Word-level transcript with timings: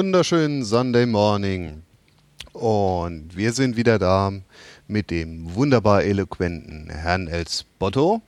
Wunderschönen 0.00 0.62
Sunday 0.64 1.06
Morning. 1.06 1.82
Und 2.52 3.36
wir 3.36 3.52
sind 3.52 3.76
wieder 3.76 3.98
da 3.98 4.32
mit 4.86 5.10
dem 5.10 5.56
wunderbar 5.56 6.04
eloquenten 6.04 6.88
Herrn 6.88 7.26
Elsbotto. 7.26 8.22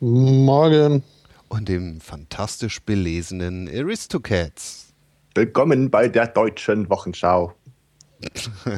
Morgen. 0.00 1.02
Und 1.48 1.70
dem 1.70 1.98
fantastisch 2.02 2.82
belesenen 2.82 3.68
Aristocats. 3.68 4.92
Willkommen 5.34 5.88
bei 5.88 6.08
der 6.08 6.26
deutschen 6.26 6.90
Wochenschau. 6.90 7.54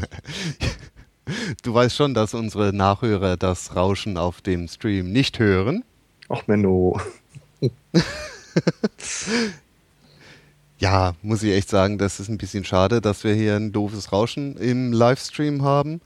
du 1.64 1.74
weißt 1.74 1.96
schon, 1.96 2.14
dass 2.14 2.32
unsere 2.32 2.72
Nachhörer 2.72 3.36
das 3.36 3.74
Rauschen 3.74 4.18
auf 4.18 4.40
dem 4.40 4.68
Stream 4.68 5.10
nicht 5.10 5.40
hören. 5.40 5.82
Ach, 6.28 6.46
Menno. 6.46 7.00
ja, 10.78 11.14
muss 11.22 11.42
ich 11.42 11.52
echt 11.52 11.70
sagen, 11.70 11.98
das 11.98 12.20
ist 12.20 12.28
ein 12.28 12.38
bisschen 12.38 12.64
schade, 12.64 13.00
dass 13.00 13.24
wir 13.24 13.34
hier 13.34 13.56
ein 13.56 13.72
doofes 13.72 14.12
Rauschen 14.12 14.56
im 14.56 14.92
Livestream 14.92 15.62
haben. 15.62 16.00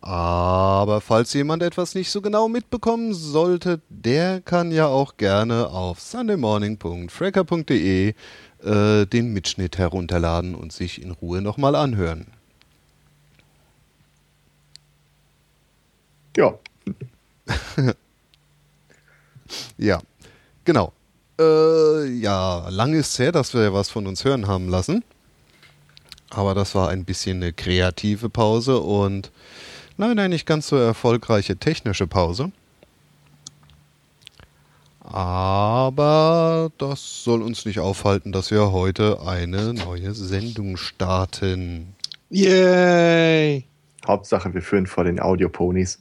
Aber 0.00 1.00
falls 1.00 1.32
jemand 1.32 1.62
etwas 1.62 1.94
nicht 1.94 2.10
so 2.10 2.20
genau 2.20 2.48
mitbekommen 2.48 3.14
sollte, 3.14 3.80
der 3.88 4.40
kann 4.40 4.72
ja 4.72 4.86
auch 4.86 5.16
gerne 5.16 5.68
auf 5.68 6.00
sundaymorning.fracker.de 6.00 8.14
äh, 8.64 9.06
den 9.06 9.32
Mitschnitt 9.32 9.78
herunterladen 9.78 10.56
und 10.56 10.72
sich 10.72 11.00
in 11.00 11.12
Ruhe 11.12 11.40
nochmal 11.40 11.76
anhören. 11.76 12.26
Ja. 16.36 16.58
ja, 19.78 20.00
genau. 20.64 20.92
Äh, 21.42 22.06
ja, 22.20 22.68
lang 22.68 22.94
ist 22.94 23.12
es 23.12 23.18
her, 23.18 23.32
dass 23.32 23.54
wir 23.54 23.72
was 23.72 23.90
von 23.90 24.06
uns 24.06 24.24
hören 24.24 24.46
haben 24.46 24.68
lassen. 24.68 25.04
Aber 26.30 26.54
das 26.54 26.74
war 26.74 26.88
ein 26.88 27.04
bisschen 27.04 27.42
eine 27.42 27.52
kreative 27.52 28.30
Pause 28.30 28.78
und 28.80 29.30
nein, 29.96 30.16
nein, 30.16 30.30
nicht 30.30 30.46
ganz 30.46 30.68
so 30.68 30.76
erfolgreiche 30.76 31.56
technische 31.56 32.06
Pause. 32.06 32.50
Aber 35.00 36.70
das 36.78 37.24
soll 37.24 37.42
uns 37.42 37.66
nicht 37.66 37.80
aufhalten, 37.80 38.32
dass 38.32 38.50
wir 38.50 38.72
heute 38.72 39.20
eine 39.26 39.74
neue 39.74 40.14
Sendung 40.14 40.78
starten. 40.78 41.94
Yay! 42.30 43.64
Hauptsache, 44.06 44.54
wir 44.54 44.62
führen 44.62 44.86
vor 44.86 45.04
den 45.04 45.20
Audioponys. 45.20 45.98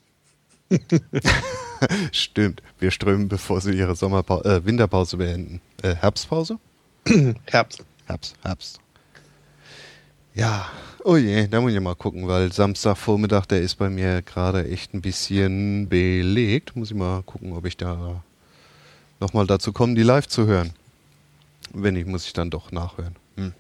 Stimmt. 2.12 2.62
Wir 2.80 2.92
strömen, 2.92 3.28
bevor 3.28 3.62
sie 3.62 3.72
ihre 3.74 3.96
Sommerpa 3.96 4.42
äh, 4.42 4.66
Winterpause 4.66 5.18
beenden. 5.18 5.62
Äh, 5.82 5.96
Herbstpause? 5.96 6.60
Herbst. 7.46 7.84
Herbst, 8.06 8.36
Herbst. 8.44 8.80
Ja, 10.34 10.70
oh 11.04 11.18
je, 11.18 11.48
da 11.48 11.60
muss 11.60 11.74
ich 11.74 11.80
mal 11.80 11.96
gucken, 11.96 12.28
weil 12.28 12.54
Samstagvormittag, 12.54 13.48
der 13.48 13.62
ist 13.62 13.76
bei 13.76 13.90
mir 13.90 14.22
gerade 14.22 14.68
echt 14.70 14.94
ein 14.94 15.02
bisschen 15.02 15.90
belegt. 15.90 16.76
Muss 16.76 16.92
ich 16.92 16.98
mal 16.98 17.22
gucken, 17.24 17.54
ob 17.54 17.66
ich 17.66 17.76
da 17.76 18.24
nochmal 19.20 19.46
dazu 19.48 19.74
komme, 19.74 19.96
die 19.96 20.04
live 20.04 20.28
zu 20.28 20.46
hören. 20.46 20.72
Wenn 21.74 21.96
nicht, 21.96 22.08
muss 22.08 22.26
ich 22.26 22.34
dann 22.34 22.50
doch 22.50 22.72
nachhören. 22.72 23.16
Hm. 23.36 23.54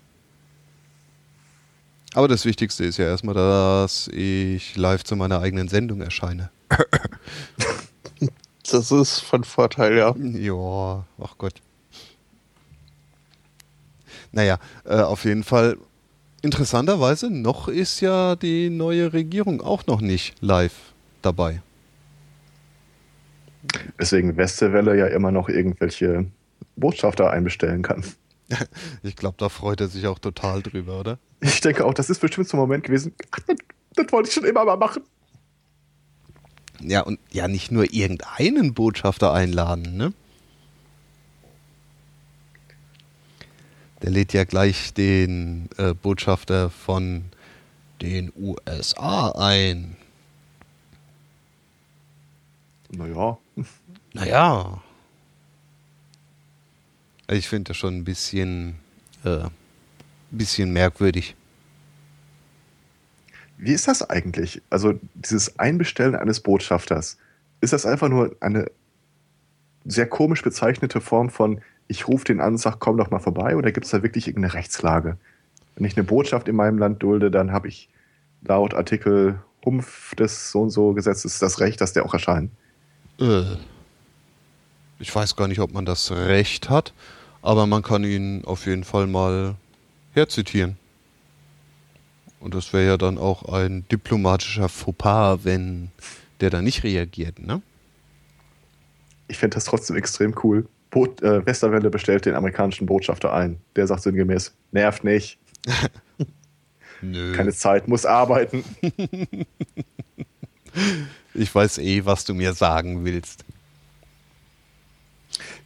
Aber 2.13 2.27
das 2.27 2.45
Wichtigste 2.45 2.85
ist 2.85 2.97
ja 2.97 3.05
erstmal, 3.05 3.35
dass 3.35 4.07
ich 4.09 4.75
live 4.75 5.03
zu 5.03 5.15
meiner 5.15 5.41
eigenen 5.41 5.67
Sendung 5.67 6.01
erscheine. 6.01 6.51
Das 8.71 8.89
ist 8.89 9.19
von 9.19 9.43
Vorteil, 9.43 9.97
ja. 9.97 10.15
Ja, 10.17 11.05
ach 11.21 11.37
Gott. 11.37 11.55
Naja, 14.31 14.59
äh, 14.85 15.01
auf 15.01 15.25
jeden 15.25 15.43
Fall. 15.43 15.77
Interessanterweise, 16.41 17.29
noch 17.29 17.67
ist 17.67 17.99
ja 17.99 18.35
die 18.35 18.69
neue 18.69 19.13
Regierung 19.13 19.61
auch 19.61 19.85
noch 19.87 20.01
nicht 20.01 20.41
live 20.41 20.93
dabei. 21.21 21.61
Deswegen 23.99 24.37
Westerwelle 24.37 24.97
ja 24.97 25.07
immer 25.07 25.31
noch 25.31 25.49
irgendwelche 25.49 26.25
Botschafter 26.75 27.29
einbestellen 27.29 27.81
kann. 27.81 28.03
Ich 29.01 29.15
glaube, 29.15 29.37
da 29.39 29.47
freut 29.47 29.79
er 29.79 29.87
sich 29.87 30.07
auch 30.07 30.19
total 30.19 30.61
drüber, 30.61 30.99
oder? 30.99 31.19
Ich 31.39 31.61
denke 31.61 31.85
auch, 31.85 31.93
das 31.93 32.09
ist 32.09 32.19
bestimmt 32.19 32.49
so 32.49 32.57
ein 32.57 32.59
Moment 32.59 32.83
gewesen. 32.83 33.15
Ach, 33.31 33.39
das, 33.47 33.55
das 33.95 34.11
wollte 34.11 34.27
ich 34.27 34.33
schon 34.33 34.43
immer 34.43 34.65
mal 34.65 34.75
machen. 34.75 35.03
Ja, 36.79 37.01
und 37.01 37.19
ja, 37.31 37.47
nicht 37.47 37.71
nur 37.71 37.93
irgendeinen 37.93 38.73
Botschafter 38.73 39.33
einladen, 39.33 39.97
ne? 39.97 40.13
Der 44.01 44.09
lädt 44.09 44.33
ja 44.33 44.45
gleich 44.45 44.93
den 44.93 45.69
äh, 45.77 45.93
Botschafter 45.93 46.71
von 46.71 47.25
den 48.01 48.33
USA 48.35 49.31
ein. 49.31 49.95
Naja. 52.89 53.37
Naja. 54.13 54.83
Ich 57.29 57.47
finde 57.47 57.69
das 57.69 57.77
schon 57.77 57.95
ein 57.95 58.03
bisschen, 58.03 58.75
äh, 59.23 59.45
bisschen 60.31 60.73
merkwürdig. 60.73 61.35
Wie 63.61 63.73
ist 63.73 63.87
das 63.87 64.09
eigentlich? 64.09 64.59
Also 64.71 64.95
dieses 65.13 65.59
Einbestellen 65.59 66.15
eines 66.15 66.39
Botschafters, 66.39 67.17
ist 67.61 67.73
das 67.73 67.85
einfach 67.85 68.09
nur 68.09 68.35
eine 68.39 68.71
sehr 69.85 70.07
komisch 70.07 70.41
bezeichnete 70.41 70.99
Form 70.99 71.29
von 71.29 71.61
ich 71.87 72.07
rufe 72.07 72.23
den 72.23 72.39
an 72.39 72.53
und 72.53 72.57
sage, 72.57 72.77
komm 72.79 72.97
doch 72.97 73.11
mal 73.11 73.19
vorbei 73.19 73.55
oder 73.55 73.71
gibt 73.71 73.85
es 73.85 73.91
da 73.91 74.01
wirklich 74.01 74.27
irgendeine 74.27 74.55
Rechtslage? 74.55 75.17
Wenn 75.75 75.85
ich 75.85 75.95
eine 75.95 76.05
Botschaft 76.05 76.47
in 76.47 76.55
meinem 76.55 76.79
Land 76.79 77.03
dulde, 77.03 77.29
dann 77.29 77.51
habe 77.51 77.67
ich 77.67 77.87
laut 78.43 78.73
Artikel 78.73 79.39
Humpf 79.63 80.15
des 80.15 80.51
so 80.51 80.61
und 80.61 80.71
so 80.71 80.93
Gesetzes 80.93 81.37
das 81.37 81.59
Recht, 81.59 81.81
dass 81.81 81.93
der 81.93 82.05
auch 82.05 82.13
erscheint. 82.13 82.49
Äh, 83.19 83.43
ich 84.97 85.13
weiß 85.13 85.35
gar 85.35 85.47
nicht, 85.47 85.59
ob 85.59 85.71
man 85.71 85.85
das 85.85 86.11
Recht 86.11 86.71
hat, 86.71 86.93
aber 87.43 87.67
man 87.67 87.83
kann 87.83 88.03
ihn 88.05 88.43
auf 88.43 88.65
jeden 88.65 88.85
Fall 88.85 89.05
mal 89.05 89.55
herzitieren. 90.13 90.77
Und 92.41 92.55
das 92.55 92.73
wäre 92.73 92.85
ja 92.85 92.97
dann 92.97 93.19
auch 93.19 93.53
ein 93.53 93.87
diplomatischer 93.89 94.67
Fauxpas, 94.67 95.39
wenn 95.43 95.91
der 96.41 96.49
da 96.49 96.61
nicht 96.61 96.83
reagiert, 96.83 97.39
ne? 97.39 97.61
Ich 99.27 99.37
fände 99.37 99.55
das 99.55 99.65
trotzdem 99.65 99.95
extrem 99.95 100.35
cool. 100.43 100.67
Boot, 100.89 101.21
äh, 101.21 101.45
Westerwelle 101.45 101.89
bestellt 101.89 102.25
den 102.25 102.35
amerikanischen 102.35 102.87
Botschafter 102.87 103.31
ein. 103.31 103.59
Der 103.75 103.87
sagt 103.87 104.01
sinngemäß, 104.01 104.53
nervt 104.71 105.03
nicht. 105.03 105.37
Nö. 107.01 107.33
Keine 107.33 107.53
Zeit, 107.53 107.87
muss 107.87 108.05
arbeiten. 108.05 108.63
ich 111.33 111.53
weiß 111.53 111.77
eh, 111.77 112.05
was 112.05 112.25
du 112.25 112.33
mir 112.33 112.53
sagen 112.53 113.05
willst. 113.05 113.45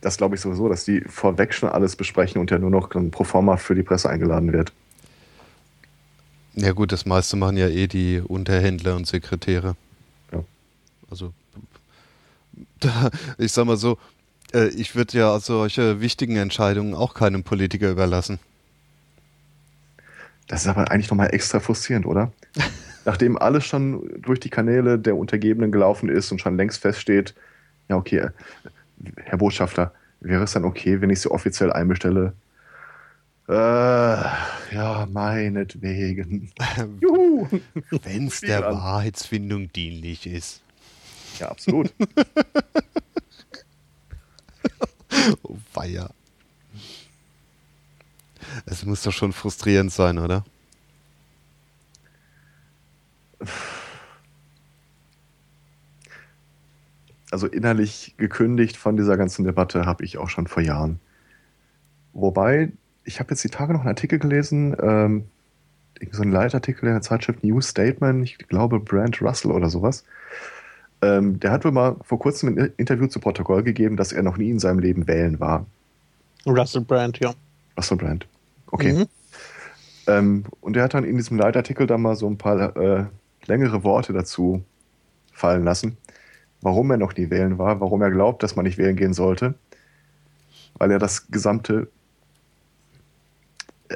Das 0.02 0.18
glaube 0.18 0.36
ich 0.36 0.42
sowieso, 0.42 0.70
dass 0.70 0.84
die 0.84 1.02
vorweg 1.02 1.54
schon 1.54 1.70
alles 1.70 1.96
besprechen 1.96 2.40
und 2.40 2.52
ja 2.52 2.60
nur 2.60 2.70
noch 2.70 2.94
ein 2.94 3.12
Proforma 3.12 3.58
für 3.58 3.76
die 3.76 3.84
Presse 3.84 4.10
eingeladen 4.10 4.54
wird. 4.54 4.74
Ja 6.56 6.72
gut, 6.72 6.92
das 6.92 7.06
meiste 7.06 7.36
machen 7.36 7.58
ja 7.58 7.68
eh 7.68 7.88
die 7.88 8.22
Unterhändler 8.22 8.96
und 8.96 9.06
Sekretäre. 9.06 9.76
Ja. 10.32 10.44
Also, 11.10 11.34
da, 12.80 13.10
ich 13.38 13.52
sag 13.52 13.66
mal 13.66 13.78
so, 13.78 13.98
äh, 14.54 14.68
ich 14.70 14.96
würde 14.96 15.18
ja 15.18 15.40
solche 15.40 16.00
wichtigen 16.00 16.38
Entscheidungen 16.38 16.94
auch 16.94 17.14
keinem 17.14 17.44
Politiker 17.44 17.92
überlassen. 17.92 18.40
Das 20.48 20.62
ist 20.62 20.68
aber 20.68 20.92
eigentlich 20.92 21.10
nochmal 21.10 21.34
extra 21.34 21.60
frustrierend, 21.60 22.06
oder? 22.06 22.32
Nachdem 23.06 23.38
alles 23.38 23.66
schon 23.66 24.10
durch 24.22 24.40
die 24.40 24.50
Kanäle 24.50 24.98
der 24.98 25.18
Untergebenen 25.18 25.72
gelaufen 25.72 26.10
ist 26.10 26.32
und 26.32 26.40
schon 26.40 26.58
längst 26.58 26.82
feststeht, 26.82 27.36
ja 27.90 27.98
okay, 27.98 28.30
Herr 29.24 29.38
Botschafter, 29.38 29.94
wäre 30.22 30.44
es 30.44 30.54
dann 30.54 30.64
okay, 30.64 31.02
wenn 31.02 31.10
ich 31.10 31.20
Sie 31.20 31.30
offiziell 31.30 31.72
einbestelle? 31.72 32.34
Äh, 33.48 33.54
ja, 33.54 35.08
meinetwegen. 35.12 36.52
Juhu! 37.02 37.48
Wenn 37.92 38.28
es 38.28 38.42
der 38.42 38.68
an. 38.68 38.76
Wahrheitsfindung 38.76 39.72
dienlich 39.72 40.26
ist. 40.26 40.64
Ja, 41.40 41.50
absolut. 41.50 41.94
oh, 45.44 45.58
weia. 45.74 46.10
Es 48.66 48.84
muss 48.86 49.04
doch 49.04 49.12
schon 49.12 49.34
frustrierend 49.34 49.92
sein, 49.92 50.18
oder? 50.18 50.44
Also 57.30 57.48
innerlich 57.48 58.16
gekündigt 58.18 58.78
von 58.78 58.98
dieser 58.98 59.18
ganzen 59.18 59.46
Debatte 59.46 59.86
habe 59.86 60.04
ich 60.06 60.18
auch 60.18 60.30
schon 60.30 60.48
vor 60.48 60.64
Jahren. 60.64 61.00
Wobei 62.14 62.72
ich 63.06 63.20
habe 63.20 63.32
jetzt 63.32 63.44
die 63.44 63.50
Tage 63.50 63.74
noch 63.74 63.82
einen 63.82 63.90
Artikel 63.90 64.20
gelesen, 64.20 64.76
ähm, 64.82 65.26
so 66.12 66.24
ein 66.24 66.32
Leitartikel 66.32 66.88
in 66.88 66.94
der 66.94 67.02
Zeitschrift 67.02 67.44
New 67.44 67.62
Statement, 67.62 68.24
ich 68.24 68.38
glaube 68.38 68.80
Brand 68.80 69.22
Russell 69.22 69.52
oder 69.52 69.70
sowas. 69.70 70.04
Ähm, 71.02 71.40
der 71.40 71.52
hat 71.52 71.64
wohl 71.64 71.72
mal 71.72 71.96
vor 72.02 72.20
kurzem 72.20 72.58
ein 72.58 72.74
Interview 72.78 73.08
zu 73.08 73.20
Protokoll 73.20 73.64
gegeben, 73.64 73.96
dass 73.96 74.12
er 74.12 74.24
noch 74.24 74.38
nie 74.38 74.50
in 74.50 74.60
seinem 74.60 74.80
Leben 74.80 75.08
wählen 75.08 75.40
war. 75.40 75.66
Russell 76.46 76.82
Brand, 76.82 77.20
ja. 77.20 77.34
Russell 77.78 77.98
Brand. 77.98 78.28
Okay. 78.72 78.94
Mhm. 78.94 79.06
Ähm, 80.08 80.44
und 80.62 80.78
er 80.78 80.84
hat 80.84 80.94
dann 80.94 81.04
in 81.04 81.18
diesem 81.18 81.38
Leitartikel 81.38 81.88
da 81.88 81.98
mal 81.98 82.16
so 82.16 82.28
ein 82.28 82.38
paar 82.38 82.76
äh, 82.78 83.06
längere 83.46 83.84
Worte 83.84 84.14
dazu 84.14 84.64
fallen 85.32 85.64
lassen, 85.64 85.98
warum 86.62 86.92
er 86.92 86.98
noch 86.98 87.16
nie 87.16 87.30
wählen 87.30 87.58
war, 87.58 87.80
warum 87.82 88.02
er 88.02 88.12
glaubt, 88.12 88.44
dass 88.44 88.56
man 88.56 88.66
nicht 88.66 88.78
wählen 88.78 88.96
gehen 88.96 89.14
sollte, 89.14 89.56
weil 90.78 90.92
er 90.92 91.00
das 91.00 91.28
gesamte, 91.28 91.90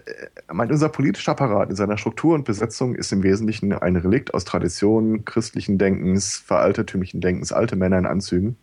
äh, 0.06 0.54
meint, 0.54 0.72
unser 0.72 0.90
politischer 0.90 1.32
Apparat 1.32 1.70
in 1.70 1.76
seiner 1.76 1.98
Struktur 1.98 2.36
und 2.36 2.46
Besetzung 2.46 2.96
ist 2.96 3.12
im 3.12 3.24
Wesentlichen 3.24 3.74
ein 3.74 3.96
Relikt 3.96 4.34
aus 4.34 4.46
Traditionen, 4.46 5.26
christlichen 5.26 5.78
Denkens, 5.78 6.38
veraltertümlichen 6.38 7.22
Denkens, 7.22 7.52
alte 7.52 7.76
Männer 7.76 7.98
in 7.98 8.06
Anzügen. 8.06 8.58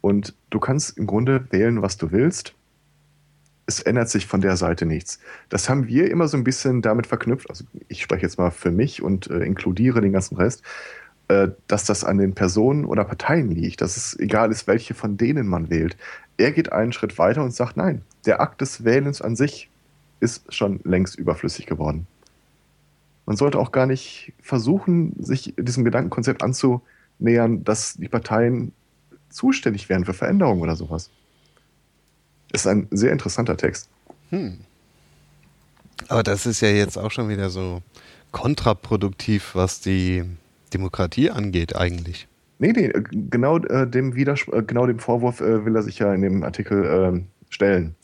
Und 0.00 0.34
du 0.50 0.60
kannst 0.60 0.96
im 0.98 1.06
Grunde 1.06 1.46
wählen, 1.50 1.82
was 1.82 1.96
du 1.96 2.12
willst 2.12 2.54
es 3.66 3.80
ändert 3.80 4.08
sich 4.08 4.26
von 4.26 4.40
der 4.40 4.56
Seite 4.56 4.86
nichts. 4.86 5.18
Das 5.48 5.68
haben 5.68 5.88
wir 5.88 6.10
immer 6.10 6.28
so 6.28 6.36
ein 6.36 6.44
bisschen 6.44 6.82
damit 6.82 7.06
verknüpft, 7.06 7.50
also 7.50 7.64
ich 7.88 8.00
spreche 8.00 8.22
jetzt 8.22 8.38
mal 8.38 8.50
für 8.50 8.70
mich 8.70 9.02
und 9.02 9.28
äh, 9.28 9.44
inkludiere 9.44 10.00
den 10.00 10.12
ganzen 10.12 10.36
Rest, 10.36 10.62
äh, 11.28 11.48
dass 11.66 11.84
das 11.84 12.04
an 12.04 12.18
den 12.18 12.34
Personen 12.34 12.84
oder 12.84 13.04
Parteien 13.04 13.50
liegt, 13.50 13.80
dass 13.80 13.96
es 13.96 14.18
egal 14.18 14.52
ist, 14.52 14.68
welche 14.68 14.94
von 14.94 15.16
denen 15.16 15.48
man 15.48 15.68
wählt. 15.68 15.96
Er 16.36 16.52
geht 16.52 16.72
einen 16.72 16.92
Schritt 16.92 17.18
weiter 17.18 17.42
und 17.42 17.52
sagt, 17.52 17.76
nein, 17.76 18.02
der 18.24 18.40
Akt 18.40 18.60
des 18.60 18.84
Wählens 18.84 19.20
an 19.20 19.34
sich 19.34 19.68
ist 20.20 20.52
schon 20.52 20.80
längst 20.84 21.16
überflüssig 21.16 21.66
geworden. 21.66 22.06
Man 23.26 23.36
sollte 23.36 23.58
auch 23.58 23.72
gar 23.72 23.86
nicht 23.86 24.32
versuchen, 24.40 25.12
sich 25.18 25.54
diesem 25.58 25.84
Gedankenkonzept 25.84 26.42
anzunähern, 26.42 27.64
dass 27.64 27.94
die 27.94 28.08
Parteien 28.08 28.72
zuständig 29.30 29.88
wären 29.88 30.04
für 30.04 30.14
Veränderungen 30.14 30.62
oder 30.62 30.76
sowas. 30.76 31.10
Ist 32.52 32.66
ein 32.66 32.86
sehr 32.90 33.12
interessanter 33.12 33.56
Text. 33.56 33.88
Hm. 34.30 34.58
Aber 36.08 36.22
das 36.22 36.46
ist 36.46 36.60
ja 36.60 36.68
jetzt 36.68 36.96
auch 36.96 37.10
schon 37.10 37.28
wieder 37.28 37.50
so 37.50 37.82
kontraproduktiv, 38.30 39.54
was 39.54 39.80
die 39.80 40.22
Demokratie 40.72 41.30
angeht, 41.30 41.74
eigentlich. 41.74 42.28
Nee, 42.58 42.72
nee, 42.72 42.92
genau 43.10 43.58
äh, 43.58 43.88
dem, 43.88 44.14
Widerspr 44.14 44.54
äh, 44.54 44.62
genau 44.62 44.86
dem 44.86 44.98
Vorwurf 44.98 45.40
äh, 45.40 45.64
will 45.64 45.76
er 45.76 45.82
sich 45.82 45.98
ja 45.98 46.14
in 46.14 46.22
dem 46.22 46.42
Artikel 46.42 46.84
äh, 46.84 47.20
stellen. 47.50 47.94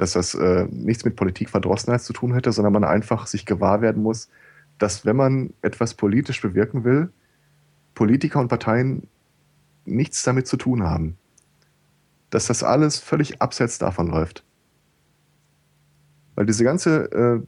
Dass 0.00 0.12
das 0.12 0.34
äh, 0.34 0.66
nichts 0.70 1.04
mit 1.04 1.16
Politikverdrossenheit 1.16 2.02
zu 2.02 2.12
tun 2.12 2.34
hätte, 2.34 2.52
sondern 2.52 2.72
man 2.72 2.84
einfach 2.84 3.26
sich 3.26 3.46
gewahr 3.46 3.82
werden 3.82 4.02
muss, 4.02 4.28
dass 4.78 5.04
wenn 5.04 5.16
man 5.16 5.52
etwas 5.62 5.94
politisch 5.94 6.40
bewirken 6.40 6.84
will, 6.84 7.10
Politiker 7.94 8.40
und 8.40 8.48
Parteien 8.48 9.06
nichts 9.84 10.22
damit 10.22 10.46
zu 10.46 10.56
tun 10.56 10.84
haben 10.84 11.18
dass 12.30 12.46
das 12.46 12.62
alles 12.62 12.98
völlig 12.98 13.42
abseits 13.42 13.78
davon 13.78 14.06
läuft. 14.06 14.44
Weil 16.36 16.46
diese 16.46 16.64
ganze, 16.64 17.12
äh, 17.12 17.42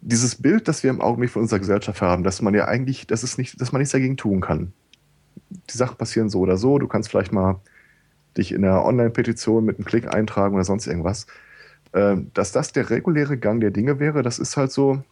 dieses 0.00 0.34
Bild, 0.34 0.68
das 0.68 0.82
wir 0.82 0.90
im 0.90 1.00
Augenblick 1.00 1.30
von 1.30 1.42
unserer 1.42 1.60
Gesellschaft 1.60 2.02
haben, 2.02 2.22
dass 2.22 2.42
man 2.42 2.54
ja 2.54 2.66
eigentlich, 2.66 3.06
das 3.06 3.24
ist 3.24 3.38
nicht, 3.38 3.60
dass 3.60 3.72
man 3.72 3.80
nichts 3.80 3.92
dagegen 3.92 4.16
tun 4.16 4.40
kann. 4.40 4.72
Die 5.50 5.76
Sachen 5.76 5.96
passieren 5.96 6.28
so 6.28 6.40
oder 6.40 6.56
so, 6.56 6.78
du 6.78 6.88
kannst 6.88 7.08
vielleicht 7.08 7.32
mal 7.32 7.60
dich 8.36 8.52
in 8.52 8.64
einer 8.64 8.84
Online-Petition 8.84 9.64
mit 9.64 9.76
einem 9.76 9.84
Klick 9.84 10.12
eintragen 10.12 10.54
oder 10.54 10.64
sonst 10.64 10.86
irgendwas. 10.86 11.26
Äh, 11.92 12.16
dass 12.34 12.52
das 12.52 12.72
der 12.72 12.90
reguläre 12.90 13.38
Gang 13.38 13.60
der 13.60 13.70
Dinge 13.70 13.98
wäre, 13.98 14.22
das 14.22 14.38
ist 14.38 14.56
halt 14.56 14.72
so, 14.72 15.02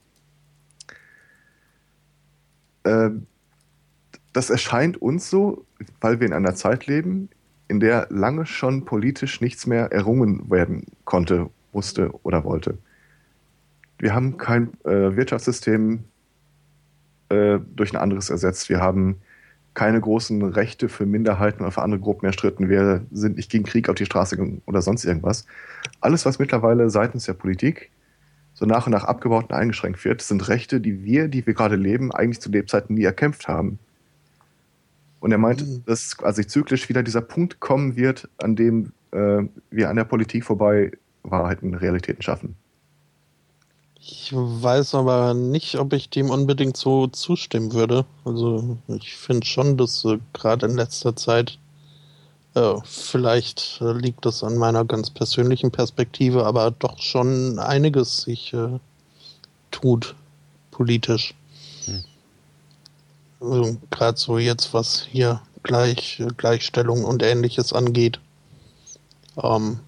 äh, 2.85 3.11
das 4.33 4.51
erscheint 4.51 5.01
uns 5.01 5.31
so, 5.31 5.65
weil 6.01 6.21
wir 6.21 6.27
in 6.27 6.33
einer 6.33 6.55
Zeit 6.55 6.87
leben, 6.87 7.29
in 7.69 7.81
der 7.81 8.09
lange 8.11 8.47
schon 8.47 8.85
politisch 8.85 9.41
nichts 9.41 9.67
mehr 9.67 9.93
errungen 9.93 10.51
werden 10.51 10.87
konnte, 11.05 11.51
musste 11.73 12.11
oder 12.23 12.45
wollte. 12.45 12.79
Wir 13.99 14.15
haben 14.15 14.37
kein 14.37 14.73
äh, 14.85 15.17
Wirtschaftssystem 15.17 16.05
äh, 17.31 17.59
durch 17.75 17.95
ein 17.95 18.01
anderes 18.01 18.29
ersetzt. 18.29 18.69
Wir 18.69 18.81
haben 18.81 19.21
keine 19.75 20.01
großen 20.01 20.43
Rechte 20.43 20.89
für 20.89 21.05
Minderheiten 21.05 21.63
oder 21.63 21.73
für 21.73 21.83
andere 21.83 22.01
Gruppen 22.01 22.27
erstritten. 22.27 22.69
Wir 22.69 23.05
sind 23.11 23.37
nicht 23.37 23.51
gegen 23.51 23.65
Krieg 23.65 23.89
auf 23.89 23.97
die 23.97 24.07
Straße 24.07 24.37
gegangen 24.37 24.63
oder 24.67 24.83
sonst 24.83 25.05
irgendwas. 25.05 25.47
Alles, 26.01 26.25
was 26.25 26.39
mittlerweile 26.39 26.91
seitens 26.91 27.25
der 27.25 27.35
Politik 27.35 27.91
so 28.55 28.67
nach 28.67 28.87
und 28.87 28.93
nach 28.93 29.05
abgebaut 29.05 29.51
und 29.51 29.53
eingeschränkt 29.53 30.05
wird, 30.05 30.23
sind 30.23 30.49
Rechte, 30.49 30.81
die 30.81 31.03
wir, 31.03 31.27
die 31.27 31.45
wir 31.45 31.55
gerade 31.55 31.75
leben, 31.75 32.13
eigentlich 32.13 32.41
zu 32.41 32.51
Lebzeiten 32.51 32.95
nie 32.95 33.03
erkämpft 33.03 33.49
haben. 33.49 33.81
Und 35.19 35.33
er 35.33 35.39
meint, 35.39 35.67
mhm. 35.67 35.83
dass 35.87 36.17
also 36.23 36.43
zyklisch 36.43 36.89
wieder 36.89 37.03
dieser 37.03 37.21
Punkt 37.21 37.59
kommen 37.59 37.97
wird, 37.97 38.29
an 38.39 38.55
dem 38.55 38.93
äh, 39.11 39.43
wir 39.71 39.91
an 39.91 39.97
der 39.97 40.05
Politik 40.05 40.45
vorbei 40.45 40.93
Wahrheiten, 41.25 41.75
Realitäten 41.75 42.23
schaffen. 42.23 42.57
Ich 44.07 44.33
weiß 44.35 44.95
aber 44.97 45.33
nicht, 45.33 45.77
ob 45.77 45.95
ich 45.95 46.11
dem 46.11 46.29
unbedingt 46.29 46.77
so 46.77 47.07
zustimmen 47.07 47.73
würde. 47.73 48.05
Also 48.27 48.77
ich 48.89 49.17
finde 49.17 49.47
schon, 49.47 49.79
dass 49.79 50.05
äh, 50.05 50.19
gerade 50.35 50.67
in 50.67 50.77
letzter 50.77 51.17
Zeit, 51.17 51.59
äh, 52.55 52.75
vielleicht 52.85 53.81
äh, 53.81 53.93
liegt 53.93 54.27
das 54.27 54.45
an 54.45 54.59
meiner 54.59 54.85
ganz 54.85 55.09
persönlichen 55.09 55.71
Perspektive, 55.71 56.45
aber 56.45 56.71
doch 56.71 56.99
schon 57.01 57.59
einiges 57.59 58.23
sich 58.23 58.53
äh, 58.53 58.79
tut 59.71 60.15
politisch. 60.71 61.35
Also, 63.41 63.77
Gerade 63.91 64.19
so 64.19 64.39
jetzt, 64.39 64.75
was 64.75 65.07
hier 65.11 65.41
Gleich, 65.63 66.23
Gleichstellung 66.37 67.05
und 67.05 67.23
ähnliches 67.23 67.73
angeht. 67.73 68.21
Ähm, 69.43 69.81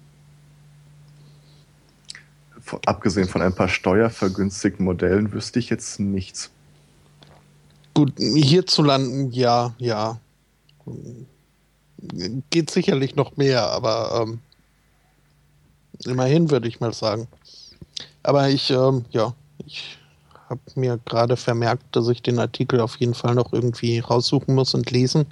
Abgesehen 2.85 3.27
von 3.27 3.41
ein 3.41 3.53
paar 3.53 3.69
steuervergünstigten 3.69 4.85
Modellen 4.85 5.31
wüsste 5.33 5.59
ich 5.59 5.69
jetzt 5.69 5.99
nichts. 5.99 6.51
Gut, 7.93 8.13
hierzulande, 8.17 9.35
ja, 9.35 9.73
ja. 9.79 10.19
Geht 12.49 12.69
sicherlich 12.69 13.15
noch 13.15 13.37
mehr, 13.37 13.69
aber 13.71 14.21
ähm, 14.21 14.39
immerhin 16.05 16.51
würde 16.51 16.67
ich 16.67 16.79
mal 16.79 16.93
sagen. 16.93 17.27
Aber 18.23 18.49
ich, 18.49 18.69
ähm, 18.69 19.05
ja, 19.09 19.33
ich 19.65 19.97
habe 20.49 20.61
mir 20.75 20.99
gerade 21.05 21.37
vermerkt, 21.37 21.95
dass 21.95 22.07
ich 22.07 22.21
den 22.21 22.39
Artikel 22.39 22.79
auf 22.79 22.97
jeden 22.97 23.13
Fall 23.13 23.35
noch 23.35 23.53
irgendwie 23.53 23.99
raussuchen 23.99 24.53
muss 24.53 24.73
und 24.73 24.91
lesen. 24.91 25.25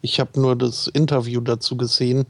Ich 0.00 0.20
habe 0.20 0.40
nur 0.40 0.56
das 0.56 0.86
Interview 0.86 1.40
dazu 1.40 1.76
gesehen. 1.76 2.26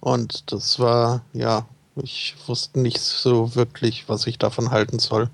Und 0.00 0.50
das 0.50 0.78
war, 0.78 1.22
ja, 1.32 1.66
ich 2.02 2.36
wusste 2.46 2.80
nicht 2.80 3.00
so 3.00 3.54
wirklich, 3.54 4.08
was 4.08 4.26
ich 4.26 4.38
davon 4.38 4.70
halten 4.70 4.98
soll. 4.98 5.30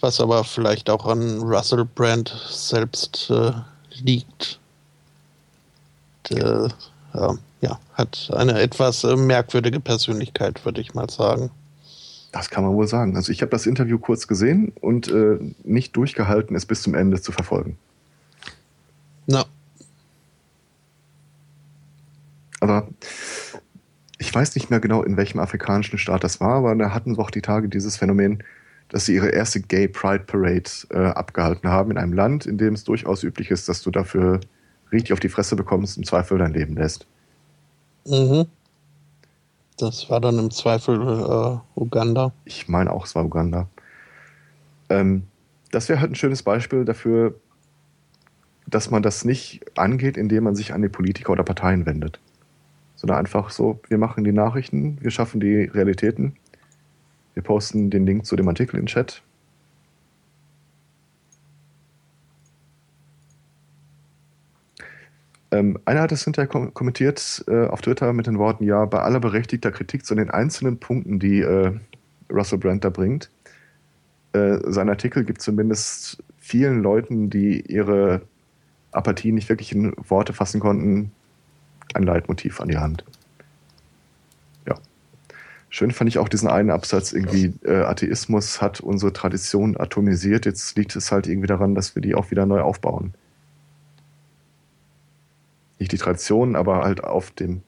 Was 0.00 0.20
aber 0.20 0.44
vielleicht 0.44 0.90
auch 0.90 1.06
an 1.06 1.40
Russell 1.40 1.84
Brand 1.84 2.34
selbst 2.48 3.30
äh, 3.30 3.52
liegt. 3.90 4.58
Der, 6.30 6.68
äh, 7.14 7.34
ja, 7.60 7.78
hat 7.94 8.30
eine 8.32 8.60
etwas 8.60 9.04
äh, 9.04 9.16
merkwürdige 9.16 9.80
Persönlichkeit, 9.80 10.64
würde 10.64 10.80
ich 10.80 10.94
mal 10.94 11.08
sagen. 11.08 11.50
Das 12.32 12.48
kann 12.48 12.64
man 12.64 12.72
wohl 12.72 12.88
sagen. 12.88 13.14
Also 13.16 13.30
ich 13.30 13.42
habe 13.42 13.50
das 13.50 13.66
Interview 13.66 13.98
kurz 13.98 14.26
gesehen 14.26 14.72
und 14.80 15.08
äh, 15.08 15.38
nicht 15.64 15.94
durchgehalten, 15.94 16.56
es 16.56 16.66
bis 16.66 16.82
zum 16.82 16.94
Ende 16.94 17.20
zu 17.20 17.30
verfolgen. 17.30 17.76
Na. 19.26 19.44
Aber 22.60 22.88
ich 24.32 24.36
weiß 24.36 24.54
nicht 24.54 24.70
mehr 24.70 24.80
genau, 24.80 25.02
in 25.02 25.18
welchem 25.18 25.40
afrikanischen 25.40 25.98
Staat 25.98 26.24
das 26.24 26.40
war, 26.40 26.54
aber 26.54 26.74
da 26.74 26.94
hatten 26.94 27.18
auch 27.18 27.30
die 27.30 27.42
Tage 27.42 27.68
dieses 27.68 27.98
Phänomen, 27.98 28.42
dass 28.88 29.04
sie 29.04 29.14
ihre 29.14 29.28
erste 29.28 29.60
Gay 29.60 29.88
Pride 29.88 30.24
Parade 30.24 30.70
äh, 30.88 31.08
abgehalten 31.08 31.68
haben 31.68 31.90
in 31.90 31.98
einem 31.98 32.14
Land, 32.14 32.46
in 32.46 32.56
dem 32.56 32.72
es 32.72 32.82
durchaus 32.82 33.22
üblich 33.24 33.50
ist, 33.50 33.68
dass 33.68 33.82
du 33.82 33.90
dafür 33.90 34.40
richtig 34.90 35.12
auf 35.12 35.20
die 35.20 35.28
Fresse 35.28 35.54
bekommst, 35.54 35.98
im 35.98 36.04
Zweifel 36.04 36.38
dein 36.38 36.54
Leben 36.54 36.76
lässt. 36.76 37.06
Mhm. 38.06 38.46
Das 39.76 40.08
war 40.08 40.22
dann 40.22 40.38
im 40.38 40.50
Zweifel 40.50 40.94
äh, 40.96 41.58
Uganda. 41.78 42.32
Ich 42.46 42.68
meine 42.68 42.90
auch, 42.90 43.04
es 43.04 43.14
war 43.14 43.26
Uganda. 43.26 43.68
Ähm, 44.88 45.24
das 45.72 45.90
wäre 45.90 46.00
halt 46.00 46.12
ein 46.12 46.14
schönes 46.14 46.42
Beispiel 46.42 46.86
dafür, 46.86 47.34
dass 48.66 48.90
man 48.90 49.02
das 49.02 49.26
nicht 49.26 49.60
angeht, 49.78 50.16
indem 50.16 50.44
man 50.44 50.54
sich 50.54 50.72
an 50.72 50.80
die 50.80 50.88
Politiker 50.88 51.32
oder 51.32 51.44
Parteien 51.44 51.84
wendet. 51.84 52.18
Sondern 53.02 53.18
einfach 53.18 53.50
so, 53.50 53.80
wir 53.88 53.98
machen 53.98 54.22
die 54.22 54.32
Nachrichten, 54.32 54.96
wir 55.00 55.10
schaffen 55.10 55.40
die 55.40 55.64
Realitäten, 55.64 56.36
wir 57.34 57.42
posten 57.42 57.90
den 57.90 58.06
Link 58.06 58.24
zu 58.24 58.36
dem 58.36 58.48
Artikel 58.48 58.76
in 58.76 58.82
den 58.82 58.86
Chat, 58.86 59.22
Ähm, 65.52 65.78
einer 65.84 66.00
hat 66.00 66.12
es 66.12 66.24
hinterher 66.24 66.48
kom 66.48 66.72
kommentiert 66.72 67.44
äh, 67.46 67.66
auf 67.66 67.82
Twitter 67.82 68.14
mit 68.14 68.26
den 68.26 68.38
Worten, 68.38 68.64
ja, 68.64 68.86
bei 68.86 69.00
aller 69.00 69.20
berechtigter 69.20 69.70
Kritik 69.70 70.06
zu 70.06 70.14
den 70.14 70.30
einzelnen 70.30 70.78
Punkten, 70.78 71.18
die 71.18 71.40
äh, 71.40 71.72
Russell 72.30 72.58
Brand 72.58 72.84
da 72.84 72.88
bringt, 72.88 73.30
äh, 74.32 74.58
sein 74.64 74.88
Artikel 74.88 75.24
gibt 75.24 75.42
zumindest 75.42 76.22
vielen 76.38 76.82
Leuten, 76.82 77.28
die 77.28 77.60
ihre 77.70 78.22
Apathie 78.92 79.32
nicht 79.32 79.50
wirklich 79.50 79.72
in 79.72 79.92
Worte 80.08 80.32
fassen 80.32 80.60
konnten, 80.60 81.12
ein 81.94 82.02
Leitmotiv 82.02 82.60
an 82.60 82.68
die 82.68 82.78
Hand. 82.78 83.04
Ja, 84.66 84.76
Schön 85.74 85.90
fand 85.90 86.08
ich 86.10 86.18
auch 86.18 86.28
diesen 86.28 86.48
einen 86.48 86.70
Absatz, 86.70 87.14
irgendwie 87.14 87.54
äh, 87.64 87.84
Atheismus 87.84 88.60
hat 88.60 88.80
unsere 88.80 89.14
Tradition 89.14 89.74
atomisiert. 89.74 90.44
Jetzt 90.44 90.76
liegt 90.76 90.94
es 90.96 91.10
halt 91.10 91.26
irgendwie 91.26 91.46
daran, 91.46 91.74
dass 91.74 91.94
wir 91.94 92.02
die 92.02 92.14
auch 92.14 92.30
wieder 92.30 92.44
neu 92.44 92.60
aufbauen. 92.60 93.14
Nicht 95.78 95.92
die 95.92 95.96
Tradition, 95.96 96.56
aber 96.56 96.84
halt 96.84 97.02
auf 97.02 97.30
dem 97.30 97.62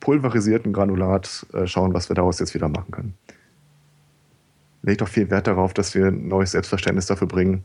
pulverisierten 0.00 0.72
Granulat 0.72 1.46
äh, 1.52 1.68
schauen, 1.68 1.94
was 1.94 2.10
wir 2.10 2.16
daraus 2.16 2.40
jetzt 2.40 2.52
wieder 2.52 2.68
machen 2.68 2.90
können. 2.90 3.14
Legt 4.82 5.02
doch 5.02 5.08
viel 5.08 5.30
Wert 5.30 5.46
darauf, 5.46 5.74
dass 5.74 5.94
wir 5.94 6.08
ein 6.08 6.26
neues 6.26 6.50
Selbstverständnis 6.50 7.06
dafür 7.06 7.28
bringen, 7.28 7.64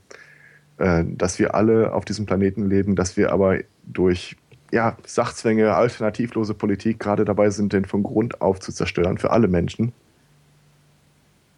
äh, 0.78 1.04
dass 1.08 1.40
wir 1.40 1.56
alle 1.56 1.94
auf 1.94 2.06
diesem 2.06 2.28
Planeten 2.28 2.70
leben, 2.70 2.96
dass 2.96 3.18
wir 3.18 3.32
aber 3.32 3.58
durch 3.84 4.38
ja, 4.72 4.98
Sachzwänge, 5.06 5.74
alternativlose 5.76 6.54
Politik 6.54 7.00
gerade 7.00 7.26
dabei 7.26 7.50
sind, 7.50 7.74
den 7.74 7.86
von 7.86 8.04
Grund 8.04 8.42
auf 8.42 8.60
zu 8.60 8.72
zerstören 8.72 9.18
für 9.18 9.32
alle 9.32 9.48
Menschen. 9.48 9.94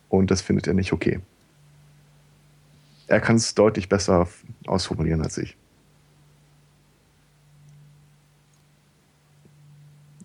Und 0.10 0.32
das 0.32 0.42
findet 0.42 0.68
er 0.68 0.74
nicht 0.74 0.94
okay. 0.94 1.20
Er 3.08 3.20
kann 3.20 3.38
es 3.38 3.56
deutlich 3.56 3.90
besser 3.90 4.28
ausformulieren 4.68 5.22
als 5.22 5.38
ich. 5.38 5.58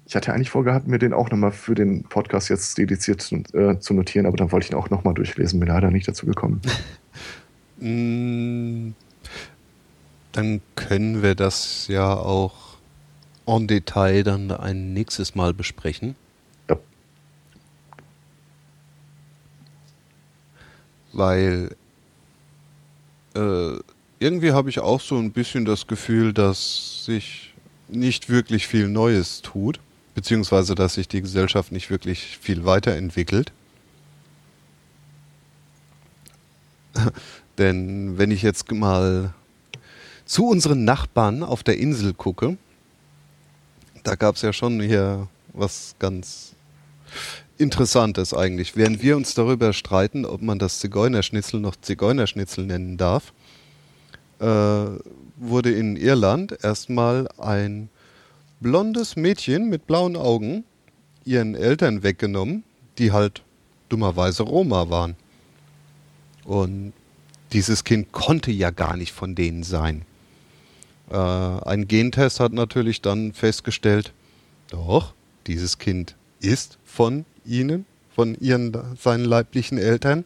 Ich 0.07 0.15
hatte 0.15 0.33
eigentlich 0.33 0.51
vorgehabt, 0.51 0.87
mir 0.87 0.99
den 0.99 1.15
auch 1.15 1.31
nochmal 1.31 1.51
für 1.51 1.75
den 1.75 2.05
Podcast 2.05 2.49
jetzt 2.51 2.77
dediziert 2.77 3.33
äh, 3.53 3.79
zu 3.81 3.95
notieren, 3.95 4.27
aber 4.27 4.37
dann 4.37 4.53
wollte 4.53 4.67
ich 4.67 4.73
ihn 4.73 4.77
auch 4.77 4.91
nochmal 4.91 5.15
durchlesen, 5.15 5.59
bin 5.59 5.69
leider 5.69 5.91
nicht 5.91 6.09
dazu 6.09 6.27
gekommen. 6.27 6.61
Mm, 7.77 8.95
dann 10.31 10.61
können 10.77 11.23
wir 11.25 11.35
das 11.35 11.89
ja 11.89 12.15
auch 12.15 12.64
en 13.47 13.67
Detail 13.67 14.23
dann 14.23 14.51
ein 14.51 14.93
nächstes 14.93 15.35
Mal 15.35 15.55
besprechen. 15.55 16.17
Ja. 16.69 16.79
Weil 21.13 21.77
äh, 23.35 23.79
irgendwie 24.19 24.53
habe 24.53 24.71
ich 24.71 24.81
auch 24.81 25.01
so 25.01 25.19
ein 25.19 25.33
bisschen 25.33 25.65
das 25.65 25.87
Gefühl, 25.87 26.33
dass 26.33 27.05
sich 27.05 27.55
nicht 27.89 28.29
wirklich 28.29 28.67
viel 28.67 28.89
Neues 28.89 29.43
tut 29.43 29.79
beziehungsweise 30.15 30.75
dass 30.75 30.95
sich 30.95 31.09
die 31.09 31.21
Gesellschaft 31.21 31.73
nicht 31.73 31.91
wirklich 31.91 32.39
viel 32.41 32.65
weiterentwickelt. 32.65 33.53
Denn 37.59 38.17
wenn 38.19 38.31
ich 38.31 38.43
jetzt 38.43 38.71
mal 38.73 39.35
zu 40.25 40.47
unseren 40.49 40.85
Nachbarn 40.85 41.43
auf 41.43 41.63
der 41.63 41.79
Insel 41.79 42.15
gucke, 42.15 42.57
da 44.05 44.15
gab 44.15 44.37
es 44.37 44.43
ja 44.43 44.53
schon 44.53 44.81
hier 44.81 45.29
was 45.53 45.97
ganz 45.99 46.55
Interessantes 47.57 48.35
eigentlich. 48.35 48.77
Während 48.77 49.03
wir 49.03 49.17
uns 49.17 49.35
darüber 49.35 49.73
streiten, 49.73 50.25
ob 50.25 50.43
man 50.43 50.59
das 50.59 50.81
Zigeunerschnitzel 50.81 51.61
noch 51.61 51.77
Zigeunerschnitzel 51.77 52.67
nennen 52.67 52.97
darf, 52.97 53.33
äh, 54.41 54.47
wurde 55.37 55.71
in 55.73 55.97
Irland 55.97 56.57
erstmal 56.63 57.29
ein 57.39 57.89
blondes 58.61 59.17
Mädchen 59.17 59.69
mit 59.69 59.87
blauen 59.87 60.17
Augen 60.17 60.65
ihren 61.25 61.55
Eltern 61.55 62.03
weggenommen, 62.03 62.65
die 62.99 63.13
halt 63.13 63.43
dummerweise 63.89 64.43
Roma 64.43 64.91
waren. 64.91 65.17
Und 66.45 66.93
dieses 67.53 67.85
Kind 67.85 68.13
konnte 68.13 68.51
ja 68.51 68.71
gar 68.71 68.97
nicht 68.97 69.13
von 69.13 69.35
denen 69.35 69.63
sein. 69.63 70.05
Äh, 71.11 71.17
ein 71.17 71.87
Gentest 71.89 72.41
hat 72.41 72.53
natürlich 72.53 73.03
dann 73.03 73.33
festgestellt, 73.33 74.13
doch, 74.69 75.15
dieses 75.47 75.79
Kind 75.79 76.17
ist 76.41 76.79
von 76.85 77.25
ihnen, 77.45 77.87
von 78.15 78.35
ihren, 78.41 78.77
seinen 78.97 79.25
leiblichen 79.25 79.79
Eltern. 79.79 80.25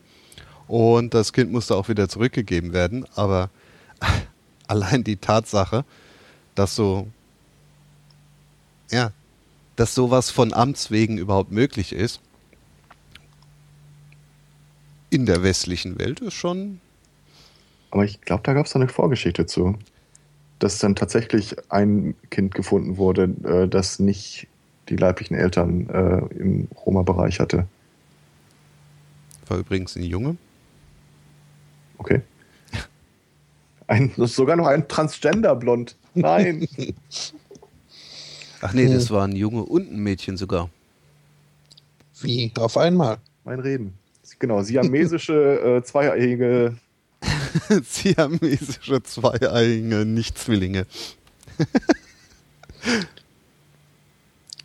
Und 0.66 1.14
das 1.14 1.32
Kind 1.32 1.50
musste 1.50 1.76
auch 1.76 1.88
wieder 1.88 2.08
zurückgegeben 2.08 2.73
werden. 2.73 3.06
Aber 3.14 3.50
allein 4.66 5.04
die 5.04 5.16
Tatsache, 5.16 5.85
dass 6.54 6.76
so 6.76 7.08
ja, 8.90 9.12
dass 9.76 9.94
sowas 9.94 10.30
von 10.30 10.52
Amts 10.52 10.90
wegen 10.90 11.18
überhaupt 11.18 11.52
möglich 11.52 11.92
ist, 11.92 12.20
in 15.11 15.26
der 15.26 15.42
westlichen 15.42 15.99
Welt 15.99 16.20
ist 16.20 16.35
schon. 16.35 16.80
Aber 17.90 18.04
ich 18.04 18.20
glaube, 18.20 18.42
da 18.42 18.52
gab 18.52 18.66
es 18.66 18.76
eine 18.76 18.88
Vorgeschichte 18.88 19.47
zu. 19.47 19.78
Dass 20.59 20.79
dann 20.79 20.97
tatsächlich 20.97 21.57
ein 21.71 22.15
Kind 22.31 22.55
gefunden 22.55 22.97
wurde, 22.97 23.35
äh, 23.45 23.69
das 23.69 23.99
nicht 23.99 24.49
die 24.88 24.97
leiblichen 24.97 25.37
Eltern 25.37 25.88
äh, 25.88 26.35
im 26.35 26.69
Roma-Bereich 26.85 27.41
hatte. 27.41 27.67
War 29.47 29.59
übrigens 29.59 29.97
ein 29.97 30.03
Junge. 30.03 30.37
Okay. 31.99 32.23
Ein, 33.87 34.12
sogar 34.17 34.57
noch 34.57 34.67
ein 34.67 34.87
Transgender-Blond. 34.87 35.97
Nein. 36.15 36.69
Ach 38.61 38.73
nee, 38.73 38.93
das 38.93 39.11
war 39.11 39.27
ein 39.27 39.37
Junge 39.37 39.62
und 39.62 39.91
ein 39.91 40.00
Mädchen 40.00 40.37
sogar. 40.37 40.69
Wie? 42.21 42.53
Auf 42.59 42.77
einmal? 42.77 43.19
Mein 43.45 43.61
Reden. 43.61 43.95
Genau, 44.38 44.62
siamesische 44.62 45.79
äh, 45.79 45.83
zweieiige. 45.83 46.77
siamesische 47.85 49.02
zweieiige 49.02 50.05
Nicht-Zwillinge. 50.05 50.87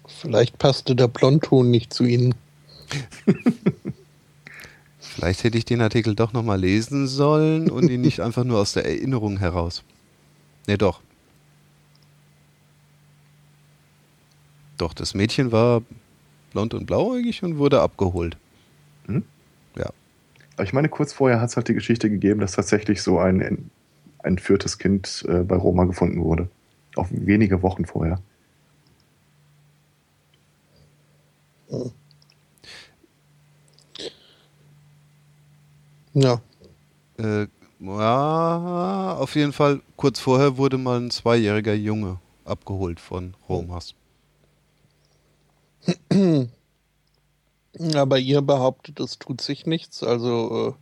Vielleicht 0.08 0.58
passte 0.58 0.96
der 0.96 1.08
Blondton 1.08 1.70
nicht 1.70 1.94
zu 1.94 2.06
ihnen. 2.06 2.36
Vielleicht 5.00 5.44
hätte 5.44 5.58
ich 5.58 5.66
den 5.66 5.82
Artikel 5.82 6.16
doch 6.16 6.34
nochmal 6.34 6.60
lesen 6.60 7.08
sollen 7.08 7.70
und 7.70 7.90
ihn 7.90 8.02
nicht 8.02 8.20
einfach 8.22 8.44
nur 8.44 8.60
aus 8.60 8.74
der 8.74 8.86
Erinnerung 8.86 9.38
heraus. 9.38 9.84
Ne, 10.68 10.78
doch. 10.78 11.02
Doch, 14.78 14.94
das 14.94 15.14
Mädchen 15.14 15.52
war 15.52 15.84
blond 16.52 16.74
und 16.74 16.86
blauäugig 16.86 17.44
und 17.44 17.58
wurde 17.58 17.82
abgeholt. 17.82 18.38
Hm? 19.06 19.24
Aber 20.56 20.64
ich 20.64 20.74
meine, 20.74 20.90
kurz 20.90 21.14
vorher 21.14 21.42
hat 21.42 21.50
es 21.50 21.56
halt 21.56 21.68
die 21.68 21.74
Geschichte 21.74 22.10
gegeben, 22.10 22.40
dass 22.40 22.54
tatsächlich 22.54 23.02
so 23.02 23.20
ein 23.20 23.70
entführtes 24.24 24.78
Kind 24.78 25.26
äh, 25.28 25.44
bei 25.44 25.56
Roma 25.56 25.86
gefunden 25.86 26.24
wurde. 26.24 26.50
Auch 26.96 27.08
wenige 27.12 27.62
Wochen 27.64 27.86
vorher. 27.86 28.20
Hm. 31.70 31.92
Ja. 36.14 36.42
Äh, 37.18 37.48
ja, 37.80 39.18
auf 39.20 39.36
jeden 39.36 39.52
Fall, 39.52 39.82
kurz 39.98 40.20
vorher 40.20 40.58
wurde 40.58 40.78
mal 40.78 41.00
ein 41.00 41.12
zweijähriger 41.12 41.74
Junge 41.74 42.20
abgeholt 42.46 43.00
von 43.00 43.34
Romas. 43.50 43.96
Aber 47.96 48.20
ihr 48.20 48.42
behauptet, 48.42 49.00
es 49.00 49.18
tut 49.18 49.42
sich 49.42 49.66
nichts. 49.66 50.04
Also 50.04 50.76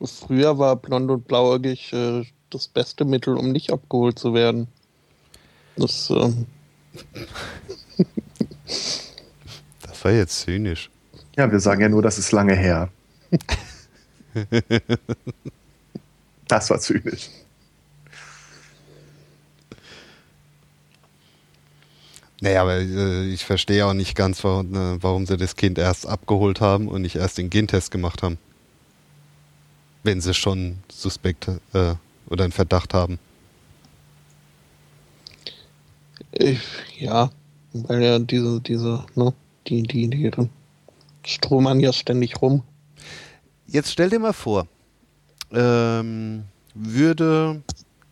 äh, 0.00 0.06
früher 0.06 0.58
war 0.58 0.76
blond 0.76 1.10
und 1.10 1.28
blauäugig 1.28 1.92
äh, 1.92 2.24
das 2.50 2.68
beste 2.68 3.04
Mittel, 3.04 3.36
um 3.36 3.52
nicht 3.52 3.72
abgeholt 3.72 4.18
zu 4.18 4.34
werden. 4.34 4.68
Das, 5.76 6.10
ähm 6.10 6.46
das 8.66 10.04
war 10.04 10.12
jetzt 10.12 10.40
zynisch. 10.40 10.90
Ja, 11.36 11.50
wir 11.50 11.60
sagen 11.60 11.80
ja 11.80 11.88
nur, 11.88 12.02
das 12.02 12.18
ist 12.18 12.32
lange 12.32 12.54
her. 12.54 12.90
das 16.48 16.70
war 16.70 16.78
zynisch. 16.78 17.28
Naja, 22.40 22.62
aber 22.62 22.78
äh, 22.78 23.26
ich 23.28 23.44
verstehe 23.44 23.86
auch 23.86 23.94
nicht 23.94 24.14
ganz, 24.14 24.42
warum, 24.44 24.74
äh, 24.74 25.02
warum 25.02 25.26
sie 25.26 25.36
das 25.36 25.56
Kind 25.56 25.78
erst 25.78 26.06
abgeholt 26.06 26.60
haben 26.60 26.88
und 26.88 27.02
nicht 27.02 27.16
erst 27.16 27.38
den 27.38 27.50
Gentest 27.50 27.90
gemacht 27.90 28.22
haben. 28.22 28.38
Wenn 30.02 30.20
sie 30.20 30.34
schon 30.34 30.78
Suspekt 30.90 31.48
äh, 31.72 31.94
oder 32.28 32.44
einen 32.44 32.52
Verdacht 32.52 32.92
haben. 32.92 33.18
Ich, 36.32 36.60
ja, 36.98 37.30
weil 37.72 38.02
ja 38.02 38.18
diese, 38.18 38.60
diese, 38.60 39.04
ne, 39.14 39.32
die, 39.66 39.82
die, 39.82 40.08
die 40.08 40.30
stromern 41.24 41.80
ja 41.80 41.92
ständig 41.92 42.40
rum. 42.42 42.62
Jetzt 43.66 43.92
stell 43.92 44.10
dir 44.10 44.18
mal 44.18 44.32
vor, 44.32 44.66
ähm, 45.52 46.44
würde, 46.74 47.62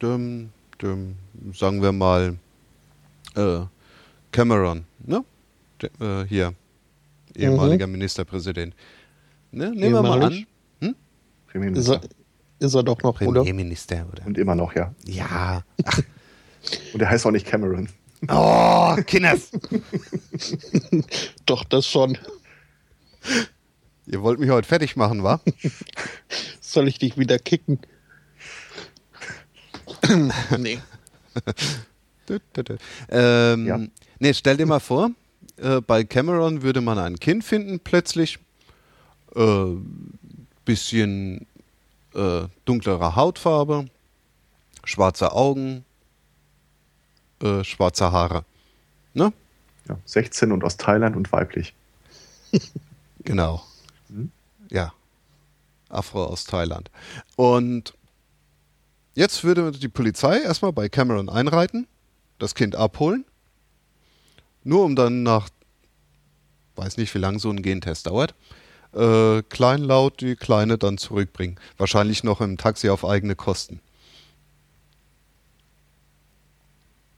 dem, 0.00 0.50
dem, 0.80 1.16
sagen 1.54 1.82
wir 1.82 1.92
mal, 1.92 2.38
äh, 3.34 3.60
Cameron, 4.32 4.84
ne? 5.06 5.24
De, 5.80 5.90
äh, 6.00 6.26
hier, 6.26 6.54
ehemaliger 7.36 7.86
mhm. 7.86 7.92
Ministerpräsident. 7.92 8.74
Ne? 9.50 9.70
Nehmen 9.70 9.94
wir 9.94 10.02
mal 10.02 10.22
an. 10.22 10.46
Hm? 10.80 11.74
Ist, 11.74 11.88
er, 11.88 12.00
ist 12.58 12.74
er 12.74 12.82
doch 12.82 13.02
noch, 13.02 13.20
oder? 13.20 13.40
Premierminister, 13.40 14.06
oder? 14.10 14.26
Und 14.26 14.38
immer 14.38 14.54
noch, 14.54 14.74
ja. 14.74 14.94
Ja. 15.04 15.62
Und 16.94 17.02
er 17.02 17.10
heißt 17.10 17.26
auch 17.26 17.30
nicht 17.30 17.46
Cameron. 17.46 17.88
Oh, 18.28 18.96
Kinders! 19.06 19.50
doch, 21.46 21.64
das 21.64 21.86
schon. 21.86 22.16
Ihr 24.06 24.22
wollt 24.22 24.38
mich 24.38 24.50
heute 24.50 24.66
fertig 24.66 24.96
machen, 24.96 25.22
wa? 25.24 25.40
Soll 26.60 26.88
ich 26.88 26.98
dich 26.98 27.18
wieder 27.18 27.38
kicken? 27.38 27.80
nee. 30.58 30.78
Ähm, 33.08 33.66
Ja. 33.66 33.80
Nee, 34.18 34.34
stell 34.34 34.56
dir 34.56 34.66
mal 34.66 34.80
vor, 34.80 35.10
äh, 35.56 35.80
bei 35.80 36.04
Cameron 36.04 36.62
würde 36.62 36.80
man 36.80 36.98
ein 36.98 37.18
Kind 37.18 37.44
finden, 37.44 37.80
plötzlich. 37.80 38.38
Äh, 39.34 39.76
bisschen 40.64 41.46
äh, 42.14 42.42
dunklerer 42.64 43.16
Hautfarbe, 43.16 43.86
schwarze 44.84 45.32
Augen, 45.32 45.84
äh, 47.42 47.64
schwarze 47.64 48.12
Haare. 48.12 48.44
Ne? 49.14 49.32
Ja, 49.88 49.98
16 50.04 50.52
und 50.52 50.64
aus 50.64 50.76
Thailand 50.76 51.16
und 51.16 51.30
weiblich. 51.32 51.74
Genau. 53.24 53.62
Mhm. 54.08 54.32
Ja. 54.68 54.92
Afro 55.88 56.24
aus 56.24 56.42
Thailand. 56.44 56.90
Und 57.36 57.94
jetzt 59.14 59.44
würde 59.44 59.70
die 59.70 59.86
Polizei 59.86 60.40
erstmal 60.40 60.72
bei 60.72 60.88
Cameron 60.88 61.28
einreiten, 61.28 61.86
das 62.42 62.56
Kind 62.56 62.74
abholen, 62.74 63.24
nur 64.64 64.84
um 64.84 64.96
dann 64.96 65.22
nach, 65.22 65.48
weiß 66.74 66.96
nicht, 66.96 67.14
wie 67.14 67.18
lange 67.18 67.38
so 67.38 67.50
ein 67.50 67.62
Gentest 67.62 68.08
dauert, 68.08 68.34
äh, 68.92 69.42
kleinlaut 69.42 70.20
die 70.20 70.34
Kleine 70.34 70.76
dann 70.76 70.98
zurückbringen. 70.98 71.60
Wahrscheinlich 71.76 72.24
noch 72.24 72.40
im 72.40 72.58
Taxi 72.58 72.88
auf 72.88 73.04
eigene 73.04 73.36
Kosten. 73.36 73.80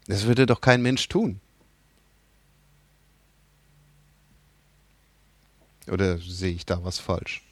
Das 0.06 0.26
würde 0.26 0.44
doch 0.44 0.60
kein 0.60 0.82
Mensch 0.82 1.08
tun. 1.08 1.40
Oder 5.90 6.18
sehe 6.18 6.52
ich 6.52 6.66
da 6.66 6.84
was 6.84 6.98
falsch? 6.98 7.42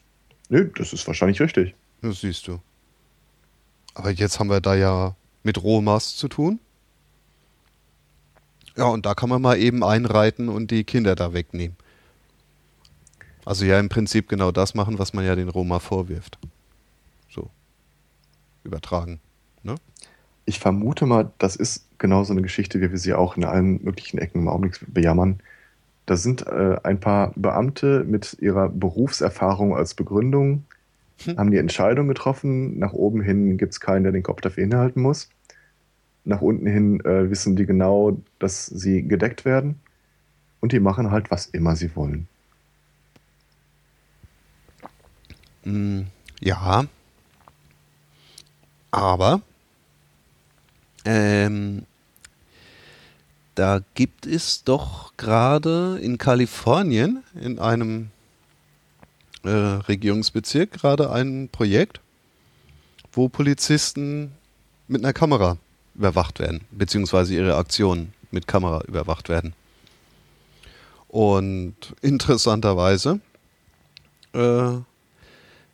Nö, 0.51 0.71
das 0.77 0.93
ist 0.93 1.07
wahrscheinlich 1.07 1.41
richtig. 1.41 1.75
Das 2.03 2.21
siehst 2.21 2.47
du. 2.49 2.61
Aber 3.95 4.11
jetzt 4.11 4.39
haben 4.39 4.51
wir 4.51 4.61
da 4.61 4.75
ja 4.75 5.17
mit 5.43 5.63
Romas 5.63 6.17
zu 6.17 6.29
tun. 6.29 6.61
Ja, 8.77 8.85
und 8.87 9.05
da 9.07 9.15
kann 9.15 9.29
man 9.29 9.43
mal 9.43 9.59
eben 9.59 9.85
einreiten 9.85 10.49
und 10.49 10.71
die 10.71 10.85
Kinder 10.85 11.15
da 11.15 11.33
wegnehmen. 11.33 11.77
Also 13.45 13.65
ja, 13.65 13.79
im 13.79 13.89
Prinzip 13.89 14.29
genau 14.29 14.53
das 14.53 14.75
machen, 14.75 14.99
was 14.99 15.13
man 15.13 15.25
ja 15.25 15.35
den 15.35 15.49
Roma 15.49 15.79
vorwirft. 15.79 16.39
So. 17.29 17.51
Übertragen. 18.65 19.21
Ne? 19.63 19.75
Ich 20.45 20.59
vermute 20.59 21.07
mal, 21.07 21.31
das 21.39 21.57
ist 21.57 21.87
genau 21.99 22.25
so 22.25 22.33
eine 22.33 22.43
Geschichte, 22.43 22.81
wie 22.81 22.91
wir 22.91 22.99
sie 22.99 23.15
auch 23.15 23.37
in 23.37 23.45
allen 23.45 23.83
möglichen 23.83 24.19
Ecken 24.19 24.43
im 24.43 24.49
Augenblick 24.49 24.79
bejammern. 24.93 25.41
Da 26.07 26.17
sind 26.17 26.47
äh, 26.47 26.79
ein 26.83 27.01
paar 27.01 27.33
Beamte 27.37 28.05
mit 28.05 28.37
ihrer 28.41 28.69
Berufserfahrung 28.69 29.77
als 29.77 29.95
Begründung, 29.95 30.65
Hm. 31.25 31.39
haben 31.39 31.51
die 31.51 31.59
Entscheidung 31.59 32.09
getroffen, 32.09 32.79
nach 32.79 32.93
oben 32.93 33.23
hin 33.23 33.57
gibt 33.57 33.73
es 33.73 33.81
keinen, 33.81 34.03
der 34.05 34.13
den 34.13 34.23
Kopf 34.23 34.41
dafür 34.41 34.65
hinhalten 34.65 35.03
muss. 35.03 35.29
Nach 36.25 36.41
unten 36.41 36.67
hin 36.67 37.01
äh, 37.01 37.31
wissen 37.31 37.57
die 37.57 37.67
genau, 37.67 38.21
dass 38.39 38.67
sie 38.67 39.03
gedeckt 39.03 39.45
werden. 39.45 39.81
Und 40.61 40.73
die 40.73 40.81
machen 40.81 41.11
halt, 41.11 41.31
was 41.31 41.47
immer 41.47 41.75
sie 41.75 41.95
wollen. 41.97 42.29
Mm, 45.65 46.03
ja. 46.41 46.85
Aber 48.93 49.41
ähm, 51.05 51.85
da 53.55 53.81
gibt 53.95 54.27
es 54.27 54.65
doch 54.65 55.17
gerade 55.17 55.99
in 56.01 56.19
Kalifornien 56.19 57.23
in 57.41 57.59
einem 57.59 58.11
äh, 59.45 59.49
Regierungsbezirk 59.49 60.73
gerade 60.73 61.11
ein 61.11 61.49
Projekt, 61.51 62.01
wo 63.13 63.29
Polizisten 63.29 64.33
mit 64.89 65.03
einer 65.03 65.13
Kamera 65.13 65.59
überwacht 65.95 66.41
werden, 66.41 66.63
beziehungsweise 66.71 67.35
ihre 67.35 67.57
Aktionen 67.57 68.13
mit 68.31 68.47
Kamera 68.47 68.83
überwacht 68.87 69.29
werden. 69.29 69.55
Und 71.09 71.75
interessanterweise 72.01 73.21
äh, 74.33 74.79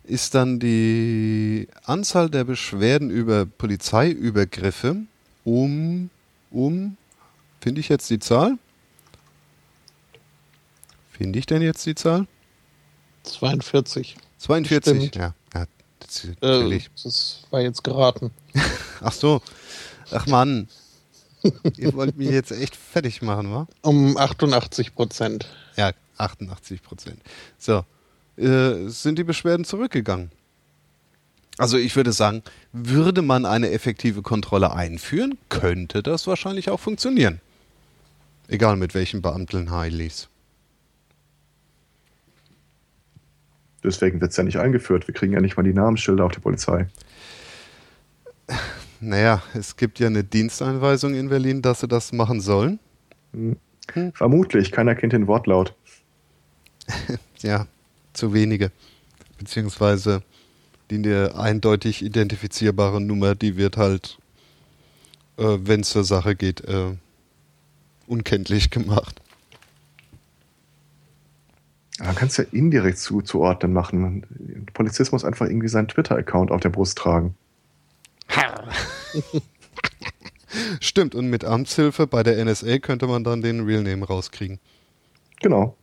ist 0.04 0.34
dann 0.34 0.58
die 0.58 1.68
Anzahl 1.84 2.28
der 2.28 2.44
Beschwerden 2.44 3.10
über 3.10 3.46
Polizeiübergriffe 3.46 4.96
um, 5.44 6.10
um, 6.50 6.96
finde 7.60 7.80
ich 7.80 7.88
jetzt 7.88 8.10
die 8.10 8.18
Zahl? 8.18 8.58
Finde 11.12 11.38
ich 11.38 11.46
denn 11.46 11.62
jetzt 11.62 11.86
die 11.86 11.94
Zahl? 11.94 12.26
42. 13.24 14.16
42, 14.38 15.08
Stimmt. 15.08 15.16
ja. 15.16 15.34
ja 15.54 15.66
das 16.00 16.24
Äh, 16.40 16.80
das 17.02 17.42
war 17.50 17.60
jetzt 17.60 17.84
geraten. 17.84 18.30
Ach 19.00 19.12
so. 19.12 19.40
Ach 20.10 20.26
Mann. 20.26 20.68
Ihr 21.76 21.94
wollt 21.94 22.16
mich 22.16 22.30
jetzt 22.30 22.50
echt 22.50 22.74
fertig 22.74 23.22
machen, 23.22 23.50
wa? 23.50 23.68
Um 23.82 24.16
88 24.16 24.94
Prozent. 24.94 25.48
Ja, 25.76 25.92
88 26.16 26.82
Prozent. 26.82 27.20
So, 27.58 27.84
äh, 28.36 28.88
sind 28.88 29.18
die 29.18 29.24
Beschwerden 29.24 29.64
zurückgegangen. 29.64 30.30
Also 31.58 31.76
ich 31.76 31.96
würde 31.96 32.12
sagen, 32.12 32.42
würde 32.72 33.22
man 33.22 33.44
eine 33.44 33.70
effektive 33.70 34.22
Kontrolle 34.22 34.72
einführen, 34.72 35.38
könnte 35.48 36.02
das 36.02 36.26
wahrscheinlich 36.26 36.70
auch 36.70 36.78
funktionieren. 36.78 37.40
Egal 38.46 38.76
mit 38.76 38.94
welchen 38.94 39.22
Beamten 39.22 39.70
Heilis. 39.70 40.28
Deswegen 43.82 44.20
wird 44.20 44.30
es 44.30 44.36
ja 44.36 44.44
nicht 44.44 44.58
eingeführt. 44.58 45.06
Wir 45.06 45.14
kriegen 45.14 45.32
ja 45.32 45.40
nicht 45.40 45.56
mal 45.56 45.62
die 45.62 45.72
Namensschilder 45.72 46.24
auf 46.24 46.32
die 46.32 46.40
Polizei. 46.40 46.86
Naja, 49.00 49.42
es 49.54 49.76
gibt 49.76 50.00
ja 50.00 50.08
eine 50.08 50.24
Diensteinweisung 50.24 51.14
in 51.14 51.28
Berlin, 51.28 51.62
dass 51.62 51.80
sie 51.80 51.88
das 51.88 52.12
machen 52.12 52.40
sollen. 52.40 52.80
Vermutlich, 54.14 54.72
keiner 54.72 54.94
kennt 54.94 55.12
den 55.12 55.26
Wortlaut. 55.26 55.74
Ja, 57.40 57.68
zu 58.14 58.34
wenige. 58.34 58.72
Beziehungsweise 59.38 60.24
die 60.90 60.96
eine 60.96 61.36
eindeutig 61.36 62.02
identifizierbare 62.04 63.00
Nummer, 63.00 63.36
die 63.36 63.56
wird 63.56 63.76
halt, 63.76 64.18
äh, 65.36 65.58
wenn 65.60 65.82
es 65.82 65.90
zur 65.90 66.02
Sache 66.02 66.34
geht, 66.34 66.62
äh, 66.62 66.96
unkenntlich 68.08 68.70
gemacht. 68.70 69.22
Man 72.00 72.14
kann 72.14 72.28
es 72.28 72.36
ja 72.36 72.44
indirekt 72.52 72.98
zuzuordnen 72.98 73.72
machen. 73.72 74.66
Polizist 74.72 75.12
muss 75.12 75.24
einfach 75.24 75.46
irgendwie 75.46 75.68
seinen 75.68 75.88
Twitter-Account 75.88 76.50
auf 76.50 76.60
der 76.60 76.70
Brust 76.70 76.98
tragen. 76.98 77.34
Stimmt, 80.80 81.14
und 81.14 81.28
mit 81.28 81.44
Amtshilfe 81.44 82.06
bei 82.06 82.22
der 82.22 82.42
NSA 82.44 82.78
könnte 82.78 83.06
man 83.06 83.24
dann 83.24 83.42
den 83.42 83.60
Real 83.60 83.82
Name 83.82 84.06
rauskriegen. 84.06 84.58
Genau. 85.40 85.76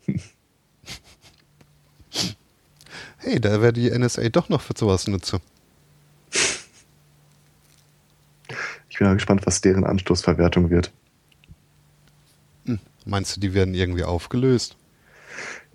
Hey, 3.17 3.39
da 3.39 3.61
wäre 3.61 3.73
die 3.73 3.89
NSA 3.89 4.29
doch 4.29 4.49
noch 4.49 4.61
für 4.61 4.73
sowas 4.77 5.07
nutze. 5.07 5.39
Ich 8.89 8.99
bin 8.99 9.07
mal 9.07 9.15
gespannt, 9.15 9.45
was 9.45 9.61
deren 9.61 9.83
Anstoßverwertung 9.83 10.69
wird. 10.69 10.91
Meinst 13.05 13.35
du, 13.35 13.39
die 13.39 13.53
werden 13.53 13.75
irgendwie 13.75 14.03
aufgelöst? 14.03 14.77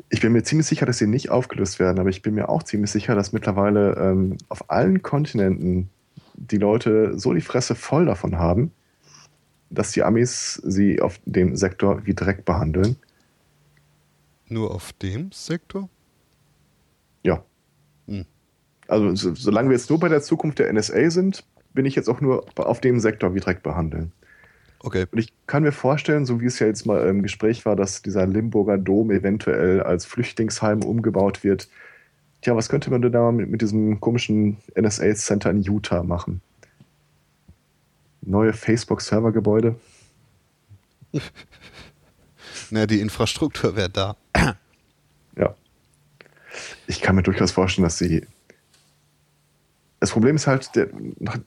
Ich 0.08 0.20
bin 0.20 0.32
mir 0.32 0.42
ziemlich 0.42 0.66
sicher, 0.66 0.86
dass 0.86 0.98
sie 0.98 1.06
nicht 1.06 1.30
aufgelöst 1.30 1.78
werden, 1.78 2.00
aber 2.00 2.08
ich 2.08 2.22
bin 2.22 2.34
mir 2.34 2.48
auch 2.48 2.64
ziemlich 2.64 2.90
sicher, 2.90 3.14
dass 3.14 3.32
mittlerweile 3.32 3.94
ähm, 3.94 4.36
auf 4.48 4.68
allen 4.70 5.02
Kontinenten 5.02 5.90
die 6.40 6.56
Leute 6.56 7.18
so 7.18 7.32
die 7.32 7.40
Fresse 7.40 7.74
voll 7.74 8.06
davon 8.06 8.38
haben, 8.38 8.72
dass 9.68 9.92
die 9.92 10.02
Amis 10.02 10.54
sie 10.64 11.00
auf 11.00 11.20
dem 11.24 11.54
Sektor 11.54 12.04
wie 12.06 12.14
Dreck 12.14 12.44
behandeln. 12.44 12.96
Nur 14.48 14.74
auf 14.74 14.92
dem 14.94 15.30
Sektor? 15.32 15.88
Ja. 17.22 17.44
Hm. 18.08 18.26
Also 18.88 19.14
so, 19.14 19.34
solange 19.34 19.68
wir 19.68 19.76
jetzt 19.76 19.90
nur 19.90 20.00
bei 20.00 20.08
der 20.08 20.22
Zukunft 20.22 20.58
der 20.58 20.72
NSA 20.72 21.10
sind, 21.10 21.44
bin 21.72 21.86
ich 21.86 21.94
jetzt 21.94 22.08
auch 22.08 22.20
nur 22.20 22.46
auf 22.56 22.80
dem 22.80 22.98
Sektor 22.98 23.34
wie 23.34 23.40
Dreck 23.40 23.62
behandeln. 23.62 24.12
Okay. 24.82 25.06
Und 25.12 25.18
ich 25.18 25.32
kann 25.46 25.62
mir 25.62 25.72
vorstellen, 25.72 26.24
so 26.24 26.40
wie 26.40 26.46
es 26.46 26.58
ja 26.58 26.66
jetzt 26.66 26.86
mal 26.86 27.06
im 27.06 27.22
Gespräch 27.22 27.66
war, 27.66 27.76
dass 27.76 28.02
dieser 28.02 28.26
Limburger 28.26 28.78
Dom 28.78 29.10
eventuell 29.10 29.82
als 29.82 30.06
Flüchtlingsheim 30.06 30.82
umgebaut 30.82 31.44
wird. 31.44 31.68
Tja, 32.42 32.56
was 32.56 32.68
könnte 32.68 32.90
man 32.90 33.02
denn 33.02 33.12
da 33.12 33.30
mit, 33.32 33.50
mit 33.50 33.60
diesem 33.60 34.00
komischen 34.00 34.56
NSA-Center 34.74 35.50
in 35.50 35.62
Utah 35.62 36.02
machen? 36.02 36.40
Neue 38.22 38.52
Facebook-Servergebäude? 38.52 39.76
Na, 42.70 42.86
die 42.86 43.00
Infrastruktur 43.00 43.76
wäre 43.76 43.90
da. 43.90 44.16
Ja. 45.36 45.54
Ich 46.86 47.00
kann 47.00 47.16
mir 47.16 47.22
durchaus 47.22 47.52
vorstellen, 47.52 47.84
dass 47.84 47.98
sie. 47.98 48.26
Das 50.00 50.12
Problem 50.12 50.36
ist 50.36 50.46
halt, 50.46 50.74
der, 50.76 50.88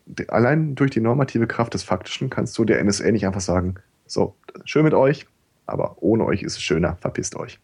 der, 0.06 0.32
allein 0.32 0.76
durch 0.76 0.92
die 0.92 1.00
normative 1.00 1.48
Kraft 1.48 1.74
des 1.74 1.82
Faktischen 1.84 2.30
kannst 2.30 2.56
du 2.58 2.66
der 2.66 2.84
NSA 2.84 3.12
nicht 3.12 3.26
einfach 3.26 3.42
sagen: 3.42 3.76
So, 4.06 4.36
schön 4.64 4.84
mit 4.84 4.94
euch, 4.94 5.26
aber 5.66 5.98
ohne 6.02 6.26
euch 6.26 6.44
ist 6.44 6.58
es 6.58 6.62
schöner, 6.62 6.98
verpisst 7.02 7.36
euch. 7.36 7.60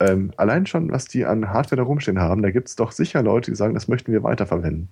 Ähm, 0.00 0.32
allein 0.36 0.66
schon, 0.66 0.90
was 0.92 1.06
die 1.06 1.24
an 1.24 1.50
Hardware 1.50 1.76
da 1.76 1.82
rumstehen 1.82 2.20
haben, 2.20 2.42
da 2.42 2.50
gibt 2.50 2.68
es 2.68 2.76
doch 2.76 2.92
sicher 2.92 3.22
Leute, 3.22 3.50
die 3.50 3.56
sagen, 3.56 3.74
das 3.74 3.88
möchten 3.88 4.12
wir 4.12 4.22
weiterverwenden. 4.22 4.88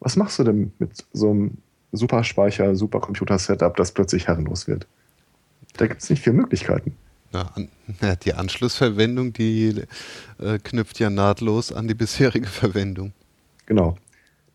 Was 0.00 0.16
machst 0.16 0.38
du 0.38 0.44
denn 0.44 0.72
mit 0.78 1.04
so 1.12 1.30
einem 1.30 1.58
Superspeicher, 1.92 2.76
Supercomputer-Setup, 2.76 3.74
das 3.76 3.92
plötzlich 3.92 4.28
herrenlos 4.28 4.68
wird? 4.68 4.86
Da 5.76 5.86
gibt 5.86 6.02
es 6.02 6.10
nicht 6.10 6.22
viele 6.22 6.36
Möglichkeiten. 6.36 6.94
Ja, 7.32 7.50
an, 7.54 7.68
ja, 8.00 8.14
die 8.14 8.34
Anschlussverwendung, 8.34 9.32
die 9.32 9.82
äh, 10.38 10.58
knüpft 10.58 11.00
ja 11.00 11.10
nahtlos 11.10 11.72
an 11.72 11.88
die 11.88 11.94
bisherige 11.94 12.46
Verwendung. 12.46 13.12
Genau. 13.66 13.96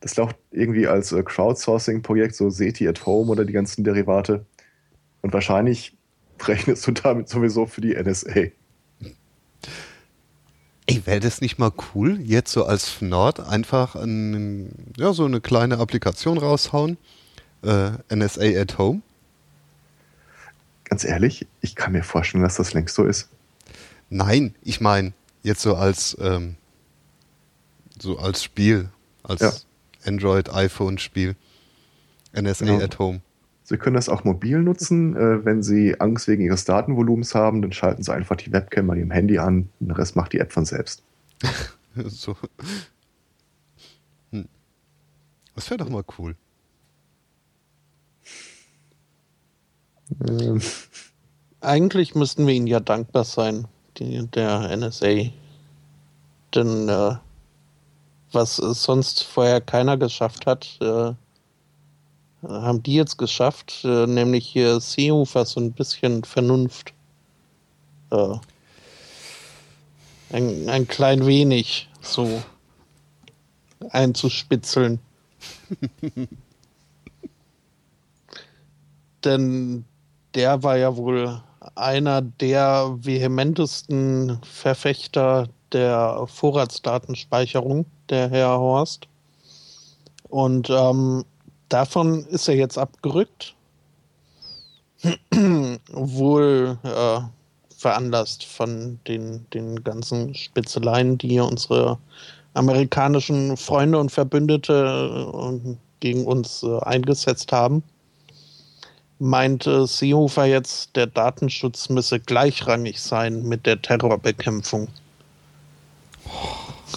Das 0.02 0.16
läuft 0.16 0.38
irgendwie 0.52 0.88
als 0.88 1.12
äh, 1.12 1.24
Crowdsourcing-Projekt, 1.24 2.36
so 2.36 2.50
SETI 2.50 2.88
at 2.88 3.06
Home 3.06 3.32
oder 3.32 3.44
die 3.44 3.54
ganzen 3.54 3.84
Derivate. 3.84 4.46
Und 5.22 5.34
wahrscheinlich 5.34 5.98
rechnest 6.48 6.88
du 6.88 6.92
damit 6.92 7.28
sowieso 7.28 7.66
für 7.66 7.82
die 7.82 7.96
NSA. 7.96 8.52
Ey, 10.86 11.06
wäre 11.06 11.20
das 11.20 11.42
nicht 11.42 11.60
mal 11.60 11.72
cool, 11.94 12.20
jetzt 12.22 12.52
so 12.52 12.66
als 12.66 12.90
Fnord 12.90 13.40
einfach 13.40 13.96
ein, 13.96 14.94
ja, 14.98 15.14
so 15.14 15.26
eine 15.26 15.40
kleine 15.40 15.78
Applikation 15.78 16.40
raushauen? 16.40 16.98
Äh, 17.64 17.92
NSA 18.14 18.60
at 18.60 18.78
Home? 18.78 19.02
Ganz 20.86 21.04
ehrlich, 21.04 21.46
ich 21.62 21.76
kann 21.76 21.92
mir 21.92 22.04
vorstellen, 22.04 22.44
dass 22.44 22.56
das 22.56 22.74
längst 22.74 22.96
so 22.96 23.06
ist. 23.06 23.30
Nein, 24.10 24.56
ich 24.64 24.82
meine, 24.82 25.14
jetzt 25.44 25.62
so 25.62 25.76
als, 25.76 26.18
ähm, 26.20 26.56
so 28.00 28.18
als 28.18 28.44
Spiel, 28.44 28.90
als 29.22 29.42
ja. 29.42 29.54
Android-iPhone-Spiel. 30.06 31.36
NSA 32.34 32.66
genau. 32.66 32.84
at 32.84 32.98
Home. 32.98 33.22
Sie 33.70 33.78
können 33.78 33.94
das 33.94 34.10
auch 34.10 34.24
mobil 34.24 34.64
nutzen. 34.64 35.16
Äh, 35.16 35.46
wenn 35.46 35.62
Sie 35.62 36.02
Angst 36.02 36.28
wegen 36.28 36.42
Ihres 36.42 36.66
Datenvolumens 36.66 37.36
haben, 37.36 37.62
dann 37.62 37.72
schalten 37.72 38.02
Sie 38.02 38.12
einfach 38.12 38.36
die 38.36 38.52
Webcam 38.52 38.88
bei 38.88 38.98
Ihrem 38.98 39.12
Handy 39.12 39.38
an. 39.38 39.70
Den 39.80 39.92
Rest 39.92 40.16
macht 40.16 40.34
die 40.34 40.40
App 40.40 40.52
von 40.52 40.66
selbst. 40.66 41.04
so. 41.96 42.36
Hm. 44.32 44.48
Das 45.54 45.70
wäre 45.70 45.78
doch 45.78 45.90
mal 45.90 46.04
cool. 46.18 46.36
Ähm. 50.28 50.60
Eigentlich 51.62 52.16
müssten 52.16 52.48
wir 52.48 52.56
Ihnen 52.56 52.66
ja 52.66 52.80
dankbar 52.80 53.24
sein, 53.24 53.68
die, 53.98 54.26
der 54.30 54.76
NSA. 54.76 55.30
Denn 56.56 56.90
äh, 56.90 57.18
was 58.32 58.56
sonst 58.56 59.26
vorher 59.26 59.62
keiner 59.62 59.96
geschafft 59.96 60.48
hat, 60.48 60.80
äh, 60.82 61.14
haben 62.48 62.84
die 62.84 62.94
jetzt 62.94 63.18
geschafft, 63.18 63.82
äh, 63.84 64.08
nämlich 64.08 64.48
hier 64.48 64.80
Seehofer 64.80 65.46
so 65.46 65.60
ein 65.60 65.74
bisschen 65.74 66.24
Vernunft 66.24 66.94
äh, 68.12 68.36
ein, 70.32 70.70
ein 70.70 70.88
klein 70.88 71.26
wenig 71.26 71.90
so 72.02 72.42
einzuspitzeln. 73.90 75.00
Denn 79.24 79.86
der 80.34 80.64
war 80.64 80.78
ja 80.78 80.96
wohl 80.96 81.42
einer 81.76 82.22
der 82.22 82.96
vehementesten 83.00 84.40
Verfechter 84.44 85.50
der 85.72 86.26
Vorratsdatenspeicherung, 86.28 87.86
der 88.10 88.30
Herr 88.30 88.58
Horst. 88.60 89.08
Und 90.30 90.70
ähm, 90.70 91.26
davon 91.70 92.26
ist 92.26 92.48
er 92.48 92.56
jetzt 92.56 92.78
abgerückt. 92.78 93.56
Wohl 95.92 96.78
äh, 96.84 97.20
veranlasst 97.78 98.44
von 98.44 99.00
den, 99.08 99.46
den 99.54 99.84
ganzen 99.84 100.36
Spitzeleien, 100.36 101.18
die 101.18 101.40
unsere 101.40 101.98
amerikanischen 102.54 103.56
Freunde 103.56 104.00
und 104.00 104.12
Verbündete 104.12 105.32
äh, 105.34 105.76
gegen 106.02 106.26
uns 106.26 106.64
äh, 106.64 106.80
eingesetzt 106.82 107.52
haben. 107.52 107.84
Meinte 109.20 109.86
Seehofer 109.86 110.46
jetzt, 110.46 110.96
der 110.96 111.08
Datenschutz 111.08 111.90
müsse 111.90 112.20
gleichrangig 112.20 113.02
sein 113.02 113.44
mit 113.44 113.66
der 113.66 113.82
Terrorbekämpfung. 113.82 114.88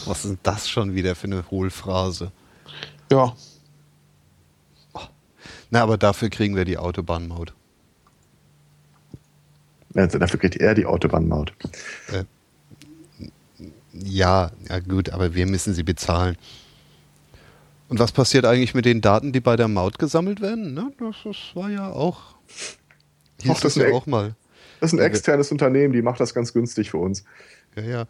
Was 0.06 0.24
ist 0.24 0.38
das 0.42 0.68
schon 0.68 0.94
wieder 0.94 1.14
für 1.14 1.26
eine 1.26 1.44
Hohlphrase? 1.50 2.30
Ja, 3.10 3.34
na, 5.72 5.82
aber 5.82 5.96
dafür 5.96 6.28
kriegen 6.28 6.54
wir 6.54 6.66
die 6.66 6.76
Autobahnmaut. 6.76 7.54
Also 9.94 10.18
dafür 10.18 10.38
kriegt 10.38 10.56
er 10.56 10.74
die 10.74 10.84
Autobahnmaut. 10.84 11.54
Äh, 12.12 12.24
ja, 13.94 14.50
ja 14.68 14.78
gut, 14.80 15.08
aber 15.08 15.34
wir 15.34 15.46
müssen 15.46 15.72
sie 15.72 15.82
bezahlen. 15.82 16.36
Und 17.88 17.98
was 17.98 18.12
passiert 18.12 18.44
eigentlich 18.44 18.74
mit 18.74 18.84
den 18.84 19.00
Daten, 19.00 19.32
die 19.32 19.40
bei 19.40 19.56
der 19.56 19.68
Maut 19.68 19.98
gesammelt 19.98 20.42
werden? 20.42 20.74
Ne? 20.74 20.92
Das, 20.98 21.16
das 21.24 21.36
war 21.54 21.70
ja 21.70 21.88
auch. 21.88 22.34
Ach, 23.48 23.60
das, 23.60 23.74
ja 23.76 23.88
auch 23.92 24.04
mal. 24.04 24.34
Das 24.80 24.92
ist 24.92 24.98
ein 24.98 25.02
externes 25.02 25.50
Unternehmen, 25.52 25.94
die 25.94 26.02
macht 26.02 26.20
das 26.20 26.34
ganz 26.34 26.52
günstig 26.52 26.90
für 26.90 26.98
uns. 26.98 27.24
Ja, 27.76 27.82
ja. 27.82 28.04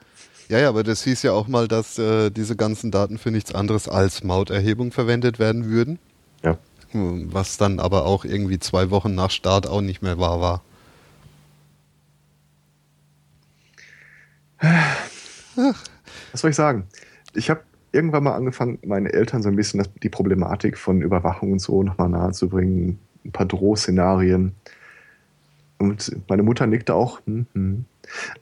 Ja, 0.49 0.59
ja, 0.59 0.69
aber 0.69 0.83
das 0.83 1.05
hieß 1.05 1.23
ja 1.23 1.33
auch 1.33 1.47
mal, 1.47 1.69
dass 1.69 1.97
äh, 1.97 2.31
diese 2.31 2.57
ganzen 2.57 2.91
Daten 2.91 3.19
für 3.19 3.31
nichts 3.31 3.55
anderes 3.55 3.89
als 3.89 4.25
Mauterhebung 4.25 4.91
verwendet 4.91 5.39
werden 5.39 5.67
würden. 5.67 6.01
Ja 6.43 6.59
was 6.93 7.57
dann 7.57 7.81
aber 7.81 8.07
auch 8.07 8.25
irgendwie 8.25 8.59
zwei 8.59 8.91
Wochen 8.91 9.15
nach 9.15 9.31
Start 9.31 9.67
auch 9.67 9.81
nicht 9.81 10.03
mehr 10.03 10.19
wahr 10.19 10.41
war. 10.41 10.63
Was 16.33 16.41
soll 16.41 16.51
ich 16.51 16.57
sagen? 16.57 16.87
Ich 17.35 17.51
habe 17.51 17.63
irgendwann 17.93 18.25
mal 18.25 18.35
angefangen, 18.35 18.79
meinen 18.85 19.07
Eltern 19.07 19.43
so 19.43 19.49
ein 19.49 19.57
bisschen 19.57 19.87
die 20.03 20.09
Problematik 20.09 20.79
von 20.79 21.03
Überwachung 21.03 21.53
und 21.53 21.59
so 21.61 21.83
nochmal 21.83 22.09
nahezubringen. 22.09 22.99
Ein 23.25 23.33
paar 23.33 23.47
Drohszenarien. 23.47 24.55
Und 25.79 26.17
meine 26.29 26.43
Mutter 26.43 26.67
nickte 26.67 26.95
auch. 26.95 27.21
Hm, 27.27 27.47
hm. 27.55 27.85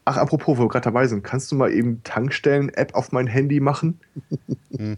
Ach, 0.04 0.16
apropos, 0.16 0.58
wo 0.58 0.64
wir 0.64 0.68
gerade 0.68 0.84
dabei 0.84 1.06
sind, 1.06 1.22
kannst 1.22 1.50
du 1.50 1.56
mal 1.56 1.72
eben 1.72 2.02
Tankstellen-App 2.04 2.94
auf 2.94 3.12
mein 3.12 3.26
Handy 3.26 3.60
machen? 3.60 3.98
mhm. 4.70 4.96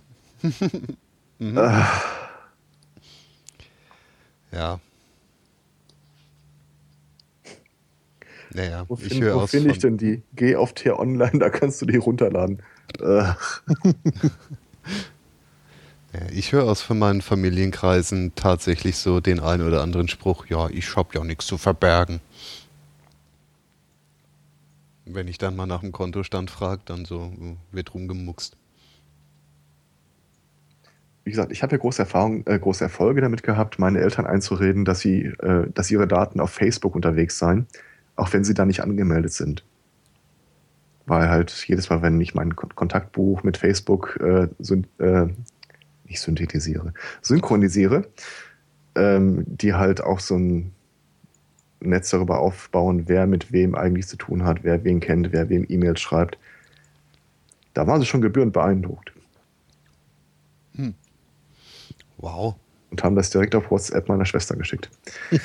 äh, 1.56 1.82
ja. 4.52 4.80
Naja, 8.54 8.84
wo 8.88 8.98
ich 9.02 9.20
höre 9.20 9.34
Wo 9.36 9.46
finde 9.46 9.70
ich 9.70 9.78
denn 9.78 9.96
die? 9.96 10.22
Geh 10.34 10.56
auf 10.56 10.74
Tier 10.74 10.98
Online, 10.98 11.38
da 11.38 11.48
kannst 11.50 11.80
du 11.80 11.86
die 11.86 11.96
runterladen. 11.96 12.62
ja, 13.00 13.36
ich 16.30 16.52
höre 16.52 16.64
aus 16.64 16.82
von 16.82 16.98
meinen 16.98 17.22
Familienkreisen 17.22 18.34
tatsächlich 18.34 18.98
so 18.98 19.20
den 19.20 19.40
einen 19.40 19.66
oder 19.66 19.82
anderen 19.82 20.08
Spruch, 20.08 20.46
ja, 20.46 20.68
ich 20.68 20.94
habe 20.96 21.08
ja 21.14 21.24
nichts 21.24 21.46
zu 21.46 21.56
verbergen. 21.56 22.20
Wenn 25.06 25.28
ich 25.28 25.38
dann 25.38 25.56
mal 25.56 25.66
nach 25.66 25.80
dem 25.80 25.92
Kontostand 25.92 26.50
frage, 26.50 26.82
dann 26.84 27.04
so 27.04 27.32
wird 27.70 27.94
rumgemuckst 27.94 28.56
wie 31.24 31.30
gesagt, 31.30 31.52
ich 31.52 31.62
habe 31.62 31.72
ja 31.72 31.78
große 31.78 32.02
Erfahrung, 32.02 32.44
äh, 32.46 32.58
große 32.58 32.82
Erfolge 32.82 33.20
damit 33.20 33.42
gehabt, 33.42 33.78
meine 33.78 34.00
Eltern 34.00 34.26
einzureden, 34.26 34.84
dass 34.84 35.00
sie, 35.00 35.26
äh, 35.26 35.66
dass 35.72 35.90
ihre 35.90 36.08
Daten 36.08 36.40
auf 36.40 36.50
Facebook 36.50 36.94
unterwegs 36.94 37.38
seien, 37.38 37.66
auch 38.16 38.32
wenn 38.32 38.44
sie 38.44 38.54
da 38.54 38.64
nicht 38.64 38.82
angemeldet 38.82 39.32
sind. 39.32 39.64
Weil 41.06 41.28
halt 41.28 41.52
jedes 41.66 41.90
Mal, 41.90 42.02
wenn 42.02 42.20
ich 42.20 42.34
mein 42.34 42.56
Kontaktbuch 42.56 43.42
mit 43.42 43.56
Facebook 43.56 44.18
äh, 44.20 44.48
syn 44.58 44.86
äh, 44.98 45.26
nicht 46.06 46.20
synthetisiere, 46.20 46.92
synchronisiere, 47.22 48.06
ähm, 48.94 49.44
die 49.46 49.74
halt 49.74 50.02
auch 50.02 50.20
so 50.20 50.36
ein 50.36 50.72
Netz 51.80 52.10
darüber 52.10 52.40
aufbauen, 52.40 53.08
wer 53.08 53.26
mit 53.26 53.52
wem 53.52 53.74
eigentlich 53.74 54.06
zu 54.06 54.16
tun 54.16 54.44
hat, 54.44 54.62
wer 54.62 54.84
wen 54.84 55.00
kennt, 55.00 55.32
wer 55.32 55.48
wem 55.48 55.64
E-Mails 55.68 56.00
schreibt. 56.00 56.38
Da 57.74 57.86
waren 57.86 58.00
sie 58.00 58.06
schon 58.06 58.20
gebührend 58.20 58.52
beeindruckt. 58.52 59.12
Hm. 60.76 60.94
Wow. 62.22 62.54
Und 62.90 63.04
haben 63.04 63.14
das 63.16 63.28
direkt 63.30 63.54
auf 63.54 63.70
WhatsApp 63.70 64.08
meiner 64.08 64.24
Schwester 64.24 64.56
geschickt. 64.56 64.88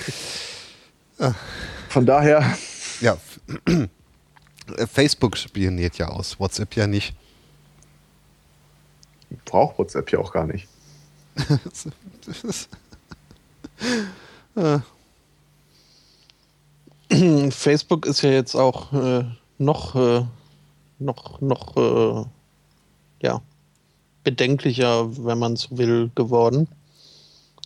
Von 1.89 2.05
daher. 2.05 2.57
Ja, 3.01 3.17
Facebook 4.91 5.35
spioniert 5.37 5.97
ja 5.97 6.07
aus, 6.07 6.39
WhatsApp 6.39 6.75
ja 6.75 6.87
nicht. 6.87 7.15
Braucht 9.45 9.77
WhatsApp 9.79 10.11
ja 10.11 10.19
auch 10.19 10.31
gar 10.31 10.45
nicht. 10.45 10.67
Facebook 17.51 18.05
ist 18.05 18.21
ja 18.21 18.29
jetzt 18.31 18.55
auch 18.55 18.93
äh, 18.93 19.25
noch, 19.57 19.95
äh, 19.95 20.25
noch, 20.99 21.41
noch, 21.41 21.77
äh, 21.77 22.25
ja, 23.25 23.41
bedenklicher, 24.27 25.07
wenn 25.25 25.39
man 25.39 25.53
es 25.53 25.69
will, 25.71 26.11
geworden, 26.13 26.67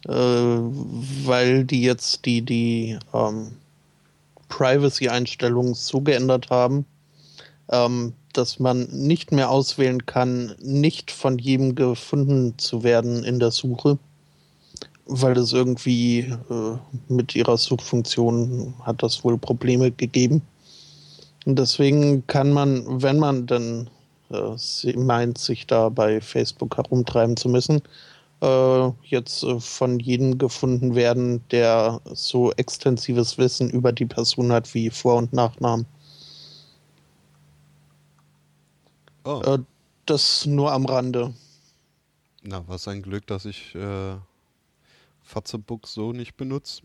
äh, 0.08 0.14
weil 0.14 1.66
die 1.66 1.82
jetzt 1.82 2.24
die, 2.28 2.44
die 2.44 3.00
ähm, 3.16 3.54
Privacy-Einstellungen 4.48 5.74
so 5.74 6.02
geändert 6.02 6.52
haben, 6.52 6.86
ähm, 7.70 8.14
dass 8.34 8.60
man 8.60 8.88
nicht 8.92 9.32
mehr 9.32 9.50
auswählen 9.50 10.06
kann, 10.06 10.54
nicht 10.62 11.10
von 11.10 11.40
jedem 11.40 11.74
gefunden 11.74 12.54
zu 12.60 12.84
werden 12.84 13.24
in 13.24 13.40
der 13.40 13.50
Suche, 13.50 13.98
weil 15.08 15.36
es 15.40 15.54
irgendwie 15.54 16.20
äh, 16.20 16.78
mit 17.08 17.36
ihrer 17.36 17.58
Suchfunktion 17.58 18.76
hat 18.84 19.02
das 19.02 19.24
wohl 19.24 19.40
Probleme 19.40 19.90
gegeben. 19.90 20.44
Und 21.48 21.58
deswegen 21.58 22.28
kann 22.28 22.54
man, 22.54 23.02
wenn 23.02 23.18
man 23.18 23.48
dann 23.48 23.90
äh, 24.32 24.98
meint, 24.98 25.38
sich 25.38 25.68
da 25.68 25.90
bei 25.90 26.22
Facebook 26.22 26.78
herumtreiben 26.78 27.38
zu 27.38 27.50
müssen, 27.50 27.82
äh, 28.42 28.90
jetzt 29.04 29.44
äh, 29.44 29.60
von 29.60 30.00
jedem 30.00 30.38
gefunden 30.38 30.96
werden, 30.96 31.44
der 31.50 32.02
so 32.06 32.52
extensives 32.54 33.38
Wissen 33.38 33.70
über 33.70 33.92
die 33.92 34.06
Person 34.06 34.52
hat 34.52 34.74
wie 34.74 34.90
Vor- 34.90 35.18
und 35.18 35.34
Nachnamen. 35.34 35.86
Oh. 39.24 39.60
Das 40.08 40.46
nur 40.46 40.72
am 40.72 40.86
Rande. 40.86 41.34
Na, 42.42 42.64
was 42.68 42.88
ein 42.88 43.04
Glück, 43.04 43.28
dass 43.28 43.46
ich 43.46 43.76
äh, 43.76 44.16
Fatzebook 45.22 45.88
so 45.88 46.12
nicht 46.12 46.36
benutze. 46.38 46.82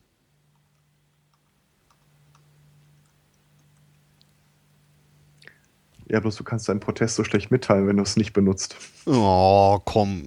Ja, 6.08 6.20
bloß 6.20 6.36
du 6.36 6.44
kannst 6.44 6.68
deinen 6.68 6.80
Protest 6.80 7.16
so 7.16 7.24
schlecht 7.24 7.50
mitteilen, 7.50 7.86
wenn 7.86 7.96
du 7.96 8.02
es 8.02 8.16
nicht 8.16 8.32
benutzt. 8.32 8.76
Oh, 9.06 9.78
komm. 9.84 10.22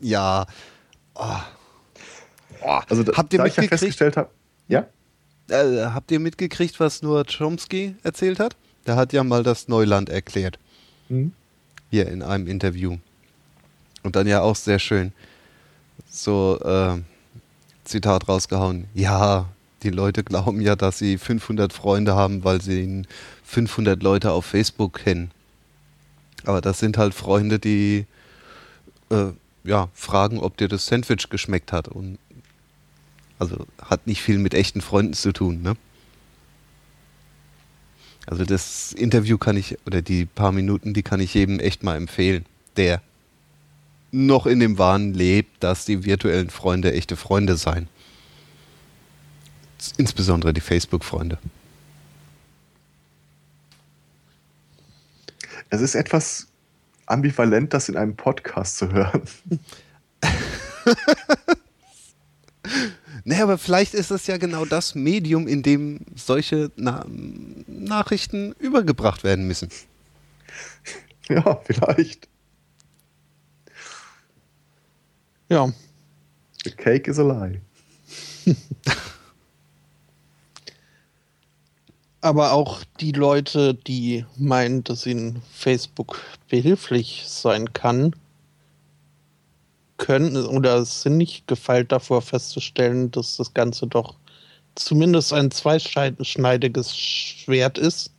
Ja. 0.00 0.46
Oh. 1.14 1.24
Oh. 2.62 2.80
Also, 2.88 3.04
habt 3.14 3.32
ihr 3.32 3.38
da 3.38 3.44
mitgekriegt? 3.44 3.48
Ich 3.48 3.56
ja 3.56 3.68
festgestellt 3.68 4.16
habe, 4.16 4.30
ja? 4.68 4.86
Äh, 5.48 5.86
habt 5.86 6.10
ihr 6.10 6.20
mitgekriegt, 6.20 6.80
was 6.80 7.02
nur 7.02 7.24
Chomsky 7.24 7.96
erzählt 8.02 8.38
hat? 8.38 8.56
Der 8.86 8.96
hat 8.96 9.12
ja 9.12 9.24
mal 9.24 9.42
das 9.42 9.68
Neuland 9.68 10.08
erklärt. 10.08 10.58
Mhm. 11.08 11.32
Hier 11.90 12.08
in 12.08 12.22
einem 12.22 12.46
Interview. 12.46 12.98
Und 14.02 14.16
dann 14.16 14.26
ja 14.26 14.40
auch 14.40 14.56
sehr 14.56 14.78
schön 14.78 15.12
so 16.10 16.58
äh, 16.62 17.00
Zitat 17.84 18.28
rausgehauen. 18.28 18.88
Ja, 18.94 19.46
die 19.84 19.90
Leute 19.90 20.24
glauben 20.24 20.60
ja, 20.60 20.74
dass 20.74 20.98
sie 20.98 21.18
500 21.18 21.72
Freunde 21.72 22.14
haben, 22.14 22.42
weil 22.42 22.60
sie 22.60 23.02
500 23.44 24.02
Leute 24.02 24.32
auf 24.32 24.46
Facebook 24.46 24.94
kennen. 24.94 25.30
Aber 26.44 26.60
das 26.60 26.78
sind 26.78 26.98
halt 26.98 27.14
Freunde, 27.14 27.58
die 27.58 28.06
äh, 29.10 29.26
ja, 29.64 29.88
fragen, 29.94 30.38
ob 30.40 30.56
dir 30.56 30.68
das 30.68 30.86
Sandwich 30.86 31.28
geschmeckt 31.30 31.72
hat. 31.72 31.88
Und 31.88 32.18
also 33.38 33.66
hat 33.82 34.06
nicht 34.06 34.22
viel 34.22 34.38
mit 34.38 34.54
echten 34.54 34.80
Freunden 34.80 35.14
zu 35.14 35.32
tun, 35.32 35.62
ne? 35.62 35.76
Also 38.26 38.44
das 38.44 38.92
Interview 38.92 39.36
kann 39.36 39.56
ich, 39.58 39.76
oder 39.86 40.00
die 40.00 40.24
paar 40.24 40.52
Minuten, 40.52 40.94
die 40.94 41.02
kann 41.02 41.20
ich 41.20 41.34
jedem 41.34 41.60
echt 41.60 41.82
mal 41.82 41.96
empfehlen, 41.96 42.46
der 42.76 43.02
noch 44.12 44.46
in 44.46 44.60
dem 44.60 44.78
Wahn 44.78 45.12
lebt, 45.12 45.62
dass 45.62 45.84
die 45.84 46.04
virtuellen 46.04 46.48
Freunde 46.48 46.92
echte 46.94 47.16
Freunde 47.16 47.56
seien. 47.56 47.88
Insbesondere 49.96 50.52
die 50.52 50.60
Facebook-Freunde. 50.60 51.38
Es 55.70 55.80
ist 55.80 55.94
etwas 55.94 56.46
ambivalent, 57.06 57.72
das 57.74 57.88
in 57.88 57.96
einem 57.96 58.16
Podcast 58.16 58.76
zu 58.78 58.92
hören. 58.92 59.22
naja, 63.24 63.42
aber 63.44 63.58
vielleicht 63.58 63.94
ist 63.94 64.10
es 64.10 64.26
ja 64.26 64.36
genau 64.36 64.64
das 64.64 64.94
Medium, 64.94 65.48
in 65.48 65.62
dem 65.62 66.00
solche 66.14 66.70
Na 66.76 67.04
Nachrichten 67.66 68.52
übergebracht 68.58 69.24
werden 69.24 69.46
müssen. 69.46 69.70
Ja, 71.28 71.60
vielleicht. 71.64 72.28
Ja. 75.48 75.72
The 76.64 76.70
cake 76.70 77.10
is 77.10 77.18
a 77.18 77.22
lie. 77.22 77.60
aber 82.24 82.52
auch 82.52 82.82
die 83.00 83.12
Leute, 83.12 83.74
die 83.74 84.24
meinen, 84.38 84.82
dass 84.82 85.04
ihnen 85.04 85.42
Facebook 85.52 86.22
behilflich 86.48 87.24
sein 87.26 87.74
kann, 87.74 88.16
können 89.98 90.46
oder 90.46 90.86
sind 90.86 91.18
nicht 91.18 91.46
gefeilt 91.46 91.92
davor 91.92 92.22
festzustellen, 92.22 93.10
dass 93.10 93.36
das 93.36 93.52
Ganze 93.52 93.86
doch 93.86 94.14
zumindest 94.74 95.34
ein 95.34 95.50
zweischneidiges 95.50 96.96
Schwert 96.96 97.76
ist. 97.76 98.10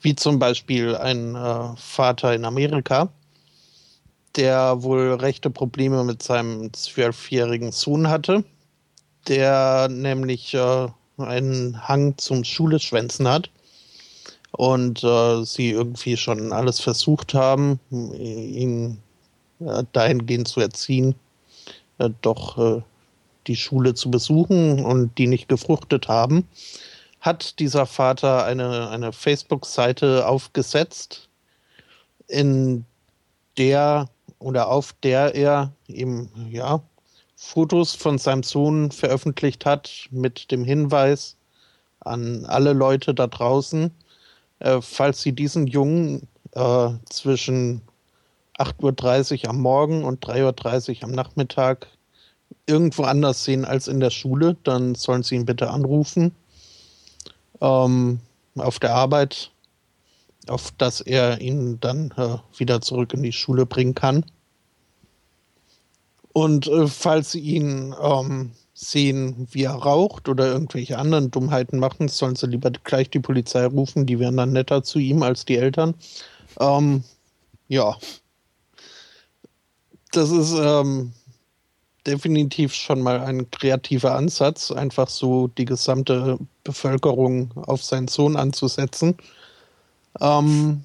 Wie 0.00 0.16
zum 0.16 0.40
Beispiel 0.40 0.96
ein 0.96 1.36
äh, 1.36 1.76
Vater 1.76 2.34
in 2.34 2.44
Amerika, 2.44 3.12
der 4.34 4.82
wohl 4.82 5.14
rechte 5.14 5.50
Probleme 5.50 6.02
mit 6.02 6.24
seinem 6.24 6.72
zwölfjährigen 6.72 7.70
Sohn 7.70 8.08
hatte, 8.08 8.42
der 9.28 9.86
nämlich 9.88 10.54
äh, 10.54 10.88
einen 11.22 11.88
Hang 11.88 12.16
zum 12.18 12.44
Schuleschwänzen 12.44 13.28
hat 13.28 13.50
und 14.52 15.04
äh, 15.04 15.44
sie 15.44 15.70
irgendwie 15.70 16.16
schon 16.16 16.52
alles 16.52 16.80
versucht 16.80 17.34
haben, 17.34 17.78
ihn 17.90 18.98
äh, 19.60 19.84
dahingehend 19.92 20.48
zu 20.48 20.60
erziehen, 20.60 21.14
äh, 21.98 22.10
doch 22.22 22.58
äh, 22.58 22.82
die 23.46 23.56
Schule 23.56 23.94
zu 23.94 24.10
besuchen 24.10 24.84
und 24.84 25.16
die 25.18 25.26
nicht 25.26 25.48
gefruchtet 25.48 26.08
haben, 26.08 26.46
hat 27.20 27.58
dieser 27.58 27.86
Vater 27.86 28.44
eine, 28.44 28.88
eine 28.88 29.12
Facebook-Seite 29.12 30.26
aufgesetzt, 30.26 31.28
in 32.26 32.84
der 33.58 34.08
oder 34.38 34.68
auf 34.68 34.94
der 35.02 35.34
er 35.34 35.72
eben 35.88 36.30
ja 36.50 36.82
Fotos 37.42 37.94
von 37.94 38.18
seinem 38.18 38.42
Sohn 38.42 38.90
veröffentlicht 38.90 39.64
hat 39.64 40.08
mit 40.10 40.50
dem 40.50 40.62
Hinweis 40.62 41.36
an 42.00 42.44
alle 42.44 42.74
Leute 42.74 43.14
da 43.14 43.26
draußen, 43.26 43.90
äh, 44.58 44.80
falls 44.82 45.22
Sie 45.22 45.32
diesen 45.32 45.66
Jungen 45.66 46.28
äh, 46.52 46.90
zwischen 47.08 47.80
8.30 48.58 49.44
Uhr 49.44 49.50
am 49.50 49.60
Morgen 49.62 50.04
und 50.04 50.24
3.30 50.24 50.98
Uhr 50.98 51.04
am 51.04 51.12
Nachmittag 51.12 51.86
irgendwo 52.66 53.04
anders 53.04 53.42
sehen 53.42 53.64
als 53.64 53.88
in 53.88 54.00
der 54.00 54.10
Schule, 54.10 54.56
dann 54.62 54.94
sollen 54.94 55.22
Sie 55.22 55.34
ihn 55.34 55.46
bitte 55.46 55.70
anrufen. 55.70 56.32
Ähm, 57.62 58.20
auf 58.56 58.78
der 58.78 58.94
Arbeit, 58.94 59.50
auf 60.46 60.72
dass 60.76 61.00
er 61.00 61.40
ihn 61.40 61.80
dann 61.80 62.12
äh, 62.18 62.36
wieder 62.58 62.82
zurück 62.82 63.14
in 63.14 63.22
die 63.22 63.32
Schule 63.32 63.64
bringen 63.64 63.94
kann. 63.94 64.26
Und 66.32 66.66
äh, 66.68 66.86
falls 66.86 67.32
sie 67.32 67.40
ihn 67.40 67.94
ähm, 68.00 68.52
sehen, 68.72 69.48
wie 69.50 69.64
er 69.64 69.74
raucht 69.74 70.28
oder 70.28 70.46
irgendwelche 70.46 70.98
anderen 70.98 71.30
Dummheiten 71.30 71.78
machen, 71.78 72.08
sollen 72.08 72.36
sie 72.36 72.46
lieber 72.46 72.70
gleich 72.70 73.10
die 73.10 73.18
Polizei 73.18 73.66
rufen. 73.66 74.06
Die 74.06 74.18
wären 74.18 74.36
dann 74.36 74.52
netter 74.52 74.82
zu 74.82 74.98
ihm 74.98 75.22
als 75.22 75.44
die 75.44 75.56
Eltern. 75.56 75.94
Ähm, 76.58 77.04
ja. 77.68 77.96
Das 80.12 80.30
ist 80.30 80.54
ähm, 80.58 81.12
definitiv 82.06 82.74
schon 82.74 83.00
mal 83.02 83.20
ein 83.20 83.50
kreativer 83.50 84.14
Ansatz, 84.14 84.70
einfach 84.70 85.08
so 85.08 85.48
die 85.48 85.66
gesamte 85.66 86.38
Bevölkerung 86.64 87.52
auf 87.56 87.82
seinen 87.82 88.08
Sohn 88.08 88.36
anzusetzen. 88.36 89.16
Ähm, 90.20 90.84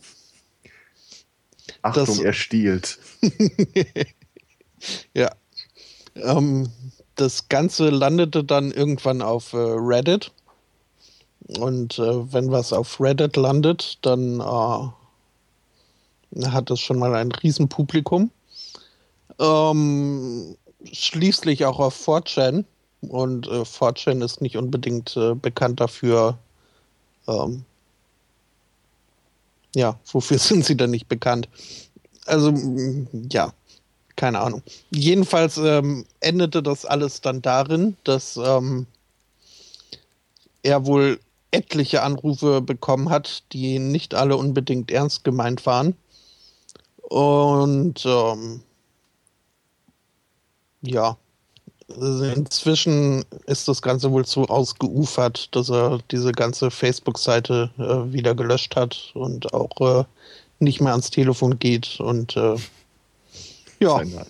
Achtung, 1.82 2.06
das, 2.06 2.20
er 2.20 2.34
stiehlt. 2.34 3.00
Ja. 5.14 5.30
Ähm, 6.16 6.70
das 7.16 7.50
Ganze 7.50 7.90
landete 7.90 8.44
dann 8.44 8.72
irgendwann 8.72 9.22
auf 9.22 9.54
äh, 9.54 9.58
Reddit. 9.58 10.32
Und 11.60 12.00
äh, 12.00 12.34
wenn 12.34 12.52
was 12.52 12.74
auf 12.74 13.00
Reddit 13.00 13.36
landet, 13.36 14.00
dann 14.02 14.40
äh, 14.40 14.90
hat 16.48 16.70
das 16.70 16.80
schon 16.80 17.00
mal 17.00 17.16
ein 17.16 17.32
Riesenpublikum. 17.32 18.32
Ähm, 19.40 20.58
schließlich 20.92 21.66
auch 21.66 21.80
auf 21.80 22.08
4chan. 22.08 22.66
Und 23.02 23.48
äh, 23.48 23.62
4chan 23.62 24.24
ist 24.24 24.42
nicht 24.42 24.58
unbedingt 24.58 25.16
äh, 25.16 25.36
bekannt 25.36 25.80
dafür. 25.80 26.38
Ähm, 27.28 27.64
ja, 29.76 30.00
wofür 30.12 30.38
sind 30.40 30.66
sie 30.66 30.76
denn 30.76 30.92
nicht 30.92 31.08
bekannt? 31.08 31.48
Also, 32.26 32.52
ja, 33.32 33.54
keine 34.16 34.40
Ahnung. 34.40 34.62
Jedenfalls 34.92 35.58
ähm, 35.58 36.06
endete 36.20 36.64
das 36.64 36.86
alles 36.86 37.22
dann 37.22 37.42
darin, 37.42 37.98
dass 38.04 38.38
ähm, 38.38 38.88
er 40.64 40.86
wohl 40.86 41.20
etliche 41.52 42.02
Anrufe 42.04 42.62
bekommen 42.62 43.10
hat, 43.10 43.44
die 43.54 43.80
nicht 43.80 44.14
alle 44.14 44.38
unbedingt 44.38 44.92
ernst 44.92 45.24
gemeint 45.24 45.66
waren. 45.66 45.96
Und 47.02 48.06
ähm, 48.06 48.62
ja, 50.82 51.18
Inzwischen 51.88 53.24
ist 53.46 53.68
das 53.68 53.82
Ganze 53.82 54.12
wohl 54.12 54.26
so 54.26 54.46
ausgeufert, 54.46 55.56
dass 55.56 55.70
er 55.70 56.00
diese 56.10 56.32
ganze 56.32 56.72
Facebook-Seite 56.72 57.70
äh, 57.78 58.12
wieder 58.12 58.34
gelöscht 58.34 58.76
hat 58.76 59.12
und 59.14 59.54
auch 59.54 60.00
äh, 60.00 60.04
nicht 60.60 60.82
mehr 60.82 60.94
ans 60.94 61.12
Telefon 61.12 61.60
geht. 61.60 62.00
Und 62.00 62.36
äh, 62.38 62.56
ja, 63.80 64.02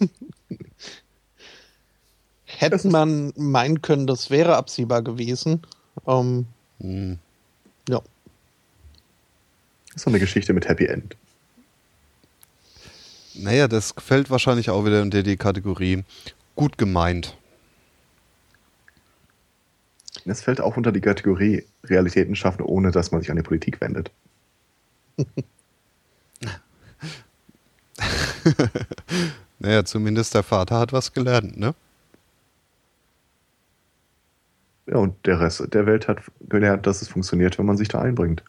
hätte 2.45 2.87
man 2.87 3.33
meinen 3.35 3.81
können, 3.81 4.07
das 4.07 4.29
wäre 4.29 4.55
absehbar 4.55 5.01
gewesen. 5.01 5.61
Ähm, 6.07 6.45
hm. 6.79 7.19
Ja. 7.89 8.01
Das 9.87 9.95
ist 9.97 10.03
so 10.03 10.09
eine 10.09 10.19
Geschichte 10.19 10.53
mit 10.53 10.67
Happy 10.67 10.85
End. 10.85 11.15
Naja, 13.33 13.67
das 13.67 13.93
fällt 13.97 14.29
wahrscheinlich 14.29 14.69
auch 14.69 14.85
wieder 14.85 15.01
unter 15.01 15.23
die 15.23 15.37
Kategorie 15.37 16.03
gut 16.55 16.77
gemeint. 16.77 17.35
Das 20.23 20.41
fällt 20.41 20.61
auch 20.61 20.77
unter 20.77 20.91
die 20.91 21.01
Kategorie 21.01 21.65
Realitäten 21.83 22.35
schaffen, 22.35 22.63
ohne 22.63 22.91
dass 22.91 23.11
man 23.11 23.21
sich 23.21 23.29
an 23.29 23.37
die 23.37 23.43
Politik 23.43 23.79
wendet. 23.81 24.11
naja, 29.59 29.85
zumindest 29.85 30.33
der 30.33 30.43
Vater 30.43 30.79
hat 30.79 30.93
was 30.93 31.13
gelernt, 31.13 31.57
ne? 31.57 31.73
Ja, 34.87 34.97
und 34.97 35.15
der 35.25 35.39
Rest 35.39 35.63
der 35.73 35.85
Welt 35.87 36.07
hat 36.07 36.19
gelernt, 36.47 36.85
dass 36.85 37.01
es 37.01 37.07
funktioniert, 37.07 37.57
wenn 37.57 37.65
man 37.65 37.77
sich 37.77 37.87
da 37.87 38.01
einbringt. 38.01 38.43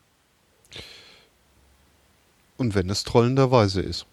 Und 2.58 2.74
wenn 2.74 2.90
es 2.90 3.04
trollenderweise 3.04 3.80
ist. 3.80 4.06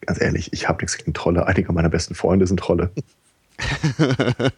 Ganz 0.00 0.20
ehrlich, 0.20 0.52
ich 0.52 0.68
habe 0.68 0.82
nichts 0.82 0.98
gegen 0.98 1.14
Trolle. 1.14 1.46
Einige 1.46 1.72
meiner 1.72 1.88
besten 1.88 2.14
Freunde 2.14 2.46
sind 2.46 2.58
Trolle. 2.58 2.90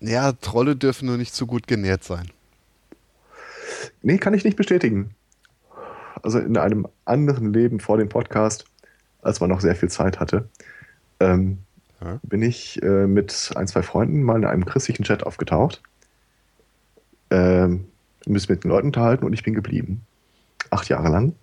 ja, 0.00 0.32
Trolle 0.32 0.76
dürfen 0.76 1.06
nur 1.06 1.16
nicht 1.16 1.34
zu 1.34 1.46
gut 1.46 1.66
genährt 1.66 2.04
sein. 2.04 2.30
Nee, 4.02 4.18
kann 4.18 4.34
ich 4.34 4.44
nicht 4.44 4.56
bestätigen. 4.56 5.14
Also 6.22 6.38
in 6.38 6.56
einem 6.56 6.86
anderen 7.04 7.52
Leben 7.52 7.80
vor 7.80 7.98
dem 7.98 8.08
Podcast, 8.08 8.64
als 9.22 9.40
man 9.40 9.50
noch 9.50 9.60
sehr 9.60 9.76
viel 9.76 9.88
Zeit 9.88 10.20
hatte, 10.20 10.48
ähm, 11.20 11.58
ja. 12.00 12.18
bin 12.22 12.42
ich 12.42 12.82
äh, 12.82 13.06
mit 13.06 13.52
ein, 13.54 13.66
zwei 13.66 13.82
Freunden 13.82 14.22
mal 14.22 14.36
in 14.36 14.44
einem 14.44 14.64
christlichen 14.64 15.04
Chat 15.04 15.22
aufgetaucht. 15.24 15.82
Ähm, 17.30 17.86
müssen 18.26 18.52
mit 18.52 18.64
den 18.64 18.70
Leuten 18.70 18.88
unterhalten 18.88 19.24
und 19.24 19.32
ich 19.32 19.42
bin 19.42 19.54
geblieben. 19.54 20.02
Acht 20.70 20.88
Jahre 20.88 21.08
lang. 21.08 21.34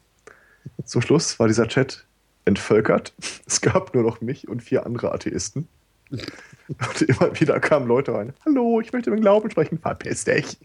Zum 0.86 1.02
Schluss 1.02 1.40
war 1.40 1.48
dieser 1.48 1.68
Chat 1.68 2.06
entvölkert. 2.46 3.14
Es 3.46 3.62
gab 3.62 3.94
nur 3.94 4.04
noch 4.04 4.22
mich 4.22 4.48
und 4.48 4.62
vier 4.62 4.86
andere 4.86 5.14
Atheisten. 5.14 5.68
Und 6.10 7.02
immer 7.02 7.40
wieder 7.40 7.60
kamen 7.60 7.88
Leute 7.88 8.14
rein. 8.14 8.34
Hallo, 8.46 8.82
ich 8.82 8.92
möchte 8.94 9.10
mit 9.10 9.22
Glauben 9.22 9.50
sprechen. 9.50 9.80
Verpiss 9.80 10.26
dich. 10.26 10.58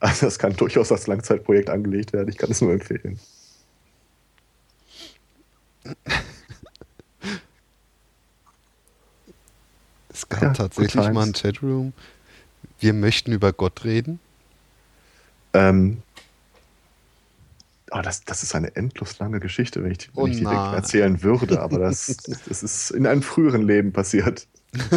Also 0.00 0.26
das 0.26 0.38
kann 0.38 0.54
durchaus 0.54 0.92
als 0.92 1.06
Langzeitprojekt 1.06 1.70
angelegt 1.70 2.12
werden. 2.12 2.28
Ich 2.28 2.38
kann 2.38 2.50
es 2.50 2.60
nur 2.60 2.72
empfehlen. 2.72 3.18
Es 10.08 10.28
gab 10.28 10.42
ja, 10.42 10.52
tatsächlich 10.52 11.10
mal 11.10 11.22
einen 11.22 11.32
Chatroom. 11.32 11.92
Wir 12.78 12.92
möchten 12.92 13.32
über 13.32 13.52
Gott 13.52 13.84
reden. 13.84 14.20
Ähm, 15.54 16.02
Oh, 17.94 18.00
das, 18.00 18.24
das 18.24 18.42
ist 18.42 18.54
eine 18.54 18.74
endlos 18.74 19.18
lange 19.18 19.38
Geschichte, 19.38 19.84
wenn 19.84 19.92
ich, 19.92 20.08
wenn 20.14 20.22
oh 20.22 20.26
ich 20.26 20.38
die 20.38 20.44
erzählen 20.44 21.22
würde, 21.22 21.60
aber 21.60 21.78
das, 21.78 22.16
das 22.46 22.62
ist 22.62 22.90
in 22.90 23.06
einem 23.06 23.22
früheren 23.22 23.62
Leben 23.62 23.92
passiert. 23.92 24.46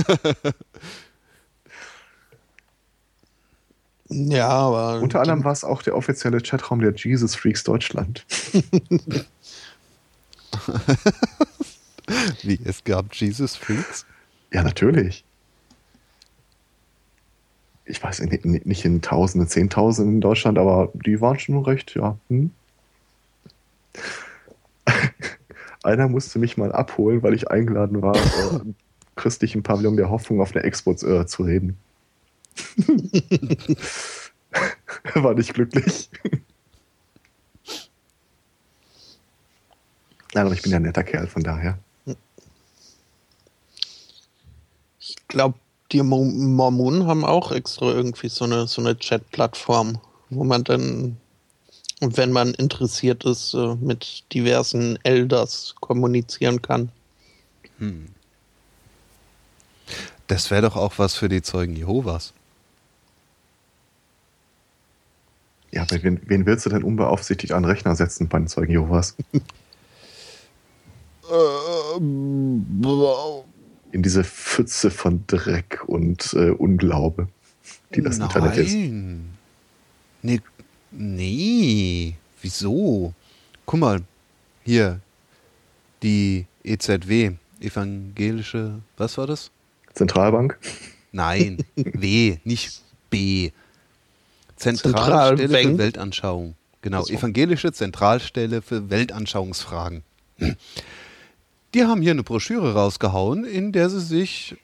ja, 4.10 4.50
aber. 4.50 5.02
Unter 5.02 5.22
anderem 5.22 5.44
war 5.44 5.52
es 5.52 5.64
auch 5.64 5.82
der 5.82 5.96
offizielle 5.96 6.40
Chatraum 6.42 6.80
der 6.80 6.94
Jesus 6.94 7.36
Freaks 7.36 7.64
Deutschland. 7.64 8.26
Wie, 12.44 12.60
es 12.64 12.84
gab 12.84 13.14
Jesus 13.16 13.56
Freaks? 13.56 14.06
Ja, 14.54 14.64
natürlich. 14.64 15.26
Ich 17.86 18.02
weiß 18.02 18.22
nicht 18.22 18.86
in 18.86 19.02
Tausende, 19.02 19.48
Zehntausenden 19.48 20.16
in 20.16 20.22
Deutschland, 20.22 20.58
aber 20.58 20.92
die 20.94 21.22
waren 21.22 21.38
schon 21.40 21.64
recht, 21.64 21.96
ja. 21.96 22.18
Hm? 22.30 22.52
Einer 25.84 26.08
musste 26.08 26.40
mich 26.40 26.58
mal 26.58 26.72
abholen, 26.72 27.22
weil 27.22 27.36
ich 27.36 27.52
eingeladen 27.52 28.02
war, 28.02 28.16
äh, 28.16 28.56
im 28.56 28.76
christlichen 29.16 29.62
Pavillon 29.62 29.98
der 29.98 30.10
Hoffnung 30.10 30.42
auf 30.42 30.52
der 30.52 30.66
Expo 30.66 30.94
äh, 30.94 31.26
zu 31.28 31.44
reden. 31.44 31.78
war 35.16 35.34
nicht 35.34 35.54
glücklich. 35.54 36.10
Nein, 40.34 40.46
aber 40.46 40.54
ich 40.54 40.62
bin 40.62 40.72
ja 40.72 40.78
ein 40.78 40.84
netter 40.84 41.04
Kerl, 41.04 41.28
von 41.28 41.44
daher. 41.44 41.78
Ich 45.00 45.16
glaube, 45.28 45.58
die 45.92 46.02
Mormonen 46.02 47.08
haben 47.08 47.24
auch 47.24 47.52
extra 47.52 47.88
irgendwie 47.88 48.30
so 48.30 48.46
eine, 48.46 48.68
so 48.68 48.82
eine 48.82 48.98
Chat-Plattform, 48.98 50.00
wo 50.30 50.44
man 50.44 50.64
dann 50.64 51.18
wenn 52.02 52.32
man 52.32 52.54
interessiert 52.54 53.24
ist, 53.24 53.54
äh, 53.54 53.76
mit 53.76 54.24
diversen 54.34 55.00
Elders 55.04 55.76
kommunizieren 55.80 56.62
kann. 56.62 56.90
Hm. 57.80 58.08
Das 60.28 60.52
wäre 60.52 60.64
doch 60.64 60.76
auch 60.76 60.94
was 60.98 61.16
für 61.16 61.30
die 61.30 61.42
Zeugen 61.42 61.76
Jehovas. 61.76 62.34
Ja, 65.76 65.84
aber 65.84 66.02
wen, 66.04 66.22
wen 66.26 66.46
willst 66.46 66.66
du 66.66 66.70
denn 66.70 66.84
unbeaufsichtigt 66.84 67.52
an 67.54 67.64
den 67.64 67.70
Rechner 67.70 67.96
setzen 67.96 68.28
bei 68.30 68.40
den 68.40 68.48
Zeugen 68.48 68.72
Jehovas? 68.72 69.16
In 73.92 74.04
diese 74.04 74.24
Pfütze 74.24 74.90
von 74.92 75.24
Dreck 75.28 75.84
und 75.88 76.34
äh, 76.34 76.52
Unglaube, 76.52 77.28
die 77.94 78.02
das 78.02 78.18
Nein. 78.18 78.28
Internet 78.28 78.58
ist. 78.58 78.74
Nee, 80.22 80.42
Nee, 80.98 82.16
wieso? 82.42 83.14
Guck 83.66 83.80
mal, 83.80 84.02
hier, 84.64 85.02
die 86.02 86.46
EZW, 86.64 87.34
evangelische, 87.60 88.80
was 88.96 89.18
war 89.18 89.28
das? 89.28 89.52
Zentralbank? 89.94 90.58
Nein, 91.12 91.58
W, 91.76 92.38
nicht 92.46 92.82
B. 93.10 93.52
Zentralstelle 94.56 95.50
Zentral 95.50 95.64
für 95.64 95.78
Weltanschauung. 95.78 96.56
Genau, 96.82 97.06
evangelische 97.08 97.72
Zentralstelle 97.72 98.62
für 98.62 98.90
Weltanschauungsfragen. 98.90 100.04
Die 101.74 101.84
haben 101.84 102.02
hier 102.02 102.12
eine 102.12 102.24
Broschüre 102.24 102.74
rausgehauen, 102.74 103.44
in 103.44 103.72
der 103.72 103.90
sie 103.90 104.02
sich 104.02 104.56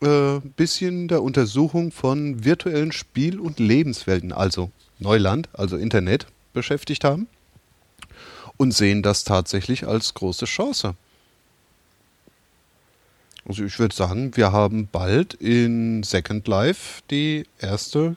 ein 0.00 0.36
äh, 0.36 0.40
bisschen 0.56 1.08
der 1.08 1.22
Untersuchung 1.22 1.92
von 1.92 2.44
virtuellen 2.44 2.92
Spiel- 2.92 3.40
und 3.40 3.58
Lebenswelten, 3.58 4.32
also 4.32 4.70
Neuland, 4.98 5.48
also 5.52 5.76
Internet, 5.76 6.26
beschäftigt 6.52 7.04
haben 7.04 7.26
und 8.56 8.72
sehen 8.72 9.02
das 9.02 9.24
tatsächlich 9.24 9.86
als 9.86 10.14
große 10.14 10.46
Chance. 10.46 10.94
Also 13.46 13.64
ich 13.64 13.78
würde 13.78 13.94
sagen, 13.94 14.36
wir 14.36 14.52
haben 14.52 14.88
bald 14.90 15.34
in 15.34 16.02
Second 16.02 16.48
Life 16.48 17.02
die 17.10 17.46
erste 17.58 18.16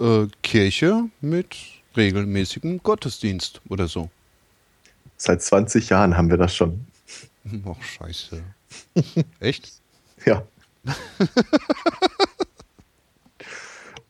äh, 0.00 0.26
Kirche 0.42 1.08
mit 1.20 1.56
regelmäßigem 1.96 2.82
Gottesdienst 2.82 3.60
oder 3.68 3.88
so. 3.88 4.10
Seit 5.16 5.42
20 5.42 5.88
Jahren 5.90 6.16
haben 6.16 6.30
wir 6.30 6.36
das 6.36 6.54
schon. 6.54 6.86
Ach, 7.66 7.82
scheiße. 7.82 8.42
Echt? 9.40 9.72
Ja. 10.24 10.42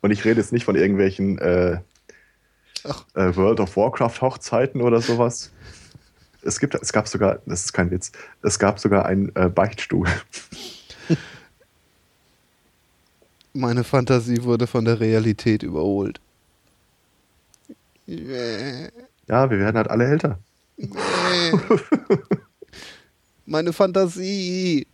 Und 0.01 0.11
ich 0.11 0.25
rede 0.25 0.41
jetzt 0.41 0.53
nicht 0.53 0.65
von 0.65 0.77
irgendwelchen 0.77 1.39
äh, 1.39 1.79
äh, 3.15 3.37
World 3.37 3.61
of 3.61 3.77
Warcraft 3.77 4.21
Hochzeiten 4.21 4.81
oder 4.81 5.01
sowas. 5.01 5.53
Es, 6.43 6.59
gibt, 6.59 6.75
es 6.75 6.93
gab 6.93 7.07
sogar, 7.07 7.41
das 7.47 7.67
ist 7.67 7.73
kein 7.73 7.91
Witz, 7.91 8.11
es 8.43 8.59
gab 8.59 8.81
sogar 8.81 9.07
einen 9.07 9.35
äh, 9.37 9.49
Beichtstuhl. 9.49 10.09
Meine 13.55 13.85
Fantasie 13.85 14.43
wurde 14.45 14.67
von 14.67 14.85
der 14.85 14.99
Realität 14.99 15.63
überholt. 15.63 16.21
Ja, 18.07 19.51
wir 19.51 19.59
werden 19.59 19.77
halt 19.77 19.89
alle 19.89 20.07
älter. 20.07 20.39
Meine 23.47 23.73
Fantasie, 23.73 24.87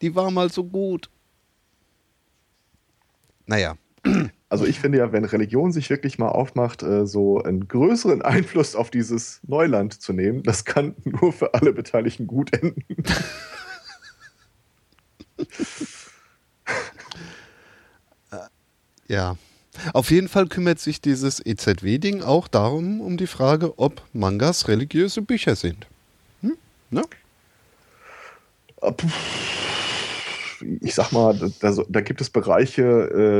die 0.00 0.14
war 0.14 0.30
mal 0.30 0.50
so 0.50 0.64
gut. 0.64 1.08
Naja. 3.46 3.76
Also 4.48 4.66
ich 4.66 4.78
finde 4.78 4.98
ja, 4.98 5.12
wenn 5.12 5.24
Religion 5.24 5.72
sich 5.72 5.88
wirklich 5.90 6.18
mal 6.18 6.28
aufmacht, 6.28 6.82
äh, 6.82 7.06
so 7.06 7.42
einen 7.42 7.66
größeren 7.66 8.22
Einfluss 8.22 8.76
auf 8.76 8.90
dieses 8.90 9.40
Neuland 9.46 10.00
zu 10.00 10.12
nehmen, 10.12 10.42
das 10.42 10.64
kann 10.64 10.94
nur 11.04 11.32
für 11.32 11.54
alle 11.54 11.72
Beteiligten 11.72 12.26
gut 12.26 12.52
enden. 12.52 12.84
Ja. 19.08 19.36
Auf 19.92 20.10
jeden 20.10 20.28
Fall 20.28 20.46
kümmert 20.46 20.78
sich 20.78 21.00
dieses 21.00 21.44
EZW-Ding 21.44 22.22
auch 22.22 22.46
darum, 22.46 23.00
um 23.00 23.16
die 23.16 23.26
Frage, 23.26 23.76
ob 23.78 24.02
Mangas 24.12 24.68
religiöse 24.68 25.20
Bücher 25.20 25.56
sind. 25.56 25.86
Hm? 26.42 26.56
Ne? 26.90 27.02
Ich 30.80 30.94
sag 30.94 31.10
mal, 31.12 31.52
da, 31.60 31.74
da 31.88 32.00
gibt 32.00 32.20
es 32.20 32.30
Bereiche, 32.30 32.82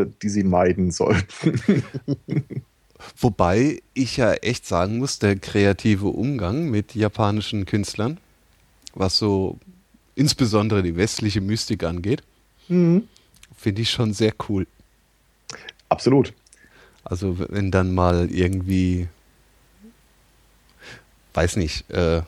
äh, 0.06 0.12
die 0.22 0.28
sie 0.28 0.42
meiden 0.42 0.90
sollten. 0.90 1.84
Wobei 3.16 3.80
ich 3.92 4.16
ja 4.16 4.32
echt 4.34 4.66
sagen 4.66 4.98
muss, 4.98 5.18
der 5.18 5.36
kreative 5.36 6.08
Umgang 6.08 6.70
mit 6.70 6.94
japanischen 6.94 7.66
Künstlern, 7.66 8.18
was 8.94 9.18
so 9.18 9.58
insbesondere 10.14 10.82
die 10.82 10.96
westliche 10.96 11.40
Mystik 11.40 11.84
angeht, 11.84 12.22
Mhm. 12.68 13.06
finde 13.56 13.82
ich 13.82 13.90
schon 13.90 14.14
sehr 14.14 14.32
cool. 14.48 14.66
Absolut. 15.94 16.34
Also 17.04 17.38
wenn 17.38 17.70
dann 17.70 17.94
mal 17.94 18.28
irgendwie, 18.28 19.06
weiß 21.34 21.54
nicht, 21.54 21.88
äh, 21.88 22.22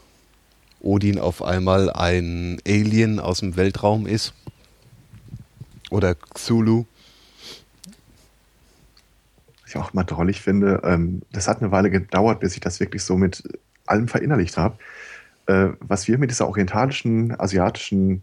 Odin 0.79 1.19
auf 1.19 1.43
einmal 1.43 1.91
ein 1.91 2.61
Alien 2.65 3.19
aus 3.19 3.41
dem 3.41 3.57
Weltraum 3.57 4.07
ist 4.07 4.35
oder 5.91 6.15
Xulu. 6.15 6.85
Was 9.63 9.71
ich 9.71 9.77
auch 9.79 9.93
mal 9.95 10.05
drollig 10.05 10.41
finde, 10.41 10.83
ähm, 10.85 11.23
das 11.33 11.49
hat 11.49 11.61
eine 11.61 11.73
Weile 11.73 11.91
gedauert, 11.91 12.39
bis 12.39 12.55
ich 12.55 12.61
das 12.61 12.79
wirklich 12.79 13.03
so 13.03 13.17
mit 13.17 13.43
allem 13.85 14.07
verinnerlicht 14.07 14.57
habe. 14.57 14.79
Äh, 15.47 15.71
was 15.81 16.07
wir 16.07 16.19
mit 16.19 16.31
dieser 16.31 16.47
orientalischen, 16.47 17.37
asiatischen, 17.41 18.23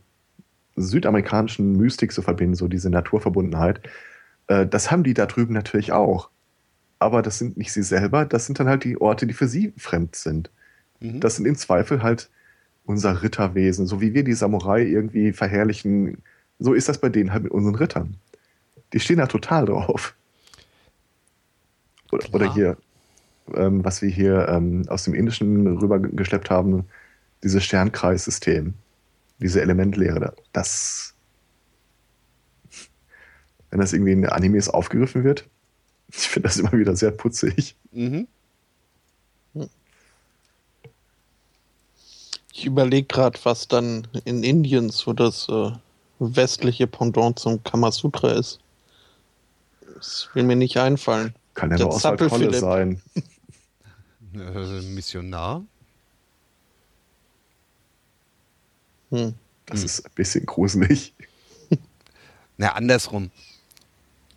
südamerikanischen 0.78 1.74
Mystik 1.76 2.14
so 2.14 2.22
verbinden, 2.22 2.56
so 2.56 2.70
diese 2.70 2.90
Naturverbundenheit, 2.90 3.82
äh, 4.48 4.66
das 4.66 4.92
haben 4.92 5.04
die 5.04 5.14
da 5.14 5.26
drüben 5.26 5.54
natürlich 5.54 5.92
auch. 5.92 6.30
Aber 7.00 7.22
das 7.22 7.38
sind 7.38 7.58
nicht 7.58 7.74
sie 7.74 7.84
selber, 7.84 8.26
das 8.26 8.46
sind 8.46 8.60
dann 8.60 8.68
halt 8.70 8.84
die 8.86 9.00
Orte, 9.00 9.28
die 9.28 9.34
für 9.34 9.48
sie 9.48 9.74
fremd 9.78 10.16
sind. 10.16 10.50
Mhm. 11.02 11.20
Das 11.20 11.36
sind 11.36 11.46
im 11.46 11.56
Zweifel 11.56 12.02
halt 12.02 12.30
unser 12.86 13.24
Ritterwesen, 13.24 13.88
so 13.88 14.00
wie 14.02 14.14
wir 14.14 14.24
die 14.24 14.34
Samurai 14.34 14.84
irgendwie 14.84 15.34
verherrlichen. 15.34 16.18
So 16.60 16.74
ist 16.74 16.88
das 16.90 17.00
bei 17.00 17.10
denen 17.10 17.34
halt 17.34 17.44
mit 17.44 17.52
unseren 17.52 17.76
Rittern. 17.76 18.16
Die 18.94 19.00
stehen 19.00 19.18
da 19.18 19.28
total 19.28 19.66
drauf. 19.66 20.16
Oder, 22.12 22.34
oder 22.34 22.54
hier, 22.54 22.78
ähm, 23.56 23.84
was 23.84 24.02
wir 24.02 24.10
hier 24.10 24.48
ähm, 24.50 24.84
aus 24.88 25.04
dem 25.04 25.14
Indischen 25.14 25.78
rübergeschleppt 25.78 26.50
haben, 26.50 26.86
dieses 27.44 27.64
Sternkreissystem, 27.64 28.74
diese 29.40 29.62
Elementlehre. 29.62 30.20
da- 30.20 30.34
Das, 30.54 31.13
wenn 33.74 33.80
das 33.80 33.92
irgendwie 33.92 34.12
in 34.12 34.24
Animes 34.28 34.70
aufgegriffen 34.70 35.24
wird, 35.24 35.48
ich 36.10 36.30
finde 36.30 36.48
das 36.48 36.58
immer 36.58 36.74
wieder 36.74 36.96
sehr 36.96 37.10
putzig. 37.10 37.76
Mhm. 37.92 38.28
Ich 42.54 42.66
überlege 42.68 43.08
gerade, 43.08 43.40
was 43.46 43.68
dann 43.68 44.08
in 44.26 44.44
Indien 44.44 44.92
so 44.92 45.12
das 45.12 45.50
äh, 45.50 45.72
westliche 46.20 46.86
Pendant 46.86 47.40
zum 47.40 47.64
Kamasutra 47.64 48.34
ist. 48.34 48.60
Das 49.96 50.30
will 50.36 50.44
mir 50.44 50.56
nicht 50.56 50.78
einfallen. 50.78 51.34
Kann 51.56 51.72
ja 51.72 51.78
Der 51.78 51.88
nur 51.88 51.96
Oswald 51.96 52.20
Kolle 52.20 52.54
sein. 52.54 53.02
Äh, 54.36 54.82
Missionar. 54.82 55.64
Hm. 59.10 59.34
Das 59.66 59.80
Hm. 59.80 59.86
ist 59.86 60.06
ein 60.06 60.12
bisschen 60.14 60.46
gruselig. 60.46 61.16
Na, 62.58 62.74
andersrum. 62.74 63.32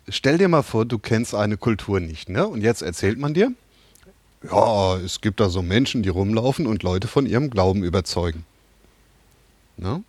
Stell 0.09 0.37
dir 0.37 0.47
mal 0.47 0.63
vor, 0.63 0.85
du 0.85 0.99
kennst 0.99 1.35
eine 1.35 1.57
Kultur 1.57 1.99
nicht, 1.99 2.29
ne? 2.29 2.47
Und 2.47 2.61
jetzt 2.61 2.81
erzählt 2.81 3.19
man 3.19 3.33
dir, 3.33 3.51
ja, 4.43 4.97
es 4.97 5.21
gibt 5.21 5.39
da 5.39 5.49
so 5.49 5.61
Menschen, 5.61 6.03
die 6.03 6.09
rumlaufen 6.09 6.67
und 6.67 6.83
Leute 6.83 7.07
von 7.07 7.25
ihrem 7.25 7.49
Glauben 7.49 7.83
überzeugen. 7.83 8.45
Ne? 9.77 10.03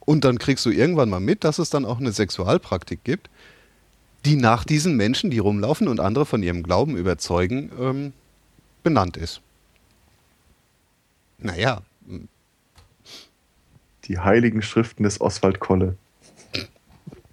Und 0.00 0.24
dann 0.24 0.38
kriegst 0.38 0.64
du 0.66 0.70
irgendwann 0.70 1.10
mal 1.10 1.20
mit, 1.20 1.44
dass 1.44 1.58
es 1.58 1.70
dann 1.70 1.84
auch 1.84 1.98
eine 1.98 2.12
Sexualpraktik 2.12 3.04
gibt, 3.04 3.28
die 4.24 4.36
nach 4.36 4.64
diesen 4.64 4.96
Menschen, 4.96 5.30
die 5.30 5.38
rumlaufen 5.38 5.86
und 5.86 6.00
andere 6.00 6.26
von 6.26 6.42
ihrem 6.42 6.62
Glauben 6.62 6.96
überzeugen, 6.96 7.70
ähm, 7.78 8.12
benannt 8.82 9.16
ist. 9.16 9.40
Naja, 11.38 11.82
Die 14.04 14.18
heiligen 14.18 14.62
Schriften 14.62 15.02
des 15.02 15.20
Oswald 15.20 15.60
Kolle. 15.60 15.96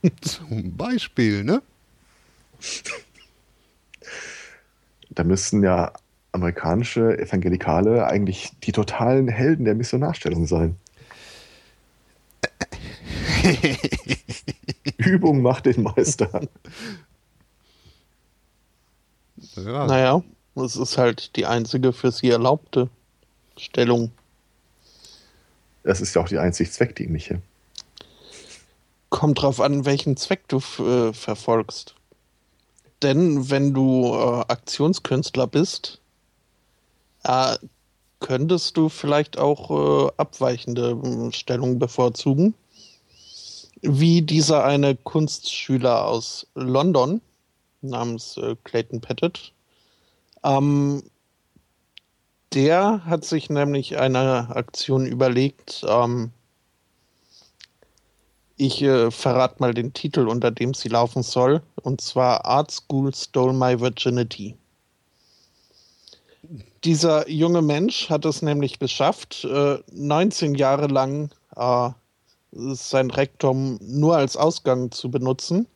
zum 0.22 0.76
Beispiel, 0.76 1.44
ne? 1.44 1.62
Da 5.10 5.24
müssten 5.24 5.64
ja 5.64 5.94
amerikanische 6.32 7.18
Evangelikale 7.18 8.06
eigentlich 8.08 8.52
die 8.64 8.72
totalen 8.74 9.28
Helden 9.28 9.66
der 9.66 9.76
Missionarstellung 9.76 10.46
sein. 10.46 10.76
Übung 14.98 15.42
macht 15.42 15.66
den 15.66 15.84
Meister. 15.84 16.42
Ja, 19.56 19.88
Naja, 19.88 20.24
es 20.56 20.76
ist 20.76 20.98
halt 20.98 21.36
die 21.36 21.46
einzige 21.46 21.94
für 21.94 22.12
sie 22.12 22.30
erlaubte 22.30 22.90
Stellung. 23.58 24.12
Das 25.84 26.02
ist 26.02 26.16
ja 26.16 26.22
auch 26.22 26.28
die 26.28 26.40
einzig 26.40 26.72
zweckdienliche. 26.72 27.42
Kommt 29.10 29.42
drauf 29.42 29.62
an, 29.62 29.86
welchen 29.86 30.18
Zweck 30.18 30.48
du 30.48 30.58
äh, 30.58 31.14
verfolgst. 31.14 31.95
Denn 33.02 33.50
wenn 33.50 33.74
du 33.74 34.14
äh, 34.14 34.46
Aktionskünstler 34.48 35.48
bist, 35.48 36.00
äh, 37.24 37.58
könntest 38.20 38.78
du 38.78 38.90
vielleicht 38.90 39.38
auch 39.38 40.08
äh, 40.08 40.12
abweichende 40.18 40.92
äh, 40.92 41.32
Stellungen 41.34 41.80
bevorzugen. 41.80 42.54
Wie 43.82 44.22
dieser 44.22 44.64
eine 44.64 44.96
Kunstschüler 44.96 46.06
aus 46.06 46.48
London 46.56 47.22
namens 47.82 48.38
äh, 48.38 48.56
Clayton 48.64 49.02
Pettit. 49.02 49.54
Ähm, 50.44 51.04
der 52.54 53.06
hat 53.06 53.26
sich 53.26 53.50
nämlich 53.50 53.98
eine 53.98 54.56
Aktion 54.56 55.06
überlegt, 55.06 55.86
ähm, 55.88 56.32
ich 58.58 58.82
äh, 58.82 59.12
verrate 59.12 59.56
mal 59.60 59.74
den 59.74 59.94
Titel, 59.94 60.28
unter 60.28 60.52
dem 60.52 60.74
sie 60.74 60.90
laufen 60.90 61.24
soll. 61.24 61.62
Und 61.82 62.02
zwar 62.02 62.46
Art 62.46 62.72
School 62.72 63.14
Stole 63.14 63.54
My 63.54 63.80
Virginity. 63.80 64.56
Dieser 66.84 67.28
junge 67.30 67.62
Mensch 67.62 68.10
hat 68.10 68.26
es 68.26 68.42
nämlich 68.42 68.80
geschafft, 68.80 69.44
äh, 69.46 69.80
19 69.92 70.56
Jahre 70.56 70.88
lang 70.88 71.32
äh, 71.56 71.90
sein 72.52 73.12
Rektum 73.12 73.80
nur 73.82 74.16
als 74.16 74.38
Ausgang 74.38 74.92
zu 74.92 75.10
benutzen. 75.10 75.68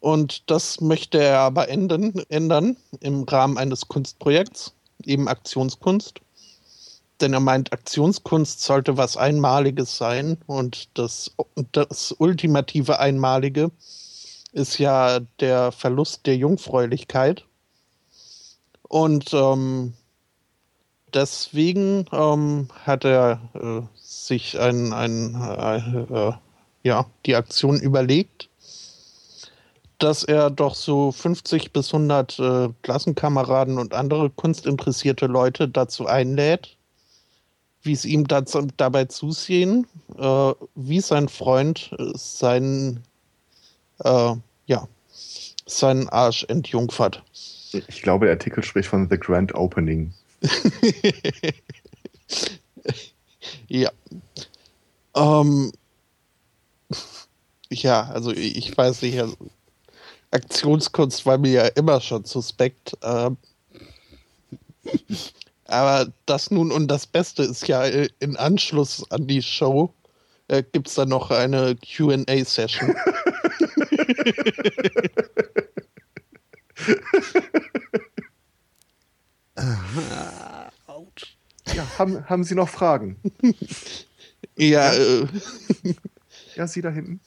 Und 0.00 0.50
das 0.50 0.80
möchte 0.80 1.22
er 1.22 1.40
aber 1.40 1.68
ändern, 1.68 2.12
ändern 2.28 2.76
im 3.00 3.22
Rahmen 3.24 3.58
eines 3.58 3.86
Kunstprojekts, 3.86 4.74
eben 5.04 5.28
Aktionskunst 5.28 6.20
denn 7.20 7.32
er 7.32 7.40
meint, 7.40 7.72
Aktionskunst 7.72 8.62
sollte 8.62 8.96
was 8.96 9.16
Einmaliges 9.16 9.96
sein 9.96 10.38
und 10.46 10.88
das, 10.94 11.32
das 11.72 12.14
ultimative 12.18 12.98
Einmalige 12.98 13.70
ist 14.52 14.78
ja 14.78 15.20
der 15.38 15.72
Verlust 15.72 16.26
der 16.26 16.36
Jungfräulichkeit. 16.36 17.44
Und 18.82 19.32
ähm, 19.32 19.94
deswegen 21.14 22.06
ähm, 22.12 22.68
hat 22.84 23.04
er 23.04 23.40
äh, 23.54 23.82
sich 23.94 24.58
ein, 24.58 24.92
ein, 24.92 25.34
äh, 25.34 26.28
äh, 26.28 26.32
ja, 26.82 27.06
die 27.26 27.36
Aktion 27.36 27.78
überlegt, 27.78 28.48
dass 29.98 30.24
er 30.24 30.50
doch 30.50 30.74
so 30.74 31.12
50 31.12 31.72
bis 31.72 31.92
100 31.92 32.38
äh, 32.38 32.68
Klassenkameraden 32.82 33.78
und 33.78 33.94
andere 33.94 34.30
kunstinteressierte 34.30 35.26
Leute 35.26 35.68
dazu 35.68 36.06
einlädt, 36.06 36.76
wie 37.82 37.92
es 37.92 38.04
ihm 38.04 38.26
dazu, 38.26 38.66
dabei 38.76 39.06
zusehen, 39.06 39.86
äh, 40.18 40.52
wie 40.74 41.00
sein 41.00 41.28
Freund 41.28 41.94
äh, 41.98 42.12
seinen, 42.14 43.02
äh, 44.00 44.34
ja, 44.66 44.88
seinen 45.66 46.08
Arsch 46.08 46.44
entjungfert. 46.48 47.22
Ich 47.88 48.02
glaube, 48.02 48.26
der 48.26 48.34
Artikel 48.34 48.64
spricht 48.64 48.88
von 48.88 49.08
The 49.08 49.16
Grand 49.16 49.54
Opening. 49.54 50.12
ja. 53.68 53.90
Ähm, 55.14 55.72
ja, 57.70 58.02
also 58.08 58.32
ich 58.32 58.76
weiß 58.76 59.02
nicht, 59.02 59.20
also 59.20 59.36
Aktionskunst 60.32 61.26
war 61.26 61.38
mir 61.38 61.52
ja 61.52 61.66
immer 61.66 62.00
schon 62.00 62.24
suspekt. 62.24 62.96
Ähm, 63.02 63.36
aber 65.70 66.12
das 66.26 66.50
nun 66.50 66.72
und 66.72 66.88
das 66.88 67.06
Beste 67.06 67.42
ist 67.42 67.68
ja 67.68 67.84
äh, 67.84 68.08
in 68.20 68.36
Anschluss 68.36 69.04
an 69.10 69.26
die 69.26 69.42
Show 69.42 69.94
äh, 70.48 70.62
gibt 70.62 70.88
es 70.88 70.94
dann 70.94 71.08
noch 71.08 71.30
eine 71.30 71.76
QA-Session. 71.76 72.94
Ja, 81.74 81.86
haben, 81.98 82.28
haben 82.28 82.44
Sie 82.44 82.54
noch 82.54 82.68
Fragen? 82.68 83.16
ja, 84.56 84.92
äh, 84.92 85.26
Ja, 86.56 86.66
Sie 86.66 86.82
da 86.82 86.90
hinten. 86.90 87.20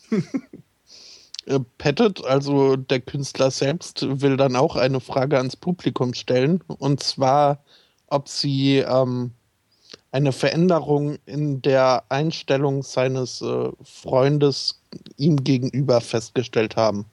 äh, 1.46 1.60
Pettit, 1.78 2.24
also 2.26 2.76
der 2.76 3.00
Künstler 3.00 3.52
selbst, 3.52 4.06
will 4.22 4.38
dann 4.38 4.56
auch 4.56 4.76
eine 4.76 5.00
Frage 5.00 5.38
ans 5.38 5.56
Publikum 5.56 6.14
stellen. 6.14 6.62
Und 6.68 7.02
zwar, 7.02 7.64
ob 8.14 8.30
sie 8.30 8.78
ähm, 8.78 9.32
eine 10.12 10.32
Veränderung 10.32 11.18
in 11.26 11.62
der 11.64 12.04
Einstellung 12.10 12.84
seines 12.84 13.42
äh, 13.42 13.70
Freundes 13.84 14.80
ihm 15.18 15.44
gegenüber 15.44 16.00
festgestellt 16.00 16.76
haben. 16.76 17.06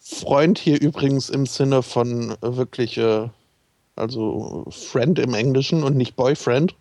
Freund 0.00 0.58
hier 0.58 0.80
übrigens 0.80 1.30
im 1.30 1.46
Sinne 1.46 1.84
von 1.84 2.32
äh, 2.32 2.56
wirklich, 2.56 2.98
äh, 2.98 3.28
also 3.94 4.66
Friend 4.70 5.16
im 5.20 5.34
Englischen 5.34 5.84
und 5.84 5.96
nicht 5.96 6.16
Boyfriend. 6.16 6.74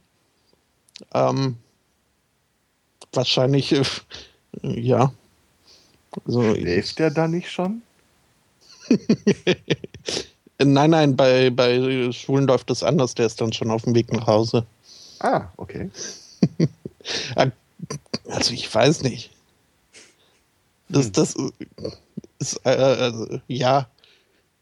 Ähm, 1.13 1.57
wahrscheinlich, 3.13 3.71
äh, 3.73 3.83
ja. 4.63 5.13
Also, 6.25 6.55
Schläft 6.55 6.97
der 6.97 7.11
da 7.11 7.27
nicht 7.27 7.51
schon? 7.51 7.83
nein, 10.63 10.89
nein, 10.91 11.15
bei, 11.15 11.49
bei 11.49 12.11
Schwulen 12.11 12.47
läuft 12.47 12.69
das 12.69 12.83
anders. 12.83 13.15
Der 13.15 13.25
ist 13.25 13.39
dann 13.41 13.53
schon 13.53 13.71
auf 13.71 13.83
dem 13.83 13.95
Weg 13.95 14.11
nach 14.11 14.27
Hause. 14.27 14.65
Ah, 15.19 15.47
okay. 15.57 15.89
Also 18.29 18.53
ich 18.53 18.73
weiß 18.73 19.01
nicht. 19.03 19.31
Das, 20.89 21.05
Hm. 21.05 21.11
das 21.13 21.35
ist, 22.39 22.61
äh, 22.65 22.69
also, 22.69 23.39
ja, 23.47 23.87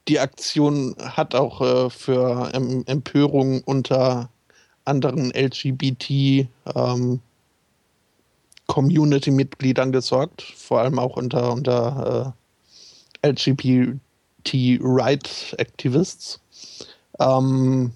die 0.07 0.19
Aktion 0.19 0.95
hat 0.99 1.35
auch 1.35 1.61
äh, 1.61 1.89
für 1.89 2.51
ähm, 2.53 2.83
Empörung 2.85 3.61
unter 3.63 4.29
anderen 4.85 5.31
LGBT 5.31 6.47
ähm, 6.75 7.19
Community-Mitgliedern 8.67 9.91
gesorgt, 9.91 10.41
vor 10.41 10.79
allem 10.79 10.99
auch 10.99 11.17
unter, 11.17 11.51
unter 11.51 12.35
äh, 13.21 13.29
LGBT-Right-Activists. 14.47 16.39
Ähm, 17.19 17.91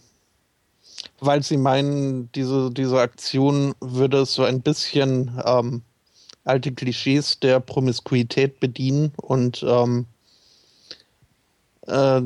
weil 1.19 1.43
sie 1.43 1.57
meinen, 1.57 2.31
diese, 2.33 2.71
diese 2.71 2.99
Aktion 2.99 3.75
würde 3.79 4.25
so 4.25 4.43
ein 4.43 4.61
bisschen 4.61 5.39
ähm, 5.45 5.83
alte 6.43 6.71
Klischees 6.71 7.39
der 7.39 7.59
Promiskuität 7.59 8.59
bedienen 8.59 9.11
und 9.17 9.63
ähm, 9.67 10.07
äh, 11.87 12.21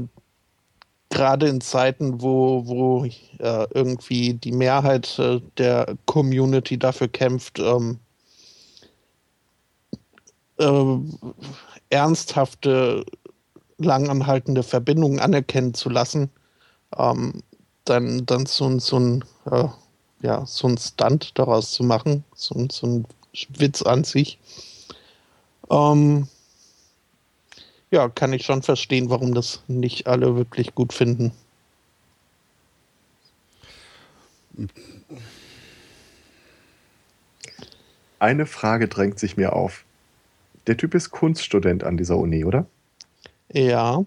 gerade 1.10 1.48
in 1.48 1.62
Zeiten, 1.62 2.22
wo, 2.22 2.66
wo 2.66 3.06
äh, 3.06 3.68
irgendwie 3.74 4.34
die 4.34 4.54
Mehrheit 4.54 5.20
äh, 5.20 5.42
der 5.58 5.98
Community 6.06 6.78
dafür 6.78 7.10
kämpft, 7.10 7.60
ähm, 7.60 8.00
äh, 10.58 10.98
ernsthafte, 11.90 13.06
langanhaltende 13.78 14.64
Verbindungen 14.64 15.20
anerkennen 15.20 15.74
zu 15.74 15.90
lassen, 15.90 16.30
ähm, 16.98 17.42
dann, 17.86 18.26
dann 18.26 18.46
so, 18.46 18.66
ein- 18.66 18.80
so 18.80 18.98
ein 19.00 19.26
äh, 19.52 19.68
ja, 20.22 20.46
so 20.46 20.74
Stunt 20.78 21.38
daraus 21.38 21.72
zu 21.72 21.84
machen, 21.84 22.24
so, 22.34 22.56
ein- 22.56 22.70
so 22.70 22.88
ein 22.88 23.06
Witz 23.50 23.82
an 23.82 24.04
sich. 24.04 24.40
Ähm, 25.70 26.28
ja, 27.92 28.10
kann 28.10 28.34
ich 28.34 28.46
schon 28.46 28.64
verstehen, 28.64 29.10
warum 29.10 29.34
das 29.34 29.62
nicht 29.68 30.08
alle 30.08 30.36
wirklich 30.36 30.74
gut 30.76 30.94
finden. 30.94 31.32
Eine 38.20 38.46
Frage 38.46 38.88
drängt 38.88 39.20
sich 39.20 39.38
mir 39.38 39.54
auf. 39.54 39.84
Der 40.68 40.78
Typ 40.78 40.96
ist 40.96 41.12
Kunststudent 41.12 41.84
an 41.84 41.98
dieser 41.98 42.18
Uni, 42.18 42.44
oder? 42.46 42.66
Ja, 43.54 44.06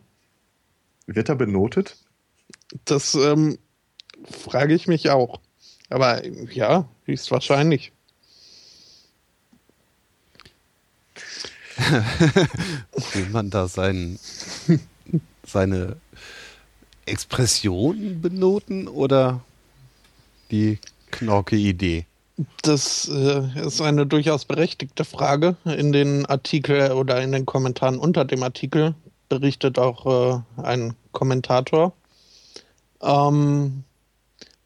Wird 1.06 1.28
er 1.28 1.36
benotet? 1.36 1.96
das 2.84 3.14
ähm, 3.14 3.58
frage 4.24 4.74
ich 4.74 4.86
mich 4.86 5.10
auch. 5.10 5.40
Aber 5.90 6.24
ja, 6.52 6.88
höchstwahrscheinlich. 7.04 7.92
Will 13.14 13.28
man 13.30 13.50
da 13.50 13.68
sein, 13.68 14.18
seine 15.46 15.96
Expression 17.06 18.20
benoten 18.20 18.88
oder 18.88 19.40
die 20.50 20.78
knorke 21.10 21.56
Idee? 21.56 22.04
Das 22.62 23.08
äh, 23.08 23.66
ist 23.66 23.80
eine 23.80 24.06
durchaus 24.06 24.44
berechtigte 24.44 25.04
Frage. 25.04 25.56
In 25.64 25.92
den 25.92 26.26
Artikel 26.26 26.92
oder 26.92 27.20
in 27.22 27.32
den 27.32 27.46
Kommentaren 27.46 27.98
unter 27.98 28.24
dem 28.24 28.42
Artikel 28.42 28.94
berichtet 29.28 29.78
auch 29.78 30.06
äh, 30.06 30.62
ein 30.62 30.94
Kommentator 31.12 31.92
ähm, 33.02 33.84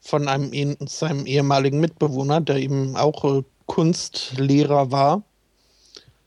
von 0.00 0.28
einem 0.28 0.76
seinem 0.86 1.26
ehemaligen 1.26 1.80
Mitbewohner, 1.80 2.40
der 2.40 2.56
eben 2.56 2.96
auch 2.96 3.24
äh, 3.24 3.42
Kunstlehrer 3.66 4.90
war. 4.90 5.22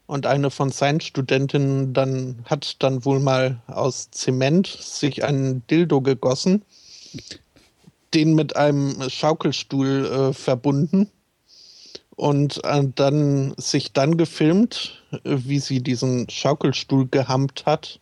Und 0.08 0.28
eine 0.28 0.52
von 0.52 0.70
seinen 0.70 1.02
Studentinnen 1.02 1.94
dann 1.94 2.46
hat 2.46 2.84
dann 2.84 3.06
wohl 3.06 3.20
mal 3.20 3.60
aus 3.66 4.12
Zement 4.12 4.68
sich 4.68 5.24
einen 5.24 5.66
Dildo 5.68 6.02
gegossen, 6.02 6.64
den 8.14 8.36
mit 8.36 8.56
einem 8.56 9.10
Schaukelstuhl 9.10 10.06
äh, 10.06 10.34
verbunden 10.34 11.10
und 12.16 12.64
äh, 12.64 12.84
dann 12.96 13.56
sich 13.58 13.94
dann 13.94 14.16
gefilmt, 14.16 15.04
wie 15.24 15.60
sie 15.60 15.82
diesen 15.82 16.30
Schaukelstuhl 16.30 17.08
gehammt 17.08 17.66
hat, 17.66 18.00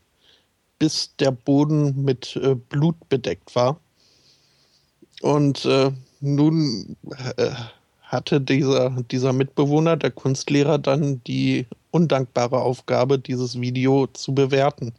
bis 0.83 1.15
der 1.15 1.31
Boden 1.31 2.03
mit 2.03 2.35
äh, 2.35 2.55
Blut 2.55 3.07
bedeckt 3.07 3.55
war. 3.55 3.79
Und 5.21 5.63
äh, 5.63 5.91
nun 6.19 6.97
äh, 7.37 7.51
hatte 8.01 8.41
dieser, 8.41 8.89
dieser 9.09 9.31
Mitbewohner, 9.31 9.95
der 9.95 10.11
Kunstlehrer, 10.11 10.79
dann 10.79 11.23
die 11.23 11.67
undankbare 11.91 12.59
Aufgabe, 12.59 13.17
dieses 13.17 13.61
Video 13.61 14.07
zu 14.07 14.35
bewerten. 14.35 14.93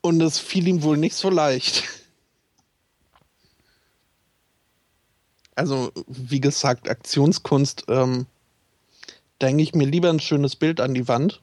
Und 0.00 0.22
es 0.22 0.38
fiel 0.38 0.66
ihm 0.66 0.82
wohl 0.82 0.96
nicht 0.96 1.14
so 1.14 1.28
leicht. 1.28 1.84
Also, 5.56 5.92
wie 6.06 6.40
gesagt, 6.40 6.88
Aktionskunst, 6.88 7.84
ähm, 7.88 8.24
da 9.40 9.48
ich 9.48 9.74
mir 9.74 9.86
lieber 9.86 10.08
ein 10.08 10.20
schönes 10.20 10.56
Bild 10.56 10.80
an 10.80 10.94
die 10.94 11.06
Wand. 11.06 11.42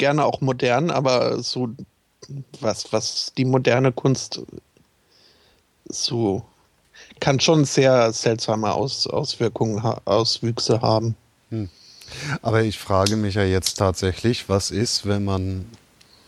Gerne 0.00 0.24
auch 0.24 0.40
modern, 0.40 0.90
aber 0.90 1.42
so 1.42 1.68
was, 2.60 2.90
was 2.90 3.32
die 3.36 3.44
moderne 3.44 3.92
Kunst 3.92 4.40
so 5.90 6.42
kann 7.20 7.38
schon 7.38 7.66
sehr 7.66 8.12
seltsame 8.12 8.72
Aus, 8.72 9.06
Auswirkungen, 9.06 9.82
ha- 9.82 10.00
Auswüchse 10.06 10.80
haben. 10.80 11.16
Aber 12.42 12.62
ich 12.62 12.78
frage 12.78 13.16
mich 13.16 13.34
ja 13.34 13.44
jetzt 13.44 13.74
tatsächlich, 13.74 14.48
was 14.48 14.70
ist, 14.70 15.06
wenn 15.06 15.24
man, 15.24 15.66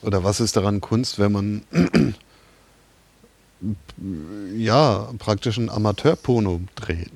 oder 0.03 0.23
was 0.23 0.41
ist 0.41 0.57
daran 0.57 0.81
Kunst, 0.81 1.19
wenn 1.19 1.33
man 1.33 1.63
ja 4.57 5.09
praktisch 5.19 5.57
ein 5.59 5.71
Amateurporno 5.71 6.61
dreht, 6.75 7.11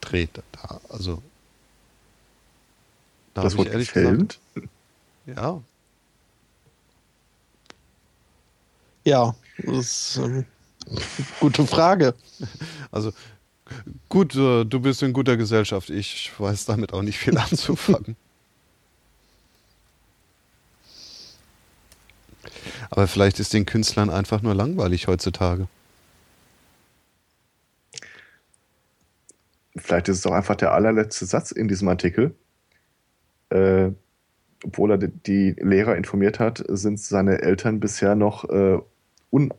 dreht 0.00 0.30
da, 0.52 0.80
also 0.88 1.22
da 3.34 3.42
das 3.44 3.56
wurde 3.56 3.70
ehrlich 3.70 3.88
gefilmt? 3.88 4.38
gesagt, 4.38 5.36
ja, 5.36 5.60
Ja, 9.04 9.34
das 9.58 9.76
ist 9.76 10.16
ähm, 10.18 10.44
gute 11.40 11.66
Frage. 11.66 12.14
also 12.90 13.12
gut, 14.08 14.34
äh, 14.34 14.64
du 14.64 14.80
bist 14.80 15.02
in 15.02 15.12
guter 15.12 15.36
Gesellschaft, 15.36 15.90
ich 15.90 16.32
weiß 16.38 16.66
damit 16.66 16.92
auch 16.92 17.02
nicht 17.02 17.18
viel 17.18 17.36
anzufangen. 17.50 18.16
Aber 22.90 23.06
vielleicht 23.06 23.40
ist 23.40 23.54
den 23.54 23.64
Künstlern 23.64 24.10
einfach 24.10 24.42
nur 24.42 24.54
langweilig 24.54 25.06
heutzutage. 25.08 25.66
Vielleicht 29.76 30.08
ist 30.08 30.18
es 30.18 30.26
auch 30.26 30.32
einfach 30.32 30.56
der 30.56 30.72
allerletzte 30.72 31.24
Satz 31.24 31.50
in 31.50 31.68
diesem 31.68 31.88
Artikel. 31.88 32.34
Äh, 33.48 33.92
obwohl 34.64 34.90
er 34.92 34.98
die 34.98 35.56
Lehrer 35.58 35.96
informiert 35.96 36.38
hat, 36.38 36.62
sind 36.68 37.00
seine 37.00 37.42
Eltern 37.42 37.80
bisher 37.80 38.14
noch, 38.14 38.48
äh, 38.48 38.78
un, 39.32 39.52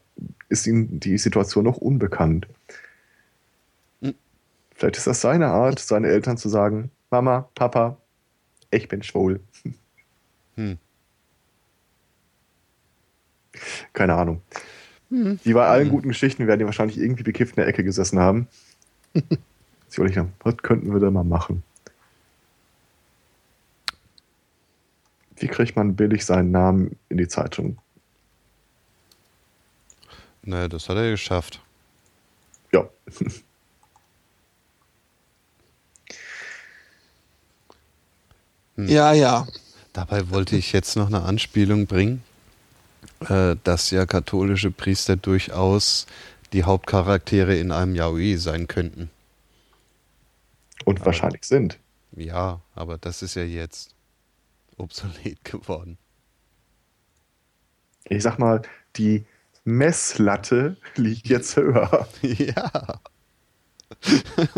ist 0.49 0.67
ihnen 0.67 0.99
die 0.99 1.17
Situation 1.17 1.65
noch 1.65 1.77
unbekannt. 1.77 2.47
Hm. 4.01 4.13
Vielleicht 4.75 4.97
ist 4.97 5.07
das 5.07 5.21
seine 5.21 5.47
Art, 5.47 5.79
seine 5.79 6.07
Eltern 6.07 6.37
zu 6.37 6.47
sagen, 6.47 6.91
Mama, 7.09 7.49
Papa, 7.55 7.97
ich 8.71 8.87
bin 8.87 9.03
schwul. 9.03 9.39
Hm. 10.55 10.77
Keine 13.93 14.13
Ahnung. 14.13 14.41
Hm. 15.09 15.39
Die 15.43 15.53
bei 15.53 15.67
allen 15.67 15.89
guten 15.89 16.09
Geschichten 16.09 16.47
werden 16.47 16.59
die 16.59 16.65
wahrscheinlich 16.65 16.97
irgendwie 16.97 17.23
bekifft 17.23 17.57
in 17.57 17.61
der 17.61 17.67
Ecke 17.67 17.83
gesessen 17.83 18.19
haben. 18.19 18.47
Sie 19.13 19.97
überlegen, 19.97 20.33
was 20.43 20.57
könnten 20.57 20.91
wir 20.91 20.99
da 20.99 21.11
mal 21.11 21.23
machen? 21.23 21.63
Wie 25.35 25.47
kriegt 25.47 25.75
man 25.75 25.95
billig 25.95 26.25
seinen 26.25 26.51
Namen 26.51 26.97
in 27.09 27.17
die 27.17 27.27
Zeitung? 27.27 27.77
Naja, 30.43 30.67
das 30.67 30.89
hat 30.89 30.97
er 30.97 31.11
geschafft. 31.11 31.61
Ja. 32.71 32.89
Hm. 38.75 38.87
Ja, 38.87 39.13
ja. 39.13 39.47
Dabei 39.93 40.29
wollte 40.31 40.55
ich 40.55 40.73
jetzt 40.73 40.95
noch 40.95 41.07
eine 41.07 41.21
Anspielung 41.21 41.85
bringen, 41.85 42.23
äh, 43.29 43.55
dass 43.63 43.91
ja 43.91 44.05
katholische 44.05 44.71
Priester 44.71 45.15
durchaus 45.15 46.07
die 46.51 46.63
Hauptcharaktere 46.63 47.55
in 47.57 47.71
einem 47.71 47.95
Yaoi 47.95 48.35
sein 48.37 48.67
könnten. 48.67 49.09
Und 50.85 50.97
aber, 50.97 51.07
wahrscheinlich 51.07 51.43
sind. 51.43 51.77
Ja, 52.15 52.61
aber 52.75 52.97
das 52.97 53.21
ist 53.21 53.35
ja 53.35 53.43
jetzt 53.43 53.93
obsolet 54.77 55.43
geworden. 55.43 55.97
Ich 58.05 58.23
sag 58.23 58.37
mal, 58.39 58.61
die 58.95 59.25
Messlatte 59.63 60.77
liegt 60.95 61.27
jetzt 61.27 61.55
höher. 61.55 62.07
ja. 62.21 62.99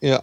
ja. 0.00 0.22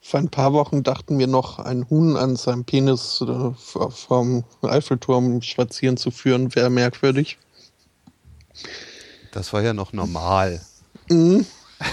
Vor 0.00 0.20
ein 0.20 0.28
paar 0.28 0.52
Wochen 0.52 0.82
dachten 0.84 1.18
wir 1.18 1.26
noch, 1.26 1.58
ein 1.58 1.90
Huhn 1.90 2.16
an 2.16 2.36
seinem 2.36 2.64
Penis 2.64 3.20
äh, 3.22 3.50
vom 3.90 4.44
Eiffelturm 4.62 5.42
spazieren 5.42 5.96
zu 5.96 6.12
führen, 6.12 6.54
wäre 6.54 6.70
merkwürdig. 6.70 7.38
Das 9.32 9.52
war 9.52 9.62
ja 9.62 9.72
noch 9.74 9.92
normal. 9.92 10.60
Mhm. 11.08 11.46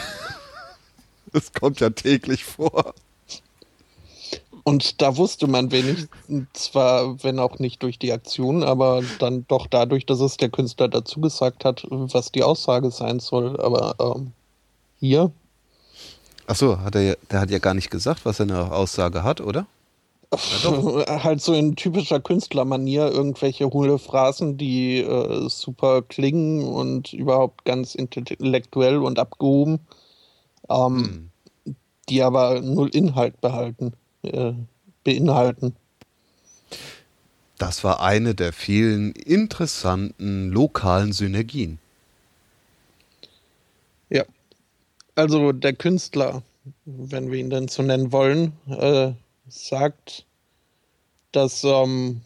Das 1.32 1.52
kommt 1.52 1.80
ja 1.80 1.90
täglich 1.90 2.46
vor. 2.46 2.94
Und 4.64 5.02
da 5.02 5.18
wusste 5.18 5.48
man 5.48 5.72
wenigstens, 5.72 6.48
zwar, 6.54 7.22
wenn 7.22 7.38
auch 7.40 7.60
nicht 7.60 7.84
durch 7.84 8.00
die 8.00 8.14
Aktion, 8.14 8.64
aber 8.64 9.02
dann 9.20 9.46
doch 9.48 9.68
dadurch, 9.68 10.06
dass 10.06 10.22
es 10.22 10.38
der 10.38 10.50
Künstler 10.50 10.88
dazu 10.88 11.20
gesagt 11.20 11.66
hat, 11.66 11.86
was 11.90 12.32
die 12.32 12.44
Aussage 12.44 12.90
sein 12.90 13.20
soll. 13.20 13.60
Aber 13.60 13.96
ähm, 14.00 14.32
hier. 15.00 15.32
Achso, 16.48 16.80
hat 16.80 16.96
er, 16.96 17.18
der 17.30 17.42
hat 17.42 17.52
ja 17.52 17.60
gar 17.60 17.74
nicht 17.74 17.92
gesagt, 17.92 18.26
was 18.26 18.40
er 18.40 18.44
eine 18.44 18.72
Aussage 18.72 19.24
hat, 19.24 19.42
oder? 19.42 19.68
Ja, 20.32 21.24
halt 21.24 21.42
so 21.42 21.54
in 21.54 21.76
typischer 21.76 22.22
Künstlermanier 22.22 23.12
irgendwelche 23.12 23.66
hohle 23.66 24.00
Phrasen, 24.00 24.58
die 24.58 25.00
äh, 25.00 25.50
super 25.50 26.02
klingen 26.02 26.64
und 26.64 27.12
überhaupt 27.12 27.66
ganz 27.66 27.96
intellektuell 27.96 28.98
und 28.98 29.20
abgehoben, 29.20 29.82
ähm, 30.70 31.32
hm. 31.66 31.76
die 32.08 32.24
aber 32.24 32.62
null 32.62 32.90
Inhalt 32.90 33.42
behalten 33.42 33.94
äh, 34.24 34.54
beinhalten. 35.04 35.76
Das 37.58 37.84
war 37.84 38.02
eine 38.02 38.36
der 38.36 38.52
vielen 38.52 39.12
interessanten 39.14 40.50
lokalen 40.50 41.14
Synergien. 41.14 41.80
Ja, 44.10 44.26
also 45.16 45.52
der 45.52 45.74
Künstler, 45.74 46.44
wenn 46.86 47.32
wir 47.32 47.40
ihn 47.40 47.50
denn 47.50 47.68
so 47.68 47.84
nennen 47.84 48.12
wollen, 48.12 48.54
äh, 48.68 49.14
sagt, 49.48 50.26
dass 51.32 51.64
ähm, 51.64 52.22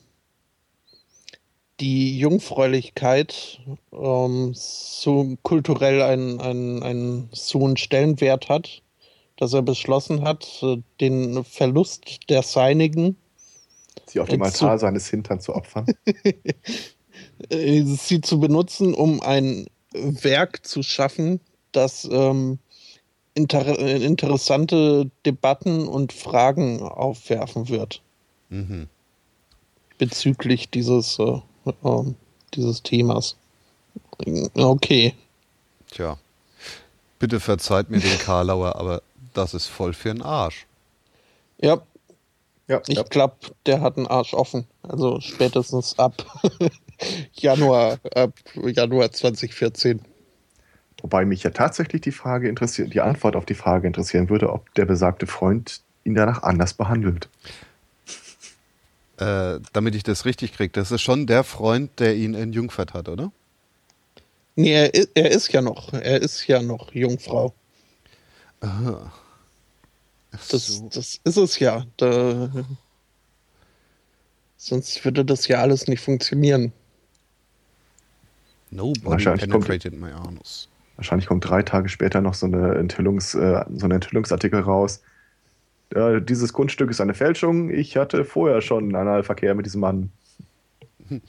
die 1.80 2.18
Jungfräulichkeit 2.18 3.60
ähm, 3.92 4.52
so 4.54 5.38
kulturell 5.44 6.02
einen, 6.02 6.42
einen, 6.42 6.84
einen 6.84 7.30
so 7.32 7.66
einen 7.66 7.78
Stellenwert 7.78 8.50
hat, 8.50 8.82
dass 9.38 9.54
er 9.54 9.62
beschlossen 9.62 10.24
hat, 10.24 10.48
äh, 10.62 10.78
den 11.00 11.44
Verlust 11.44 12.30
der 12.30 12.44
Seinigen 12.44 13.16
sie 14.06 14.20
auf 14.20 14.30
dem 14.30 14.42
Altar 14.42 14.78
zu, 14.78 14.82
seines 14.82 15.10
Hintern 15.10 15.40
zu 15.40 15.56
opfern. 15.56 15.86
Äh, 17.50 17.84
sie 17.84 18.22
zu 18.22 18.40
benutzen, 18.40 18.94
um 18.94 19.22
ein 19.22 19.68
Werk 19.92 20.66
zu 20.66 20.84
schaffen, 20.84 21.40
das 21.72 22.08
ähm, 22.12 22.60
inter 23.34 23.78
interessante 23.80 25.10
Debatten 25.26 25.88
und 25.88 26.14
Fragen 26.14 26.82
aufwerfen 26.82 27.70
wird. 27.70 28.02
Mhm. 28.50 28.88
Bezüglich 29.98 30.70
dieses, 30.70 31.18
äh, 31.20 31.42
äh, 31.66 32.04
dieses 32.54 32.84
Themas. 32.84 33.36
Okay. 34.56 35.14
Tja. 35.92 36.18
Bitte 37.20 37.40
verzeiht 37.40 37.90
mir 37.90 38.00
den 38.00 38.18
Karlauer, 38.20 38.76
aber 38.76 39.02
das 39.38 39.54
ist 39.54 39.68
voll 39.68 39.94
für 39.94 40.10
den 40.10 40.22
Arsch. 40.22 40.66
Ja. 41.60 41.82
ja 42.68 42.82
ich 42.88 42.98
ja. 42.98 43.04
glaube, 43.04 43.36
der 43.66 43.82
hat 43.82 43.98
einen 43.98 44.08
Arsch 44.08 44.34
offen. 44.34 44.68
Also 44.84 45.20
spätestens 45.22 45.98
ab 46.00 46.26
Januar, 47.34 48.00
ab 48.16 48.34
Januar 48.56 49.12
2014. 49.12 50.02
Wobei 51.02 51.26
mich 51.26 51.44
ja 51.44 51.52
tatsächlich 51.52 52.02
die 52.02 52.12
Frage 52.12 52.50
interessiert, 52.50 52.94
die 52.94 53.02
Antwort 53.02 53.36
auf 53.36 53.46
die 53.46 53.54
Frage 53.54 53.86
interessieren 53.86 54.30
würde, 54.30 54.52
ob 54.52 54.74
der 54.74 54.86
besagte 54.86 55.28
Freund 55.28 55.82
ihn 56.04 56.16
danach 56.16 56.42
anders 56.42 56.74
behandelt. 56.74 57.30
Äh, 59.18 59.60
damit 59.74 59.96
ich 59.96 60.04
das 60.04 60.26
richtig 60.26 60.54
kriege, 60.54 60.72
das 60.72 60.92
ist 60.92 61.02
schon 61.02 61.28
der 61.28 61.44
Freund, 61.44 62.00
der 62.00 62.16
ihn 62.16 62.34
entjungfert 62.34 62.94
hat, 62.94 63.10
oder? 63.10 63.32
Nee, 64.56 64.74
er, 64.74 65.08
er 65.14 65.32
ist 65.32 65.52
ja 65.54 65.62
noch, 65.62 65.94
er 65.94 66.22
ist 66.22 66.48
ja 66.48 66.62
noch 66.62 66.94
Jungfrau. 66.94 67.54
Aha. 68.60 69.12
Das, 70.32 70.68
so. 70.68 70.90
das 70.94 71.20
ist 71.24 71.38
es 71.38 71.60
ja. 71.60 71.86
Da, 71.98 72.50
sonst 74.58 75.04
würde 75.06 75.24
das 75.24 75.48
ja 75.48 75.62
alles 75.62 75.88
nicht 75.88 76.02
funktionieren. 76.02 76.74
Nobody 78.70 79.24
penetrated 79.24 79.92
kommt, 79.92 80.02
my 80.02 80.12
anus. 80.12 80.68
Wahrscheinlich 80.98 81.28
kommt 81.28 81.48
drei 81.48 81.62
Tage 81.64 81.90
später 81.90 82.22
noch 82.22 82.34
so, 82.34 82.48
eine 82.48 82.76
Enthüllungs, 82.76 83.36
äh, 83.36 83.64
so 83.76 83.86
ein 83.86 83.92
Enthüllungsartikel 83.92 84.60
raus. 84.62 85.02
Äh, 85.92 86.22
dieses 86.22 86.54
Kunststück 86.54 86.90
ist 86.90 87.00
eine 87.00 87.14
Fälschung. 87.14 87.70
Ich 87.70 87.96
hatte 87.96 88.26
vorher 88.26 88.62
schon 88.62 88.96
Analverkehr 88.96 89.56
mit 89.56 89.66
diesem 89.66 89.82
Mann. 89.82 90.12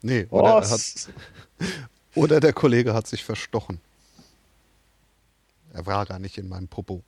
Nee, 0.00 0.28
oder, 0.30 0.60
hat, 0.60 1.08
oder 2.14 2.38
der 2.38 2.52
Kollege 2.52 2.94
hat 2.94 3.08
sich 3.08 3.24
verstochen. 3.24 3.80
Er 5.72 5.86
war 5.86 6.06
gar 6.06 6.20
nicht 6.20 6.38
in 6.38 6.48
meinem 6.48 6.68
Popo. 6.68 7.02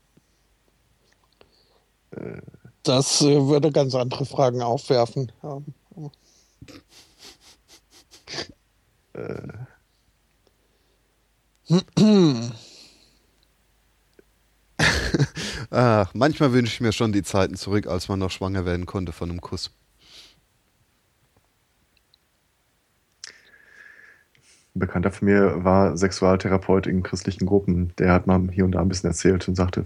Das 2.83 3.21
äh, 3.23 3.47
würde 3.47 3.71
ganz 3.73 3.95
andere 3.95 4.25
Fragen 4.25 4.63
aufwerfen. 4.63 5.31
äh. 9.13 9.49
Ach, 15.71 16.11
manchmal 16.15 16.53
wünsche 16.53 16.73
ich 16.73 16.81
mir 16.81 16.93
schon 16.93 17.13
die 17.13 17.23
Zeiten 17.23 17.55
zurück, 17.55 17.87
als 17.87 18.09
man 18.09 18.19
noch 18.19 18.31
schwanger 18.31 18.65
werden 18.65 18.87
konnte 18.87 19.13
von 19.13 19.31
einem 19.31 19.41
Kuss. 19.41 19.71
Ein 24.75 24.81
Bekannter 24.81 25.11
von 25.13 25.27
mir 25.27 25.65
war 25.65 25.97
Sexualtherapeut 25.97 26.87
in 26.87 27.03
christlichen 27.03 27.47
Gruppen. 27.47 27.93
Der 27.99 28.13
hat 28.13 28.27
mal 28.27 28.49
hier 28.51 28.65
und 28.65 28.73
da 28.73 28.81
ein 28.81 28.89
bisschen 28.89 29.11
erzählt 29.11 29.47
und 29.49 29.55
sagte, 29.57 29.85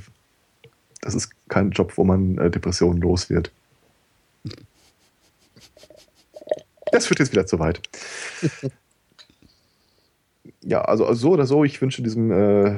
das 1.05 1.14
ist 1.14 1.30
kein 1.48 1.70
Job, 1.70 1.96
wo 1.96 2.05
man 2.05 2.38
äh, 2.38 2.50
Depressionen 2.50 3.00
los 3.00 3.28
wird. 3.28 3.52
Das 6.90 7.07
führt 7.07 7.20
jetzt 7.20 7.32
wieder 7.32 7.46
zu 7.46 7.59
weit. 7.59 7.80
ja, 10.62 10.80
also 10.82 11.12
so 11.14 11.32
oder 11.32 11.46
so, 11.46 11.64
ich 11.64 11.80
wünsche 11.82 12.02
diesem 12.02 12.30
äh, 12.30 12.76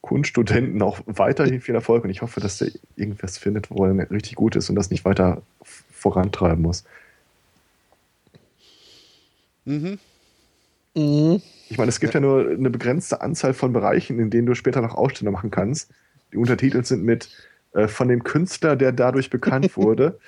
Kunststudenten 0.00 0.82
auch 0.82 1.00
weiterhin 1.06 1.60
viel 1.60 1.74
Erfolg 1.74 2.04
und 2.04 2.10
ich 2.10 2.22
hoffe, 2.22 2.40
dass 2.40 2.58
der 2.58 2.70
irgendwas 2.96 3.38
findet, 3.38 3.70
wo 3.70 3.84
er 3.84 4.10
richtig 4.10 4.34
gut 4.34 4.56
ist 4.56 4.68
und 4.70 4.76
das 4.76 4.90
nicht 4.90 5.04
weiter 5.04 5.42
vorantreiben 5.92 6.62
muss. 6.62 6.84
Mhm. 9.66 9.98
Mhm. 10.94 11.42
Ich 11.68 11.78
meine, 11.78 11.90
es 11.90 12.00
gibt 12.00 12.14
ja. 12.14 12.20
ja 12.20 12.26
nur 12.26 12.50
eine 12.50 12.70
begrenzte 12.70 13.20
Anzahl 13.20 13.54
von 13.54 13.72
Bereichen, 13.72 14.18
in 14.18 14.30
denen 14.30 14.46
du 14.46 14.54
später 14.54 14.80
noch 14.80 14.96
Ausstellungen 14.96 15.34
machen 15.34 15.52
kannst. 15.52 15.90
Die 16.32 16.36
untertitelt 16.36 16.86
sind 16.86 17.02
mit 17.04 17.28
äh, 17.72 17.88
von 17.88 18.08
dem 18.08 18.24
Künstler, 18.24 18.76
der 18.76 18.92
dadurch 18.92 19.30
bekannt 19.30 19.76
wurde. 19.76 20.18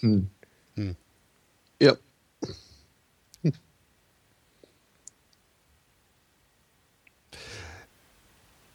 Hm. 0.00 0.30
Ja. 1.80 1.96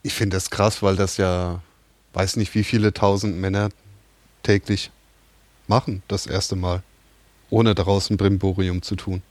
Ich 0.05 0.13
finde 0.13 0.35
das 0.35 0.49
krass, 0.49 0.83
weil 0.83 0.97
das 0.97 1.17
ja, 1.17 1.61
weiß 2.13 2.35
nicht, 2.35 2.53
wie 2.55 2.63
viele 2.63 2.93
tausend 2.93 3.37
Männer 3.37 3.69
täglich 4.43 4.91
machen, 5.67 6.03
das 6.09 6.27
erste 6.27 6.57
Mal, 6.57 6.83
ohne 7.49 7.73
daraus 7.73 8.09
ein 8.09 8.17
Brimborium 8.17 8.81
zu 8.81 8.95
tun. 8.95 9.21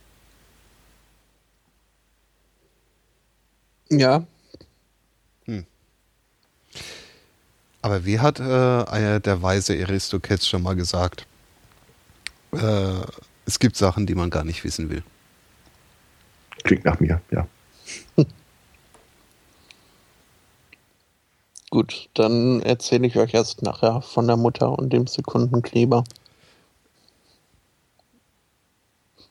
Ja, 3.91 4.27
Aber 7.83 8.05
wie 8.05 8.21
hat 8.21 8.39
äh, 8.39 8.43
einer 8.45 9.21
der 9.21 9.43
weise 9.43 9.75
Aristokets 9.75 10.49
schon 10.49 10.63
mal 10.63 10.77
gesagt? 10.77 11.27
Äh, 12.53 13.01
es 13.45 13.59
gibt 13.59 13.77
Sachen, 13.77 14.07
die 14.07 14.15
man 14.15 14.31
gar 14.31 14.45
nicht 14.45 14.63
wissen 14.63 14.89
will. 14.89 15.03
Klingt 16.63 16.85
nach 16.85 17.01
mir, 17.01 17.21
ja. 17.31 17.47
gut. 21.73 22.09
Dann 22.15 22.61
erzähle 22.63 23.07
ich 23.07 23.17
euch 23.17 23.35
erst 23.35 23.63
nachher 23.63 24.01
von 24.03 24.29
der 24.29 24.37
Mutter 24.37 24.79
und 24.79 24.93
dem 24.93 25.09
Sekundenkleber. 25.09 26.05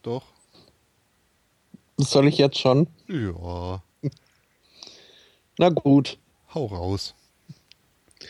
Doch. 0.01 0.25
Soll 1.97 2.27
ich 2.27 2.37
jetzt 2.39 2.57
schon? 2.57 2.87
Ja. 3.07 3.81
Na 5.57 5.69
gut. 5.69 6.17
Hau 6.53 6.65
raus. 6.65 7.13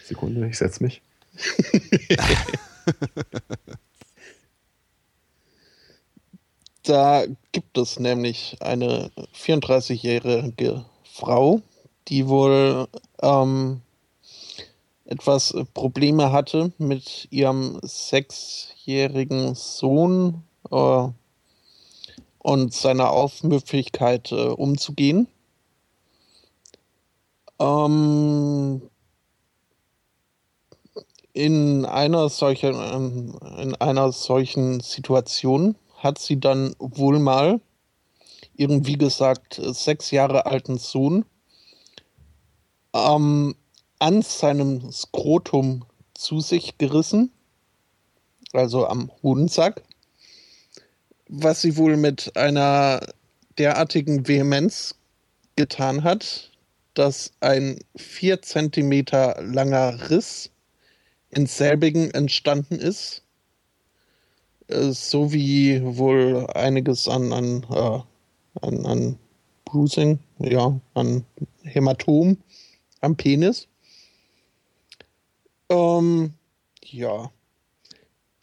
Sekunde, 0.06 0.48
ich 0.48 0.58
setze 0.58 0.84
mich. 0.84 1.02
Da 6.84 7.26
gibt 7.52 7.78
es 7.78 8.00
nämlich 8.00 8.58
eine 8.60 9.12
34-jährige 9.36 10.84
Frau, 11.04 11.62
die 12.08 12.28
wohl 12.28 12.88
ähm, 13.22 13.82
etwas 15.06 15.54
Probleme 15.76 16.32
hatte 16.32 16.72
mit 16.80 17.28
ihrem 17.30 17.80
sechsjährigen 17.84 19.54
Sohn 19.54 20.44
äh, 20.72 21.08
und 22.40 22.74
seiner 22.74 23.12
Aufmüpfigkeit 23.12 24.32
äh, 24.32 24.48
umzugehen. 24.48 25.28
Ähm, 27.60 28.82
in 31.34 31.86
einer 31.86 32.30
solchen, 32.30 32.76
ähm, 32.76 33.40
in 33.60 33.76
einer 33.76 34.12
solchen 34.12 34.80
Situation 34.82 35.76
hat 35.98 36.20
sie 36.20 36.40
dann 36.40 36.76
wohl 36.80 37.20
mal 37.20 37.62
ihren, 38.56 38.86
wie 38.86 38.98
gesagt, 38.98 39.60
sechs 39.64 40.12
Jahre 40.12 40.46
alten 40.46 40.78
Sohn 40.78 41.26
ähm, 42.94 43.56
an 44.00 44.22
seinem 44.22 44.92
Skrotum 44.92 45.86
zu 46.14 46.40
sich 46.40 46.78
gerissen, 46.78 47.32
also 48.54 48.88
am 48.88 49.12
Hodensack, 49.24 49.84
was 51.28 51.62
sie 51.62 51.78
wohl 51.78 51.98
mit 51.98 52.36
einer 52.36 53.00
derartigen 53.58 54.28
Vehemenz 54.28 54.96
getan 55.56 56.04
hat, 56.04 56.52
dass 56.94 57.32
ein 57.40 57.80
vier 57.96 58.42
Zentimeter 58.42 59.42
langer 59.42 60.10
Riss 60.10 60.51
in 61.32 61.48
selbigen 61.48 62.12
entstanden 62.12 62.76
ist 62.76 63.24
äh, 64.72 64.92
so 64.92 65.32
wie 65.34 65.82
wohl 65.84 66.48
einiges 66.54 67.08
an, 67.08 67.34
an, 67.34 67.66
äh, 67.70 68.00
an, 68.66 68.86
an 68.86 69.20
Bruising, 69.66 70.20
ja, 70.40 70.80
an 70.94 71.26
Hämatom 71.64 72.38
am 73.02 73.16
Penis. 73.16 73.68
Ähm, 75.70 76.34
ja. 76.84 77.32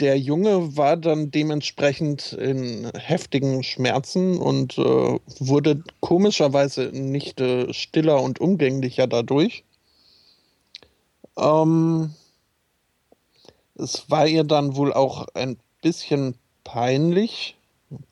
Der 0.00 0.16
Junge 0.16 0.76
war 0.76 0.96
dann 0.96 1.32
dementsprechend 1.32 2.32
in 2.32 2.88
heftigen 2.94 3.64
Schmerzen 3.64 4.38
und 4.38 4.78
äh, 4.78 5.18
wurde 5.40 5.82
komischerweise 6.00 6.90
nicht 6.92 7.40
äh, 7.40 7.72
stiller 7.74 8.22
und 8.22 8.40
umgänglicher 8.40 9.08
dadurch. 9.08 9.64
Ähm, 11.36 12.14
es 13.78 14.10
war 14.10 14.26
ihr 14.26 14.44
dann 14.44 14.76
wohl 14.76 14.92
auch 14.92 15.26
ein 15.34 15.56
bisschen 15.82 16.34
peinlich. 16.64 17.56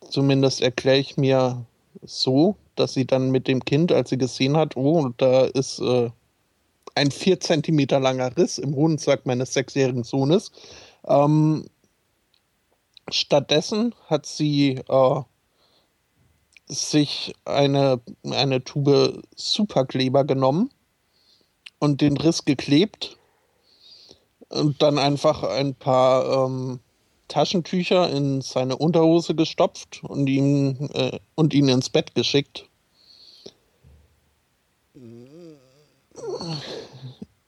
Zumindest 0.09 0.63
erkläre 0.63 0.99
ich 0.99 1.17
mir 1.17 1.67
so, 2.03 2.57
dass 2.77 2.95
sie 2.95 3.07
dann 3.07 3.31
mit 3.31 3.49
dem 3.49 3.65
Kind, 3.65 3.93
als 3.93 4.11
sie 4.11 4.19
gesehen 4.19 4.57
hat, 4.57 4.77
oh, 4.77 5.11
da 5.17 5.45
ist 5.45 5.81
äh, 5.81 6.11
ein 6.95 7.11
vier 7.11 7.41
Zentimeter 7.41 8.01
langer 8.01 8.37
Riss 8.37 8.59
im 8.59 8.75
Hodensack 8.75 9.27
meines 9.27 9.53
sechsjährigen 9.53 10.05
Sohnes. 10.05 10.53
Ähm, 11.07 11.67
stattdessen 13.11 13.95
hat 14.07 14.27
sie 14.27 14.81
äh, 14.89 15.21
sich 16.67 17.35
eine, 17.45 18.01
eine 18.25 18.65
Tube 18.65 19.23
Superkleber 19.35 20.25
genommen 20.25 20.71
und 21.79 22.01
den 22.01 22.17
Riss 22.17 22.45
geklebt 22.45 23.16
und 24.49 24.83
dann 24.83 24.99
einfach 24.99 25.43
ein 25.43 25.75
paar 25.75 26.47
ähm, 26.47 26.81
Taschentücher 27.29 28.09
in 28.11 28.41
seine 28.41 28.77
Unterhose 28.77 29.35
gestopft 29.35 30.03
und 30.05 30.27
ihn, 30.29 30.91
äh, 30.95 31.19
und 31.35 31.55
ihn 31.55 31.69
ins 31.69 31.91
Bett 31.91 32.15
geschickt. 32.15 32.69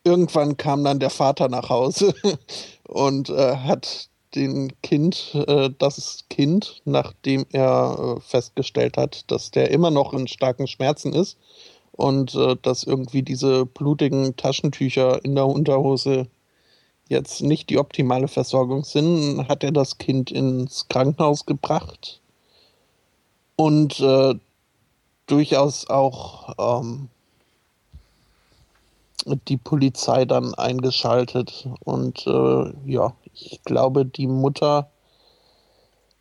Irgendwann 0.05 0.57
kam 0.57 0.85
dann 0.85 1.01
der 1.01 1.11
Vater 1.11 1.49
nach 1.49 1.69
Hause 1.69 2.15
und 2.89 3.31
äh, 3.31 3.57
hat 3.57 4.09
den 4.35 4.73
Kind, 4.83 5.35
äh, 5.47 5.71
das 5.79 6.25
Kind, 6.29 6.83
nachdem 6.85 7.47
er 7.53 8.17
äh, 8.19 8.21
festgestellt 8.21 8.97
hat, 8.97 9.31
dass 9.31 9.51
der 9.51 9.71
immer 9.71 9.91
noch 9.91 10.13
in 10.13 10.29
starken 10.29 10.67
Schmerzen 10.67 11.13
ist 11.13 11.39
und 11.93 12.35
äh, 12.35 12.57
dass 12.61 12.85
irgendwie 12.85 13.23
diese 13.23 13.65
blutigen 13.65 14.37
Taschentücher 14.37 15.25
in 15.25 15.35
der 15.35 15.47
Unterhose 15.47 16.29
jetzt 17.09 17.43
nicht 17.43 17.71
die 17.71 17.79
optimale 17.79 18.29
Versorgung 18.29 18.85
sind, 18.85 19.49
hat 19.49 19.65
er 19.65 19.73
das 19.73 19.99
Kind 19.99 20.31
ins 20.31 20.89
Krankenhaus 20.89 21.47
gebracht 21.47 22.21
und 23.57 23.99
äh, 24.01 24.35
durchaus 25.27 25.89
auch 25.89 26.55
ähm, 26.59 27.09
die 29.49 29.57
Polizei 29.57 30.25
dann 30.25 30.55
eingeschaltet. 30.55 31.69
Und 31.85 32.27
äh, 32.27 32.73
ja, 32.87 33.15
ich 33.35 33.61
glaube, 33.65 34.05
die 34.07 34.27
Mutter 34.27 34.91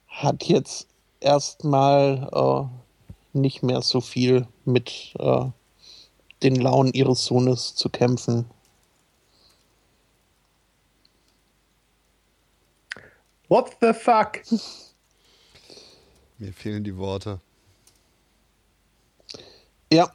hat 0.07 0.43
jetzt 0.45 0.87
erstmal 1.19 2.29
äh, 2.33 3.37
nicht 3.37 3.63
mehr 3.63 3.81
so 3.81 4.01
viel 4.01 4.47
mit 4.65 5.13
äh, 5.19 5.45
den 6.43 6.55
Launen 6.55 6.93
ihres 6.93 7.25
Sohnes 7.25 7.75
zu 7.75 7.89
kämpfen. 7.89 8.45
What 13.47 13.77
the 13.79 13.93
fuck? 13.93 14.41
Mir 16.37 16.53
fehlen 16.53 16.83
die 16.83 16.97
Worte. 16.97 17.39
Ja. 19.91 20.11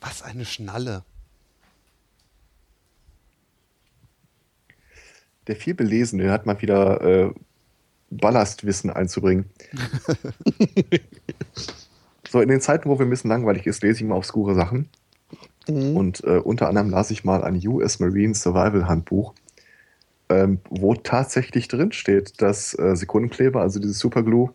Was 0.00 0.22
eine 0.22 0.44
Schnalle. 0.44 1.04
Der 5.46 5.56
vielbelesene 5.56 6.30
hat 6.30 6.46
mal 6.46 6.60
wieder 6.62 7.00
äh, 7.02 7.34
Ballastwissen 8.10 8.90
einzubringen. 8.90 9.50
so, 12.30 12.40
in 12.40 12.48
den 12.48 12.62
Zeiten, 12.62 12.88
wo 12.88 12.98
wir 12.98 13.04
ein 13.04 13.10
bisschen 13.10 13.28
langweilig 13.28 13.66
ist, 13.66 13.82
lese 13.82 14.02
ich 14.02 14.08
mal 14.08 14.16
obskure 14.16 14.54
Sachen. 14.54 14.88
Mhm. 15.68 15.96
Und 15.96 16.24
äh, 16.24 16.38
unter 16.38 16.68
anderem 16.68 16.90
las 16.90 17.10
ich 17.10 17.24
mal 17.24 17.42
ein 17.42 17.60
US 17.66 18.00
Marine 18.00 18.34
Survival 18.34 18.86
Handbuch, 18.86 19.34
ähm, 20.28 20.60
wo 20.68 20.94
tatsächlich 20.94 21.68
drin 21.68 21.92
steht, 21.92 22.40
dass 22.42 22.78
äh, 22.78 22.96
Sekundenkleber, 22.96 23.60
also 23.60 23.80
dieses 23.80 23.98
Superglue, 23.98 24.54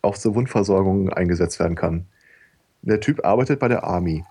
auch 0.00 0.18
zur 0.18 0.34
Wundversorgung 0.34 1.10
eingesetzt 1.10 1.58
werden 1.60 1.76
kann. 1.76 2.06
Der 2.82 3.00
Typ 3.00 3.24
arbeitet 3.24 3.60
bei 3.60 3.68
der 3.68 3.84
Army. 3.84 4.24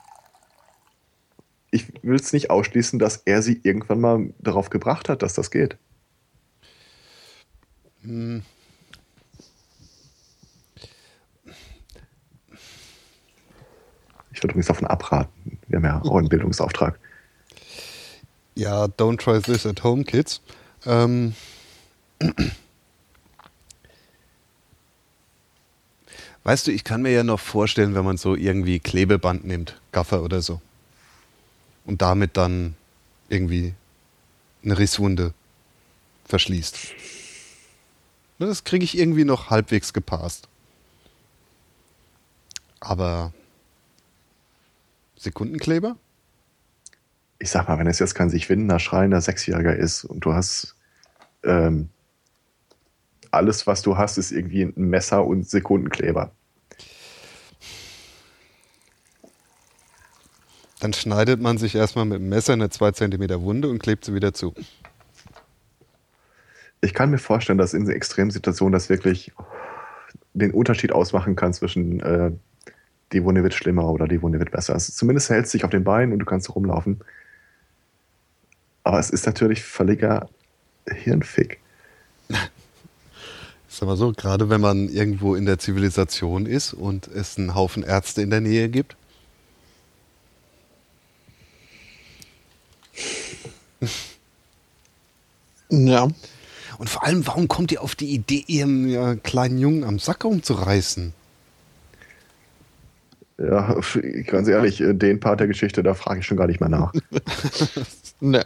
Ich 1.71 1.93
will 2.03 2.17
es 2.17 2.33
nicht 2.33 2.49
ausschließen, 2.49 2.99
dass 2.99 3.21
er 3.23 3.41
sie 3.41 3.61
irgendwann 3.63 4.01
mal 4.01 4.33
darauf 4.39 4.69
gebracht 4.69 5.07
hat, 5.07 5.21
dass 5.21 5.33
das 5.33 5.51
geht. 5.51 5.77
Hm. 8.01 8.41
Ich 14.41 14.43
würde 14.43 14.53
übrigens 14.53 14.67
davon 14.69 14.87
abraten 14.87 15.59
Wir 15.67 15.77
haben 15.77 15.85
ja 15.85 16.01
auch 16.01 16.17
einen 16.17 16.27
Bildungsauftrag. 16.27 16.97
Ja, 18.55 18.85
don't 18.85 19.19
try 19.19 19.39
this 19.39 19.67
at 19.67 19.83
home, 19.83 20.03
kids. 20.03 20.41
Ähm. 20.87 21.35
Weißt 26.43 26.65
du, 26.65 26.71
ich 26.71 26.83
kann 26.83 27.03
mir 27.03 27.11
ja 27.11 27.23
noch 27.23 27.39
vorstellen, 27.39 27.93
wenn 27.93 28.03
man 28.03 28.17
so 28.17 28.35
irgendwie 28.35 28.79
Klebeband 28.79 29.45
nimmt, 29.45 29.79
Gaffer 29.91 30.23
oder 30.23 30.41
so, 30.41 30.59
und 31.85 32.01
damit 32.01 32.35
dann 32.35 32.75
irgendwie 33.29 33.75
eine 34.63 34.75
Risswunde 34.79 35.35
verschließt. 36.25 36.95
Das 38.39 38.63
kriege 38.63 38.85
ich 38.85 38.97
irgendwie 38.97 39.23
noch 39.23 39.51
halbwegs 39.51 39.93
gepasst. 39.93 40.47
Aber 42.79 43.33
Sekundenkleber? 45.21 45.97
Ich 47.37 47.51
sag 47.51 47.67
mal, 47.67 47.77
wenn 47.77 47.87
es 47.87 47.99
jetzt 47.99 48.15
kein 48.15 48.29
sich 48.29 48.49
windender, 48.49 48.79
schreiender 48.79 49.21
Sechsjähriger 49.21 49.75
ist 49.75 50.03
und 50.03 50.25
du 50.25 50.33
hast 50.33 50.75
ähm, 51.43 51.89
alles, 53.29 53.67
was 53.67 53.83
du 53.83 53.97
hast, 53.97 54.17
ist 54.17 54.31
irgendwie 54.31 54.63
ein 54.63 54.89
Messer 54.89 55.25
und 55.25 55.47
Sekundenkleber. 55.47 56.31
Dann 60.79 60.93
schneidet 60.93 61.39
man 61.39 61.59
sich 61.59 61.75
erstmal 61.75 62.05
mit 62.05 62.17
dem 62.17 62.29
Messer 62.29 62.53
eine 62.53 62.71
2 62.71 62.91
cm 62.91 63.41
Wunde 63.41 63.69
und 63.69 63.77
klebt 63.77 64.03
sie 64.05 64.15
wieder 64.15 64.33
zu. 64.33 64.55
Ich 66.81 66.95
kann 66.95 67.11
mir 67.11 67.19
vorstellen, 67.19 67.59
dass 67.59 67.75
in 67.75 67.87
extremen 67.87 68.31
Situationen 68.31 68.73
das 68.73 68.89
wirklich 68.89 69.31
den 70.33 70.51
Unterschied 70.51 70.91
ausmachen 70.91 71.35
kann 71.35 71.53
zwischen 71.53 71.99
äh, 71.99 72.31
die 73.11 73.23
Wunde 73.23 73.43
wird 73.43 73.53
schlimmer 73.53 73.85
oder 73.89 74.07
die 74.07 74.21
Wunde 74.21 74.39
wird 74.39 74.51
besser. 74.51 74.73
Also 74.73 74.93
zumindest 74.93 75.29
hält 75.29 75.47
sich 75.47 75.63
auf 75.63 75.71
den 75.71 75.83
Beinen 75.83 76.13
und 76.13 76.19
du 76.19 76.25
kannst 76.25 76.53
rumlaufen. 76.53 77.01
Aber 78.83 78.99
es 78.99 79.09
ist 79.09 79.25
natürlich 79.25 79.63
völliger 79.63 80.29
Hirnfick. 80.87 81.59
Sag 83.67 83.87
mal 83.87 83.97
so, 83.97 84.11
gerade 84.11 84.49
wenn 84.49 84.61
man 84.61 84.89
irgendwo 84.89 85.35
in 85.35 85.45
der 85.45 85.59
Zivilisation 85.59 86.45
ist 86.45 86.73
und 86.73 87.07
es 87.07 87.37
einen 87.37 87.55
Haufen 87.55 87.83
Ärzte 87.83 88.21
in 88.21 88.29
der 88.29 88.41
Nähe 88.41 88.69
gibt. 88.69 88.95
Ja. 95.69 96.09
Und 96.77 96.89
vor 96.89 97.03
allem, 97.05 97.25
warum 97.27 97.47
kommt 97.47 97.71
ihr 97.71 97.81
auf 97.81 97.95
die 97.95 98.09
Idee, 98.09 98.43
ihrem 98.47 98.87
ja, 98.87 99.15
kleinen 99.15 99.57
Jungen 99.57 99.83
am 99.83 99.99
Sack 99.99 100.25
rumzureißen? 100.25 101.13
Ja, 103.41 103.75
ganz 104.27 104.47
ehrlich, 104.47 104.81
äh, 104.81 104.93
den 104.93 105.19
Part 105.19 105.39
der 105.39 105.47
Geschichte, 105.47 105.81
da 105.83 105.93
frage 105.93 106.19
ich 106.19 106.25
schon 106.25 106.37
gar 106.37 106.47
nicht 106.47 106.59
mehr 106.59 106.69
nach. 106.69 106.93
Ne. 108.23 108.45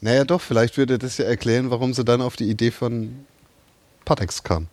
Naja, 0.00 0.24
doch, 0.24 0.40
vielleicht 0.40 0.78
würde 0.78 0.96
das 0.96 1.18
ja 1.18 1.26
erklären, 1.26 1.70
warum 1.70 1.92
sie 1.92 2.02
dann 2.02 2.22
auf 2.22 2.34
die 2.34 2.48
Idee 2.48 2.70
von 2.70 3.26
Patex 4.06 4.42
kam. 4.42 4.68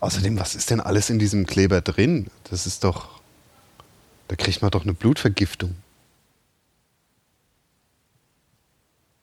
Außerdem, 0.00 0.38
was 0.38 0.54
ist 0.54 0.68
denn 0.68 0.80
alles 0.80 1.08
in 1.08 1.18
diesem 1.18 1.46
Kleber 1.46 1.80
drin? 1.80 2.26
Das 2.50 2.66
ist 2.66 2.84
doch. 2.84 3.22
Da 4.28 4.36
kriegt 4.36 4.60
man 4.60 4.70
doch 4.70 4.82
eine 4.82 4.92
Blutvergiftung. 4.92 5.70
Äh, 5.70 5.74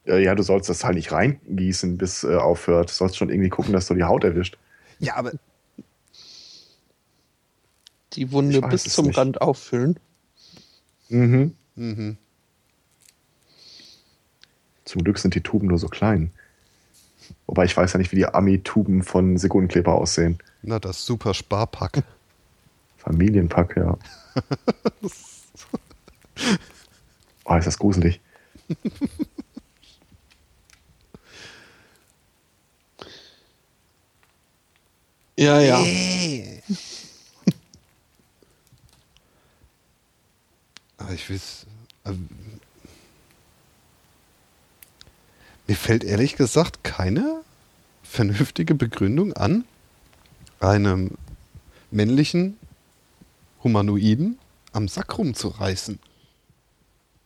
ja, 0.06 0.36
du 0.36 0.44
sollst 0.44 0.70
das 0.70 0.84
halt 0.84 0.96
nicht 0.96 1.12
reingießen, 1.12 1.98
bis 1.98 2.24
äh, 2.24 2.36
aufhört. 2.36 2.90
Du 2.90 2.94
sollst 2.94 3.18
schon 3.18 3.30
irgendwie 3.30 3.50
gucken, 3.50 3.74
dass 3.74 3.88
du 3.88 3.96
die 3.96 4.04
Haut 4.04 4.24
erwischt. 4.24 4.58
Ja, 5.00 5.16
aber 5.16 5.32
Die 8.14 8.32
Wunde 8.32 8.62
bis 8.62 8.84
zum 8.84 9.08
nicht. 9.08 9.18
Rand 9.18 9.42
auffüllen. 9.42 10.00
Mhm. 11.10 11.56
Mhm. 11.76 12.18
Zum 14.86 15.04
Glück 15.04 15.18
sind 15.18 15.36
die 15.36 15.42
Tuben 15.42 15.68
nur 15.68 15.80
so 15.80 15.88
klein. 15.88 16.32
Wobei 17.48 17.66
ich 17.66 17.76
weiß 17.76 17.94
ja 17.94 17.98
nicht, 17.98 18.12
wie 18.12 18.18
die 18.18 18.28
Ami-Tuben 18.28 19.04
von 19.04 19.38
Sekundenkleber 19.38 19.94
aussehen. 19.94 20.38
Na, 20.62 20.80
das 20.80 21.06
super 21.06 21.34
Sparpack. 21.34 22.04
Familienpack, 22.98 23.78
ja. 23.78 23.98
oh, 27.46 27.56
ist 27.56 27.68
das 27.68 27.78
gruselig. 27.78 28.20
Ja, 35.38 35.60
ja. 35.60 35.82
Äh. 35.84 36.62
Aber 40.98 41.12
ich 41.14 41.30
weiß. 41.30 41.66
ähm, 42.06 42.30
Mir 45.68 45.76
fällt 45.76 46.04
ehrlich 46.04 46.36
gesagt 46.36 46.84
keine 46.84 47.42
vernünftige 48.04 48.76
Begründung 48.76 49.34
an, 49.34 49.66
einem 50.60 51.12
männlichen 51.90 52.58
Humanoiden 53.64 54.38
am 54.74 54.88
Sack 54.88 55.18
rumzureißen. 55.18 55.98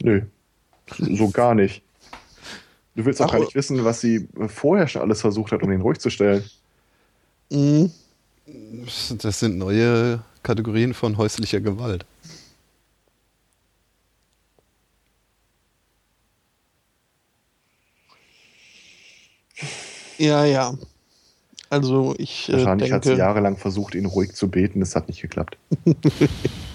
Nö. 0.01 0.21
So 0.97 1.29
gar 1.29 1.53
nicht. 1.53 1.81
Du 2.95 3.05
willst 3.05 3.21
auch 3.21 3.27
Ach, 3.27 3.33
gar 3.33 3.39
nicht 3.39 3.55
wissen, 3.55 3.83
was 3.83 3.99
sie 4.01 4.27
vorher 4.47 4.87
schon 4.87 5.01
alles 5.01 5.21
versucht 5.21 5.51
hat, 5.51 5.61
um 5.61 5.71
ihn 5.71 5.81
ruhig 5.81 5.99
zu 5.99 6.09
stellen. 6.09 6.49
Mhm. 7.49 7.91
Das 9.21 9.39
sind 9.39 9.57
neue 9.57 10.23
Kategorien 10.43 10.93
von 10.93 11.17
häuslicher 11.17 11.61
Gewalt. 11.61 12.05
Ja, 20.17 20.43
ja. 20.45 20.77
Also 21.69 22.15
ich 22.17 22.49
äh, 22.49 22.53
Wahrscheinlich 22.53 22.91
hat 22.91 23.03
sie 23.03 23.09
denke, 23.09 23.19
jahrelang 23.19 23.57
versucht, 23.57 23.95
ihn 23.95 24.05
ruhig 24.05 24.33
zu 24.33 24.49
beten. 24.49 24.81
Es 24.81 24.95
hat 24.95 25.07
nicht 25.07 25.21
geklappt. 25.21 25.57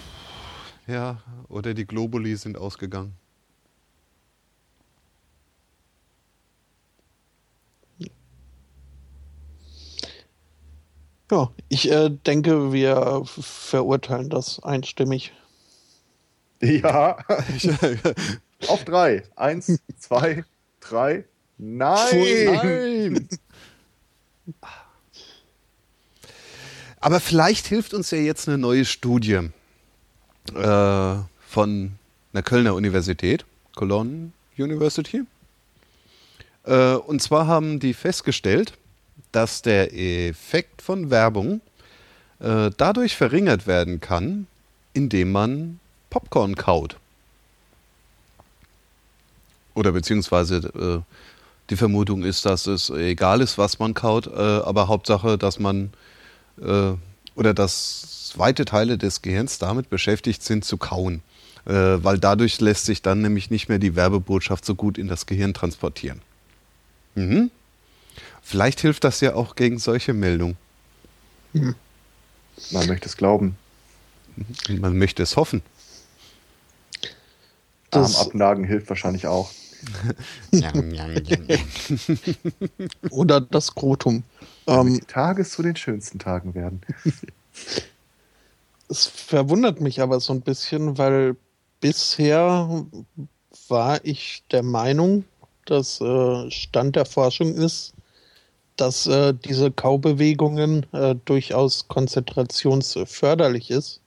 Ja, 0.86 1.22
oder 1.48 1.72
die 1.72 1.86
Globuli 1.86 2.36
sind 2.36 2.58
ausgegangen. 2.58 3.14
Ja, 11.30 11.50
ich 11.68 11.90
äh, 11.90 12.10
denke, 12.10 12.72
wir 12.72 13.22
verurteilen 13.24 14.30
das 14.30 14.62
einstimmig. 14.62 15.32
Ja. 16.60 17.18
Auf 18.68 18.84
drei. 18.84 19.22
Eins, 19.36 19.78
zwei, 19.98 20.44
drei. 20.80 21.24
Nein! 21.58 22.52
Nein! 22.52 23.28
Aber 27.00 27.20
vielleicht 27.20 27.66
hilft 27.66 27.92
uns 27.94 28.10
ja 28.10 28.18
jetzt 28.18 28.48
eine 28.48 28.58
neue 28.58 28.84
Studie 28.84 29.50
äh, 30.54 31.16
von 31.46 31.92
einer 32.32 32.42
Kölner 32.42 32.74
Universität, 32.74 33.44
Cologne 33.74 34.32
University. 34.56 35.22
Äh, 36.64 36.94
und 36.94 37.20
zwar 37.20 37.46
haben 37.46 37.78
die 37.78 37.94
festgestellt, 37.94 38.78
dass 39.34 39.62
der 39.62 39.92
Effekt 39.92 40.82
von 40.82 41.10
Werbung 41.10 41.60
äh, 42.40 42.70
dadurch 42.76 43.16
verringert 43.16 43.66
werden 43.66 44.00
kann, 44.00 44.46
indem 44.92 45.32
man 45.32 45.80
Popcorn 46.10 46.54
kaut. 46.54 46.96
Oder 49.74 49.92
beziehungsweise 49.92 50.56
äh, 50.56 51.12
die 51.70 51.76
Vermutung 51.76 52.22
ist, 52.22 52.44
dass 52.46 52.66
es 52.66 52.90
egal 52.90 53.40
ist, 53.40 53.58
was 53.58 53.78
man 53.78 53.94
kaut, 53.94 54.26
äh, 54.26 54.30
aber 54.30 54.88
Hauptsache, 54.88 55.36
dass 55.38 55.58
man 55.58 55.92
äh, 56.60 56.92
oder 57.34 57.54
dass 57.54 58.32
weite 58.36 58.64
Teile 58.64 58.98
des 58.98 59.22
Gehirns 59.22 59.58
damit 59.58 59.90
beschäftigt 59.90 60.42
sind 60.42 60.64
zu 60.64 60.76
kauen. 60.76 61.22
Äh, 61.66 61.72
weil 61.72 62.18
dadurch 62.18 62.60
lässt 62.60 62.84
sich 62.84 63.00
dann 63.02 63.22
nämlich 63.22 63.50
nicht 63.50 63.68
mehr 63.68 63.78
die 63.78 63.96
Werbebotschaft 63.96 64.64
so 64.64 64.74
gut 64.74 64.98
in 64.98 65.08
das 65.08 65.26
Gehirn 65.26 65.54
transportieren. 65.54 66.20
Mhm. 67.14 67.50
Vielleicht 68.44 68.80
hilft 68.80 69.04
das 69.04 69.20
ja 69.20 69.34
auch 69.34 69.56
gegen 69.56 69.78
solche 69.78 70.12
Meldungen. 70.12 70.56
Man 71.52 72.86
möchte 72.86 73.08
es 73.08 73.16
glauben. 73.16 73.56
Und 74.68 74.80
Man 74.80 74.98
möchte 74.98 75.22
es 75.22 75.36
hoffen. 75.36 75.62
Das- 77.90 78.16
Arm 78.16 78.26
abnagen 78.28 78.64
hilft 78.64 78.88
wahrscheinlich 78.90 79.26
auch. 79.26 79.50
Oder 83.10 83.40
das 83.40 83.66
Skrotum. 83.66 84.22
Ähm, 84.66 84.94
die 84.94 85.00
Tage 85.06 85.44
zu 85.44 85.62
den 85.62 85.76
schönsten 85.76 86.18
Tagen 86.18 86.54
werden. 86.54 86.80
es 88.88 89.06
verwundert 89.06 89.80
mich 89.80 90.00
aber 90.00 90.20
so 90.20 90.32
ein 90.32 90.40
bisschen, 90.40 90.98
weil 90.98 91.36
bisher 91.80 92.84
war 93.68 94.04
ich 94.04 94.42
der 94.50 94.62
Meinung, 94.62 95.24
dass 95.66 96.00
äh, 96.00 96.50
Stand 96.50 96.96
der 96.96 97.04
Forschung 97.04 97.54
ist, 97.54 97.92
dass 98.76 99.06
äh, 99.06 99.34
diese 99.34 99.70
Kaubewegungen 99.70 100.86
äh, 100.92 101.14
durchaus 101.24 101.88
konzentrationsförderlich 101.88 103.70
ist. 103.70 104.00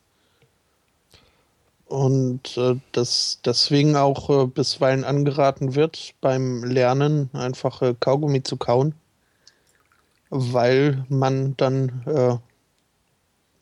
Und 1.85 2.57
äh, 2.57 2.75
dass 2.91 3.39
deswegen 3.45 3.95
auch 3.95 4.29
äh, 4.29 4.45
bisweilen 4.47 5.05
angeraten 5.05 5.75
wird, 5.75 6.13
beim 6.19 6.63
Lernen 6.65 7.29
einfach 7.31 7.81
äh, 7.81 7.95
Kaugummi 7.97 8.43
zu 8.43 8.57
kauen, 8.57 8.93
weil 10.29 11.05
man 11.07 11.55
dann, 11.55 12.03
äh, 12.05 12.35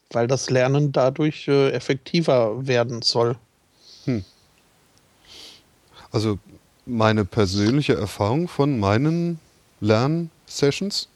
weil 0.09 0.27
das 0.27 0.49
Lernen 0.49 0.91
dadurch 0.91 1.47
effektiver 1.47 2.65
werden 2.65 3.03
soll. 3.03 3.37
Also 6.11 6.39
meine 6.85 7.25
persönliche 7.25 7.95
Erfahrung 7.95 8.47
von 8.47 8.79
meinen 8.79 9.39
Lernsessions, 10.45 11.07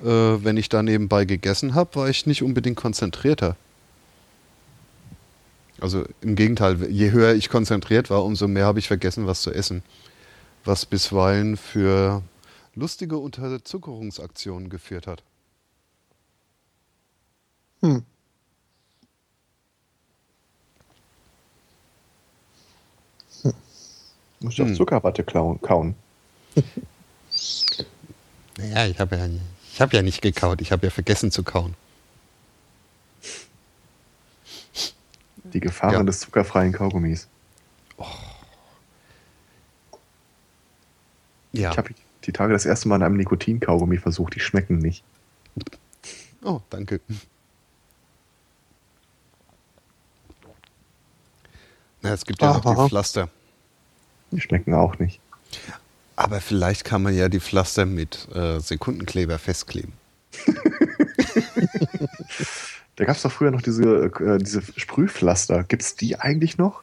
äh, 0.00 0.04
wenn 0.04 0.56
ich 0.56 0.68
da 0.68 0.82
nebenbei 0.82 1.24
gegessen 1.24 1.74
habe, 1.74 1.94
war 1.96 2.08
ich 2.08 2.26
nicht 2.26 2.42
unbedingt 2.42 2.76
konzentrierter. 2.76 3.56
Also 5.80 6.04
im 6.22 6.34
Gegenteil, 6.34 6.90
je 6.90 7.12
höher 7.12 7.34
ich 7.34 7.48
konzentriert 7.48 8.10
war, 8.10 8.24
umso 8.24 8.48
mehr 8.48 8.66
habe 8.66 8.80
ich 8.80 8.88
vergessen, 8.88 9.26
was 9.26 9.42
zu 9.42 9.52
essen. 9.52 9.82
Was 10.64 10.86
bisweilen 10.86 11.56
für 11.56 12.22
lustige 12.74 13.18
Unterzuckerungsaktionen 13.18 14.70
geführt 14.70 15.06
hat. 15.06 15.22
Hm. 17.80 18.02
Muss 24.40 24.54
ich 24.54 24.62
auf 24.62 24.68
Hm. 24.68 24.76
Zuckerwatte 24.76 25.22
klauen, 25.24 25.60
kauen. 25.60 25.94
Naja, 28.58 28.86
ich 28.86 28.98
habe 28.98 29.16
ja, 29.16 29.28
ich 29.72 29.80
hab 29.80 29.92
ja 29.92 30.02
nicht 30.02 30.20
gekaut, 30.20 30.60
ich 30.60 30.72
habe 30.72 30.86
ja 30.86 30.90
vergessen 30.90 31.30
zu 31.30 31.44
kauen. 31.44 31.74
Die 35.44 35.60
Gefahren 35.60 35.92
Ja. 35.94 36.02
des 36.02 36.20
zuckerfreien 36.20 36.72
Kaugummis. 36.72 37.28
Ja. 41.52 41.70
Ich 41.70 41.78
habe 41.78 41.94
die 42.24 42.32
Tage 42.32 42.52
das 42.52 42.66
erste 42.66 42.88
Mal 42.88 42.96
an 42.96 43.04
einem 43.04 43.16
Nikotin-Kaugummi 43.16 43.96
versucht. 43.96 44.34
Die 44.34 44.40
schmecken 44.40 44.78
nicht. 44.78 45.02
Oh, 46.42 46.60
danke. 46.68 47.00
Na, 52.02 52.12
es 52.12 52.24
gibt 52.26 52.42
ja 52.42 52.52
noch 52.52 52.64
Aha. 52.66 52.82
die 52.84 52.88
Pflaster. 52.90 53.28
Die 54.30 54.40
schmecken 54.40 54.74
auch 54.74 54.98
nicht. 54.98 55.20
Aber 56.18 56.40
vielleicht 56.40 56.84
kann 56.84 57.04
man 57.04 57.14
ja 57.14 57.28
die 57.28 57.38
Pflaster 57.38 57.86
mit 57.86 58.26
äh, 58.34 58.58
Sekundenkleber 58.58 59.38
festkleben. 59.38 59.92
Da 62.96 63.04
gab 63.04 63.14
es 63.14 63.22
doch 63.22 63.30
früher 63.30 63.52
noch 63.52 63.62
diese, 63.62 64.06
äh, 64.06 64.38
diese 64.38 64.60
Sprühpflaster. 64.60 65.62
Gibt 65.62 65.82
es 65.82 65.94
die 65.94 66.18
eigentlich 66.18 66.58
noch? 66.58 66.82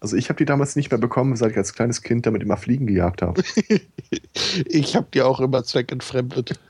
Also 0.00 0.18
ich 0.18 0.28
habe 0.28 0.36
die 0.36 0.44
damals 0.44 0.76
nicht 0.76 0.90
mehr 0.90 0.98
bekommen, 0.98 1.34
seit 1.34 1.52
ich 1.52 1.56
als 1.56 1.72
kleines 1.72 2.02
Kind 2.02 2.26
damit 2.26 2.42
immer 2.42 2.58
Fliegen 2.58 2.86
gejagt 2.86 3.22
habe. 3.22 3.42
Ich 4.66 4.94
habe 4.94 5.06
die 5.14 5.22
auch 5.22 5.40
immer 5.40 5.64
zweckentfremdet. 5.64 6.60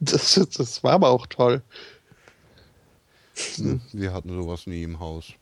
Das, 0.00 0.40
das 0.56 0.82
war 0.82 0.92
aber 0.92 1.10
auch 1.10 1.26
toll. 1.26 1.60
Ne? 3.58 3.80
Wir 3.92 4.14
hatten 4.14 4.30
sowas 4.30 4.66
nie 4.66 4.82
im 4.84 4.98
Haus. 5.00 5.34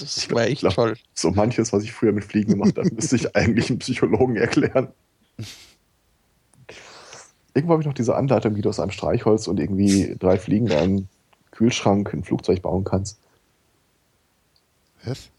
Das 0.00 0.30
war 0.30 0.42
echt 0.44 0.60
glaub- 0.60 0.74
toll. 0.74 0.96
So 1.14 1.30
manches, 1.30 1.72
was 1.72 1.84
ich 1.84 1.92
früher 1.92 2.12
mit 2.12 2.24
Fliegen 2.24 2.52
gemacht 2.52 2.76
habe, 2.78 2.90
müsste 2.94 3.16
ich 3.16 3.34
eigentlich 3.36 3.70
einem 3.70 3.78
Psychologen 3.78 4.36
erklären. 4.36 4.88
Irgendwo 7.54 7.72
habe 7.72 7.82
ich 7.82 7.86
noch 7.86 7.94
diese 7.94 8.14
Anleitung, 8.14 8.56
wie 8.56 8.62
du 8.62 8.68
aus 8.68 8.80
einem 8.80 8.92
Streichholz 8.92 9.48
und 9.48 9.58
irgendwie 9.58 10.16
drei 10.18 10.38
Fliegen 10.38 10.68
in 10.68 10.72
einem 10.72 11.08
Kühlschrank 11.50 12.12
ein 12.12 12.22
Flugzeug 12.22 12.62
bauen 12.62 12.84
kannst. 12.84 13.18
Was? 15.04 15.30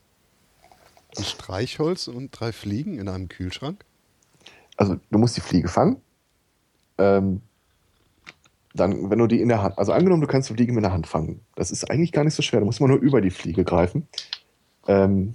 Ein 1.18 1.24
Streichholz 1.24 2.07
und 2.07 2.32
drei 2.32 2.51
Fliegen 2.51 2.99
in 2.99 3.07
einem 3.07 3.30
Kühlschrank? 3.30 3.84
Also 4.78 4.97
du 5.09 5.18
musst 5.20 5.38
die 5.38 5.41
Fliege 5.41 5.68
fangen. 5.68 6.01
Ähm, 6.97 7.41
dann, 8.74 9.09
wenn 9.09 9.20
du 9.20 9.28
die 9.28 9.41
in 9.41 9.49
der 9.49 9.62
Hand, 9.62 9.78
also 9.78 9.91
angenommen, 9.91 10.22
du 10.22 10.28
kannst 10.28 10.49
die 10.49 10.53
Fliege 10.53 10.72
mit 10.74 10.84
der 10.84 10.93
Hand 10.93 11.07
fangen. 11.07 11.41
Das 11.55 11.72
ist 11.72 11.89
eigentlich 11.91 12.12
gar 12.12 12.24
nicht 12.24 12.36
so 12.36 12.41
schwer. 12.41 12.62
Da 12.62 12.66
muss 12.66 12.80
man 12.80 12.89
nur 12.89 12.99
über 12.99 13.22
die 13.22 13.30
Fliege 13.30 13.64
greifen. 13.64 14.07
Ähm, 14.88 15.34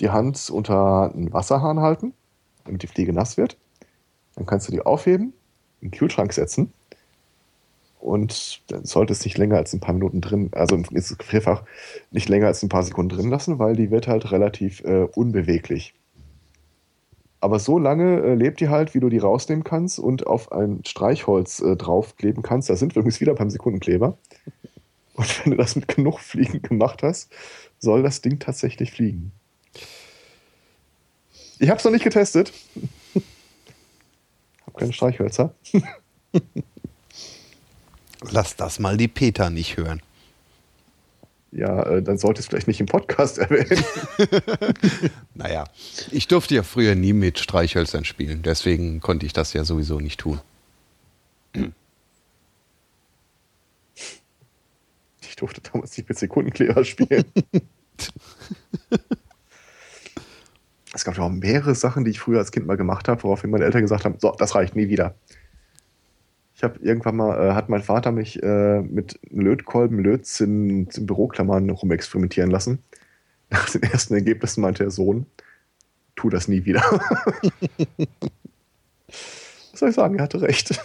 die 0.00 0.10
Hand 0.10 0.50
unter 0.50 1.12
einen 1.14 1.32
Wasserhahn 1.32 1.80
halten, 1.80 2.12
damit 2.64 2.82
die 2.82 2.86
Fliege 2.86 3.12
nass 3.12 3.36
wird. 3.36 3.56
Dann 4.34 4.46
kannst 4.46 4.68
du 4.68 4.72
die 4.72 4.80
aufheben, 4.82 5.32
in 5.80 5.90
den 5.90 5.98
Kühlschrank 5.98 6.32
setzen. 6.32 6.72
Und 8.00 8.62
dann 8.66 8.84
sollte 8.84 9.12
es 9.12 9.24
nicht 9.24 9.38
länger 9.38 9.56
als 9.56 9.72
ein 9.72 9.80
paar 9.80 9.94
Minuten 9.94 10.20
drin, 10.20 10.50
also 10.52 10.74
ins 10.74 11.16
Gefrierfach 11.16 11.62
nicht 12.10 12.28
länger 12.28 12.48
als 12.48 12.62
ein 12.62 12.68
paar 12.68 12.82
Sekunden 12.82 13.16
drin 13.16 13.30
lassen, 13.30 13.60
weil 13.60 13.76
die 13.76 13.92
wird 13.92 14.08
halt 14.08 14.32
relativ 14.32 14.82
äh, 14.82 15.06
unbeweglich. 15.14 15.94
Aber 17.40 17.58
so 17.58 17.78
lange 17.78 18.22
äh, 18.22 18.34
lebt 18.34 18.60
die 18.60 18.68
halt, 18.68 18.94
wie 18.94 19.00
du 19.00 19.08
die 19.08 19.18
rausnehmen 19.18 19.62
kannst 19.62 20.00
und 20.00 20.26
auf 20.26 20.50
ein 20.50 20.84
Streichholz 20.84 21.60
äh, 21.60 21.76
draufkleben 21.76 22.42
kannst. 22.42 22.70
Da 22.70 22.76
sind 22.76 22.94
wir 22.94 23.00
übrigens 23.00 23.20
wieder 23.20 23.34
beim 23.34 23.50
Sekundenkleber. 23.50 24.16
Und 25.14 25.44
wenn 25.44 25.50
du 25.52 25.56
das 25.56 25.76
mit 25.76 25.88
genug 25.88 26.20
Fliegen 26.20 26.62
gemacht 26.62 27.02
hast, 27.02 27.32
soll 27.82 28.02
das 28.02 28.22
Ding 28.22 28.38
tatsächlich 28.38 28.92
fliegen. 28.92 29.32
Ich 31.58 31.68
habe 31.68 31.78
es 31.78 31.84
noch 31.84 31.92
nicht 31.92 32.04
getestet. 32.04 32.52
Hab 34.66 34.76
keine 34.78 34.92
Streichhölzer. 34.92 35.54
Lass 38.30 38.56
das 38.56 38.78
mal 38.78 38.96
die 38.96 39.08
Peter 39.08 39.50
nicht 39.50 39.76
hören. 39.76 40.00
Ja, 41.50 41.82
äh, 41.82 42.02
dann 42.02 42.16
sollte 42.18 42.40
es 42.40 42.46
vielleicht 42.46 42.68
nicht 42.68 42.80
im 42.80 42.86
Podcast 42.86 43.38
erwähnen. 43.38 43.84
Naja, 45.34 45.64
ich 46.10 46.28
durfte 46.28 46.54
ja 46.54 46.62
früher 46.62 46.94
nie 46.94 47.12
mit 47.12 47.40
Streichhölzern 47.40 48.04
spielen, 48.04 48.42
deswegen 48.42 49.00
konnte 49.00 49.26
ich 49.26 49.32
das 49.32 49.52
ja 49.52 49.64
sowieso 49.64 50.00
nicht 50.00 50.20
tun. 50.20 50.40
durfte 55.42 55.60
damals 55.60 55.96
nicht 55.98 56.08
mit 56.08 56.18
Sekundenkleber 56.18 56.84
spielen. 56.84 57.24
es 60.94 61.04
gab 61.04 61.16
ja 61.16 61.24
auch 61.24 61.30
mehrere 61.30 61.74
Sachen, 61.74 62.04
die 62.04 62.12
ich 62.12 62.20
früher 62.20 62.38
als 62.38 62.52
Kind 62.52 62.66
mal 62.66 62.76
gemacht 62.76 63.08
habe, 63.08 63.22
woraufhin 63.24 63.50
meine 63.50 63.64
Eltern 63.64 63.82
gesagt 63.82 64.04
haben, 64.04 64.14
so, 64.18 64.30
das 64.38 64.54
reicht 64.54 64.76
nie 64.76 64.88
wieder. 64.88 65.16
Ich 66.54 66.62
habe 66.62 66.78
irgendwann 66.78 67.16
mal, 67.16 67.50
äh, 67.50 67.54
hat 67.54 67.68
mein 67.68 67.82
Vater 67.82 68.12
mich 68.12 68.40
äh, 68.40 68.82
mit 68.82 69.18
Lötkolben, 69.30 69.98
Lötzinn, 69.98 70.86
in 70.94 71.06
Büroklammern 71.06 71.70
rumexperimentieren 71.70 72.52
lassen. 72.52 72.78
Nach 73.50 73.68
den 73.68 73.82
ersten 73.82 74.14
Ergebnissen 74.14 74.60
meinte 74.60 74.84
der 74.84 74.92
Sohn, 74.92 75.26
tu 76.14 76.30
das 76.30 76.46
nie 76.46 76.64
wieder. 76.64 76.82
Was 79.72 79.80
soll 79.80 79.88
ich 79.88 79.96
sagen, 79.96 80.18
er 80.18 80.22
hatte 80.24 80.40
recht. 80.40 80.80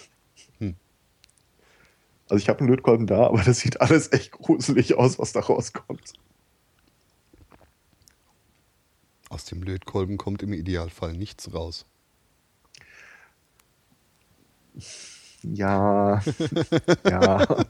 Also 2.29 2.41
ich 2.41 2.49
habe 2.49 2.59
einen 2.59 2.69
Lötkolben 2.69 3.07
da, 3.07 3.27
aber 3.27 3.41
das 3.43 3.59
sieht 3.59 3.79
alles 3.81 4.11
echt 4.11 4.31
gruselig 4.31 4.95
aus, 4.95 5.17
was 5.19 5.31
da 5.31 5.39
rauskommt. 5.39 6.13
Aus 9.29 9.45
dem 9.45 9.63
Lötkolben 9.63 10.17
kommt 10.17 10.43
im 10.43 10.53
Idealfall 10.53 11.13
nichts 11.13 11.53
raus. 11.53 11.85
Ja, 15.43 16.21
ja. 17.09 17.47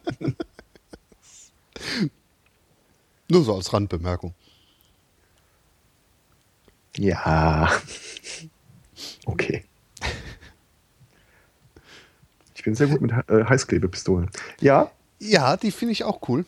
Nur 3.30 3.44
so 3.44 3.56
als 3.56 3.74
Randbemerkung. 3.74 4.34
Ja. 6.98 7.70
Okay. 9.28 9.67
Ich 12.68 12.70
bin 12.70 12.76
sehr 12.76 12.88
gut 12.88 13.00
mit 13.00 13.14
äh, 13.30 13.46
Heißklebepistolen. 13.46 14.30
Ja, 14.60 14.92
Ja, 15.20 15.56
die 15.56 15.72
finde 15.72 15.94
ich 15.94 16.04
auch 16.04 16.28
cool. 16.28 16.44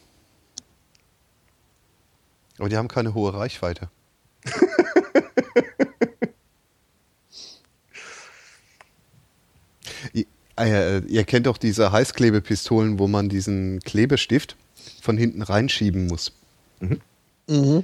Aber 2.58 2.68
die 2.68 2.76
haben 2.76 2.90
keine 2.90 3.14
hohe 3.14 3.34
Reichweite. 3.34 3.90
I- 10.16 10.28
äh, 10.58 11.00
ihr 11.06 11.24
kennt 11.24 11.46
doch 11.48 11.58
diese 11.58 11.92
Heißklebepistolen, 11.92 13.00
wo 13.00 13.08
man 13.08 13.30
diesen 13.30 13.80
Klebestift 13.82 14.56
von 15.02 15.18
hinten 15.18 15.42
reinschieben 15.42 16.08
muss. 16.08 16.32
Mhm. 16.80 17.84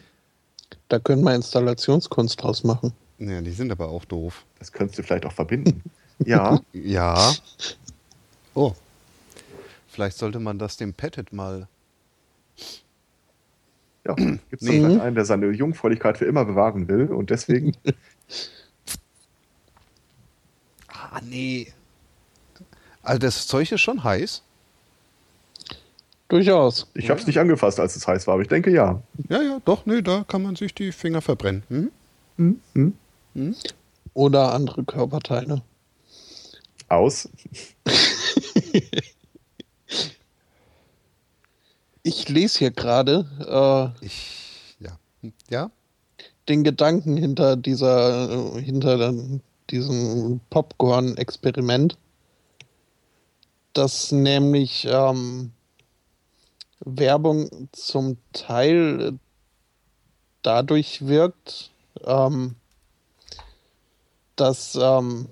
Da 0.89 0.99
können 0.99 1.23
wir 1.23 1.33
Installationskunst 1.35 2.41
draus 2.41 2.63
machen. 2.63 2.93
Ja, 3.17 3.41
die 3.41 3.51
sind 3.51 3.71
aber 3.71 3.89
auch 3.89 4.05
doof. 4.05 4.43
das 4.59 4.71
könntest 4.71 4.99
du 4.99 5.03
vielleicht 5.03 5.25
auch 5.25 5.33
verbinden. 5.33 5.81
Ja, 6.25 6.61
Ja. 6.71 7.33
Oh. 8.55 8.73
Vielleicht 9.87 10.17
sollte 10.17 10.39
man 10.39 10.57
das 10.59 10.77
dem 10.77 10.93
Pettit 10.93 11.31
mal. 11.33 11.67
ja. 14.05 14.13
Gibt 14.15 14.39
es 14.51 14.61
Nee. 14.61 14.79
vielleicht 14.79 15.01
einen, 15.01 15.15
der 15.15 15.25
seine 15.25 15.51
Jungfräulichkeit 15.51 16.17
für 16.17 16.25
immer 16.25 16.45
bewahren 16.45 16.87
will 16.87 17.07
und 17.07 17.29
deswegen. 17.29 17.73
Ah, 20.87 21.21
nee. 21.23 21.71
Also 23.03 23.19
das 23.19 23.47
Zeug 23.47 23.71
ist 23.71 23.81
schon 23.81 24.03
heiß. 24.03 24.41
Durchaus. 26.27 26.87
Ich 26.95 27.09
habe 27.09 27.19
es 27.19 27.27
nicht 27.27 27.39
angefasst, 27.39 27.79
als 27.79 27.95
es 27.95 28.07
heiß 28.07 28.25
war, 28.27 28.33
aber 28.33 28.41
ich 28.41 28.47
denke 28.49 28.71
ja. 28.71 29.01
Ja, 29.29 29.41
ja, 29.41 29.61
doch, 29.63 29.85
nee, 29.85 30.01
da 30.01 30.25
kann 30.27 30.41
man 30.41 30.55
sich 30.55 30.73
die 30.73 30.91
Finger 30.91 31.21
verbrennen. 31.21 31.63
Hm? 31.69 31.91
Hm? 32.37 32.59
Hm? 32.73 32.93
Hm? 33.35 33.55
Oder 34.15 34.53
andere 34.53 34.83
Körperteile. 34.83 35.61
Aus. 36.87 37.29
Ich 42.03 42.29
lese 42.29 42.59
hier 42.59 42.71
gerade 42.71 43.93
äh, 43.99 44.05
Ich, 44.05 44.75
ja. 44.79 44.99
Ja? 45.49 45.71
den 46.47 46.63
Gedanken 46.63 47.17
hinter 47.17 47.55
dieser, 47.55 48.59
hinter 48.59 49.13
diesem 49.69 50.39
Popcorn-Experiment, 50.49 51.97
dass 53.73 54.11
nämlich 54.11 54.87
ähm, 54.89 55.51
Werbung 56.79 57.69
zum 57.71 58.17
Teil 58.33 59.17
dadurch 60.43 61.07
wirkt, 61.07 61.71
ähm, 62.03 62.55
dass, 64.35 64.77
ähm, 64.79 65.29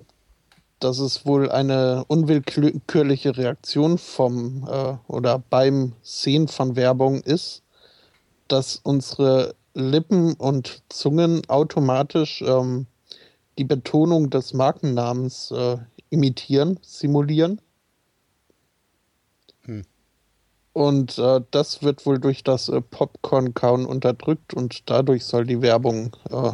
dass 0.84 0.98
es 0.98 1.24
wohl 1.24 1.50
eine 1.50 2.04
unwillkürliche 2.08 3.38
Reaktion 3.38 3.96
vom 3.96 4.68
äh, 4.70 4.96
oder 5.10 5.38
beim 5.38 5.94
Sehen 6.02 6.46
von 6.46 6.76
Werbung 6.76 7.22
ist, 7.22 7.62
dass 8.48 8.80
unsere 8.82 9.54
Lippen 9.72 10.34
und 10.34 10.82
Zungen 10.90 11.40
automatisch 11.48 12.42
ähm, 12.42 12.86
die 13.56 13.64
Betonung 13.64 14.28
des 14.28 14.52
Markennamens 14.52 15.50
äh, 15.52 15.78
imitieren, 16.10 16.78
simulieren. 16.82 17.62
Hm. 19.62 19.84
Und 20.74 21.18
äh, 21.18 21.40
das 21.50 21.82
wird 21.82 22.04
wohl 22.04 22.18
durch 22.18 22.44
das 22.44 22.68
äh, 22.68 22.82
Popcorn-Kauen 22.82 23.86
unterdrückt 23.86 24.52
und 24.52 24.82
dadurch 24.90 25.24
soll 25.24 25.46
die 25.46 25.62
Werbung 25.62 26.14
äh, 26.30 26.52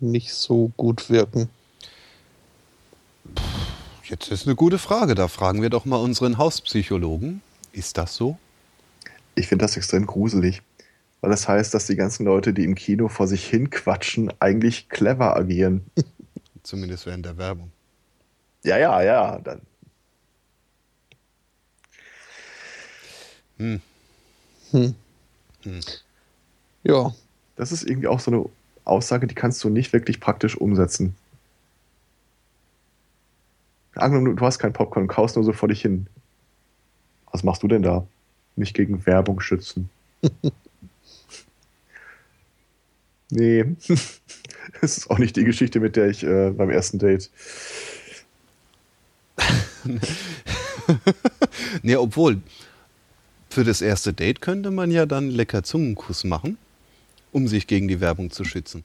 nicht 0.00 0.34
so 0.34 0.70
gut 0.76 1.08
wirken. 1.08 1.48
Jetzt 4.10 4.28
ist 4.32 4.44
eine 4.44 4.56
gute 4.56 4.78
Frage. 4.78 5.14
Da 5.14 5.28
fragen 5.28 5.62
wir 5.62 5.70
doch 5.70 5.84
mal 5.84 5.98
unseren 5.98 6.36
Hauspsychologen. 6.36 7.42
Ist 7.72 7.96
das 7.96 8.16
so? 8.16 8.36
Ich 9.36 9.46
finde 9.46 9.62
das 9.64 9.76
extrem 9.76 10.04
gruselig. 10.04 10.62
Weil 11.20 11.30
das 11.30 11.46
heißt, 11.46 11.72
dass 11.72 11.86
die 11.86 11.94
ganzen 11.94 12.24
Leute, 12.24 12.52
die 12.52 12.64
im 12.64 12.74
Kino 12.74 13.06
vor 13.06 13.28
sich 13.28 13.46
hin 13.48 13.70
quatschen, 13.70 14.32
eigentlich 14.40 14.88
clever 14.88 15.36
agieren. 15.36 15.84
Zumindest 16.64 17.06
während 17.06 17.24
der 17.24 17.38
Werbung. 17.38 17.70
Ja, 18.64 18.78
ja, 18.78 19.00
ja. 19.00 19.38
Dann. 19.38 19.60
Hm. 23.58 23.80
Hm. 24.72 24.94
Hm. 25.62 25.80
Ja, 26.82 27.14
Das 27.54 27.70
ist 27.70 27.84
irgendwie 27.84 28.08
auch 28.08 28.18
so 28.18 28.32
eine 28.32 28.44
Aussage, 28.84 29.28
die 29.28 29.36
kannst 29.36 29.62
du 29.62 29.68
nicht 29.68 29.92
wirklich 29.92 30.18
praktisch 30.18 30.56
umsetzen. 30.56 31.14
Angenommen, 33.94 34.36
du 34.36 34.44
hast 34.44 34.58
kein 34.58 34.72
Popcorn 34.72 35.04
und 35.04 35.08
kaust 35.08 35.36
nur 35.36 35.44
so 35.44 35.52
vor 35.52 35.68
dich 35.68 35.82
hin. 35.82 36.06
Was 37.32 37.42
machst 37.42 37.62
du 37.62 37.68
denn 37.68 37.82
da? 37.82 38.06
Nicht 38.56 38.74
gegen 38.74 39.04
Werbung 39.06 39.40
schützen. 39.40 39.90
nee. 43.30 43.64
Das 44.80 44.98
ist 44.98 45.10
auch 45.10 45.18
nicht 45.18 45.36
die 45.36 45.44
Geschichte, 45.44 45.80
mit 45.80 45.96
der 45.96 46.08
ich 46.08 46.22
äh, 46.22 46.50
beim 46.50 46.70
ersten 46.70 46.98
Date. 46.98 47.30
nee, 51.82 51.96
obwohl, 51.96 52.40
für 53.48 53.64
das 53.64 53.80
erste 53.80 54.12
Date 54.12 54.40
könnte 54.40 54.70
man 54.70 54.90
ja 54.90 55.06
dann 55.06 55.30
lecker 55.30 55.62
Zungenkuss 55.62 56.24
machen, 56.24 56.58
um 57.32 57.48
sich 57.48 57.66
gegen 57.66 57.88
die 57.88 58.00
Werbung 58.00 58.30
zu 58.30 58.44
schützen. 58.44 58.84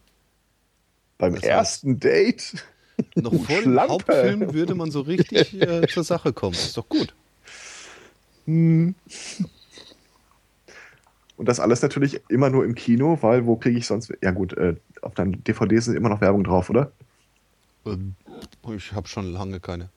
Beim 1.18 1.36
Das 1.36 1.44
ersten 1.44 2.00
Date? 2.00 2.66
Noch 3.16 3.34
vor 3.34 3.62
dem. 3.62 3.80
Hauptfilm 3.80 4.54
würde 4.54 4.76
man 4.76 4.92
so 4.92 5.02
richtig 5.02 5.60
äh, 5.62 5.88
zur 5.90 6.04
Sache 6.04 6.34
kommen. 6.34 6.54
Ist 6.54 6.78
doch 6.78 6.88
gut. 6.88 7.14
Hm. 8.46 8.96
Und 11.38 11.50
das 11.50 11.60
alles 11.60 11.82
natürlich 11.82 12.22
immer 12.30 12.50
nur 12.50 12.64
im 12.64 12.76
Kino, 12.76 13.18
weil 13.22 13.46
wo 13.46 13.56
kriege 13.58 13.78
ich 13.78 13.86
sonst. 13.86 14.14
Ja, 14.22 14.32
gut, 14.32 14.54
äh, 14.54 14.76
auf 15.02 15.14
deinen 15.16 15.44
DVDs 15.44 15.86
sind 15.86 15.96
immer 15.96 16.10
noch 16.10 16.22
Werbung 16.22 16.44
drauf, 16.44 16.70
oder? 16.70 16.92
Ähm, 17.86 18.16
Ich 18.76 18.94
habe 18.94 19.08
schon 19.08 19.32
lange 19.32 19.60
keine 19.60 19.90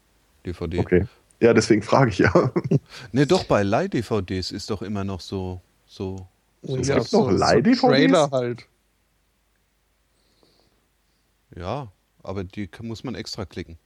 DVD. 0.44 0.78
Okay. 0.80 1.06
Ja, 1.40 1.54
deswegen 1.54 1.82
frage 1.82 2.10
ich 2.10 2.18
ja. 2.18 2.52
Ne, 3.12 3.26
doch, 3.26 3.44
bei 3.44 3.62
Leih-DVDs 3.62 4.50
ist 4.50 4.70
doch 4.70 4.82
immer 4.82 5.04
noch 5.04 5.20
so. 5.20 5.60
so, 5.86 6.26
so 6.62 6.76
Es 6.76 6.88
ja, 6.88 6.98
gibt 6.98 7.12
noch 7.12 7.30
Leih-DVDs? 7.30 7.80
Trailer 7.80 8.30
halt. 8.32 8.66
Ja, 11.56 11.88
aber 12.28 12.44
die 12.44 12.68
muss 12.82 13.04
man 13.04 13.14
extra 13.14 13.46
klicken. 13.46 13.78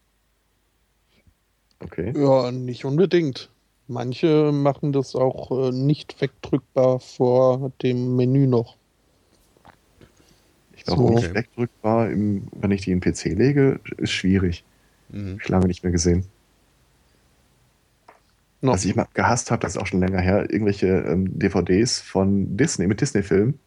Okay. 1.79 2.13
Ja, 2.17 2.51
nicht 2.51 2.85
unbedingt. 2.85 3.51
Manche 3.87 4.51
machen 4.53 4.93
das 4.93 5.15
auch 5.15 5.69
äh, 5.69 5.73
nicht 5.73 6.21
wegdrückbar 6.21 6.99
vor 6.99 7.71
dem 7.83 8.17
Menü 8.17 8.47
noch. 8.47 8.77
Ich 10.77 10.85
glaube, 10.85 11.03
So. 11.03 11.11
nicht 11.11 11.35
wegdrückbar, 11.35 12.11
im, 12.11 12.49
wenn 12.53 12.73
ich 12.73 12.83
die 12.83 12.91
in 12.91 13.01
den 13.01 13.13
PC 13.13 13.27
lege, 13.39 13.81
ist 13.99 14.11
schwierig. 14.11 14.65
Mhm. 15.09 15.39
Ich 15.41 15.49
lange 15.49 15.67
nicht 15.69 15.85
mehr 15.85 15.93
gesehen. 15.93 16.27
Noch. 18.61 18.75
Was 18.75 18.85
ich 18.85 18.95
mal 18.95 19.07
gehasst 19.15 19.51
habe, 19.51 19.63
das 19.63 19.77
ist 19.77 19.83
auch 19.83 19.87
schon 19.87 20.01
länger 20.01 20.21
her, 20.21 20.51
irgendwelche 20.51 20.87
ähm, 20.87 21.39
DVDs 21.39 22.01
von 22.01 22.57
Disney, 22.57 22.87
mit 22.87 23.01
Disney-Filmen, 23.01 23.59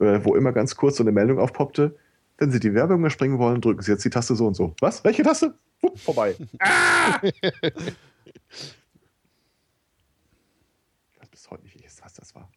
äh, 0.00 0.20
wo 0.22 0.34
immer 0.34 0.52
ganz 0.52 0.76
kurz 0.76 0.96
so 0.96 1.04
eine 1.04 1.12
Meldung 1.12 1.38
aufpoppte. 1.38 1.94
Wenn 2.38 2.52
Sie 2.52 2.60
die 2.60 2.72
Werbung 2.72 3.00
überspringen 3.00 3.38
wollen, 3.38 3.60
drücken 3.60 3.82
Sie 3.82 3.90
jetzt 3.90 4.04
die 4.04 4.10
Taste 4.10 4.36
so 4.36 4.46
und 4.46 4.54
so. 4.54 4.74
Was? 4.80 5.02
Welche 5.04 5.22
Taste? 5.24 5.54
Wupp, 5.82 5.98
vorbei. 5.98 6.36
ah! 6.60 7.20
Ich 11.10 11.20
weiß 11.20 11.28
bis 11.28 11.50
heute 11.50 11.64
nicht, 11.64 11.76
was 12.02 12.14
das 12.14 12.34
war. 12.34 12.50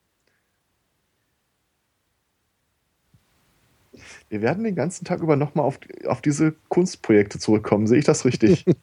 Wir 4.30 4.42
werden 4.42 4.64
den 4.64 4.76
ganzen 4.76 5.04
Tag 5.04 5.22
über 5.22 5.36
nochmal 5.36 5.66
auf, 5.66 5.78
auf 6.06 6.22
diese 6.22 6.54
Kunstprojekte 6.70 7.40
zurückkommen. 7.40 7.88
Sehe 7.88 8.00
ich 8.00 8.06
das 8.06 8.24
richtig? 8.24 8.66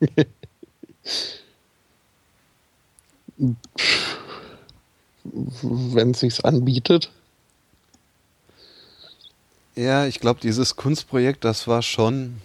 Wenn 5.32 6.10
es 6.10 6.20
sich 6.20 6.44
anbietet. 6.44 7.10
Ja, 9.78 10.06
ich 10.06 10.18
glaube, 10.18 10.40
dieses 10.40 10.74
Kunstprojekt, 10.74 11.44
das 11.44 11.68
war 11.68 11.82
schon 11.82 12.42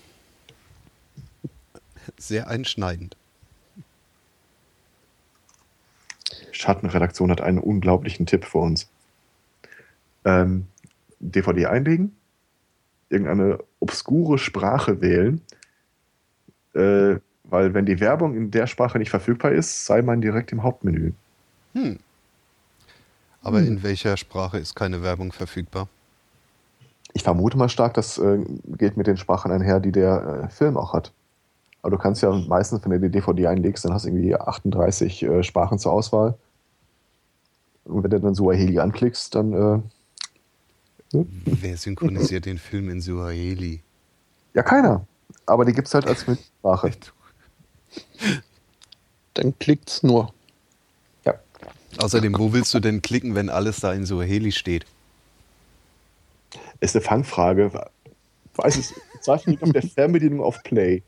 sehr 2.15 2.47
einschneidend. 2.47 3.17
Schattenredaktion 6.51 7.31
hat 7.31 7.41
einen 7.41 7.57
unglaublichen 7.57 8.27
Tipp 8.27 8.45
für 8.45 8.59
uns. 8.59 8.87
Ähm, 10.25 10.67
DVD 11.19 11.65
einlegen, 11.65 12.15
irgendeine 13.09 13.57
obskure 13.79 14.37
Sprache 14.37 15.01
wählen, 15.01 15.41
äh, 16.75 17.15
weil 17.45 17.73
wenn 17.73 17.87
die 17.87 17.99
Werbung 17.99 18.37
in 18.37 18.51
der 18.51 18.67
Sprache 18.67 18.99
nicht 18.99 19.09
verfügbar 19.09 19.53
ist, 19.53 19.87
sei 19.87 20.03
man 20.03 20.21
direkt 20.21 20.51
im 20.51 20.61
Hauptmenü. 20.61 21.13
Hm. 21.73 21.97
Aber 23.41 23.57
Hm. 23.57 23.67
in 23.69 23.83
welcher 23.83 24.17
Sprache 24.17 24.59
ist 24.59 24.75
keine 24.75 25.01
Werbung 25.01 25.31
verfügbar? 25.31 25.89
Ich 27.13 27.23
vermute 27.23 27.57
mal 27.57 27.69
stark, 27.69 27.93
das 27.93 28.17
äh, 28.17 28.43
geht 28.77 28.97
mit 28.97 29.07
den 29.07 29.17
Sprachen 29.17 29.51
einher, 29.51 29.79
die 29.79 29.91
der 29.91 30.45
äh, 30.45 30.49
Film 30.49 30.77
auch 30.77 30.93
hat. 30.93 31.11
Aber 31.81 31.91
du 31.91 31.97
kannst 31.97 32.21
ja 32.21 32.31
meistens, 32.31 32.83
wenn 32.83 32.91
du 32.91 32.99
die 32.99 33.09
DVD 33.09 33.47
einlegst, 33.47 33.85
dann 33.85 33.93
hast 33.93 34.05
du 34.05 34.09
irgendwie 34.09 34.35
38 34.35 35.23
äh, 35.23 35.43
Sprachen 35.43 35.79
zur 35.79 35.91
Auswahl. 35.91 36.35
Und 37.85 38.03
wenn 38.03 38.09
du 38.09 38.19
dann 38.19 38.33
Suaheli 38.33 38.79
anklickst, 38.79 39.35
dann 39.35 39.53
äh, 39.53 39.79
Wer 41.45 41.77
synchronisiert 41.77 42.45
den 42.45 42.57
Film 42.57 42.89
in 42.89 42.99
Suaheli? 42.99 43.81
ja 44.53 44.63
keiner. 44.63 45.05
Aber 45.45 45.65
die 45.65 45.73
gibt 45.73 45.87
es 45.87 45.93
halt 45.93 46.07
als 46.07 46.21
Sprache. 46.21 46.91
Dann 49.35 49.57
klickt's 49.57 50.03
nur. 50.03 50.31
Ja. 51.25 51.33
Außerdem, 51.97 52.37
wo 52.37 52.53
willst 52.53 52.73
du 52.73 52.79
denn 52.79 53.01
klicken, 53.01 53.35
wenn 53.35 53.49
alles 53.49 53.79
da 53.79 53.93
in 53.93 54.05
Suaheli 54.05 54.51
steht? 54.51 54.85
Ist 56.79 56.95
eine 56.95 57.03
Fangfrage. 57.03 57.71
Weiß 58.55 58.77
es, 58.77 58.93
Zeichen 59.21 59.51
liegt 59.51 59.63
auf 59.63 59.71
der 59.71 59.81
Fernbedienung 59.83 60.41
auf 60.41 60.61
Play. 60.63 61.01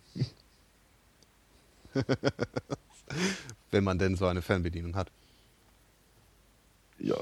Wenn 3.71 3.83
man 3.83 3.99
denn 3.99 4.15
so 4.15 4.25
eine 4.25 4.41
Fernbedienung 4.41 4.95
hat. 4.95 5.11
Ja. 6.99 7.15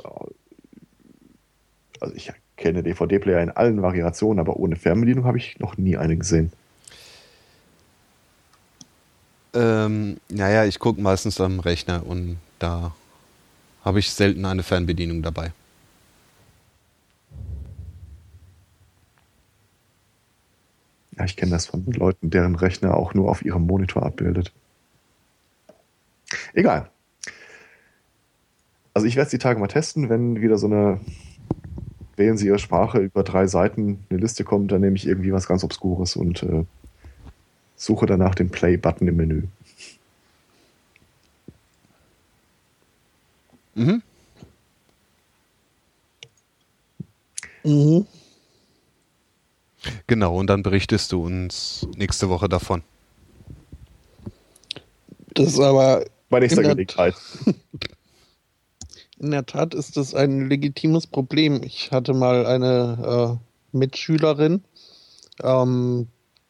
Also 2.00 2.16
ich 2.16 2.32
kenne 2.58 2.84
DVD-Player 2.84 3.42
in 3.42 3.50
allen 3.50 3.82
Variationen, 3.82 4.40
aber 4.40 4.58
ohne 4.58 4.76
Fernbedienung 4.76 5.26
habe 5.26 5.38
ich 5.38 5.60
noch 5.60 5.78
nie 5.78 5.98
eine 5.98 6.18
gesehen. 6.18 6.52
Ähm, 9.54 10.18
naja, 10.30 10.66
ich 10.66 10.80
gucke 10.80 11.02
meistens 11.02 11.40
am 11.40 11.60
Rechner 11.60 12.06
und 12.06 12.38
da 12.60 12.96
habe 13.84 14.00
ich 14.00 14.10
selten 14.12 14.46
eine 14.46 14.64
Fernbedienung 14.64 15.22
dabei. 15.22 15.52
Ja, 21.18 21.26
ich 21.26 21.36
kenne 21.36 21.52
das 21.52 21.68
von 21.68 21.86
Leuten, 21.86 22.30
deren 22.30 22.56
Rechner 22.56 22.98
auch 22.98 23.14
nur 23.14 23.30
auf 23.30 23.44
ihrem 23.46 23.66
Monitor 23.66 24.04
abbildet. 24.04 24.52
Egal. 26.54 26.90
Also 28.94 29.08
ich 29.08 29.16
werde 29.16 29.26
es 29.26 29.32
die 29.32 29.38
Tage 29.40 29.60
mal 29.60 29.68
testen, 29.68 30.10
wenn 30.10 30.42
wieder 30.42 30.58
so 30.58 30.68
eine 30.68 31.00
wählen 32.16 32.38
Sie 32.38 32.48
Ihre 32.48 32.60
Sprache 32.60 33.00
über 33.00 33.24
drei 33.24 33.48
Seiten 33.48 34.06
eine 34.10 34.20
Liste 34.20 34.44
kommt, 34.44 34.72
dann 34.72 34.82
nehme 34.82 34.96
ich 34.96 35.08
irgendwie 35.08 35.34
was 35.34 35.48
ganz 35.48 35.64
Obskures 35.64 36.16
und 36.16 36.44
äh, 36.44 36.64
suche 37.76 38.06
danach 38.06 38.36
den 38.36 38.50
Play-Button 38.50 39.08
im 39.08 39.16
Menü. 39.16 39.44
Mhm. 43.76 44.02
Mhm. 47.64 48.06
Genau, 50.08 50.38
und 50.38 50.48
dann 50.48 50.64
berichtest 50.64 51.12
du 51.12 51.24
uns 51.26 51.88
nächste 51.96 52.30
Woche 52.30 52.50
davon. 52.50 52.84
Das 55.34 55.48
ist 55.48 55.60
aber 55.60 56.06
Bei 56.30 56.40
nächster 56.40 56.62
In 56.62 56.68
der- 56.68 56.76
Gelegenheit. 56.76 57.16
In 59.20 59.32
der 59.32 59.46
Tat 59.46 59.74
ist 59.74 59.96
das 59.96 60.14
ein 60.14 60.50
legitimes 60.50 61.08
Problem. 61.08 61.62
Ich 61.64 61.92
hatte 61.92 62.14
mal 62.14 62.46
eine 62.46 63.40
äh, 63.72 63.78
Mitschülerin, 63.78 64.64
ähm, 65.42 66.08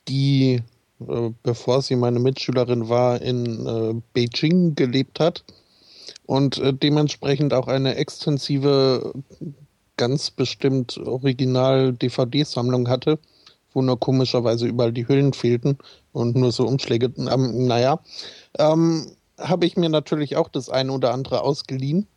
die, 0.07 0.63
äh, 1.07 1.29
bevor 1.43 1.83
sie 1.83 1.95
meine 1.95 2.19
Mitschülerin 2.19 2.89
war, 2.89 3.21
in 3.21 3.67
äh, 3.67 3.93
Beijing 4.13 4.73
gelebt 4.73 5.19
hat 5.19 5.43
und 6.25 6.57
äh, 6.57 6.73
dementsprechend 6.73 7.53
auch 7.53 7.67
eine 7.67 7.95
extensive, 7.95 9.13
ganz 9.97 10.31
bestimmt 10.31 10.97
Original-DVD-Sammlung 10.97 12.89
hatte, 12.89 13.19
wo 13.73 13.81
nur 13.81 13.99
komischerweise 13.99 14.67
überall 14.67 14.93
die 14.93 15.07
Hüllen 15.07 15.33
fehlten 15.33 15.77
und 16.11 16.35
nur 16.35 16.51
so 16.51 16.65
Umschläge. 16.65 17.11
Ähm, 17.17 17.67
naja, 17.67 17.99
ähm, 18.57 19.11
habe 19.39 19.65
ich 19.65 19.77
mir 19.77 19.89
natürlich 19.89 20.35
auch 20.37 20.49
das 20.49 20.69
eine 20.69 20.91
oder 20.91 21.13
andere 21.13 21.41
ausgeliehen. 21.41 22.07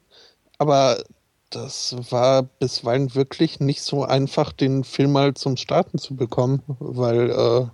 Aber 0.59 1.03
das 1.51 1.97
war 2.11 2.43
bisweilen 2.43 3.15
wirklich 3.15 3.61
nicht 3.61 3.83
so 3.83 4.05
einfach, 4.05 4.53
den 4.53 4.85
Film 4.85 5.13
mal 5.13 5.35
zum 5.35 5.57
Starten 5.57 5.99
zu 5.99 6.17
bekommen, 6.17 6.63
weil 6.79 7.31
äh, 7.31 7.67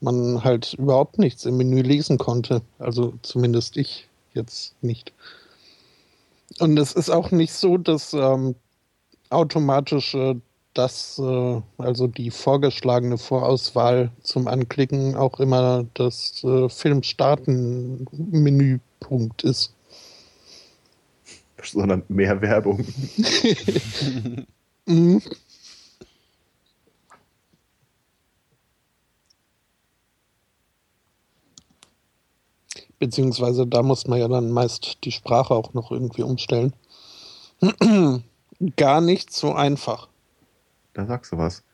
man 0.00 0.42
halt 0.42 0.74
überhaupt 0.74 1.18
nichts 1.18 1.44
im 1.44 1.56
Menü 1.56 1.80
lesen 1.82 2.18
konnte. 2.18 2.62
Also 2.78 3.14
zumindest 3.22 3.76
ich 3.76 4.08
jetzt 4.34 4.74
nicht. 4.82 5.12
Und 6.58 6.78
es 6.78 6.92
ist 6.92 7.10
auch 7.10 7.30
nicht 7.30 7.52
so, 7.52 7.78
dass 7.78 8.12
ähm, 8.12 8.54
automatisch 9.30 10.14
äh, 10.14 10.34
das, 10.74 11.18
äh, 11.18 11.60
also 11.78 12.06
die 12.06 12.30
vorgeschlagene 12.30 13.16
Vorauswahl 13.18 14.10
zum 14.22 14.46
Anklicken 14.48 15.16
auch 15.16 15.40
immer 15.40 15.84
das 15.94 16.42
äh, 16.44 16.68
Film-Starten-Menüpunkt 16.68 19.44
ist. 19.44 19.74
Sondern 21.62 22.02
mehr 22.08 22.40
Werbung. 22.40 22.84
Mhm. 24.84 25.22
Beziehungsweise 32.98 33.66
da 33.66 33.82
muss 33.82 34.06
man 34.06 34.18
ja 34.18 34.28
dann 34.28 34.50
meist 34.50 35.04
die 35.04 35.12
Sprache 35.12 35.54
auch 35.54 35.72
noch 35.72 35.92
irgendwie 35.92 36.22
umstellen. 36.22 36.72
Gar 38.76 39.00
nicht 39.00 39.32
so 39.32 39.52
einfach. 39.52 40.08
Da 40.94 41.06
sagst 41.06 41.32
du 41.32 41.38
was. 41.38 41.64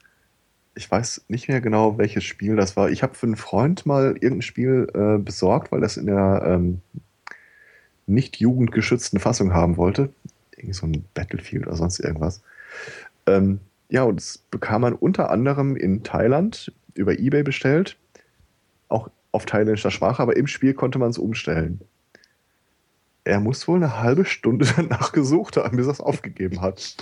Ich 0.74 0.90
weiß 0.90 1.24
nicht 1.28 1.48
mehr 1.48 1.60
genau, 1.60 1.98
welches 1.98 2.24
Spiel 2.24 2.54
das 2.54 2.76
war. 2.76 2.90
Ich 2.90 3.02
habe 3.02 3.14
für 3.14 3.26
einen 3.26 3.36
Freund 3.36 3.84
mal 3.84 4.12
irgendein 4.20 4.42
Spiel 4.42 4.86
äh, 4.94 5.18
besorgt, 5.18 5.72
weil 5.72 5.80
das 5.80 5.96
in 5.96 6.06
der 6.06 6.42
ähm, 6.44 6.80
nicht 8.06 8.36
jugendgeschützten 8.36 9.18
Fassung 9.18 9.52
haben 9.52 9.76
wollte. 9.76 10.10
Irgend 10.56 10.74
so 10.74 10.86
ein 10.86 11.04
Battlefield 11.14 11.66
oder 11.66 11.76
sonst 11.76 11.98
irgendwas. 11.98 12.42
Ähm, 13.26 13.60
ja, 13.88 14.02
und 14.04 14.16
das 14.16 14.38
bekam 14.50 14.82
man 14.82 14.94
unter 14.94 15.30
anderem 15.30 15.76
in 15.76 16.02
Thailand 16.02 16.72
über 16.94 17.18
Ebay 17.18 17.42
bestellt. 17.42 17.96
Auch 18.88 19.10
auf 19.32 19.46
thailändischer 19.46 19.90
Sprache, 19.90 20.22
aber 20.22 20.36
im 20.36 20.46
Spiel 20.46 20.74
konnte 20.74 20.98
man 20.98 21.10
es 21.10 21.18
umstellen. 21.18 21.80
Er 23.24 23.40
muss 23.40 23.68
wohl 23.68 23.76
eine 23.76 24.00
halbe 24.00 24.24
Stunde 24.24 24.66
danach 24.76 25.12
gesucht 25.12 25.56
haben, 25.56 25.76
bis 25.76 25.86
er 25.86 25.92
es 25.92 26.00
aufgegeben 26.00 26.60
hat. 26.60 26.96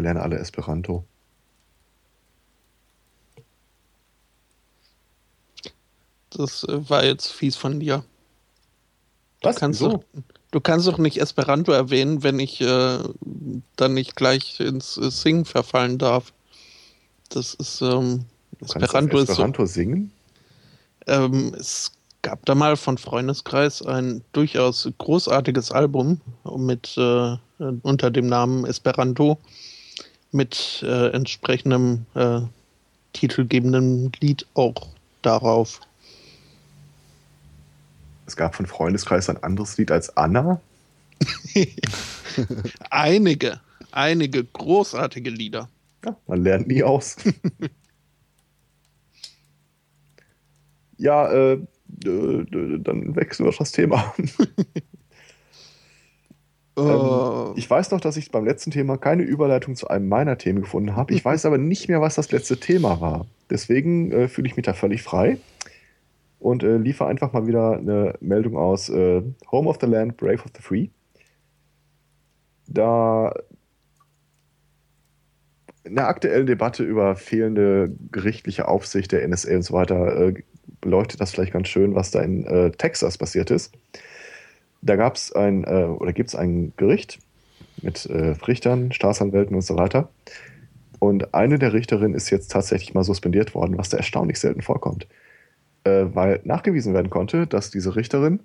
Wir 0.00 0.04
lernen 0.04 0.20
alle 0.20 0.38
Esperanto. 0.38 1.04
Das 6.30 6.64
äh, 6.64 6.88
war 6.88 7.04
jetzt 7.04 7.32
fies 7.32 7.56
von 7.56 7.80
dir. 7.80 8.04
Was? 9.42 9.56
Du 9.56 9.60
kannst, 9.60 9.80
Wieso? 9.80 9.90
doch, 9.90 10.04
du 10.52 10.60
kannst 10.60 10.86
doch 10.86 10.98
nicht 10.98 11.18
Esperanto 11.18 11.72
erwähnen, 11.72 12.22
wenn 12.22 12.38
ich 12.38 12.60
äh, 12.60 12.98
dann 13.76 13.94
nicht 13.94 14.16
gleich 14.16 14.58
ins 14.60 14.96
äh, 14.96 15.10
Singen 15.10 15.44
verfallen 15.44 15.98
darf. 15.98 16.32
Das 17.28 17.54
ist 17.54 17.82
ähm, 17.82 18.24
Du 18.58 18.66
kannst 18.66 18.76
Esperanto 18.76 19.18
ist 19.18 19.26
so, 19.26 19.32
Esperanto 19.32 19.66
singen? 19.66 20.12
ähm, 21.06 21.54
es 21.58 21.92
gab 22.22 22.44
da 22.46 22.54
mal 22.54 22.76
von 22.76 22.98
Freundeskreis 22.98 23.82
ein 23.82 24.22
durchaus 24.32 24.88
großartiges 24.98 25.72
Album 25.72 26.20
mit 26.56 26.96
äh, 26.98 27.36
unter 27.82 28.10
dem 28.10 28.26
Namen 28.26 28.66
Esperanto 28.66 29.38
mit 30.32 30.82
äh, 30.86 31.10
entsprechendem 31.10 32.06
äh, 32.14 32.40
titelgebenden 33.12 34.12
Lied 34.20 34.46
auch 34.54 34.88
darauf. 35.22 35.80
Es 38.26 38.36
gab 38.36 38.54
von 38.54 38.66
Freundeskreis 38.66 39.28
ein 39.28 39.42
anderes 39.42 39.76
Lied 39.76 39.90
als 39.90 40.16
Anna. 40.16 40.60
Einige, 42.90 43.60
einige 43.90 44.44
großartige 44.44 45.30
Lieder. 45.30 45.68
Ja, 46.04 46.16
man 46.26 46.42
lernt 46.42 46.68
nie 46.68 46.82
aus. 46.82 47.16
ja, 50.96 51.30
äh, 51.30 51.58
dann 51.88 53.16
wechseln 53.16 53.46
wir 53.46 53.52
das 53.52 53.72
Thema. 53.72 54.14
Ähm, 56.88 57.52
ich 57.56 57.68
weiß 57.68 57.90
noch, 57.90 58.00
dass 58.00 58.16
ich 58.16 58.30
beim 58.30 58.44
letzten 58.44 58.70
Thema 58.70 58.96
keine 58.96 59.22
Überleitung 59.22 59.76
zu 59.76 59.88
einem 59.88 60.08
meiner 60.08 60.38
Themen 60.38 60.60
gefunden 60.60 60.96
habe. 60.96 61.14
Ich 61.14 61.24
weiß 61.24 61.46
aber 61.46 61.58
nicht 61.58 61.88
mehr, 61.88 62.00
was 62.00 62.14
das 62.14 62.30
letzte 62.32 62.58
Thema 62.58 63.00
war. 63.00 63.26
Deswegen 63.50 64.12
äh, 64.12 64.28
fühle 64.28 64.48
ich 64.48 64.56
mich 64.56 64.66
da 64.66 64.72
völlig 64.72 65.02
frei 65.02 65.38
und 66.38 66.62
äh, 66.62 66.76
liefere 66.76 67.08
einfach 67.08 67.32
mal 67.32 67.46
wieder 67.46 67.78
eine 67.78 68.14
Meldung 68.20 68.56
aus 68.56 68.88
äh, 68.88 69.22
Home 69.50 69.68
of 69.68 69.78
the 69.80 69.86
Land, 69.86 70.16
Brave 70.16 70.42
of 70.44 70.50
the 70.56 70.62
Free. 70.62 70.88
Da 72.66 73.34
in 75.84 75.96
der 75.96 76.08
aktuellen 76.08 76.46
Debatte 76.46 76.84
über 76.84 77.16
fehlende 77.16 77.92
gerichtliche 78.12 78.68
Aufsicht 78.68 79.12
der 79.12 79.26
NSA 79.26 79.56
und 79.56 79.62
so 79.62 79.74
weiter 79.74 80.28
äh, 80.28 80.34
beleuchtet 80.80 81.20
das 81.20 81.32
vielleicht 81.32 81.52
ganz 81.52 81.68
schön, 81.68 81.94
was 81.94 82.10
da 82.10 82.20
in 82.20 82.46
äh, 82.46 82.70
Texas 82.70 83.18
passiert 83.18 83.50
ist. 83.50 83.72
Da 84.82 84.96
gab 84.96 85.16
es 85.16 85.32
ein 85.32 85.64
äh, 85.64 85.84
oder 85.84 86.12
gibt 86.12 86.30
es 86.30 86.34
ein 86.34 86.72
Gericht 86.76 87.18
mit 87.82 88.06
äh, 88.06 88.34
Richtern, 88.46 88.92
Staatsanwälten 88.92 89.54
und 89.54 89.62
so 89.62 89.76
weiter. 89.76 90.08
Und 90.98 91.34
eine 91.34 91.58
der 91.58 91.72
Richterinnen 91.72 92.14
ist 92.14 92.30
jetzt 92.30 92.50
tatsächlich 92.50 92.94
mal 92.94 93.04
suspendiert 93.04 93.54
worden, 93.54 93.78
was 93.78 93.88
da 93.88 93.96
erstaunlich 93.96 94.38
selten 94.38 94.62
vorkommt. 94.62 95.06
Äh, 95.84 96.06
weil 96.12 96.40
nachgewiesen 96.44 96.94
werden 96.94 97.10
konnte, 97.10 97.46
dass 97.46 97.70
diese 97.70 97.96
Richterin 97.96 98.40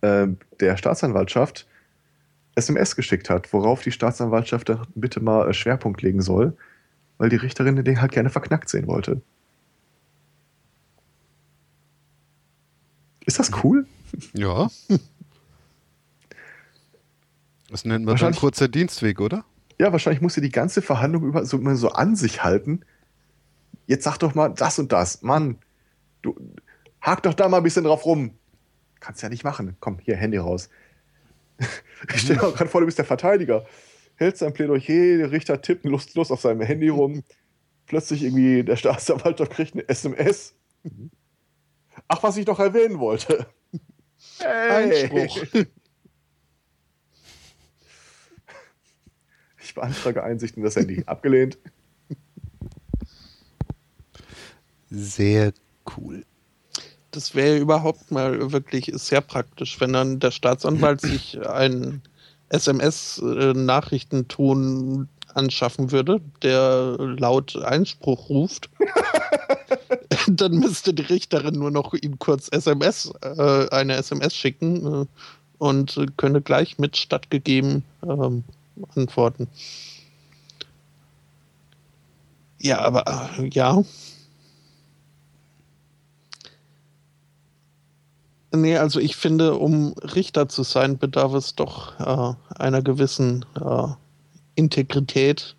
äh, 0.00 0.28
der 0.60 0.76
Staatsanwaltschaft 0.76 1.66
SMS 2.54 2.94
geschickt 2.94 3.30
hat, 3.30 3.52
worauf 3.52 3.82
die 3.82 3.90
Staatsanwaltschaft 3.90 4.70
bitte 4.94 5.20
mal 5.20 5.48
äh, 5.48 5.54
Schwerpunkt 5.54 6.02
legen 6.02 6.22
soll, 6.22 6.56
weil 7.18 7.28
die 7.28 7.36
Richterin 7.36 7.82
den 7.82 8.00
halt 8.00 8.12
gerne 8.12 8.30
verknackt 8.30 8.68
sehen 8.68 8.86
wollte. 8.86 9.20
Ist 13.26 13.38
das 13.38 13.50
cool? 13.64 13.86
Ja. 14.32 14.70
Das 17.70 17.84
nennt 17.84 18.04
man 18.04 18.16
dann 18.16 18.34
kurzer 18.34 18.68
Dienstweg, 18.68 19.20
oder? 19.20 19.44
Ja, 19.78 19.90
wahrscheinlich 19.92 20.22
muss 20.22 20.34
sie 20.34 20.40
die 20.40 20.50
ganze 20.50 20.82
Verhandlung 20.82 21.24
über 21.24 21.44
so, 21.44 21.56
immer 21.58 21.76
so 21.76 21.90
an 21.90 22.14
sich 22.14 22.44
halten. 22.44 22.84
Jetzt 23.86 24.04
sag 24.04 24.18
doch 24.18 24.34
mal 24.34 24.48
das 24.48 24.78
und 24.78 24.92
das. 24.92 25.22
Mann, 25.22 25.58
du 26.22 26.36
hak 27.00 27.22
doch 27.22 27.34
da 27.34 27.48
mal 27.48 27.58
ein 27.58 27.62
bisschen 27.62 27.84
drauf 27.84 28.06
rum. 28.06 28.38
Kannst 29.00 29.22
ja 29.22 29.28
nicht 29.28 29.44
machen. 29.44 29.76
Komm, 29.80 29.98
hier, 29.98 30.16
Handy 30.16 30.38
raus. 30.38 30.70
Ich 32.12 32.20
stell 32.20 32.36
mir 32.36 32.52
gerade 32.52 32.68
vor, 32.68 32.80
du 32.80 32.86
bist 32.86 32.98
der 32.98 33.04
Verteidiger. 33.04 33.66
Hältst 34.16 34.42
dein 34.42 34.52
Plädoyer, 34.52 35.18
der 35.18 35.30
Richter 35.32 35.60
tippt 35.60 35.84
lustlos 35.84 36.30
auf 36.30 36.40
seinem 36.40 36.60
Handy 36.62 36.88
rum. 36.88 37.24
plötzlich 37.86 38.22
irgendwie 38.22 38.62
der 38.62 38.76
Staatsanwalt 38.76 39.38
kriegt 39.50 39.74
eine 39.74 39.88
SMS. 39.88 40.54
Ach, 42.08 42.22
was 42.22 42.36
ich 42.36 42.44
doch 42.44 42.60
erwähnen 42.60 42.98
wollte. 42.98 43.46
Hey. 44.38 44.70
Einspruch. 44.70 45.44
Ich 49.66 49.74
beantrage 49.74 50.22
Einsicht 50.22 50.58
in 50.58 50.62
das 50.62 50.76
Handy. 50.76 51.02
Abgelehnt. 51.06 51.56
Sehr 54.90 55.54
cool. 55.96 56.26
Das 57.10 57.34
wäre 57.34 57.56
überhaupt 57.56 58.10
mal 58.10 58.52
wirklich 58.52 58.92
sehr 58.94 59.22
praktisch, 59.22 59.80
wenn 59.80 59.94
dann 59.94 60.20
der 60.20 60.32
Staatsanwalt 60.32 61.00
sich 61.00 61.40
einen 61.48 62.02
SMS-Nachrichtenton 62.50 65.08
anschaffen 65.32 65.90
würde, 65.90 66.20
der 66.42 66.98
laut 66.98 67.56
Einspruch 67.56 68.28
ruft. 68.28 68.68
dann 70.28 70.58
müsste 70.58 70.94
die 70.94 71.02
Richterin 71.02 71.54
nur 71.54 71.70
noch 71.70 71.94
ihm 71.94 72.18
kurz 72.18 72.48
SMS, 72.50 73.12
äh, 73.22 73.68
eine 73.70 73.96
SMS 73.96 74.34
schicken 74.34 75.02
äh, 75.02 75.06
und 75.58 76.06
könne 76.16 76.40
gleich 76.40 76.78
mit 76.78 76.96
stattgegeben 76.96 77.84
ähm, 78.02 78.44
antworten. 78.94 79.48
Ja, 82.60 82.80
aber 82.80 83.04
äh, 83.38 83.48
ja. 83.48 83.82
Nee, 88.52 88.78
also 88.78 89.00
ich 89.00 89.16
finde, 89.16 89.56
um 89.56 89.94
Richter 89.94 90.48
zu 90.48 90.62
sein, 90.62 90.96
bedarf 90.96 91.34
es 91.34 91.56
doch 91.56 91.98
äh, 91.98 92.34
einer 92.54 92.82
gewissen 92.82 93.44
äh, 93.60 93.88
Integrität, 94.54 95.56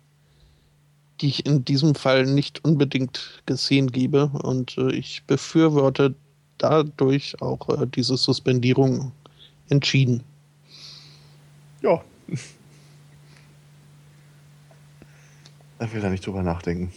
die 1.20 1.28
ich 1.28 1.46
in 1.46 1.64
diesem 1.64 1.94
Fall 1.94 2.26
nicht 2.26 2.64
unbedingt 2.64 3.42
gesehen 3.46 3.90
gebe. 3.90 4.26
Und 4.26 4.76
äh, 4.78 4.92
ich 4.92 5.22
befürworte 5.26 6.14
dadurch 6.58 7.40
auch 7.40 7.68
äh, 7.68 7.86
diese 7.86 8.16
Suspendierung 8.16 9.12
entschieden. 9.68 10.22
Ja. 11.82 12.02
Da 15.78 15.92
will 15.92 16.02
er 16.02 16.08
nicht 16.08 16.24
drüber 16.26 16.42
nachdenken. 16.42 16.90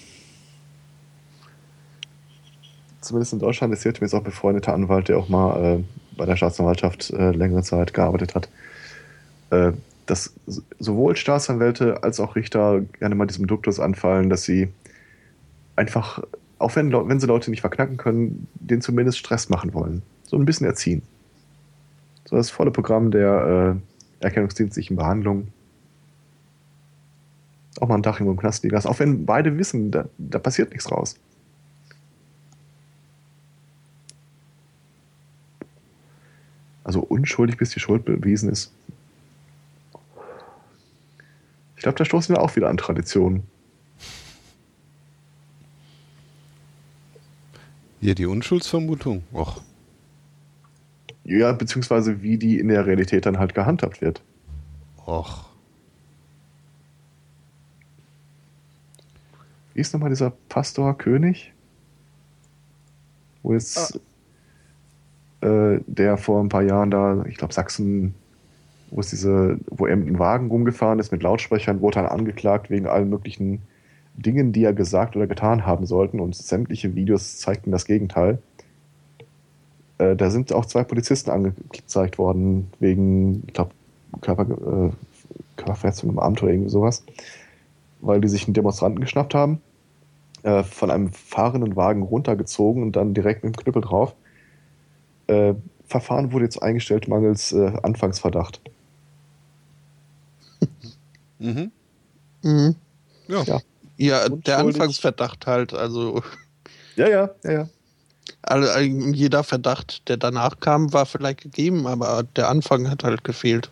Zumindest 3.02 3.34
in 3.34 3.40
Deutschland 3.40 3.74
ist 3.74 3.84
jetzt 3.84 4.16
auch 4.16 4.24
befreundeter 4.24 4.74
Anwalt, 4.74 5.10
der 5.10 5.18
auch 5.18 5.28
mal 5.28 5.80
äh, 5.80 5.84
bei 6.16 6.26
der 6.26 6.38
Staatsanwaltschaft 6.38 7.10
äh, 7.12 7.32
längere 7.32 7.62
Zeit 7.62 7.94
gearbeitet 7.94 8.36
hat. 8.36 8.48
Dass 10.10 10.34
sowohl 10.80 11.16
Staatsanwälte 11.16 12.02
als 12.02 12.20
auch 12.20 12.36
Richter 12.36 12.82
gerne 12.98 13.14
mal 13.14 13.28
diesem 13.28 13.46
Duktus 13.46 13.80
anfallen, 13.80 14.32
dass 14.32 14.44
sie 14.44 14.70
einfach, 15.76 16.24
auch 16.58 16.76
wenn, 16.76 16.92
wenn 16.92 17.20
sie 17.20 17.28
Leute 17.28 17.52
nicht 17.52 17.62
verknacken 17.62 17.98
können, 17.98 18.48
denen 18.56 18.82
zumindest 18.82 19.20
Stress 19.20 19.50
machen 19.50 19.74
wollen. 19.76 20.02
So 20.24 20.36
ein 20.36 20.46
bisschen 20.46 20.66
erziehen. 20.66 21.04
So 22.26 22.36
das 22.36 22.50
volle 22.50 22.72
Programm 22.72 23.12
der 23.12 23.78
äh, 24.22 24.26
erkennungsdienstlichen 24.26 24.98
Behandlung. 24.98 25.50
Auch 27.80 27.88
mal 27.88 27.94
einen 27.94 28.04
Tag 28.04 28.16
irgendwo 28.16 28.32
im 28.32 28.40
Knast 28.40 28.64
liegen 28.64 28.74
lassen. 28.74 28.88
Auch 28.88 28.98
wenn 28.98 29.28
beide 29.28 29.60
wissen, 29.60 29.92
da, 29.92 30.06
da 30.18 30.40
passiert 30.40 30.72
nichts 30.72 30.92
raus. 30.92 31.18
Also 36.84 37.02
unschuldig, 37.02 37.58
bis 37.58 37.70
die 37.70 37.80
Schuld 37.80 38.06
bewiesen 38.06 38.50
ist. 38.50 38.74
Ich 41.80 41.84
glaube, 41.84 41.98
da 41.98 42.04
stoßen 42.04 42.36
wir 42.36 42.42
auch 42.42 42.58
wieder 42.58 42.68
an 42.68 42.76
Traditionen. 42.76 43.44
Hier 48.02 48.16
die 48.16 48.26
Unschuldsvermutung. 48.26 49.24
Och. 49.32 49.62
Ja, 51.24 51.54
beziehungsweise 51.54 52.22
wie 52.22 52.38
die 52.38 52.60
in 52.60 52.68
der 52.68 52.86
Realität 52.86 53.26
dann 53.26 53.40
halt 53.40 53.56
gehandhabt 53.56 54.02
wird. 54.02 54.22
Och. 55.08 55.46
Wie 59.74 59.80
ist 59.80 59.94
nochmal 59.94 60.10
dieser 60.10 60.32
Pastor 60.50 60.98
König? 60.98 61.54
Wo 63.42 63.54
jetzt 63.54 64.02
äh, 65.40 65.80
der 65.88 66.18
vor 66.18 66.44
ein 66.44 66.50
paar 66.50 66.64
Jahren 66.64 66.92
da, 66.92 67.24
ich 67.24 67.38
glaube 67.38 67.54
Sachsen, 67.54 68.16
wo 68.92 69.00
es 69.00 69.10
diese, 69.10 69.60
wo 69.70 69.86
er 69.86 69.96
mit 69.96 70.08
einem 70.08 70.20
Wagen 70.20 70.50
rumgefahren 70.50 71.00
ist 71.00 71.12
mit 71.12 71.24
Lautsprechern, 71.24 71.82
wurde 71.82 71.96
dann 71.96 72.06
angeklagt 72.06 72.70
wegen 72.70 72.88
allen 72.88 73.10
möglichen 73.10 73.62
Dingen, 74.16 74.52
die 74.52 74.64
er 74.64 74.74
gesagt 74.74 75.16
oder 75.16 75.28
getan 75.28 75.66
haben 75.66 75.86
sollten 75.86 76.20
und 76.20 76.36
sämtliche 76.36 76.96
Videos 76.96 77.38
zeigten 77.38 77.72
das 77.72 77.86
Gegenteil. 77.86 78.40
Äh, 79.98 80.16
da 80.16 80.30
sind 80.30 80.52
auch 80.54 80.66
zwei 80.66 80.84
Polizisten 80.84 81.30
angezeigt 81.30 82.18
worden 82.18 82.72
wegen, 82.80 83.44
ich 83.48 83.54
glaube, 83.54 83.72
Körper, 84.22 84.44
äh, 84.44 84.92
Körperverletzung 85.56 86.10
im 86.10 86.20
Amt 86.20 86.42
oder 86.42 86.52
irgendwie 86.52 86.72
sowas, 86.72 87.06
weil 88.02 88.22
die 88.22 88.28
sich 88.28 88.46
einen 88.46 88.54
Demonstranten 88.54 89.02
geschnappt 89.02 89.36
haben, 89.36 89.62
äh, 90.44 90.64
von 90.64 90.90
einem 90.90 91.12
fahrenden 91.12 91.76
Wagen 91.76 92.02
runtergezogen 92.02 92.82
und 92.84 92.96
dann 92.96 93.14
direkt 93.14 93.44
mit 93.44 93.56
dem 93.56 93.62
Knüppel 93.62 93.82
drauf. 93.82 94.16
Äh, 95.28 95.54
Verfahren 95.86 96.32
wurde 96.32 96.46
jetzt 96.46 96.62
eingestellt 96.62 97.08
mangels 97.08 97.52
äh, 97.52 97.72
Anfangsverdacht. 97.84 98.62
Mhm. 101.40 101.72
Mhm. 102.44 102.76
Ja. 103.28 103.44
Ja. 103.44 103.60
Ja, 103.98 104.18
Unschuldig. 104.22 104.44
der 104.46 104.58
Anfangsverdacht 104.60 105.46
halt, 105.46 105.74
also 105.74 106.24
Ja, 106.96 107.08
ja, 107.10 107.30
ja, 107.44 107.52
ja. 107.52 107.70
alle, 108.44 108.82
jeder 108.82 109.44
Verdacht, 109.44 110.08
der 110.08 110.16
danach 110.18 110.60
kam, 110.62 110.94
war 110.94 111.06
vielleicht 111.06 111.42
gegeben, 111.42 111.86
aber 111.86 112.24
der 112.36 112.48
Anfang 112.50 112.90
hat 112.90 113.04
halt 113.04 113.24
gefehlt. 113.26 113.70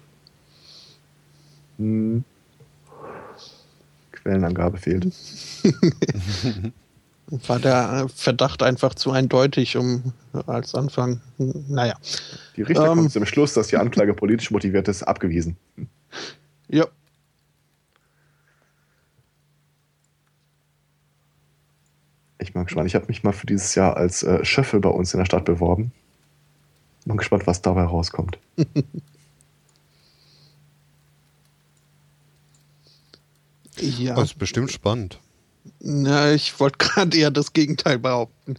Hm. 1.77 2.23
Quellenangabe 4.11 4.77
fehlt. 4.77 5.07
War 7.47 7.59
der 7.59 8.05
äh, 8.05 8.09
Verdacht 8.09 8.63
einfach 8.63 8.95
zu 8.95 9.11
eindeutig, 9.11 9.75
um 9.75 10.13
als 10.45 10.73
Anfang, 10.75 11.19
naja. 11.37 11.95
Die 12.55 12.61
Richter 12.61 12.83
Ähm. 12.83 12.89
kommen 12.89 13.09
zum 13.09 13.25
Schluss, 13.25 13.53
dass 13.53 13.67
die 13.67 13.75
Anklage 13.77 14.13
politisch 14.13 14.49
motiviert 14.49 14.87
ist, 14.87 15.03
abgewiesen. 15.03 15.57
Ja, 16.69 16.85
Ich 22.47 22.53
bin 22.53 22.61
mal 22.61 22.65
gespannt. 22.65 22.87
Ich 22.87 22.95
habe 22.95 23.07
mich 23.09 23.23
mal 23.23 23.33
für 23.33 23.45
dieses 23.45 23.75
Jahr 23.75 23.97
als 23.97 24.23
äh, 24.23 24.45
Schöffe 24.45 24.79
bei 24.79 24.87
uns 24.87 25.13
in 25.13 25.17
der 25.17 25.25
Stadt 25.25 25.43
beworben. 25.43 25.91
Bin 27.03 27.17
gespannt, 27.17 27.45
was 27.45 27.61
dabei 27.61 27.83
rauskommt. 27.83 28.39
ja. 33.79 34.15
Das 34.15 34.31
ist 34.31 34.39
bestimmt 34.39 34.71
spannend. 34.71 35.19
Na, 35.81 36.31
ich 36.31 36.57
wollte 36.61 36.77
gerade 36.77 37.17
eher 37.17 37.31
das 37.31 37.51
Gegenteil 37.51 37.99
behaupten. 37.99 38.55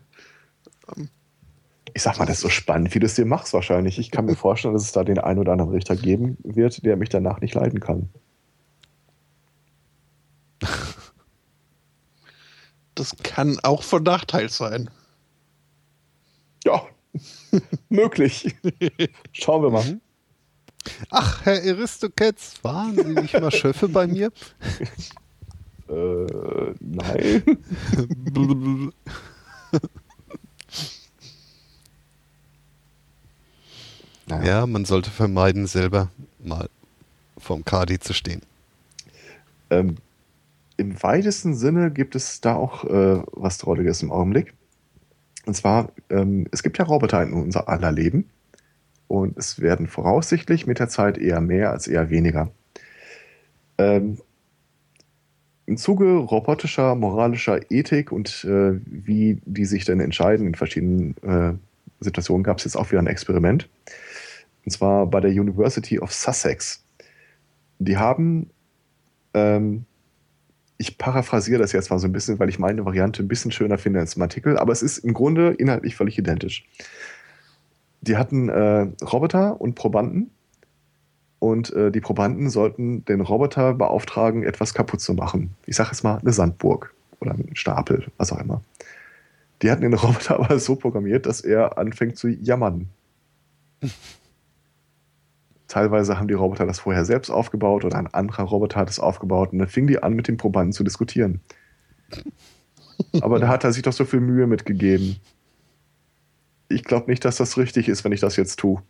Ich 1.94 2.02
sag 2.02 2.18
mal, 2.18 2.26
das 2.26 2.36
ist 2.36 2.42
so 2.42 2.50
spannend, 2.50 2.94
wie 2.94 2.98
du 2.98 3.06
es 3.06 3.14
dir 3.14 3.24
machst 3.24 3.54
wahrscheinlich. 3.54 3.98
Ich 3.98 4.10
kann 4.10 4.26
mir 4.26 4.36
vorstellen, 4.36 4.74
dass 4.74 4.82
es 4.82 4.92
da 4.92 5.02
den 5.02 5.18
einen 5.18 5.38
oder 5.38 5.52
anderen 5.52 5.70
Richter 5.70 5.96
geben 5.96 6.36
wird, 6.42 6.84
der 6.84 6.98
mich 6.98 7.08
danach 7.08 7.40
nicht 7.40 7.54
leiden 7.54 7.80
kann. 7.80 8.10
Das 12.98 13.14
kann 13.22 13.60
auch 13.62 13.84
von 13.84 14.02
Nachteil 14.02 14.48
sein. 14.48 14.90
Ja, 16.64 16.82
möglich. 17.88 18.56
Schauen 19.30 19.62
wir 19.62 19.70
mal. 19.70 19.84
Mhm. 19.84 20.00
Ach, 21.10 21.44
Herr 21.44 21.62
Aristokets, 21.62 22.54
waren 22.62 22.96
Sie 22.96 23.20
nicht 23.20 23.40
mal 23.40 23.52
Schöffe 23.52 23.88
bei 23.88 24.06
mir? 24.06 24.32
Äh, 25.90 26.74
nein. 26.80 27.42
Naja. 34.26 34.44
ja, 34.44 34.66
man 34.66 34.84
sollte 34.84 35.10
vermeiden, 35.10 35.66
selber 35.66 36.10
mal 36.44 36.68
vom 37.38 37.64
Kadi 37.64 38.00
zu 38.00 38.12
stehen. 38.12 38.42
Ähm, 39.70 39.96
Im 40.78 41.02
weitesten 41.02 41.56
Sinne 41.56 41.90
gibt 41.90 42.14
es 42.14 42.40
da 42.40 42.54
auch 42.54 42.84
äh, 42.84 43.22
was 43.32 43.58
Drolliges 43.58 44.00
im 44.02 44.12
Augenblick. 44.12 44.54
Und 45.44 45.54
zwar, 45.54 45.90
ähm, 46.08 46.46
es 46.52 46.62
gibt 46.62 46.78
ja 46.78 46.84
Roboter 46.84 47.20
in 47.20 47.32
unser 47.32 47.68
aller 47.68 47.90
Leben. 47.90 48.30
Und 49.08 49.36
es 49.36 49.60
werden 49.60 49.88
voraussichtlich 49.88 50.68
mit 50.68 50.78
der 50.78 50.88
Zeit 50.88 51.18
eher 51.18 51.40
mehr 51.40 51.72
als 51.72 51.88
eher 51.88 52.10
weniger. 52.10 52.52
Ähm, 53.76 54.18
Im 55.66 55.78
Zuge 55.78 56.14
robotischer, 56.14 56.94
moralischer 56.94 57.72
Ethik 57.72 58.12
und 58.12 58.44
äh, 58.44 58.78
wie 58.84 59.40
die 59.46 59.64
sich 59.64 59.84
denn 59.84 59.98
entscheiden 59.98 60.46
in 60.46 60.54
verschiedenen 60.54 61.16
äh, 61.22 61.54
Situationen, 61.98 62.44
gab 62.44 62.58
es 62.58 62.64
jetzt 62.64 62.76
auch 62.76 62.92
wieder 62.92 63.02
ein 63.02 63.08
Experiment. 63.08 63.68
Und 64.64 64.70
zwar 64.70 65.06
bei 65.06 65.18
der 65.18 65.32
University 65.32 65.98
of 65.98 66.12
Sussex. 66.12 66.84
Die 67.80 67.96
haben 67.96 68.50
ähm, 69.34 69.86
ich 70.78 70.96
paraphrasiere 70.96 71.60
das 71.60 71.72
jetzt 71.72 71.90
mal 71.90 71.98
so 71.98 72.06
ein 72.06 72.12
bisschen, 72.12 72.38
weil 72.38 72.48
ich 72.48 72.60
meine 72.60 72.84
Variante 72.84 73.22
ein 73.22 73.28
bisschen 73.28 73.50
schöner 73.50 73.78
finde 73.78 73.98
als 73.98 74.14
im 74.14 74.22
Artikel, 74.22 74.56
aber 74.56 74.72
es 74.72 74.82
ist 74.82 74.98
im 74.98 75.12
Grunde 75.12 75.50
inhaltlich 75.50 75.96
völlig 75.96 76.16
identisch. 76.16 76.66
Die 78.00 78.16
hatten 78.16 78.48
äh, 78.48 78.86
Roboter 79.04 79.60
und 79.60 79.74
Probanden 79.74 80.30
und 81.40 81.72
äh, 81.72 81.90
die 81.90 82.00
Probanden 82.00 82.48
sollten 82.48 83.04
den 83.04 83.20
Roboter 83.20 83.74
beauftragen, 83.74 84.44
etwas 84.44 84.72
kaputt 84.72 85.00
zu 85.00 85.14
machen. 85.14 85.54
Ich 85.66 85.74
sage 85.74 85.90
jetzt 85.90 86.04
mal 86.04 86.18
eine 86.18 86.32
Sandburg 86.32 86.94
oder 87.20 87.32
einen 87.32 87.56
Stapel, 87.56 88.06
was 88.16 88.32
auch 88.32 88.40
immer. 88.40 88.62
Die 89.62 89.72
hatten 89.72 89.82
den 89.82 89.94
Roboter 89.94 90.34
aber 90.40 90.60
so 90.60 90.76
programmiert, 90.76 91.26
dass 91.26 91.40
er 91.40 91.76
anfängt 91.76 92.16
zu 92.16 92.28
jammern. 92.28 92.88
Teilweise 95.68 96.18
haben 96.18 96.28
die 96.28 96.34
Roboter 96.34 96.66
das 96.66 96.80
vorher 96.80 97.04
selbst 97.04 97.30
aufgebaut 97.30 97.84
oder 97.84 97.98
ein 97.98 98.06
anderer 98.06 98.44
Roboter 98.44 98.80
hat 98.80 98.88
es 98.88 98.98
aufgebaut 98.98 99.52
und 99.52 99.58
dann 99.58 99.68
fing 99.68 99.86
die 99.86 100.02
an, 100.02 100.14
mit 100.14 100.26
den 100.26 100.38
Probanden 100.38 100.72
zu 100.72 100.82
diskutieren. 100.82 101.40
Aber 103.20 103.38
da 103.38 103.48
hat 103.48 103.64
er 103.64 103.72
sich 103.72 103.82
doch 103.82 103.92
so 103.92 104.06
viel 104.06 104.20
Mühe 104.20 104.46
mitgegeben. 104.46 105.16
Ich 106.68 106.84
glaube 106.84 107.10
nicht, 107.10 107.24
dass 107.24 107.36
das 107.36 107.58
richtig 107.58 107.88
ist, 107.88 108.02
wenn 108.02 108.12
ich 108.12 108.20
das 108.20 108.36
jetzt 108.36 108.58
tue. 108.58 108.82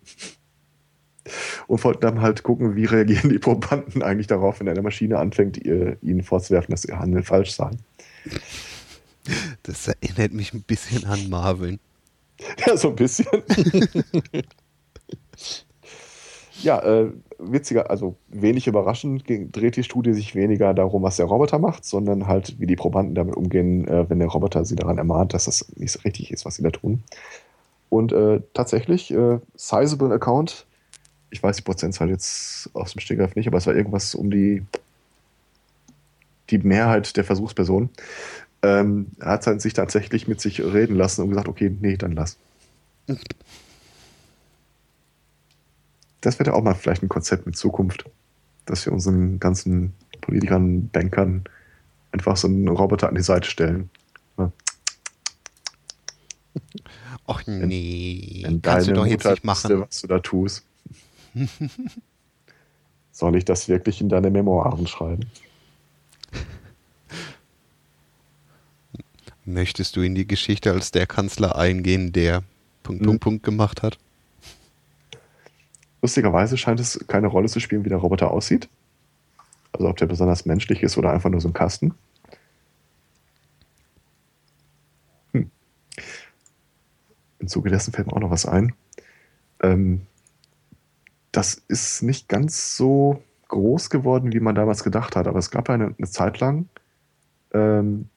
Und 1.67 1.85
wollten 1.85 2.01
dann 2.01 2.23
halt 2.23 2.43
gucken, 2.43 2.77
wie 2.77 2.87
reagieren 2.87 3.29
die 3.29 3.39
Probanden 3.39 4.03
eigentlich 4.03 4.29
darauf, 4.29 4.61
wenn 4.61 4.69
eine 4.69 4.81
Maschine 4.81 5.19
anfängt, 5.19 5.59
ihnen 5.59 6.23
vorzuwerfen, 6.23 6.71
dass 6.71 6.85
ihr 6.85 6.99
Handeln 6.99 7.25
falsch 7.25 7.51
sei. 7.51 7.71
Das 9.65 9.89
erinnert 9.89 10.33
mich 10.33 10.55
ein 10.55 10.63
bisschen 10.63 11.05
an 11.05 11.29
Marvin. 11.29 11.81
Ja, 12.65 12.77
so 12.77 12.91
ein 12.91 12.95
bisschen. 12.95 13.27
ja, 16.63 16.83
äh, 16.83 17.11
witziger, 17.39 17.91
also 17.91 18.17
wenig 18.29 18.67
überraschend 18.67 19.25
dreht 19.29 19.77
die 19.77 19.85
Studie 19.85 20.13
sich 20.13 20.35
weniger 20.35 20.75
darum, 20.75 21.03
was 21.03 21.17
der 21.17 21.27
Roboter 21.27 21.59
macht, 21.59 21.85
sondern 21.85 22.27
halt, 22.27 22.59
wie 22.59 22.67
die 22.67 22.77
Probanden 22.77 23.15
damit 23.15 23.37
umgehen, 23.37 23.87
äh, 23.87 24.09
wenn 24.09 24.19
der 24.19 24.29
Roboter 24.29 24.65
sie 24.65 24.77
daran 24.77 24.99
ermahnt, 24.99 25.35
dass 25.35 25.45
das 25.45 25.67
nicht 25.77 25.93
so 25.93 26.01
richtig 26.01 26.33
ist, 26.33 26.45
was 26.45 26.57
sie 26.57 26.63
da 26.63 26.71
tun. 26.71 27.03
Und 27.89 28.13
äh, 28.13 28.41
tatsächlich, 28.55 29.11
äh, 29.13 29.39
Sizable 29.57 30.13
Account, 30.13 30.67
ich 31.31 31.43
weiß 31.43 31.57
die 31.57 31.63
Prozentzahl 31.63 32.11
jetzt 32.11 32.71
aus 32.75 32.93
dem 32.93 33.01
Stegreif 33.01 33.35
nicht, 33.37 33.47
aber 33.47 33.59
es 33.59 33.67
war 33.67 33.75
irgendwas 33.75 34.15
um 34.15 34.31
die, 34.31 34.65
die 36.51 36.59
Mehrheit 36.59 37.17
der 37.17 37.25
Versuchspersonen, 37.25 37.91
ähm, 38.63 39.09
hat 39.21 39.45
sich 39.61 39.73
tatsächlich 39.73 40.27
mit 40.27 40.41
sich 40.41 40.61
reden 40.61 40.97
lassen 40.97 41.23
und 41.23 41.29
gesagt, 41.31 41.49
okay, 41.49 41.75
nee, 41.81 41.97
dann 41.97 42.13
lass. 42.13 42.37
Das 46.21 46.39
wäre 46.39 46.55
auch 46.55 46.63
mal 46.63 46.75
vielleicht 46.75 47.03
ein 47.03 47.09
Konzept 47.09 47.47
mit 47.47 47.57
Zukunft, 47.57 48.05
dass 48.67 48.85
wir 48.87 48.93
unseren 48.93 49.39
ganzen 49.39 49.93
Politikern, 50.21 50.89
Bankern 50.89 51.45
einfach 52.13 52.37
so 52.37 52.49
einen 52.49 52.69
Roboter 52.69 53.09
an 53.09 53.15
die 53.15 53.23
Seite 53.23 53.49
stellen. 53.49 53.91
Ja. 54.39 54.53
Och 57.27 57.47
nee, 57.47 58.41
wenn, 58.43 58.55
wenn 58.55 58.63
kannst 58.63 58.89
du 58.89 58.93
doch 58.95 59.07
jetzt 59.07 59.25
nicht 59.25 59.45
machen. 59.45 59.71
Wüsste, 59.71 59.81
was 59.81 60.01
du 60.01 60.07
da 60.07 60.19
tust. 60.19 60.65
Soll 63.13 63.37
ich 63.37 63.45
das 63.45 63.69
wirklich 63.69 64.01
in 64.01 64.09
deine 64.09 64.31
Memoiren 64.31 64.87
schreiben? 64.87 65.27
Möchtest 69.45 69.97
du 69.97 70.03
in 70.03 70.15
die 70.15 70.27
Geschichte 70.27 70.73
als 70.73 70.91
der 70.91 71.07
Kanzler 71.07 71.57
eingehen, 71.57 72.13
der 72.13 72.43
Punkt, 72.83 73.03
Punkt, 73.03 73.15
hm. 73.15 73.21
Punkt 73.21 73.43
gemacht 73.45 73.83
hat? 73.83 73.99
Lustigerweise 76.03 76.57
scheint 76.57 76.81
es 76.81 77.05
keine 77.09 77.27
Rolle 77.27 77.49
zu 77.49 77.61
spielen, 77.61 77.85
wie 77.85 77.89
der 77.89 77.99
Roboter 77.99 78.31
aussieht. 78.31 78.69
Also 79.73 79.89
ob 79.89 79.97
der 79.97 80.07
besonders 80.07 80.47
menschlich 80.47 80.83
ist 80.83 80.97
oder 80.97 81.13
einfach 81.13 81.31
nur 81.31 81.41
so 81.41 81.49
ein 81.49 81.55
Kasten. 81.55 81.95
Hm. 85.33 85.51
Im 87.39 87.49
Zuge 87.49 87.71
dessen 87.71 87.93
fällt 87.93 88.07
mir 88.07 88.15
auch 88.15 88.21
noch 88.21 88.31
was 88.31 88.47
ein. 88.47 88.75
Ähm, 89.61 90.03
das 91.33 91.55
ist 91.69 92.03
nicht 92.03 92.29
ganz 92.29 92.77
so 92.77 93.23
groß 93.49 93.91
geworden, 93.91 94.33
wie 94.33 94.41
man 94.41 94.55
damals 94.55 94.85
gedacht 94.85 95.17
hat, 95.17 95.27
aber 95.27 95.39
es 95.39 95.51
gab 95.51 95.69
eine, 95.71 95.95
eine 95.97 96.09
Zeit 96.09 96.39
lang 96.41 96.69
ähm, 97.53 98.09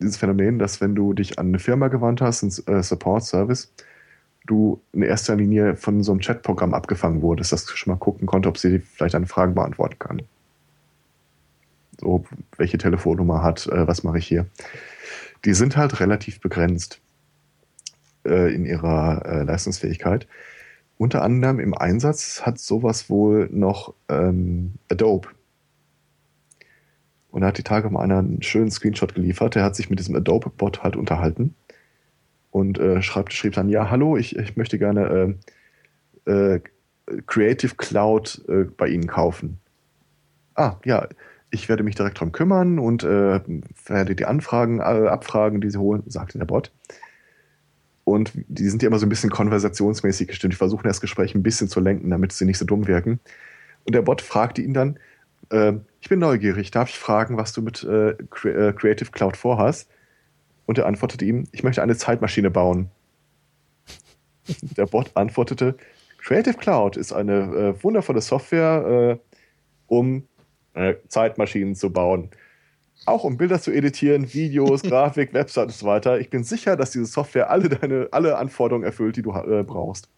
dieses 0.00 0.16
Phänomen, 0.16 0.58
dass 0.58 0.80
wenn 0.80 0.94
du 0.94 1.12
dich 1.12 1.38
an 1.38 1.48
eine 1.48 1.58
Firma 1.58 1.88
gewandt 1.88 2.20
hast, 2.20 2.42
einen 2.42 2.78
äh, 2.78 2.82
Support-Service, 2.82 3.72
du 4.46 4.80
in 4.92 5.02
erster 5.02 5.36
Linie 5.36 5.76
von 5.76 6.02
so 6.02 6.12
einem 6.12 6.20
Chatprogramm 6.20 6.74
abgefangen 6.74 7.22
wurdest, 7.22 7.52
dass 7.52 7.64
du 7.64 7.76
schon 7.76 7.92
mal 7.92 7.98
gucken 7.98 8.26
konnte, 8.26 8.48
ob 8.48 8.58
sie 8.58 8.80
vielleicht 8.80 9.14
deine 9.14 9.26
Fragen 9.26 9.54
beantworten 9.54 9.98
kann. 9.98 10.22
So, 12.00 12.24
welche 12.56 12.78
Telefonnummer 12.78 13.42
hat, 13.42 13.66
äh, 13.66 13.86
was 13.86 14.02
mache 14.02 14.18
ich 14.18 14.26
hier. 14.26 14.46
Die 15.44 15.54
sind 15.54 15.76
halt 15.76 16.00
relativ 16.00 16.40
begrenzt 16.40 17.00
äh, 18.24 18.52
in 18.52 18.64
ihrer 18.64 19.24
äh, 19.24 19.42
Leistungsfähigkeit. 19.44 20.26
Unter 20.98 21.22
anderem 21.22 21.60
im 21.60 21.74
Einsatz 21.74 22.42
hat 22.42 22.58
sowas 22.58 23.10
wohl 23.10 23.48
noch 23.52 23.94
ähm, 24.08 24.74
Adobe. 24.90 25.28
Und 27.30 27.42
er 27.42 27.48
hat 27.48 27.58
die 27.58 27.62
Tage 27.62 27.88
mal 27.88 28.02
einen 28.02 28.42
schönen 28.42 28.70
Screenshot 28.70 29.14
geliefert. 29.14 29.56
Er 29.56 29.64
hat 29.64 29.74
sich 29.74 29.88
mit 29.88 29.98
diesem 29.98 30.14
Adobe-Bot 30.14 30.82
halt 30.82 30.96
unterhalten 30.96 31.54
und 32.52 32.78
äh, 32.78 33.02
schreibt, 33.02 33.32
schrieb 33.32 33.54
dann, 33.54 33.68
ja, 33.68 33.90
hallo, 33.90 34.16
ich, 34.16 34.36
ich 34.36 34.56
möchte 34.56 34.78
gerne 34.78 35.36
äh, 36.26 36.54
äh, 36.54 36.60
Creative 37.26 37.74
Cloud 37.76 38.44
äh, 38.46 38.64
bei 38.64 38.88
Ihnen 38.88 39.06
kaufen. 39.06 39.58
Ah, 40.54 40.76
ja, 40.84 41.08
ich 41.50 41.68
werde 41.68 41.82
mich 41.82 41.96
direkt 41.96 42.18
darum 42.18 42.30
kümmern 42.30 42.78
und 42.78 43.04
äh, 43.04 43.40
werde 43.86 44.14
die 44.14 44.26
Anfragen 44.26 44.80
äh, 44.80 44.82
abfragen, 44.82 45.60
die 45.62 45.70
Sie 45.70 45.78
holen, 45.78 46.02
sagte 46.06 46.38
der 46.38 46.44
Bot. 46.44 46.70
Und 48.04 48.32
die 48.34 48.68
sind 48.68 48.82
ja 48.82 48.88
immer 48.88 48.98
so 48.98 49.06
ein 49.06 49.08
bisschen 49.10 49.30
konversationsmäßig 49.30 50.28
gestimmt. 50.28 50.52
Die 50.52 50.58
versuchen 50.58 50.86
das 50.86 51.00
Gespräch 51.00 51.34
ein 51.34 51.42
bisschen 51.42 51.68
zu 51.68 51.80
lenken, 51.80 52.10
damit 52.10 52.32
sie 52.32 52.44
nicht 52.44 52.58
so 52.58 52.66
dumm 52.66 52.86
wirken. 52.86 53.20
Und 53.84 53.94
der 53.94 54.02
Bot 54.02 54.20
fragte 54.20 54.60
ihn 54.60 54.74
dann, 54.74 54.98
ich 56.00 56.08
bin 56.08 56.18
neugierig, 56.18 56.72
darf 56.72 56.88
ich 56.88 56.98
fragen, 56.98 57.36
was 57.36 57.52
du 57.52 57.62
mit 57.62 57.86
Creative 58.30 59.10
Cloud 59.12 59.36
vorhast? 59.36 59.88
Und 60.66 60.78
er 60.78 60.86
antwortete 60.86 61.24
ihm, 61.24 61.46
ich 61.52 61.62
möchte 61.62 61.82
eine 61.82 61.96
Zeitmaschine 61.96 62.50
bauen. 62.50 62.90
Der 64.76 64.86
Bot 64.86 65.10
antwortete, 65.14 65.76
Creative 66.18 66.54
Cloud 66.54 66.96
ist 66.96 67.12
eine 67.12 67.32
äh, 67.32 67.82
wundervolle 67.82 68.20
Software, 68.20 69.18
äh, 69.18 69.36
um 69.86 70.26
äh, 70.74 70.94
Zeitmaschinen 71.08 71.74
zu 71.74 71.92
bauen. 71.92 72.30
Auch 73.04 73.24
um 73.24 73.36
Bilder 73.36 73.60
zu 73.60 73.72
editieren, 73.72 74.32
Videos, 74.32 74.82
Grafik, 74.84 75.34
Website 75.34 75.66
und 75.66 75.74
so 75.74 75.86
weiter. 75.86 76.20
Ich 76.20 76.30
bin 76.30 76.44
sicher, 76.44 76.76
dass 76.76 76.92
diese 76.92 77.06
Software 77.06 77.50
alle 77.50 77.68
deine 77.68 78.08
alle 78.12 78.38
Anforderungen 78.38 78.84
erfüllt, 78.84 79.16
die 79.16 79.22
du 79.22 79.32
äh, 79.32 79.64
brauchst. 79.64 80.08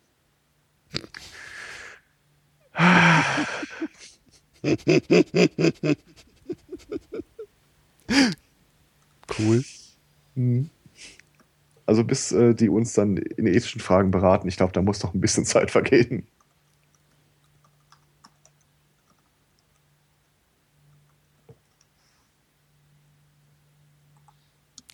cool. 9.39 9.65
Mhm. 10.37 10.71
Also 11.87 12.05
bis 12.05 12.33
äh, 12.33 12.55
die 12.55 12.69
uns 12.69 12.93
dann 12.95 13.17
in 13.17 13.47
ethischen 13.47 13.81
Fragen 13.81 14.11
beraten, 14.11 14.49
ich 14.49 14.57
glaube, 14.57 14.73
da 14.73 14.83
muss 14.83 14.99
doch 15.01 15.15
ein 15.15 15.21
bisschen 15.21 15.45
Zeit 15.47 15.71
vergehen. 15.71 16.27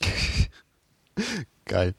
Geil. 1.67 1.95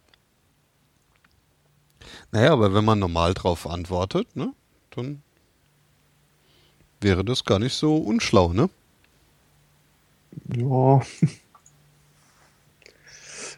Naja, 2.31 2.51
aber 2.53 2.73
wenn 2.73 2.85
man 2.85 2.99
normal 2.99 3.33
drauf 3.33 3.67
antwortet, 3.67 4.35
ne, 4.35 4.53
dann 4.91 5.21
wäre 7.01 7.25
das 7.25 7.43
gar 7.43 7.59
nicht 7.59 7.73
so 7.73 7.97
unschlau, 7.97 8.53
ne? 8.53 8.69
Ja. 10.55 11.01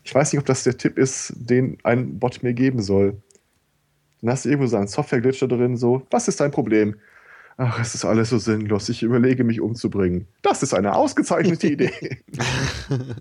Ich 0.04 0.14
weiß 0.14 0.34
nicht, 0.34 0.40
ob 0.40 0.46
das 0.46 0.64
der 0.64 0.78
Tipp 0.78 0.98
ist, 0.98 1.34
den 1.36 1.78
ein 1.84 2.20
Bot 2.20 2.44
mir 2.44 2.54
geben 2.54 2.82
soll. 2.82 3.22
Dann 4.22 4.32
hast 4.32 4.46
du 4.46 4.50
irgendwo 4.50 4.68
so 4.68 4.78
einen 4.78 4.88
Software-Glitcher 4.88 5.48
drin, 5.48 5.78
so, 5.78 6.06
was 6.12 6.28
ist 6.28 6.40
dein 6.40 6.52
Problem? 6.52 6.96
Ach, 7.58 7.80
es 7.80 7.94
ist 7.94 8.04
alles 8.04 8.30
so 8.30 8.38
sinnlos. 8.40 8.90
Ich 8.90 9.04
überlege, 9.04 9.44
mich 9.44 9.62
umzubringen. 9.62 10.28
Das 10.42 10.64
ist 10.64 10.74
eine 10.74 10.96
ausgezeichnete 10.96 11.68
Idee. 11.68 11.92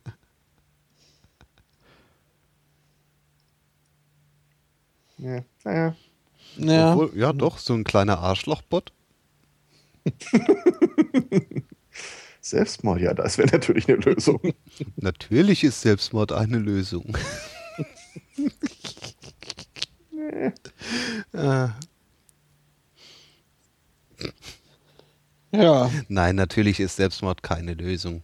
ja, 5.19 5.43
naja. 5.65 5.95
Ja. 6.57 6.95
Obwohl, 6.95 7.11
ja, 7.19 7.33
doch, 7.33 7.59
so 7.59 7.75
ein 7.75 7.85
kleiner 7.85 8.19
Arschlochbot. 8.21 8.93
Selbstmord, 12.45 13.01
ja, 13.01 13.15
das 13.15 13.39
wäre 13.39 13.49
natürlich 13.51 13.89
eine 13.89 13.99
Lösung. 13.99 14.41
Natürlich 14.97 15.63
ist 15.63 15.81
Selbstmord 15.81 16.33
eine 16.33 16.59
Lösung. 16.59 17.17
äh. 21.33 21.69
Ja. 25.53 25.91
Nein, 26.09 26.37
natürlich 26.37 26.81
ist 26.81 26.97
Selbstmord 26.97 27.43
keine 27.43 27.75
Lösung. 27.75 28.23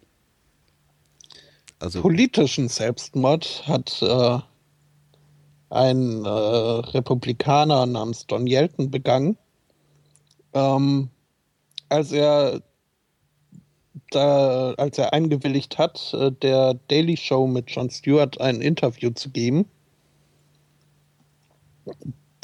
Also 1.79 2.01
politischen 2.01 2.69
Selbstmord 2.69 3.69
hat 3.69 4.03
äh, 4.03 4.39
ein 5.71 6.25
äh, 6.25 6.29
Republikaner 6.29 7.87
namens 7.87 8.27
Don 8.27 8.49
Yelton 8.49 8.91
begangen, 8.91 9.37
ähm, 10.55 11.11
als 11.89 12.13
er 12.13 12.63
da, 14.11 14.73
als 14.75 14.99
er 14.99 15.13
eingewilligt 15.13 15.79
hat, 15.79 16.15
äh, 16.15 16.33
der 16.33 16.75
Daily 16.89 17.17
Show 17.17 17.47
mit 17.47 17.71
Jon 17.71 17.91
Stewart 17.91 18.41
ein 18.41 18.61
Interview 18.61 19.11
zu 19.11 19.31
geben. 19.31 19.67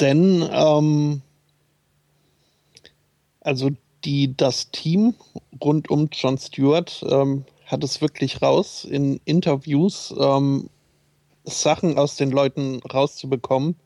Denn 0.00 0.48
ähm, 0.50 1.22
also 3.40 3.70
die, 4.04 4.36
das 4.36 4.70
Team 4.70 5.14
rund 5.62 5.90
um 5.90 6.08
Jon 6.12 6.38
Stewart 6.38 7.04
ähm, 7.08 7.44
hat 7.66 7.84
es 7.84 8.00
wirklich 8.00 8.42
raus, 8.42 8.84
in 8.84 9.20
Interviews 9.24 10.14
ähm, 10.18 10.68
Sachen 11.44 11.98
aus 11.98 12.16
den 12.16 12.30
Leuten 12.30 12.80
rauszubekommen, 12.82 13.76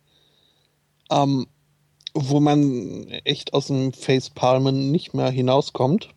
ähm, 1.11 1.47
wo 2.15 2.41
man 2.41 3.09
echt 3.25 3.53
aus 3.55 3.67
dem 3.67 3.93
Facepalmen 3.93 4.91
nicht 4.91 5.15
mehr 5.15 5.31
hinauskommt. 5.31 6.11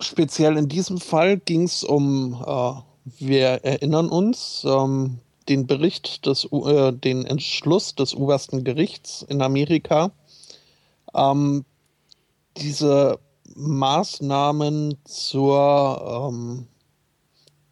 Speziell 0.00 0.56
in 0.56 0.68
diesem 0.68 0.98
Fall 0.98 1.36
ging 1.38 1.64
es 1.64 1.84
um, 1.84 2.42
äh, 2.46 2.72
wir 3.18 3.64
erinnern 3.64 4.08
uns, 4.08 4.64
ähm, 4.66 5.18
den 5.48 5.66
Bericht 5.66 6.24
des, 6.26 6.44
äh, 6.44 6.92
den 6.92 7.26
Entschluss 7.26 7.94
des 7.94 8.14
obersten 8.14 8.64
Gerichts 8.64 9.22
in 9.28 9.42
Amerika, 9.42 10.10
ähm, 11.14 11.66
diese 12.56 13.18
Maßnahmen 13.56 14.96
zur, 15.04 16.30
ähm, 16.32 16.66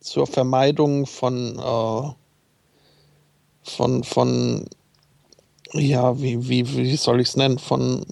zur 0.00 0.26
Vermeidung 0.26 1.06
von, 1.06 1.59
äh, 1.59 2.12
von, 3.62 4.05
von 4.05 4.66
ja, 5.72 6.20
wie, 6.20 6.48
wie, 6.48 6.76
wie 6.76 6.96
soll 6.96 7.20
ich 7.20 7.28
es 7.28 7.36
nennen, 7.36 7.59
von 7.59 8.05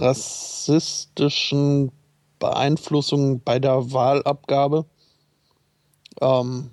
rassistischen 0.00 1.92
Beeinflussungen 2.38 3.40
bei 3.40 3.58
der 3.58 3.92
Wahlabgabe 3.92 4.84
ähm, 6.20 6.70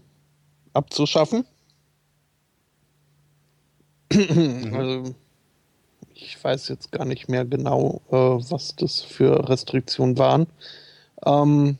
abzuschaffen. 0.74 1.46
Mhm. 4.12 4.74
Also, 4.76 5.16
ich 6.14 6.44
weiß 6.44 6.70
jetzt 6.70 6.92
gar 6.92 7.06
nicht 7.06 7.28
mehr 7.28 7.46
genau, 7.46 8.02
äh, 8.10 8.16
was 8.16 8.76
das 8.76 9.02
für 9.02 9.50
Restriktionen 9.50 10.18
waren. 10.18 10.48
Ähm, 11.26 11.78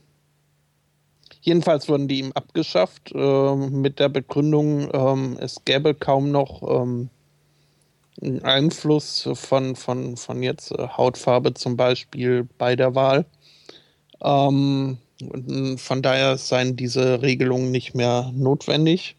jedenfalls 1.42 1.88
wurden 1.88 2.08
die 2.08 2.20
ihm 2.20 2.32
abgeschafft 2.34 3.12
äh, 3.14 3.56
mit 3.56 4.00
der 4.00 4.10
Begründung, 4.10 4.90
ähm, 4.94 5.38
es 5.40 5.64
gäbe 5.66 5.94
kaum 5.94 6.32
noch 6.32 6.64
ähm, 6.64 7.10
Einfluss 8.44 9.30
von, 9.34 9.76
von, 9.76 10.18
von 10.18 10.44
jetzt 10.44 10.72
äh, 10.72 10.88
Hautfarbe 10.88 11.54
zum 11.54 11.78
Beispiel 11.78 12.48
bei 12.58 12.76
der 12.76 12.96
Wahl. 12.96 13.26
Ähm, 14.22 14.98
von 15.78 16.02
daher 16.02 16.38
seien 16.38 16.76
diese 16.76 17.22
Regelungen 17.22 17.72
nicht 17.72 17.96
mehr 17.96 18.32
notwendig. 18.36 19.16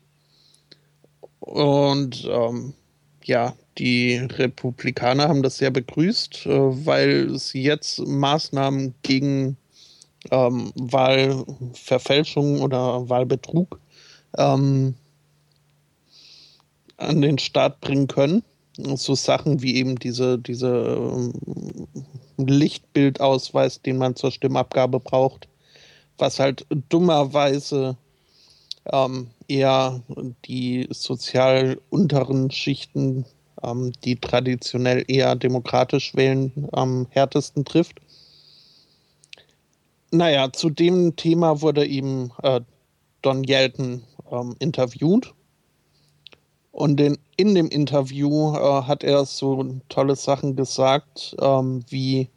Und 1.40 2.28
ähm, 2.31 2.74
ja, 3.24 3.55
die 3.78 4.16
Republikaner 4.16 5.28
haben 5.28 5.43
das 5.43 5.59
sehr 5.59 5.70
begrüßt, 5.70 6.47
äh, 6.47 6.86
weil 6.86 7.39
sie 7.39 7.62
jetzt 7.62 8.01
Maßnahmen 8.01 8.94
gegen 9.02 9.56
ähm, 10.31 10.73
Wahlverfälschung 10.77 12.60
oder 12.62 13.09
Wahlbetrug 13.09 13.81
ähm, 14.36 14.94
an 16.97 17.20
den 17.20 17.39
Start 17.39 17.81
bringen 17.81 18.06
können. 18.06 18.43
So 18.77 19.14
Sachen 19.14 19.62
wie 19.62 19.77
eben 19.77 19.97
diese, 19.97 20.39
diese 20.39 20.68
ähm, 20.68 21.32
Lichtbildausweis, 22.36 23.82
den 23.82 23.98
man 23.98 24.16
zur 24.16 24.30
Stimmabgabe 24.30 25.00
braucht, 25.00 25.48
was 26.18 26.38
halt 26.38 26.66
dummerweise 26.88 27.96
ähm, 28.92 29.28
eher 29.48 30.00
die 30.44 30.86
sozial 30.90 31.80
unteren 31.90 32.50
Schichten, 32.50 33.24
ähm, 33.62 33.92
die 34.04 34.16
traditionell 34.16 35.04
eher 35.08 35.34
demokratisch 35.36 36.14
wählen, 36.14 36.68
am 36.72 37.06
härtesten 37.10 37.64
trifft. 37.64 38.00
Naja, 40.10 40.52
zu 40.52 40.70
dem 40.70 41.16
Thema 41.16 41.60
wurde 41.60 41.86
eben 41.86 42.32
äh, 42.42 42.60
Don 43.22 43.44
Yelton 43.44 44.02
ähm, 44.30 44.54
interviewt. 44.60 45.34
Und 46.76 47.00
in, 47.00 47.16
in 47.38 47.54
dem 47.54 47.68
Interview 47.68 48.54
äh, 48.54 48.82
hat 48.82 49.02
er 49.02 49.24
so 49.24 49.64
tolle 49.88 50.14
Sachen 50.14 50.56
gesagt, 50.56 51.34
ähm, 51.40 51.82
wie 51.88 52.28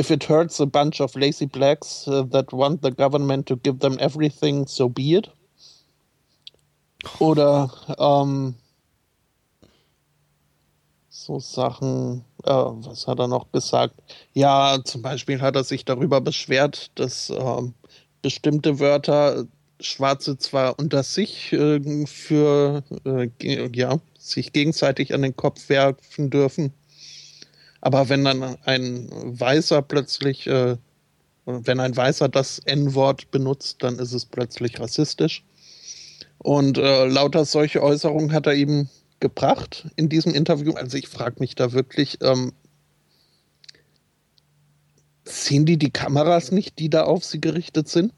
If 0.00 0.10
it 0.10 0.28
hurts 0.28 0.60
a 0.60 0.66
bunch 0.66 1.00
of 1.00 1.14
lazy 1.14 1.46
blacks 1.46 2.08
uh, 2.08 2.24
that 2.24 2.52
want 2.52 2.82
the 2.82 2.90
government 2.90 3.46
to 3.46 3.56
give 3.56 3.78
them 3.78 3.98
everything, 4.00 4.66
so 4.66 4.88
be 4.88 5.14
it. 5.14 5.30
Oder 7.20 7.70
ähm, 7.98 8.56
so 11.08 11.38
Sachen, 11.38 12.24
äh, 12.42 12.50
was 12.50 13.06
hat 13.06 13.20
er 13.20 13.28
noch 13.28 13.52
gesagt? 13.52 13.94
Ja, 14.34 14.80
zum 14.84 15.02
Beispiel 15.02 15.40
hat 15.40 15.54
er 15.54 15.62
sich 15.62 15.84
darüber 15.84 16.20
beschwert, 16.20 16.90
dass 16.96 17.30
ähm, 17.30 17.74
bestimmte 18.22 18.80
Wörter 18.80 19.46
Schwarze 19.80 20.38
zwar 20.38 20.78
unter 20.78 21.02
sich 21.02 21.52
äh, 21.52 22.06
für 22.06 22.82
äh, 23.04 23.28
ja, 23.74 23.98
sich 24.18 24.52
gegenseitig 24.52 25.14
an 25.14 25.22
den 25.22 25.36
Kopf 25.36 25.68
werfen 25.68 26.30
dürfen, 26.30 26.72
aber 27.80 28.08
wenn 28.08 28.24
dann 28.24 28.42
ein 28.64 29.08
Weißer 29.12 29.80
plötzlich, 29.80 30.46
äh, 30.48 30.76
wenn 31.44 31.78
ein 31.78 31.96
Weißer 31.96 32.28
das 32.28 32.58
N-Wort 32.58 33.30
benutzt, 33.30 33.82
dann 33.84 34.00
ist 34.00 34.12
es 34.12 34.24
plötzlich 34.24 34.80
rassistisch. 34.80 35.44
Und 36.38 36.78
äh, 36.78 37.06
lauter 37.06 37.44
solche 37.44 37.82
Äußerungen 37.82 38.32
hat 38.32 38.46
er 38.46 38.54
eben 38.54 38.90
gebracht 39.20 39.86
in 39.96 40.08
diesem 40.08 40.34
Interview. 40.34 40.72
Also 40.72 40.96
ich 40.96 41.08
frage 41.08 41.36
mich 41.38 41.54
da 41.54 41.72
wirklich, 41.72 42.18
ähm, 42.22 42.52
sehen 45.24 45.64
die 45.64 45.78
die 45.78 45.90
Kameras 45.90 46.52
nicht, 46.52 46.78
die 46.78 46.90
da 46.90 47.04
auf 47.04 47.24
sie 47.24 47.40
gerichtet 47.40 47.88
sind? 47.88 48.12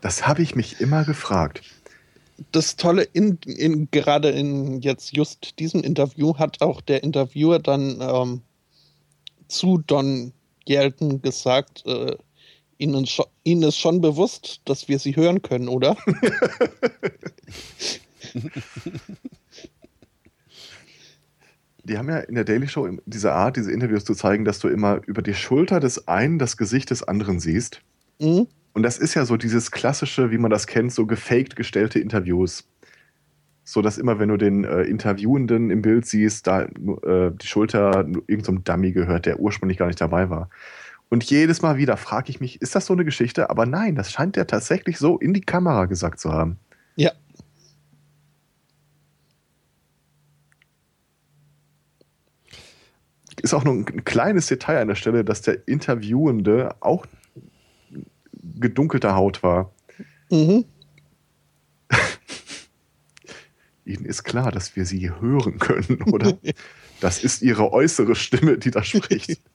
Das 0.00 0.26
habe 0.26 0.42
ich 0.42 0.54
mich 0.54 0.80
immer 0.80 1.04
gefragt. 1.04 1.62
Das 2.52 2.76
Tolle, 2.76 3.02
in, 3.02 3.38
in, 3.44 3.90
gerade 3.90 4.30
in 4.30 4.80
jetzt 4.80 5.14
just 5.14 5.58
diesem 5.58 5.82
Interview 5.82 6.36
hat 6.38 6.62
auch 6.62 6.80
der 6.80 7.02
Interviewer 7.02 7.58
dann 7.58 8.00
ähm, 8.00 8.42
zu 9.48 9.78
Don 9.78 10.32
Yelton 10.66 11.20
gesagt, 11.20 11.84
äh, 11.86 12.16
Ihnen, 12.78 13.06
Ihnen 13.44 13.62
ist 13.62 13.76
schon 13.76 14.00
bewusst, 14.00 14.62
dass 14.64 14.88
wir 14.88 14.98
Sie 14.98 15.14
hören 15.14 15.42
können, 15.42 15.68
oder? 15.68 15.98
Die 21.84 21.98
haben 21.98 22.08
ja 22.08 22.18
in 22.20 22.36
der 22.36 22.44
Daily 22.44 22.68
Show 22.68 22.88
diese 23.04 23.32
Art, 23.32 23.56
diese 23.56 23.72
Interviews 23.72 24.04
zu 24.04 24.14
zeigen, 24.14 24.44
dass 24.44 24.60
du 24.60 24.68
immer 24.68 25.00
über 25.06 25.22
die 25.22 25.34
Schulter 25.34 25.80
des 25.80 26.06
einen 26.06 26.38
das 26.38 26.56
Gesicht 26.56 26.90
des 26.90 27.02
anderen 27.02 27.40
siehst. 27.40 27.82
Mhm. 28.20 28.46
Und 28.72 28.82
das 28.82 28.98
ist 28.98 29.14
ja 29.14 29.24
so 29.24 29.36
dieses 29.36 29.70
klassische, 29.70 30.30
wie 30.30 30.38
man 30.38 30.50
das 30.50 30.66
kennt, 30.66 30.92
so 30.92 31.06
gefaked 31.06 31.56
gestellte 31.56 31.98
Interviews. 31.98 32.68
So 33.64 33.82
dass 33.82 33.98
immer, 33.98 34.18
wenn 34.18 34.28
du 34.28 34.36
den 34.36 34.64
äh, 34.64 34.82
Interviewenden 34.82 35.70
im 35.70 35.82
Bild 35.82 36.06
siehst, 36.06 36.46
da 36.46 36.62
äh, 36.62 37.32
die 37.32 37.46
Schulter 37.46 38.06
irgendeinem 38.26 38.56
so 38.56 38.62
Dummy 38.64 38.92
gehört, 38.92 39.26
der 39.26 39.40
ursprünglich 39.40 39.78
gar 39.78 39.86
nicht 39.86 40.00
dabei 40.00 40.30
war. 40.30 40.48
Und 41.08 41.24
jedes 41.24 41.60
Mal 41.60 41.76
wieder 41.76 41.96
frage 41.96 42.30
ich 42.30 42.40
mich, 42.40 42.62
ist 42.62 42.74
das 42.76 42.86
so 42.86 42.92
eine 42.92 43.04
Geschichte? 43.04 43.50
Aber 43.50 43.66
nein, 43.66 43.96
das 43.96 44.12
scheint 44.12 44.36
der 44.36 44.46
tatsächlich 44.46 44.96
so 44.98 45.18
in 45.18 45.34
die 45.34 45.40
Kamera 45.40 45.86
gesagt 45.86 46.20
zu 46.20 46.32
haben. 46.32 46.56
Ja. 46.94 47.10
Ist 53.42 53.54
auch 53.54 53.64
nur 53.64 53.74
ein 53.74 54.04
kleines 54.04 54.46
Detail 54.46 54.82
an 54.82 54.88
der 54.88 54.94
Stelle, 54.94 55.24
dass 55.24 55.42
der 55.42 55.66
Interviewende 55.66 56.76
auch 56.80 57.06
gedunkelter 58.60 59.14
Haut 59.16 59.42
war. 59.42 59.72
Mhm. 60.30 60.64
Ihnen 63.84 64.04
ist 64.04 64.24
klar, 64.24 64.52
dass 64.52 64.76
wir 64.76 64.84
sie 64.84 65.10
hören 65.10 65.58
können, 65.58 66.02
oder? 66.12 66.38
das 67.00 67.24
ist 67.24 67.42
ihre 67.42 67.72
äußere 67.72 68.14
Stimme, 68.14 68.58
die 68.58 68.70
da 68.70 68.84
spricht. 68.84 69.40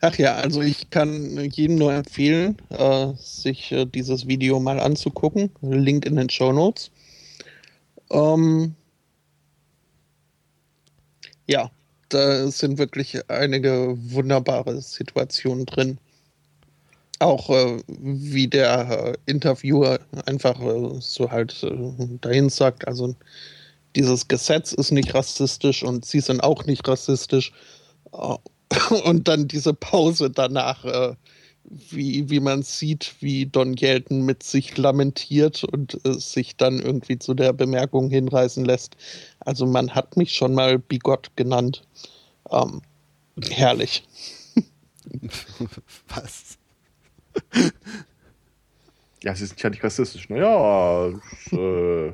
Ach 0.00 0.16
ja, 0.18 0.34
also 0.34 0.60
ich 0.60 0.90
kann 0.90 1.38
jedem 1.50 1.76
nur 1.76 1.94
empfehlen, 1.94 2.58
äh, 2.68 3.14
sich 3.16 3.72
äh, 3.72 3.86
dieses 3.86 4.26
Video 4.26 4.60
mal 4.60 4.78
anzugucken. 4.78 5.50
Link 5.62 6.04
in 6.04 6.16
den 6.16 6.28
Show 6.28 6.52
Notes. 6.52 6.90
Ähm, 8.10 8.74
ja, 11.46 11.70
da 12.10 12.48
sind 12.50 12.76
wirklich 12.78 13.30
einige 13.30 13.96
wunderbare 14.12 14.80
Situationen 14.82 15.64
drin. 15.64 15.98
Auch 17.24 17.50
äh, 17.50 17.78
wie 17.88 18.48
der 18.48 18.90
äh, 18.90 19.16
Interviewer 19.26 19.98
einfach 20.26 20.60
äh, 20.60 21.00
so 21.00 21.30
halt 21.30 21.62
äh, 21.62 22.18
dahin 22.20 22.50
sagt, 22.50 22.86
also 22.86 23.14
dieses 23.96 24.28
Gesetz 24.28 24.72
ist 24.72 24.90
nicht 24.90 25.14
rassistisch 25.14 25.82
und 25.82 26.04
sie 26.04 26.20
sind 26.20 26.42
auch 26.42 26.64
nicht 26.66 26.86
rassistisch. 26.86 27.52
Äh, 28.12 28.36
und 29.04 29.28
dann 29.28 29.48
diese 29.48 29.72
Pause 29.72 30.30
danach, 30.30 30.84
äh, 30.84 31.14
wie, 31.64 32.28
wie 32.28 32.40
man 32.40 32.62
sieht, 32.62 33.14
wie 33.20 33.46
Don 33.46 33.74
Yelton 33.74 34.22
mit 34.22 34.42
sich 34.42 34.76
lamentiert 34.76 35.64
und 35.64 35.98
sich 36.04 36.56
dann 36.56 36.80
irgendwie 36.80 37.18
zu 37.18 37.32
der 37.32 37.54
Bemerkung 37.54 38.10
hinreißen 38.10 38.64
lässt. 38.64 38.96
Also 39.40 39.64
man 39.64 39.94
hat 39.94 40.16
mich 40.16 40.34
schon 40.34 40.54
mal 40.54 40.78
Bigott 40.78 41.30
genannt. 41.36 41.82
Ähm, 42.50 42.82
herrlich. 43.50 44.06
Was? 46.08 46.58
Ja, 49.22 49.32
es 49.32 49.40
ist 49.40 49.62
ja 49.62 49.70
nicht 49.70 49.82
rassistisch. 49.82 50.28
Naja, 50.28 51.06
es, 51.08 51.52
äh, 51.52 52.12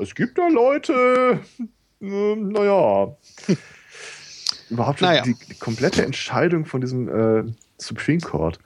es 0.00 0.14
gibt 0.14 0.38
da 0.38 0.46
Leute, 0.48 1.40
äh, 2.00 2.36
naja. 2.36 3.16
Überhaupt 4.70 5.00
Naja. 5.00 5.22
die, 5.22 5.34
die 5.34 5.58
komplette 5.58 6.04
Entscheidung 6.04 6.64
von 6.64 6.80
diesem 6.80 7.08
äh, 7.08 7.52
Supreme 7.78 8.20
Court. 8.20 8.58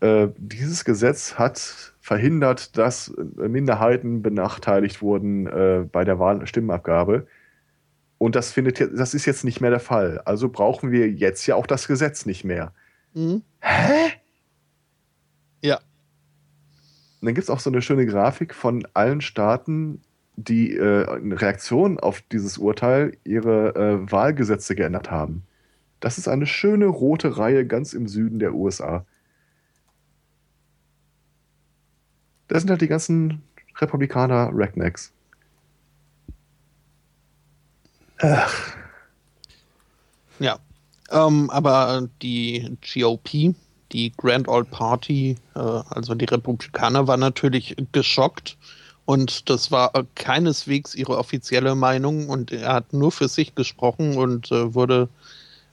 Äh, 0.00 0.28
dieses 0.38 0.84
Gesetz 0.84 1.34
hat 1.34 1.92
verhindert, 2.00 2.76
dass 2.78 3.08
äh, 3.08 3.48
Minderheiten 3.48 4.22
benachteiligt 4.22 5.02
wurden 5.02 5.46
äh, 5.46 5.84
bei 5.90 6.04
der 6.04 6.18
Wahl 6.18 6.46
Stimmenabgabe. 6.46 7.26
Und 8.16 8.34
das 8.34 8.50
findet 8.50 8.80
das 8.80 9.14
ist 9.14 9.26
jetzt 9.26 9.44
nicht 9.44 9.60
mehr 9.60 9.70
der 9.70 9.80
Fall. 9.80 10.20
Also 10.24 10.48
brauchen 10.48 10.90
wir 10.90 11.08
jetzt 11.10 11.46
ja 11.46 11.54
auch 11.54 11.66
das 11.66 11.86
Gesetz 11.86 12.26
nicht 12.26 12.44
mehr. 12.44 12.72
Mhm. 13.14 13.42
Hä? 13.60 14.12
Ja. 15.62 15.76
Und 17.20 17.26
dann 17.26 17.34
gibt 17.34 17.44
es 17.44 17.50
auch 17.50 17.60
so 17.60 17.70
eine 17.70 17.82
schöne 17.82 18.06
Grafik 18.06 18.54
von 18.54 18.86
allen 18.94 19.20
Staaten, 19.20 20.00
die 20.36 20.76
äh, 20.76 21.18
in 21.18 21.32
Reaktion 21.32 21.98
auf 21.98 22.22
dieses 22.22 22.58
Urteil 22.58 23.16
ihre 23.24 23.74
äh, 23.74 24.12
Wahlgesetze 24.12 24.76
geändert 24.76 25.10
haben. 25.10 25.42
Das 26.00 26.16
ist 26.16 26.28
eine 26.28 26.46
schöne 26.46 26.86
rote 26.86 27.38
Reihe 27.38 27.66
ganz 27.66 27.92
im 27.92 28.06
Süden 28.06 28.38
der 28.38 28.54
USA. 28.54 29.04
Das 32.46 32.62
sind 32.62 32.70
halt 32.70 32.80
die 32.80 32.88
ganzen 32.88 33.42
Republikaner 33.80 34.50
Rednecks. 34.54 35.12
Ach, 38.20 38.76
Ja. 40.38 40.58
Ähm, 41.10 41.50
aber 41.50 42.08
die 42.20 42.76
GOP, 42.82 43.54
die 43.92 44.12
Grand 44.16 44.48
Old 44.48 44.70
Party, 44.70 45.36
äh, 45.54 45.58
also 45.58 46.14
die 46.14 46.26
Republikaner, 46.26 47.06
war 47.06 47.16
natürlich 47.16 47.76
geschockt. 47.92 48.56
Und 49.04 49.48
das 49.48 49.70
war 49.70 49.92
keineswegs 50.16 50.94
ihre 50.94 51.16
offizielle 51.16 51.74
Meinung. 51.74 52.28
Und 52.28 52.52
er 52.52 52.74
hat 52.74 52.92
nur 52.92 53.10
für 53.10 53.28
sich 53.28 53.54
gesprochen 53.54 54.18
und 54.18 54.52
äh, 54.52 54.74
wurde 54.74 55.08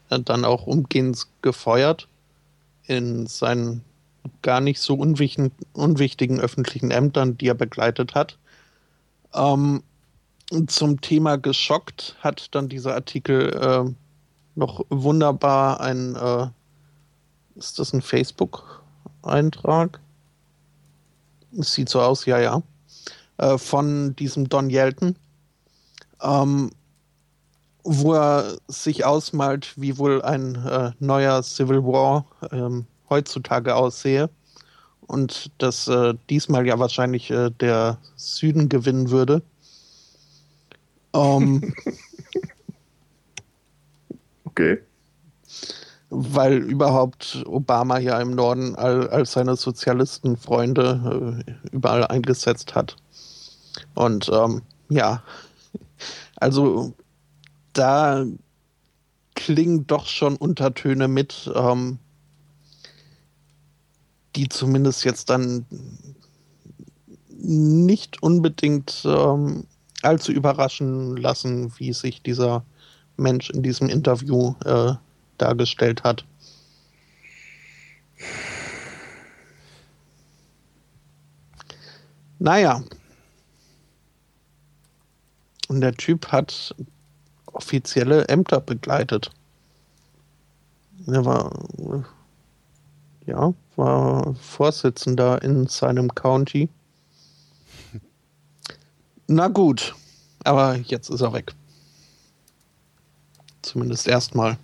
äh, 0.09 0.19
dann 0.19 0.45
auch 0.45 0.67
umgehend 0.67 1.25
gefeuert 1.41 2.07
in 2.87 3.27
seinen 3.27 3.83
gar 4.41 4.61
nicht 4.61 4.79
so 4.79 4.95
unwichtigen, 4.95 5.51
unwichtigen 5.73 6.39
öffentlichen 6.39 6.91
Ämtern, 6.91 7.37
die 7.37 7.47
er 7.47 7.55
begleitet 7.55 8.15
hat. 8.15 8.37
Ähm, 9.33 9.83
zum 10.67 11.01
Thema 11.01 11.37
geschockt 11.37 12.15
hat 12.19 12.53
dann 12.55 12.69
dieser 12.69 12.93
Artikel 12.93 13.49
äh, 13.49 13.91
noch 14.55 14.85
wunderbar 14.89 15.81
ein, 15.81 16.15
äh, 16.15 16.47
ist 17.55 17.79
das 17.79 17.93
ein 17.93 18.01
Facebook-Eintrag? 18.01 19.99
Sieht 21.51 21.89
so 21.89 22.01
aus, 22.01 22.25
ja, 22.25 22.39
ja. 22.39 22.61
Äh, 23.37 23.57
von 23.57 24.15
diesem 24.15 24.49
Don 24.49 24.69
Yelton, 24.69 25.15
ähm, 26.21 26.71
wo 27.83 28.13
er 28.13 28.57
sich 28.67 29.05
ausmalt, 29.05 29.73
wie 29.75 29.97
wohl 29.97 30.21
ein 30.21 30.55
äh, 30.55 30.91
neuer 30.99 31.43
Civil 31.43 31.83
War 31.83 32.25
ähm, 32.51 32.85
heutzutage 33.09 33.75
aussehe. 33.75 34.29
Und 35.07 35.51
dass 35.59 35.87
äh, 35.87 36.15
diesmal 36.29 36.65
ja 36.65 36.79
wahrscheinlich 36.79 37.29
äh, 37.29 37.51
der 37.51 37.99
Süden 38.15 38.69
gewinnen 38.69 39.11
würde. 39.11 39.43
Ähm, 41.13 41.73
okay. 44.45 44.79
Weil 46.17 46.57
überhaupt 46.57 47.43
Obama 47.45 47.99
ja 47.99 48.19
im 48.19 48.31
Norden 48.31 48.75
all, 48.75 49.09
all 49.09 49.25
seine 49.25 49.55
Sozialistenfreunde 49.55 51.43
äh, 51.45 51.69
überall 51.71 52.05
eingesetzt 52.07 52.75
hat. 52.75 52.95
Und 53.93 54.29
ähm, 54.33 54.61
ja, 54.89 55.23
also 56.37 56.93
da 57.73 58.25
klingen 59.35 59.85
doch 59.85 60.07
schon 60.07 60.37
Untertöne 60.37 61.07
mit, 61.07 61.51
ähm, 61.53 61.99
die 64.35 64.49
zumindest 64.49 65.03
jetzt 65.03 65.29
dann 65.29 65.65
nicht 67.37 68.23
unbedingt 68.23 69.03
ähm, 69.05 69.65
allzu 70.01 70.31
überraschen 70.31 71.17
lassen, 71.17 71.73
wie 71.77 71.93
sich 71.93 72.21
dieser 72.21 72.63
Mensch 73.17 73.49
in 73.49 73.63
diesem 73.63 73.89
Interview 73.89 74.55
äh, 74.65 74.93
dargestellt 75.37 76.03
hat. 76.03 76.25
Naja. 82.39 82.83
Und 85.67 85.81
der 85.81 85.93
Typ 85.93 86.31
hat 86.31 86.75
offizielle 87.45 88.27
Ämter 88.27 88.59
begleitet. 88.59 89.31
Er 91.07 91.25
war, 91.25 91.51
ja, 93.25 93.53
war 93.75 94.35
Vorsitzender 94.35 95.41
in 95.41 95.67
seinem 95.67 96.13
County. 96.13 96.69
Na 99.27 99.47
gut, 99.47 99.95
aber 100.43 100.75
jetzt 100.75 101.09
ist 101.09 101.21
er 101.21 101.33
weg. 101.33 101.53
Zumindest 103.63 104.07
erstmal. 104.07 104.57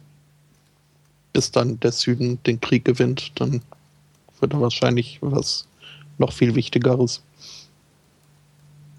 Bis 1.34 1.52
dann 1.52 1.80
der 1.80 1.91
Süden 1.91 2.41
den 2.44 2.60
Krieg 2.60 2.86
gewinnt, 2.86 3.32
dann 3.36 3.62
wird 4.40 4.53
er 4.53 4.62
wahrscheinlich 4.62 5.20
was 5.22 5.66
noch 6.18 6.34
viel 6.34 6.56
Wichtigeres. 6.56 7.22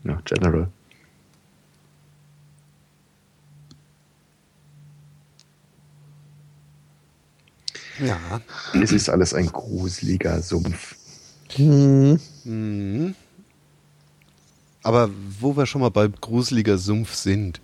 Ja, 0.04 0.20
General. 0.24 0.68
Ja. 8.00 8.40
Es 8.80 8.92
ist 8.92 9.08
alles 9.08 9.34
ein 9.34 9.46
gruseliger 9.46 10.40
Sumpf. 10.42 10.96
Hm, 11.54 12.18
Mhm. 12.44 13.14
Aber 14.82 15.10
wo 15.38 15.56
wir 15.56 15.66
schon 15.66 15.80
mal 15.80 15.90
bei 15.90 16.08
gruseliger 16.08 16.76
Sumpf 16.76 17.14
sind, 17.14 17.60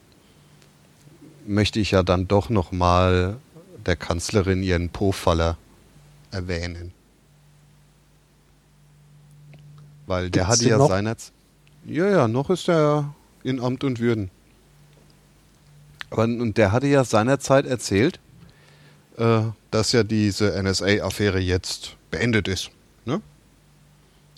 möchte 1.46 1.80
ich 1.80 1.90
ja 1.90 2.04
dann 2.04 2.28
doch 2.28 2.48
noch 2.48 2.70
mal 2.70 3.38
der 3.88 3.96
Kanzlerin 3.96 4.62
ihren 4.62 4.90
Po-Faller 4.90 5.56
erwähnen. 6.30 6.92
Weil 10.06 10.30
der 10.30 10.44
Gibt's 10.44 10.48
hatte 10.48 10.64
den 10.64 10.78
ja 10.78 10.86
seinerzeit... 10.86 11.32
Ja, 11.86 12.08
ja, 12.08 12.28
noch 12.28 12.50
ist 12.50 12.68
er 12.68 13.14
in 13.42 13.60
Amt 13.60 13.82
und 13.82 13.98
Würden. 13.98 14.30
Aber, 16.10 16.24
und 16.24 16.58
der 16.58 16.72
hatte 16.72 16.86
ja 16.86 17.04
seinerzeit 17.04 17.66
erzählt, 17.66 18.20
äh, 19.16 19.42
dass 19.70 19.92
ja 19.92 20.02
diese 20.02 20.62
NSA-Affäre 20.62 21.38
jetzt 21.38 21.96
beendet 22.10 22.46
ist. 22.46 22.70
Ne? 23.04 23.22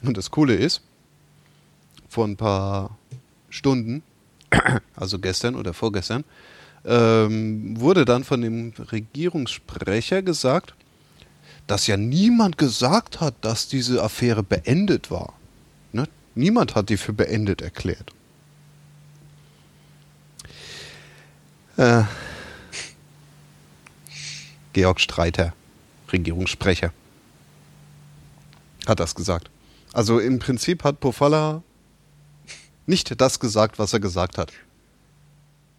Und 0.04 0.16
das 0.16 0.30
Coole 0.30 0.54
ist, 0.54 0.82
vor 2.08 2.24
ein 2.24 2.36
paar 2.36 2.96
Stunden, 3.48 4.02
also 4.96 5.18
gestern 5.18 5.56
oder 5.56 5.74
vorgestern, 5.74 6.24
ähm, 6.84 7.78
wurde 7.78 8.04
dann 8.04 8.24
von 8.24 8.40
dem 8.40 8.72
Regierungssprecher 8.78 10.22
gesagt, 10.22 10.74
dass 11.66 11.86
ja 11.86 11.96
niemand 11.96 12.58
gesagt 12.58 13.20
hat, 13.20 13.34
dass 13.42 13.68
diese 13.68 14.02
Affäre 14.02 14.42
beendet 14.42 15.10
war. 15.10 15.34
Ne? 15.92 16.08
Niemand 16.34 16.74
hat 16.74 16.88
die 16.88 16.96
für 16.96 17.12
beendet 17.12 17.62
erklärt. 17.62 18.12
Äh, 21.76 22.02
Georg 24.72 25.00
Streiter, 25.00 25.52
Regierungssprecher, 26.12 26.92
hat 28.86 29.00
das 29.00 29.14
gesagt. 29.14 29.50
Also 29.92 30.18
im 30.20 30.38
Prinzip 30.38 30.84
hat 30.84 31.00
Pofalla 31.00 31.62
nicht 32.86 33.20
das 33.20 33.40
gesagt, 33.40 33.78
was 33.78 33.92
er 33.92 34.00
gesagt 34.00 34.38
hat. 34.38 34.52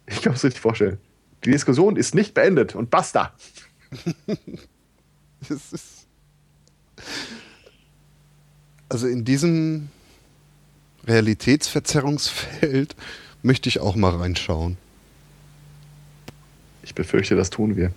Ich 0.06 0.22
kann 0.22 0.34
es 0.34 0.44
richtig 0.44 0.60
vorstellen. 0.60 0.98
Die 1.44 1.50
Diskussion 1.50 1.96
ist 1.96 2.14
nicht 2.14 2.34
beendet 2.34 2.74
und 2.74 2.90
basta. 2.90 3.32
Das 5.48 5.72
ist 5.72 6.06
Also 8.92 9.06
in 9.06 9.24
diesem 9.24 9.88
Realitätsverzerrungsfeld 11.06 12.94
möchte 13.42 13.70
ich 13.70 13.80
auch 13.80 13.96
mal 13.96 14.14
reinschauen. 14.14 14.76
Ich 16.82 16.94
befürchte, 16.94 17.34
das 17.34 17.48
tun 17.48 17.74
wir. 17.74 17.92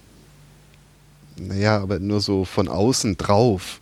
Naja, 1.36 1.82
aber 1.82 2.00
nur 2.00 2.22
so 2.22 2.46
von 2.46 2.70
außen 2.70 3.18
drauf. 3.18 3.82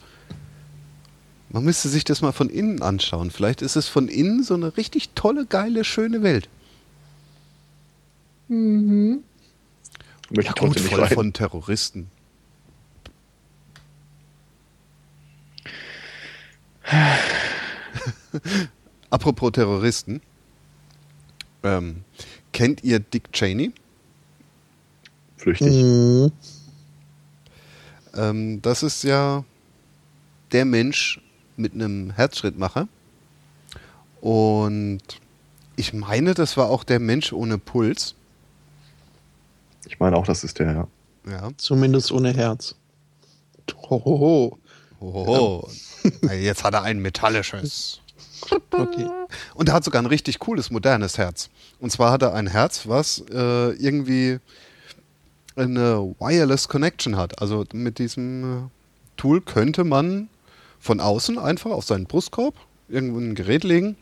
Man 1.50 1.64
müsste 1.64 1.88
sich 1.88 2.04
das 2.04 2.22
mal 2.22 2.32
von 2.32 2.50
innen 2.50 2.82
anschauen. 2.82 3.30
Vielleicht 3.30 3.62
ist 3.62 3.76
es 3.76 3.88
von 3.88 4.08
innen 4.08 4.42
so 4.42 4.56
eine 4.56 4.76
richtig 4.76 5.12
tolle, 5.14 5.46
geile, 5.46 5.84
schöne 5.84 6.24
Welt. 6.24 6.50
Möchte 10.30 10.50
Ja, 10.50 10.56
ich 10.56 10.56
gut, 10.56 10.80
voll 10.80 11.02
rein. 11.02 11.14
von 11.14 11.34
Terroristen. 11.34 12.10
Apropos 19.10 19.52
Terroristen. 19.52 20.22
Ähm, 21.64 22.04
kennt 22.52 22.84
ihr 22.84 23.00
Dick 23.00 23.32
Cheney? 23.32 23.72
Flüchtig. 25.38 25.72
Mhm. 25.72 26.32
Ähm, 28.16 28.62
das 28.62 28.84
ist 28.84 29.04
ja 29.04 29.44
der 30.52 30.66
Mensch 30.66 31.22
mit 31.58 31.74
einem 31.74 32.12
Herzschrittmacher. 32.12 32.88
Und 34.22 35.02
ich 35.76 35.94
meine, 35.94 36.34
das 36.34 36.58
war 36.58 36.70
auch 36.70 36.84
der 36.84 37.00
Mensch 37.00 37.34
ohne 37.34 37.58
Puls. 37.58 38.16
Ich 39.86 40.00
meine 40.00 40.16
auch, 40.16 40.26
das 40.26 40.44
ist 40.44 40.60
der, 40.60 40.72
ja. 40.72 40.88
Ja. 41.30 41.50
Zumindest 41.58 42.12
ohne 42.12 42.34
Herz. 42.34 42.76
Hohoho. 43.90 44.58
Oho. 45.00 45.70
Na, 46.22 46.34
Jetzt 46.34 46.64
hat 46.64 46.74
er 46.74 46.84
ein 46.84 47.00
metallisches. 47.00 48.00
Okay. 48.72 49.08
Und 49.54 49.70
er 49.70 49.76
hat 49.76 49.86
sogar 49.86 50.02
ein 50.02 50.06
richtig 50.06 50.40
cooles, 50.40 50.70
modernes 50.70 51.18
Herz. 51.18 51.50
Und 51.80 51.94
zwar 51.94 52.12
hat 52.12 52.24
er 52.24 52.34
ein 52.34 52.48
Herz, 52.48 52.90
was 52.90 53.24
äh, 53.32 53.70
irgendwie 53.72 54.40
eine 55.56 56.14
Wireless 56.20 56.68
Connection 56.68 57.16
hat. 57.16 57.42
Also 57.42 57.64
mit 57.72 58.00
diesem 58.00 58.44
äh, 58.44 58.70
Tool 59.16 59.40
könnte 59.40 59.86
man 59.86 60.28
von 60.80 61.00
außen 61.00 61.38
einfach 61.38 61.72
auf 61.72 61.86
seinen 61.86 62.06
Brustkorb 62.06 62.56
irgendwo 62.90 63.20
ein 63.20 63.36
Gerät 63.36 63.64
legen, 63.64 63.96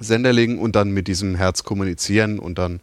Sender 0.00 0.32
legen 0.32 0.58
und 0.58 0.74
dann 0.74 0.90
mit 0.90 1.08
diesem 1.08 1.34
Herz 1.34 1.64
kommunizieren 1.64 2.38
und 2.38 2.56
dann 2.58 2.80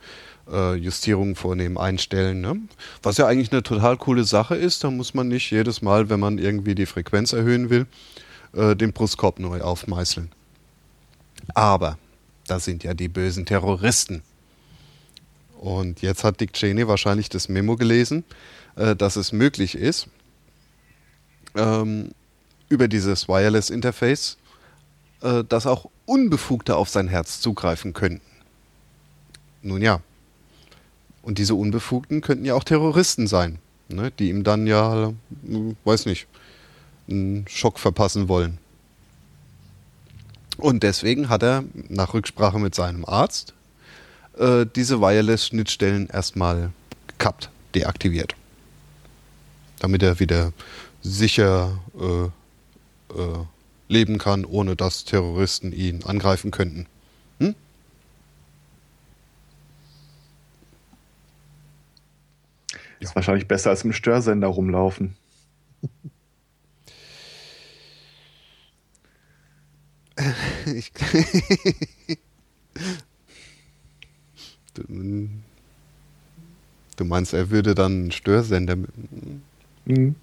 äh, 0.51 0.75
Justierungen 0.75 1.35
vornehmen, 1.35 1.77
einstellen. 1.77 2.41
Ne? 2.41 2.57
Was 3.03 3.17
ja 3.17 3.27
eigentlich 3.27 3.51
eine 3.51 3.63
total 3.63 3.97
coole 3.97 4.23
Sache 4.23 4.55
ist. 4.55 4.83
Da 4.83 4.91
muss 4.91 5.13
man 5.13 5.27
nicht 5.27 5.51
jedes 5.51 5.81
Mal, 5.81 6.09
wenn 6.09 6.19
man 6.19 6.37
irgendwie 6.37 6.75
die 6.75 6.85
Frequenz 6.85 7.33
erhöhen 7.33 7.69
will, 7.69 7.87
äh, 8.53 8.75
den 8.75 8.93
Brustkorb 8.93 9.39
neu 9.39 9.61
aufmeißeln. 9.61 10.31
Aber 11.53 11.97
da 12.47 12.59
sind 12.59 12.83
ja 12.83 12.93
die 12.93 13.07
bösen 13.07 13.45
Terroristen. 13.45 14.23
Und 15.59 16.01
jetzt 16.01 16.23
hat 16.23 16.39
Dick 16.39 16.53
Cheney 16.53 16.87
wahrscheinlich 16.87 17.29
das 17.29 17.49
Memo 17.49 17.75
gelesen, 17.75 18.23
äh, 18.75 18.95
dass 18.95 19.15
es 19.15 19.31
möglich 19.31 19.75
ist, 19.75 20.07
ähm, 21.55 22.11
über 22.69 22.87
dieses 22.87 23.27
Wireless 23.27 23.69
Interface, 23.69 24.37
äh, 25.21 25.43
dass 25.43 25.65
auch 25.65 25.89
Unbefugte 26.05 26.75
auf 26.75 26.89
sein 26.89 27.07
Herz 27.07 27.39
zugreifen 27.41 27.93
könnten. 27.93 28.21
Nun 29.61 29.81
ja. 29.81 30.01
Und 31.25 31.39
diese 31.39 31.55
Unbefugten 31.55 32.21
könnten 32.21 32.45
ja 32.45 32.53
auch 32.53 32.63
Terroristen 32.63 33.25
sein, 33.25 33.57
ne, 33.89 34.11
die 34.11 34.29
ihm 34.29 34.43
dann 34.43 34.67
ja, 34.67 35.09
äh, 35.09 35.13
weiß 35.83 36.05
nicht, 36.05 36.27
einen 37.09 37.47
Schock 37.47 37.79
verpassen 37.79 38.27
wollen. 38.27 38.59
Und 40.57 40.83
deswegen 40.83 41.27
hat 41.27 41.41
er 41.41 41.63
nach 41.89 42.13
Rücksprache 42.13 42.59
mit 42.59 42.75
seinem 42.75 43.05
Arzt 43.05 43.55
äh, 44.37 44.67
diese 44.75 45.01
Wireless-Schnittstellen 45.01 46.07
erstmal 46.09 46.71
gekappt, 47.07 47.49
deaktiviert. 47.73 48.35
Damit 49.79 50.03
er 50.03 50.19
wieder 50.19 50.53
sicher 51.01 51.79
äh, 51.99 52.25
äh, 53.19 53.45
leben 53.87 54.19
kann, 54.19 54.45
ohne 54.45 54.75
dass 54.75 55.05
Terroristen 55.05 55.71
ihn 55.71 56.03
angreifen 56.03 56.51
könnten. 56.51 56.85
Hm? 57.39 57.55
Ist 63.05 63.15
wahrscheinlich 63.15 63.47
besser 63.47 63.69
als 63.69 63.83
im 63.83 63.93
Störsender 63.93 64.47
rumlaufen. 64.47 65.15
Ich, 70.65 70.91
du, 74.73 74.83
du 76.97 77.05
meinst, 77.05 77.33
er 77.33 77.49
würde 77.49 77.75
dann 77.75 77.91
einen 77.91 78.11
Störsender. 78.11 78.75
mit- 78.77 78.89
Mhm. 79.85 80.15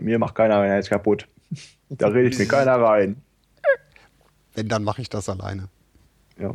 Mir 0.00 0.18
macht 0.18 0.34
keiner 0.34 0.58
mein 0.58 0.68
Herz 0.70 0.88
kaputt. 0.88 1.26
Da 1.88 2.08
rede 2.08 2.28
ich 2.28 2.38
mir 2.38 2.46
keiner 2.46 2.76
rein. 2.76 3.16
Wenn, 4.54 4.68
dann 4.68 4.84
mache 4.84 5.00
ich 5.02 5.08
das 5.08 5.28
alleine. 5.30 5.68
Ja. 6.38 6.54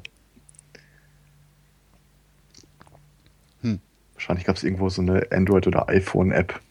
Wahrscheinlich 4.23 4.45
gab 4.45 4.55
es 4.55 4.63
irgendwo 4.63 4.87
so 4.87 5.01
eine 5.01 5.27
Android- 5.31 5.67
oder 5.67 5.89
iPhone-App. 5.89 6.61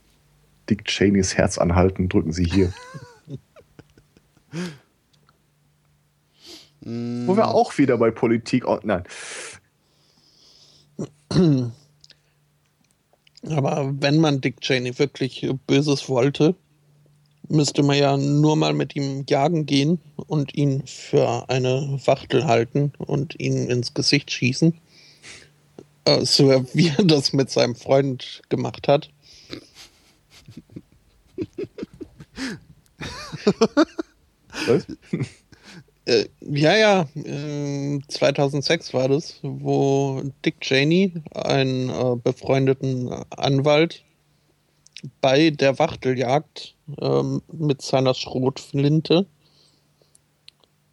Dick 0.71 0.87
Cheneys 0.87 1.37
Herz 1.37 1.59
anhalten, 1.59 2.09
drücken 2.09 2.33
Sie 2.33 2.47
hier. 2.47 2.73
Wo 6.81 7.37
wir 7.37 7.49
auch 7.49 7.77
wieder 7.77 7.99
bei 7.99 8.11
Politik. 8.11 8.67
Oh, 8.67 8.81
nein. 8.83 9.05
Aber 13.51 13.93
wenn 14.01 14.19
man 14.19 14.41
Dick 14.41 14.63
Cheney 14.63 14.99
wirklich 14.99 15.47
Böses 15.67 16.09
wollte, 16.09 16.55
müsste 17.49 17.83
man 17.83 17.99
ja 17.99 18.17
nur 18.17 18.57
mal 18.57 18.73
mit 18.73 18.97
ihm 18.97 19.27
jagen 19.29 19.67
gehen 19.67 20.01
und 20.27 20.55
ihn 20.55 20.87
für 20.87 21.51
eine 21.51 22.01
Wachtel 22.07 22.47
halten 22.47 22.95
und 22.97 23.39
ihn 23.39 23.69
ins 23.69 23.93
Gesicht 23.93 24.31
schießen. 24.31 24.73
Äh, 26.05 26.25
So 26.25 26.49
wie 26.75 26.89
er 26.89 27.05
das 27.05 27.33
mit 27.33 27.51
seinem 27.51 27.75
Freund 27.77 28.43
gemacht 28.49 28.89
hat. 28.89 29.11
Was? 34.67 34.87
Äh, 36.05 36.27
ja, 36.41 36.77
ja, 36.77 37.09
äh, 37.15 38.01
2006 38.09 38.93
war 38.93 39.09
das, 39.09 39.39
wo 39.43 40.23
Dick 40.45 40.61
Cheney, 40.61 41.15
einen 41.33 41.91
äh, 41.91 42.17
befreundeten 42.17 43.09
Anwalt, 43.31 44.05
bei 45.21 45.51
der 45.51 45.79
Wachteljagd 45.79 46.75
ähm, 47.01 47.43
mit 47.53 47.83
seiner 47.83 48.15
Schrotflinte, 48.15 49.27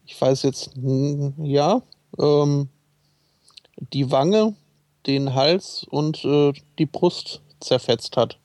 ich 0.05 0.19
weiß 0.19 0.43
jetzt, 0.43 0.71
ja, 0.75 1.81
ähm, 2.17 2.69
die 3.93 4.09
Wange, 4.11 4.55
den 5.07 5.33
Hals 5.33 5.85
und 5.89 6.23
äh, 6.25 6.53
die 6.77 6.85
Brust 6.85 7.41
zerfetzt 7.59 8.17
hat. 8.17 8.37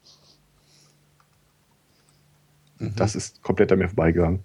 Das 2.78 3.14
ist 3.14 3.42
komplett 3.42 3.72
an 3.72 3.78
mir 3.78 3.88
vorbeigegangen. 3.88 4.42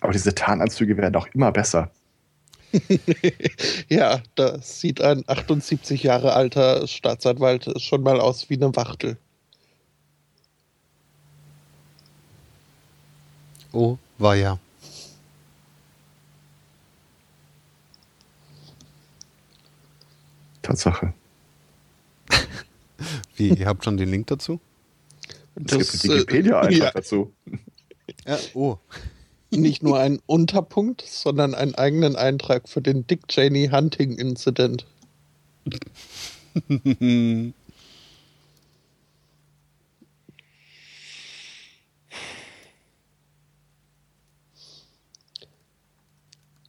Aber 0.00 0.12
diese 0.12 0.34
Tarnanzüge 0.34 0.96
werden 0.96 1.16
auch 1.16 1.28
immer 1.28 1.52
besser. 1.52 1.90
Ja, 3.88 4.22
da 4.36 4.60
sieht 4.62 5.00
ein 5.00 5.24
78 5.26 6.04
Jahre 6.04 6.32
alter 6.32 6.86
Staatsanwalt 6.86 7.80
schon 7.82 8.02
mal 8.02 8.20
aus 8.20 8.48
wie 8.48 8.54
eine 8.54 8.74
Wachtel. 8.76 9.16
Oh, 13.72 13.98
war 14.18 14.36
ja. 14.36 14.58
Tatsache. 20.70 21.12
Wie, 23.36 23.48
ihr 23.48 23.66
habt 23.66 23.84
schon 23.84 23.96
den 23.96 24.08
Link 24.08 24.28
dazu? 24.28 24.60
Es 25.56 25.64
gibt 25.64 25.80
Das, 25.80 26.04
einen 26.04 26.14
Wikipedia-Eintrag 26.14 26.72
äh, 26.72 26.78
ja, 26.84 26.90
dazu. 26.92 27.32
Ja, 28.24 28.38
oh. 28.54 28.78
nicht 29.50 29.82
nur 29.82 29.98
ein 29.98 30.20
Unterpunkt, 30.26 31.02
sondern 31.02 31.56
einen 31.56 31.74
eigenen 31.74 32.14
Eintrag 32.14 32.68
für 32.68 32.80
den 32.80 33.04
Dick 33.06 33.26
Cheney 33.26 33.70
Hunting 33.72 34.16
Incident. 34.16 34.86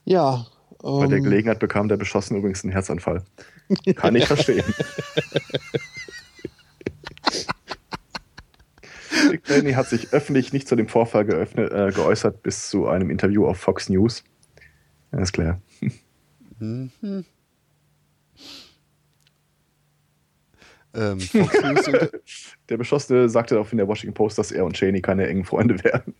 Ja. 0.06 0.48
Bei 0.82 1.06
der 1.06 1.19
ähm, 1.19 1.23
Gelegenheit 1.23 1.60
bekam 1.60 1.88
der 1.88 1.98
Beschossene 1.98 2.40
übrigens 2.40 2.64
einen 2.64 2.73
Herzanfall. 2.73 3.23
Kann 3.95 4.15
ich 4.15 4.26
verstehen. 4.26 4.64
Dick 9.31 9.43
Cheney 9.43 9.73
hat 9.73 9.88
sich 9.88 10.14
öffentlich 10.14 10.53
nicht 10.53 10.68
zu 10.68 10.76
dem 10.76 10.88
Vorfall 10.88 11.26
geöffnet, 11.26 11.72
äh, 11.72 11.91
geäußert 11.91 12.43
bis 12.43 12.69
zu 12.69 12.88
einem 12.88 13.10
Interview 13.10 13.45
auf 13.45 13.57
Fox 13.57 13.89
News. 13.89 14.23
Alles 15.11 15.31
klar. 15.31 15.61
Mhm. 16.60 16.91
Ähm, 20.93 21.19
der 22.69 22.77
Beschossene 22.77 23.30
sagte 23.30 23.57
auch 23.60 23.72
in 23.72 23.77
der 23.77 23.88
Washington 23.88 24.14
Post, 24.14 24.38
dass 24.38 24.52
er 24.52 24.65
und 24.65 24.73
Cheney 24.73 25.02
keine 25.02 25.26
engen 25.26 25.45
Freunde 25.45 25.81
werden. 25.85 26.14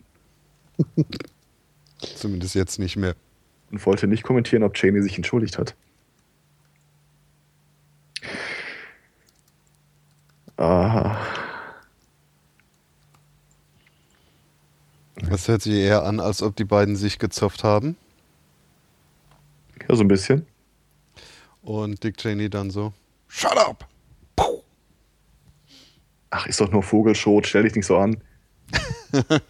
Zumindest 1.98 2.54
jetzt 2.54 2.78
nicht 2.78 2.96
mehr. 2.96 3.14
Und 3.70 3.84
wollte 3.84 4.06
nicht 4.06 4.22
kommentieren, 4.22 4.62
ob 4.62 4.72
Cheney 4.72 5.02
sich 5.02 5.16
entschuldigt 5.16 5.58
hat. 5.58 5.76
Aha. 10.56 11.18
Das 15.16 15.48
hört 15.48 15.62
sich 15.62 15.74
eher 15.74 16.04
an, 16.04 16.20
als 16.20 16.42
ob 16.42 16.56
die 16.56 16.64
beiden 16.64 16.96
sich 16.96 17.18
gezopft 17.18 17.64
haben. 17.64 17.96
Ja, 19.88 19.96
so 19.96 20.02
ein 20.02 20.08
bisschen. 20.08 20.46
Und 21.62 22.02
Dick 22.02 22.16
Cheney 22.16 22.50
dann 22.50 22.70
so: 22.70 22.92
Shut 23.28 23.56
up! 23.56 23.86
Puh. 24.36 24.62
Ach, 26.30 26.46
ist 26.46 26.60
doch 26.60 26.70
nur 26.70 26.82
Vogelschot, 26.82 27.46
stell 27.46 27.62
dich 27.62 27.74
nicht 27.74 27.86
so 27.86 27.96
an. 27.98 28.20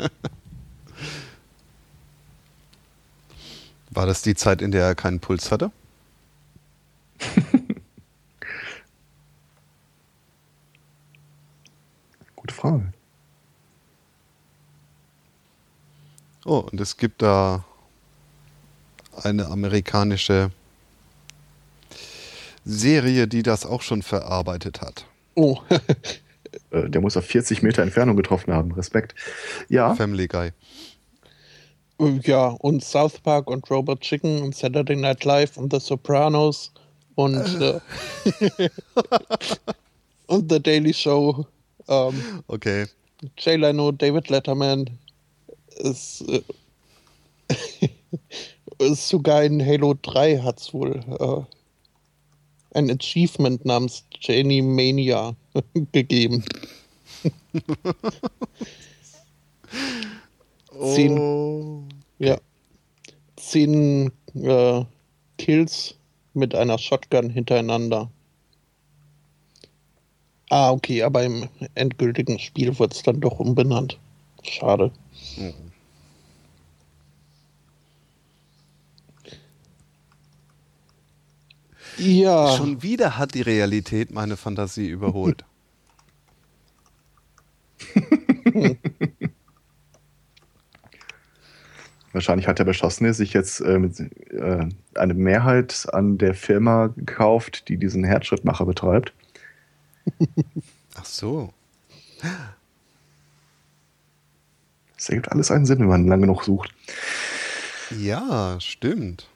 War 3.91 4.07
das 4.07 4.23
die 4.23 4.35
Zeit, 4.35 4.63
in 4.63 4.73
der 4.73 4.85
er 4.87 4.95
keinen 4.95 5.21
Puls 5.21 5.51
hatte? 5.51 5.71
Gute 12.43 12.55
Frage. 12.55 12.93
Oh, 16.45 16.59
und 16.71 16.81
es 16.81 16.97
gibt 16.97 17.23
da 17.23 17.65
eine 19.23 19.47
amerikanische 19.47 20.51
Serie, 22.65 23.29
die 23.29 23.45
das 23.45 23.65
auch 23.65 23.83
schon 23.83 24.03
verarbeitet 24.03 24.81
hat. 24.81 25.07
Oh. 25.35 25.59
Äh, 26.71 26.91
der 26.91 27.01
muss 27.01 27.17
auf 27.17 27.25
40 27.25 27.63
Meter 27.63 27.83
Entfernung 27.83 28.15
getroffen 28.15 28.53
haben. 28.53 28.73
Respekt. 28.73 29.15
Ja. 29.71 29.95
Family 29.95 30.29
Guy. 30.29 30.51
Ja, 32.25 32.49
und 32.49 32.85
South 32.85 33.19
Park 33.21 33.49
und 33.49 33.71
Robot 33.71 34.03
Chicken 34.03 34.43
und 34.43 34.55
Saturday 34.55 34.97
Night 34.97 35.25
Live 35.25 35.57
und 35.57 35.73
The 35.73 35.81
Sopranos 35.81 36.71
und, 37.15 37.37
äh. 37.63 37.81
äh 38.59 38.69
und 40.27 40.53
The 40.53 40.63
Daily 40.63 40.93
Show. 40.93 41.47
Ähm, 41.89 42.43
okay. 42.47 42.87
Jay 43.39 43.57
Leno, 43.57 43.93
David 43.93 44.29
Letterman. 44.29 44.91
Ist, 45.77 46.23
äh, 46.29 46.43
ist 48.79 49.09
sogar 49.09 49.43
in 49.45 49.65
Halo 49.65 49.95
3 50.03 50.39
hat 50.39 50.61
es 50.61 50.75
wohl 50.75 51.01
äh, 51.19 51.43
ein 52.79 52.91
Achievement 52.91 53.65
namens 53.65 54.05
Janie 54.21 54.63
Mania 54.63 55.35
gegeben. 55.93 56.45
Zehn, 60.81 61.19
oh. 61.19 61.85
ja, 62.19 62.39
zehn 63.37 64.11
äh, 64.35 64.85
Kills 65.39 65.95
mit 66.35 66.55
einer 66.55 66.79
Shotgun 66.79 67.31
hintereinander. 67.31 68.11
Ah, 70.53 70.71
okay, 70.71 71.03
aber 71.03 71.25
im 71.25 71.49
endgültigen 71.75 72.39
Spiel 72.39 72.79
wird 72.79 72.93
es 72.93 73.03
dann 73.03 73.23
doch 73.23 73.41
umbenannt. 73.41 73.99
Schade. 74.43 74.93
Mhm. 75.39 75.55
Ja. 81.97 82.55
Schon 82.55 82.83
wieder 82.83 83.17
hat 83.17 83.33
die 83.33 83.41
Realität 83.41 84.13
meine 84.13 84.37
Fantasie 84.37 84.89
überholt. 84.89 85.43
Wahrscheinlich 92.13 92.47
hat 92.47 92.59
der 92.59 92.65
Beschossene 92.65 93.15
sich 93.15 93.33
jetzt 93.33 93.61
äh, 93.61 93.79
mit, 93.79 93.99
äh, 94.31 94.69
eine 94.97 95.15
Mehrheit 95.15 95.87
an 95.95 96.19
der 96.19 96.35
Firma 96.35 96.89
gekauft, 96.89 97.71
die 97.71 97.79
diesen 97.79 98.05
Herzschrittmacher 98.05 98.67
betreibt. 98.67 99.15
Ach 100.95 101.05
so. 101.05 101.53
Das 104.97 105.09
ergibt 105.09 105.33
alles 105.33 105.51
einen 105.51 105.67
Sinn, 105.67 105.81
wenn 105.81 105.89
man 105.89 106.07
lange 106.07 106.23
genug 106.23 106.45
sucht. 106.45 106.73
Ja, 107.99 108.59
stimmt. 108.61 109.29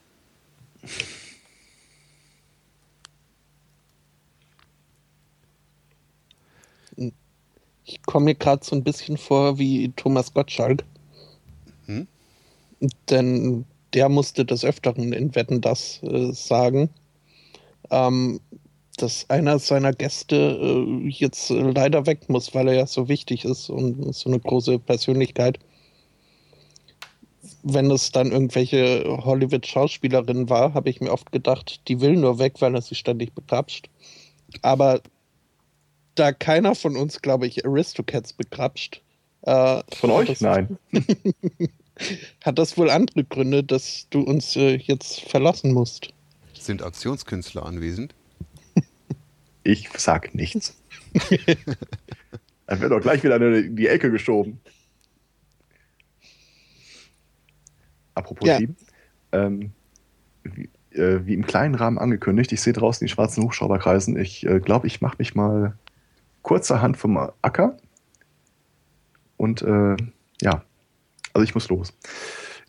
Ich 7.84 8.02
komme 8.02 8.26
mir 8.26 8.34
gerade 8.34 8.64
so 8.64 8.74
ein 8.74 8.84
bisschen 8.84 9.16
vor 9.16 9.59
wie 9.59 9.93
Thomas 9.97 10.32
Gottschalk. 10.32 10.84
Hm? 11.86 12.06
Denn 13.10 13.64
der 13.94 14.09
musste 14.09 14.44
des 14.44 14.64
Öfteren 14.64 15.12
in 15.12 15.34
Wetten 15.34 15.60
das 15.60 16.02
äh, 16.02 16.32
sagen, 16.32 16.90
ähm, 17.90 18.40
dass 18.97 19.28
einer 19.31 19.59
seiner 19.59 19.93
Gäste 19.93 20.36
äh, 20.36 21.09
jetzt 21.09 21.51
äh, 21.51 21.55
leider 21.55 22.06
weg 22.06 22.28
muss, 22.28 22.55
weil 22.55 22.68
er 22.68 22.74
ja 22.74 22.86
so 22.86 23.09
wichtig 23.09 23.44
ist 23.44 23.70
und 23.70 24.14
so 24.14 24.28
eine 24.28 24.40
große 24.40 24.78
Persönlichkeit. 24.78 25.59
Wenn 27.62 27.90
es 27.90 28.12
dann 28.12 28.32
irgendwelche 28.32 29.05
Hollywood-Schauspielerin 29.06 30.48
war, 30.48 30.74
habe 30.74 30.89
ich 30.89 31.01
mir 31.01 31.12
oft 31.12 31.32
gedacht, 31.32 31.81
die 31.89 32.01
will 32.01 32.16
nur 32.16 32.39
weg, 32.39 32.55
weil 32.60 32.74
er 32.74 32.82
sie 32.82 32.94
ständig 32.94 33.35
begrapscht. 33.35 33.89
Aber 34.62 35.01
da 36.14 36.32
keiner 36.32 36.74
von 36.74 36.97
uns, 36.97 37.23
glaube 37.23 37.47
ich, 37.47 37.64
Aristocats 37.66 38.32
begrapscht. 38.32 39.02
Äh, 39.43 39.82
von 39.94 40.10
euch? 40.10 40.40
Nein. 40.40 40.78
hat 42.44 42.59
das 42.59 42.77
wohl 42.77 42.90
andere 42.90 43.24
Gründe, 43.24 43.62
dass 43.62 44.06
du 44.10 44.20
uns 44.20 44.56
äh, 44.56 44.77
jetzt 44.77 45.20
verlassen 45.20 45.73
musst? 45.73 46.09
Sind 46.55 46.82
Aktionskünstler 46.82 47.64
anwesend? 47.64 48.14
Ich 49.66 49.90
sag 49.97 50.32
nichts. 50.32 50.80
Dann 52.66 52.80
wird 52.80 52.93
doch 52.93 53.01
gleich 53.01 53.24
wieder 53.24 53.40
in 53.40 53.74
die 53.74 53.88
Ecke 53.88 54.12
geschoben. 54.12 54.60
Apropos 58.14 58.48
ja. 58.48 58.59
Team. 58.59 58.76
Ähm, 59.32 59.72
wie, 60.44 60.70
äh, 60.93 61.26
wie, 61.26 61.34
im 61.34 61.44
kleinen 61.44 61.74
Rahmen 61.74 61.98
angekündigt, 61.98 62.52
ich 62.52 62.60
sehe 62.60 62.72
draußen 62.72 63.05
die 63.05 63.12
schwarzen 63.12 63.43
Hubschrauber 63.43 63.80
kreisen. 63.80 64.16
Ich 64.16 64.47
äh, 64.47 64.60
glaube, 64.60 64.86
ich 64.86 65.01
mache 65.01 65.16
mich 65.18 65.34
mal 65.34 65.76
kurzerhand 66.43 66.97
vom 66.97 67.16
Acker. 67.43 67.76
Und 69.36 69.62
äh, 69.62 69.97
ja, 70.40 70.62
also 71.32 71.43
ich 71.43 71.55
muss 71.55 71.68
los. 71.68 71.93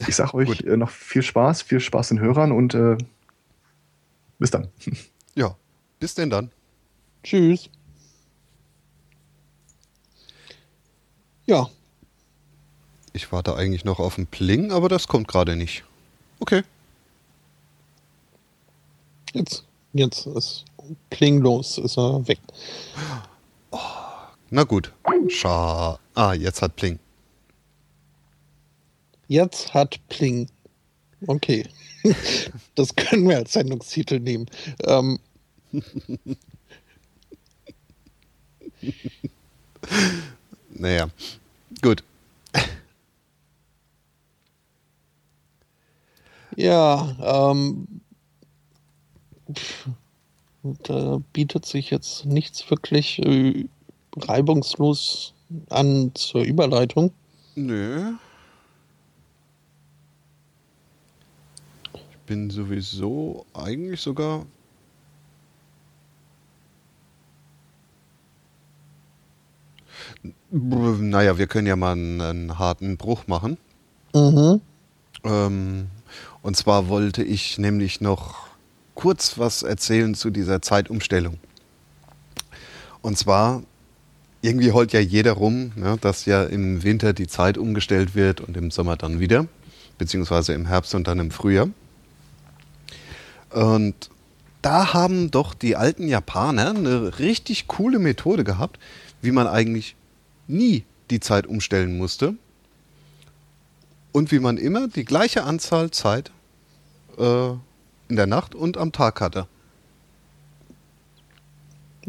Ich 0.07 0.15
sage 0.15 0.33
euch 0.33 0.61
äh, 0.61 0.77
noch 0.77 0.89
viel 0.89 1.21
Spaß, 1.21 1.61
viel 1.61 1.79
Spaß 1.79 2.09
den 2.09 2.19
Hörern 2.19 2.51
und 2.51 2.73
äh, 2.73 2.97
bis 4.39 4.49
dann. 4.49 4.69
Ja, 5.35 5.55
bis 5.99 6.15
denn 6.15 6.31
dann. 6.31 6.49
Tschüss. 7.27 7.69
Ja. 11.45 11.69
Ich 13.11 13.33
warte 13.33 13.53
eigentlich 13.57 13.83
noch 13.83 13.99
auf 13.99 14.17
einen 14.17 14.27
Pling, 14.27 14.71
aber 14.71 14.87
das 14.87 15.09
kommt 15.09 15.27
gerade 15.27 15.57
nicht. 15.57 15.83
Okay. 16.39 16.63
Jetzt, 19.33 19.65
jetzt 19.91 20.25
ist 20.27 20.63
Pling 21.09 21.41
los, 21.41 21.77
ist 21.77 21.97
er 21.97 22.25
weg. 22.29 22.39
Oh, 23.71 23.77
na 24.49 24.63
gut. 24.63 24.93
Scha. 25.27 25.99
Ah, 26.15 26.33
jetzt 26.33 26.61
hat 26.61 26.77
Pling. 26.77 26.97
Jetzt 29.27 29.73
hat 29.73 29.99
Pling. 30.07 30.47
Okay. 31.25 31.67
Das 32.75 32.95
können 32.95 33.27
wir 33.27 33.37
als 33.37 33.51
Sendungstitel 33.51 34.17
nehmen. 34.21 34.45
Ähm. 34.85 35.19
naja, 40.69 41.09
gut. 41.81 42.03
Ja, 46.55 47.15
ähm, 47.53 47.87
da 50.83 51.21
bietet 51.31 51.65
sich 51.65 51.91
jetzt 51.91 52.25
nichts 52.25 52.69
wirklich 52.71 53.19
äh, 53.19 53.65
reibungslos 54.17 55.33
an 55.69 56.11
zur 56.15 56.41
Überleitung. 56.41 57.11
Nö. 57.55 58.13
Ich 61.93 62.17
bin 62.25 62.49
sowieso 62.49 63.45
eigentlich 63.53 64.01
sogar. 64.01 64.45
Naja, 70.51 71.37
wir 71.37 71.47
können 71.47 71.67
ja 71.67 71.75
mal 71.75 71.93
einen, 71.93 72.21
einen 72.21 72.59
harten 72.59 72.97
Bruch 72.97 73.27
machen. 73.27 73.57
Mhm. 74.13 74.61
Ähm, 75.23 75.87
und 76.41 76.55
zwar 76.55 76.87
wollte 76.87 77.23
ich 77.23 77.57
nämlich 77.57 78.01
noch 78.01 78.47
kurz 78.95 79.37
was 79.37 79.63
erzählen 79.63 80.15
zu 80.15 80.29
dieser 80.29 80.61
Zeitumstellung. 80.61 81.37
Und 83.01 83.17
zwar, 83.17 83.63
irgendwie 84.41 84.71
heult 84.71 84.93
ja 84.93 84.99
jeder 84.99 85.33
rum, 85.33 85.71
ne, 85.75 85.97
dass 86.01 86.25
ja 86.25 86.43
im 86.43 86.83
Winter 86.83 87.13
die 87.13 87.27
Zeit 87.27 87.57
umgestellt 87.57 88.15
wird 88.15 88.41
und 88.41 88.57
im 88.57 88.71
Sommer 88.71 88.95
dann 88.95 89.19
wieder, 89.19 89.45
beziehungsweise 89.97 90.53
im 90.53 90.65
Herbst 90.65 90.95
und 90.95 91.07
dann 91.07 91.19
im 91.19 91.31
Frühjahr. 91.31 91.69
Und 93.51 94.09
da 94.61 94.93
haben 94.93 95.31
doch 95.31 95.53
die 95.53 95.75
alten 95.75 96.07
Japaner 96.07 96.71
eine 96.71 97.19
richtig 97.19 97.67
coole 97.67 97.99
Methode 97.99 98.43
gehabt, 98.43 98.79
wie 99.21 99.31
man 99.31 99.47
eigentlich 99.47 99.95
nie 100.47 100.83
die 101.09 101.19
Zeit 101.19 101.47
umstellen 101.47 101.97
musste 101.97 102.35
und 104.11 104.31
wie 104.31 104.39
man 104.39 104.57
immer 104.57 104.87
die 104.87 105.05
gleiche 105.05 105.43
Anzahl 105.43 105.91
Zeit 105.91 106.31
äh, 107.17 107.49
in 108.09 108.15
der 108.15 108.27
Nacht 108.27 108.55
und 108.55 108.77
am 108.77 108.91
Tag 108.91 109.21
hatte. 109.21 109.47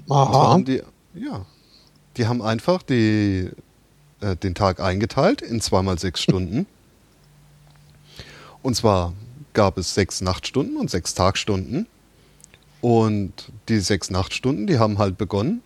Aha. 0.09 0.59
die, 0.61 0.83
ja, 1.15 1.45
die 2.17 2.27
haben 2.27 2.41
einfach 2.41 2.83
die, 2.83 3.51
äh, 4.21 4.37
den 4.37 4.55
Tag 4.55 4.81
eingeteilt 4.81 5.43
in 5.43 5.61
zweimal 5.61 5.99
sechs 5.99 6.23
Stunden. 6.23 6.67
Und 8.63 8.75
zwar 8.75 9.13
gab 9.55 9.77
es 9.77 9.95
sechs 9.95 10.21
Nachtstunden 10.21 10.77
und 10.77 10.91
sechs 10.91 11.15
Tagstunden. 11.15 11.87
Und 12.81 13.51
die 13.69 13.81
sechs 13.81 14.09
Nachtstunden, 14.09 14.69
die 14.69 14.79
haben 14.79 14.99
halt 14.99 15.19
begonnen 15.19 15.63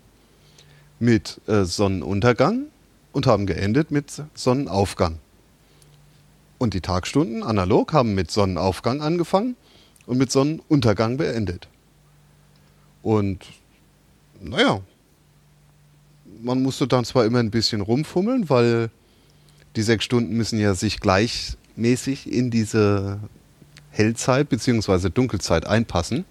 mit 1.02 1.40
äh, 1.48 1.64
Sonnenuntergang 1.64 2.66
und 3.10 3.26
haben 3.26 3.46
geendet 3.46 3.90
mit 3.90 4.22
Sonnenaufgang. 4.34 5.18
Und 6.58 6.74
die 6.74 6.80
Tagstunden 6.80 7.42
analog 7.42 7.92
haben 7.92 8.14
mit 8.14 8.30
Sonnenaufgang 8.30 9.02
angefangen 9.02 9.56
und 10.06 10.16
mit 10.16 10.30
Sonnenuntergang 10.30 11.16
beendet. 11.16 11.66
Und 13.02 13.44
naja, 14.40 14.80
man 16.40 16.62
musste 16.62 16.86
dann 16.86 17.04
zwar 17.04 17.24
immer 17.24 17.40
ein 17.40 17.50
bisschen 17.50 17.80
rumfummeln, 17.80 18.48
weil 18.48 18.88
die 19.74 19.82
sechs 19.82 20.04
Stunden 20.04 20.36
müssen 20.36 20.60
ja 20.60 20.74
sich 20.74 21.00
gleichmäßig 21.00 22.32
in 22.32 22.52
diese 22.52 23.18
Hellzeit 23.90 24.48
bzw. 24.48 25.10
Dunkelzeit 25.10 25.66
einpassen. 25.66 26.24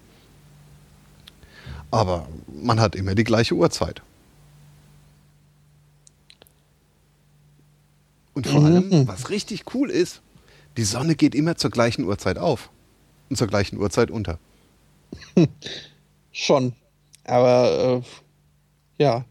Aber 1.90 2.26
man 2.50 2.80
hat 2.80 2.96
immer 2.96 3.14
die 3.14 3.24
gleiche 3.24 3.54
Uhrzeit. 3.54 4.00
Und 8.34 8.46
vor 8.46 8.64
allem, 8.64 8.88
Mhm. 8.88 9.08
was 9.08 9.30
richtig 9.30 9.74
cool 9.74 9.90
ist, 9.90 10.22
die 10.76 10.84
Sonne 10.84 11.14
geht 11.16 11.34
immer 11.34 11.56
zur 11.56 11.70
gleichen 11.70 12.04
Uhrzeit 12.04 12.38
auf 12.38 12.70
und 13.28 13.36
zur 13.36 13.46
gleichen 13.46 13.78
Uhrzeit 13.78 14.10
unter. 14.10 14.38
Schon. 16.32 16.72
Aber 17.24 18.02
äh, 18.98 19.02
ja, 19.02 19.24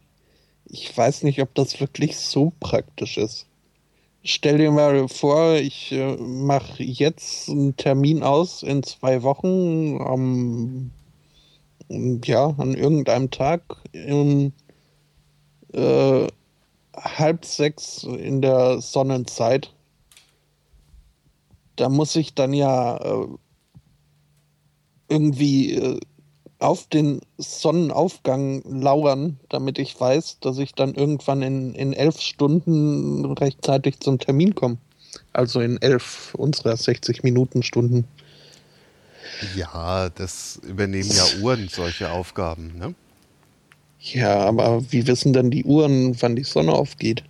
ich 0.66 0.96
weiß 0.96 1.24
nicht, 1.24 1.40
ob 1.42 1.54
das 1.54 1.80
wirklich 1.80 2.16
so 2.16 2.52
praktisch 2.60 3.18
ist. 3.18 3.46
Stell 4.24 4.58
dir 4.58 4.70
mal 4.70 5.08
vor, 5.08 5.54
ich 5.56 5.90
äh, 5.90 6.16
mache 6.16 6.82
jetzt 6.82 7.48
einen 7.48 7.76
Termin 7.76 8.22
aus 8.22 8.62
in 8.62 8.82
zwei 8.84 9.22
Wochen 9.24 10.00
am 10.00 10.92
ja, 11.88 12.46
an 12.56 12.74
irgendeinem 12.74 13.30
Tag 13.30 13.62
um 13.92 14.52
äh, 15.74 16.26
halb 16.96 17.44
sechs 17.44 18.04
in 18.04 18.42
der 18.42 18.80
Sonnenzeit. 18.80 19.72
Da 21.76 21.88
muss 21.88 22.16
ich 22.16 22.34
dann 22.34 22.52
ja 22.52 22.96
äh, 22.96 23.26
irgendwie 25.08 25.74
äh, 25.74 26.00
auf 26.58 26.86
den 26.86 27.20
Sonnenaufgang 27.38 28.62
lauern, 28.64 29.38
damit 29.48 29.78
ich 29.78 29.98
weiß, 29.98 30.38
dass 30.40 30.58
ich 30.58 30.74
dann 30.74 30.94
irgendwann 30.94 31.42
in, 31.42 31.74
in 31.74 31.92
elf 31.92 32.20
Stunden 32.20 33.24
rechtzeitig 33.32 34.00
zum 34.00 34.18
Termin 34.18 34.54
komme. 34.54 34.78
Also 35.32 35.60
in 35.60 35.80
elf 35.82 36.34
unserer 36.34 36.76
60 36.76 37.22
Minuten 37.22 37.62
Stunden. 37.62 38.06
Ja, 39.56 40.08
das 40.10 40.60
übernehmen 40.62 41.10
ja 41.10 41.42
Uhren 41.42 41.68
solche 41.68 42.10
Aufgaben. 42.10 42.78
Ne? 42.78 42.94
Ja, 44.02 44.40
aber 44.40 44.82
wie 44.90 45.06
wissen 45.06 45.32
denn 45.32 45.52
die 45.52 45.64
Uhren, 45.64 46.20
wann 46.20 46.34
die 46.34 46.42
Sonne 46.42 46.72
aufgeht? 46.72 47.22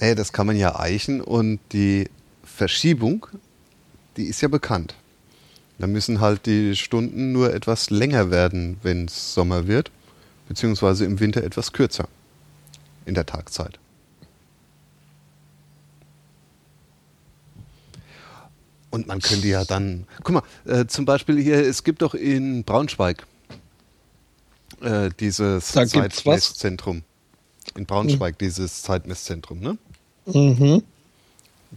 Nee, 0.00 0.14
das 0.14 0.32
kann 0.32 0.46
man 0.46 0.56
ja 0.56 0.78
eichen 0.78 1.20
und 1.20 1.60
die 1.72 2.08
Verschiebung, 2.42 3.26
die 4.16 4.24
ist 4.24 4.40
ja 4.40 4.48
bekannt. 4.48 4.94
Da 5.78 5.86
müssen 5.86 6.20
halt 6.20 6.46
die 6.46 6.74
Stunden 6.76 7.32
nur 7.32 7.52
etwas 7.52 7.90
länger 7.90 8.30
werden, 8.30 8.78
wenn 8.82 9.04
es 9.04 9.34
Sommer 9.34 9.66
wird, 9.66 9.90
beziehungsweise 10.48 11.04
im 11.04 11.20
Winter 11.20 11.44
etwas 11.44 11.72
kürzer 11.72 12.08
in 13.04 13.14
der 13.14 13.26
Tagzeit. 13.26 13.78
Und 18.90 19.08
man 19.08 19.20
könnte 19.20 19.48
ja 19.48 19.64
dann, 19.64 20.06
guck 20.22 20.34
mal, 20.34 20.42
äh, 20.64 20.86
zum 20.86 21.04
Beispiel 21.04 21.38
hier, 21.42 21.56
es 21.56 21.84
gibt 21.84 22.00
doch 22.00 22.14
in 22.14 22.64
Braunschweig 22.64 23.26
äh, 24.82 25.10
dieses 25.18 25.72
Da? 25.72 25.86
Zeitmesszentrum. 25.86 27.02
In 27.76 27.86
Braunschweig 27.86 28.38
dieses 28.38 28.82
Zeitmesszentrum, 28.82 29.60
ne? 29.60 29.78
Mhm. 30.26 30.82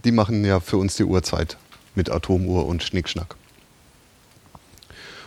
Die 0.03 0.11
machen 0.11 0.45
ja 0.45 0.60
für 0.60 0.78
uns 0.78 0.95
die 0.95 1.03
Uhrzeit 1.03 1.57
mit 1.95 2.10
Atomuhr 2.11 2.65
und 2.68 2.84
Schnickschnack. 2.84 3.36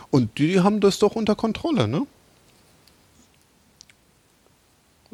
Und 0.09 0.37
die 0.37 0.59
haben 0.61 0.79
das 0.79 0.99
doch 0.99 1.15
unter 1.15 1.35
Kontrolle, 1.35 1.87
ne? 1.87 2.05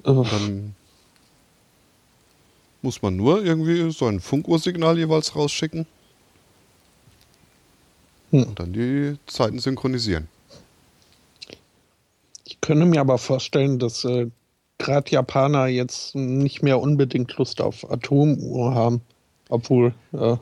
Dann 0.04 0.76
muss 2.82 3.02
man 3.02 3.16
nur 3.16 3.44
irgendwie 3.44 3.92
so 3.92 4.06
ein 4.06 4.20
Funkuhrsignal 4.20 4.98
jeweils 4.98 5.36
rausschicken 5.36 5.86
Hm. 8.32 8.44
und 8.44 8.60
dann 8.60 8.74
die 8.74 9.18
Zeiten 9.26 9.60
synchronisieren. 9.60 10.28
Ich 12.58 12.68
könnte 12.68 12.86
mir 12.86 13.02
aber 13.02 13.18
vorstellen, 13.18 13.80
dass 13.80 14.04
äh, 14.04 14.28
gerade 14.78 15.12
Japaner 15.12 15.68
jetzt 15.68 16.16
nicht 16.16 16.64
mehr 16.64 16.80
unbedingt 16.82 17.36
Lust 17.38 17.62
auf 17.62 17.90
Atomuhr 17.90 18.76
haben. 18.76 19.02
Obwohl, 19.50 19.94
äh, 20.12 20.36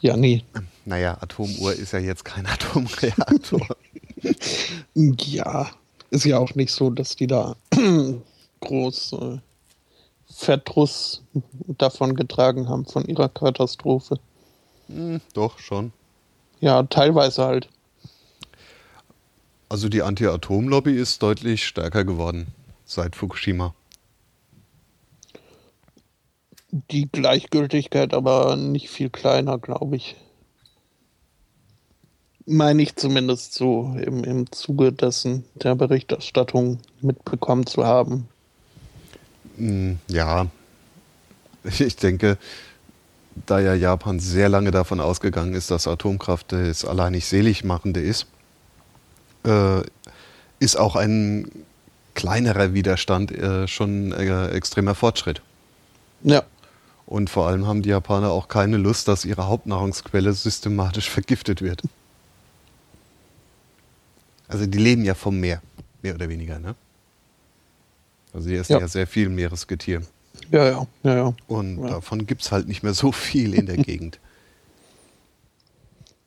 ja, 0.00 0.16
nee. 0.16 0.44
Naja, 0.84 1.18
Atomuhr 1.20 1.72
ist 1.72 1.92
ja 1.92 1.98
jetzt 1.98 2.24
kein 2.24 2.46
Atomreaktor. 2.46 3.66
Ja, 4.94 5.70
ist 6.10 6.24
ja 6.24 6.38
auch 6.38 6.56
nicht 6.56 6.72
so, 6.72 6.90
dass 6.90 7.14
die 7.14 7.28
da 7.28 7.54
groß 8.60 9.12
äh, 9.12 9.38
Verdruss 10.26 11.22
davon 11.66 12.16
getragen 12.16 12.68
haben, 12.68 12.84
von 12.84 13.04
ihrer 13.04 13.28
Katastrophe. 13.28 14.18
hm, 14.88 15.20
doch, 15.34 15.60
schon. 15.60 15.92
Ja, 16.60 16.82
teilweise 16.82 17.44
halt. 17.44 17.68
Also 19.68 19.88
die 19.88 20.02
Anti-Atom-Lobby 20.02 20.94
ist 20.94 21.22
deutlich 21.22 21.66
stärker 21.66 22.04
geworden 22.04 22.48
seit 22.86 23.16
Fukushima. 23.16 23.74
Die 26.70 27.08
Gleichgültigkeit 27.10 28.14
aber 28.14 28.56
nicht 28.56 28.88
viel 28.90 29.10
kleiner, 29.10 29.58
glaube 29.58 29.96
ich. 29.96 30.16
Meine 32.46 32.82
ich 32.82 32.96
zumindest 32.96 33.52
so 33.54 33.94
im, 34.02 34.24
im 34.24 34.50
Zuge 34.52 34.92
dessen 34.92 35.44
der 35.54 35.74
Berichterstattung 35.74 36.78
mitbekommen 37.00 37.66
zu 37.66 37.84
haben. 37.84 38.28
Hm, 39.56 39.98
Ja, 40.08 40.46
ich 41.78 41.96
denke, 41.96 42.38
da 43.46 43.60
ja 43.60 43.74
Japan 43.74 44.18
sehr 44.18 44.48
lange 44.48 44.70
davon 44.70 45.00
ausgegangen 45.00 45.54
ist, 45.54 45.70
dass 45.70 45.86
Atomkraft 45.86 46.52
das 46.52 46.84
alleinig 46.84 47.26
Seligmachende 47.26 48.00
ist, 48.00 48.26
äh, 49.48 49.82
ist 50.60 50.76
auch 50.76 50.94
ein 50.96 51.50
kleinerer 52.14 52.74
Widerstand 52.74 53.30
äh, 53.32 53.66
schon 53.68 54.12
äh, 54.12 54.48
extremer 54.50 54.94
Fortschritt. 54.94 55.40
Ja, 56.22 56.42
Und 57.06 57.30
vor 57.30 57.46
allem 57.46 57.66
haben 57.66 57.82
die 57.82 57.90
Japaner 57.90 58.30
auch 58.32 58.48
keine 58.48 58.76
Lust, 58.76 59.06
dass 59.08 59.24
ihre 59.24 59.46
Hauptnahrungsquelle 59.46 60.32
systematisch 60.32 61.08
vergiftet 61.16 61.62
wird. 61.62 61.82
Also 64.48 64.66
die 64.66 64.78
leben 64.78 65.04
ja 65.04 65.14
vom 65.14 65.38
Meer, 65.38 65.60
mehr 66.02 66.14
oder 66.14 66.28
weniger, 66.28 66.58
ne? 66.58 66.74
Also 68.32 68.48
die 68.48 68.56
essen 68.56 68.72
ja, 68.72 68.80
Ja. 68.80 68.88
sehr 68.88 69.06
viel 69.06 69.28
Meeresgetier. 69.28 70.02
ja, 70.50 70.64
ja, 70.70 70.86
ja, 71.02 71.14
ja. 71.16 71.34
Und 71.46 71.82
Ja. 71.82 71.88
davon 71.90 72.26
gibt 72.26 72.42
es 72.42 72.50
halt 72.52 72.66
nicht 72.68 72.82
mehr 72.82 72.94
so 72.94 73.12
viel 73.12 73.54
in 73.54 73.66
der 73.66 73.76
Gegend. 73.88 74.18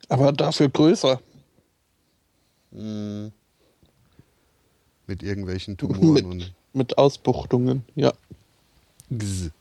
Aber 0.10 0.32
dafür 0.32 0.70
größer. 0.70 1.20
Mit 2.72 3.34
irgendwelchen 5.24 5.78
Tumoren 5.78 6.14
Mit, 6.14 6.24
und 6.26 6.54
mit 6.74 6.98
Ausbuchtungen, 6.98 7.84
ja. 7.96 8.14
Gz. 9.10 9.52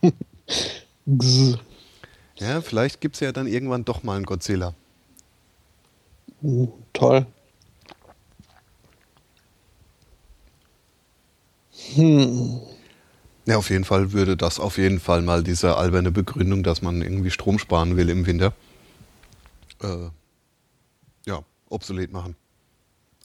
Gz. 1.06 1.58
Ja, 2.36 2.60
vielleicht 2.60 3.00
gibt 3.00 3.16
es 3.16 3.20
ja 3.20 3.32
dann 3.32 3.46
irgendwann 3.46 3.84
doch 3.84 4.02
mal 4.02 4.16
einen 4.16 4.26
Godzilla. 4.26 4.74
Uh, 6.42 6.68
toll. 6.92 7.26
Hm. 11.94 12.60
Ja, 13.44 13.56
auf 13.56 13.70
jeden 13.70 13.84
Fall 13.84 14.12
würde 14.12 14.36
das 14.36 14.60
auf 14.60 14.78
jeden 14.78 15.00
Fall 15.00 15.20
mal 15.22 15.42
diese 15.42 15.76
alberne 15.76 16.12
Begründung, 16.12 16.62
dass 16.62 16.80
man 16.80 17.02
irgendwie 17.02 17.30
Strom 17.30 17.58
sparen 17.58 17.96
will 17.96 18.08
im 18.08 18.24
Winter, 18.24 18.52
äh, 19.82 20.08
ja, 21.26 21.42
obsolet 21.68 22.12
machen. 22.12 22.36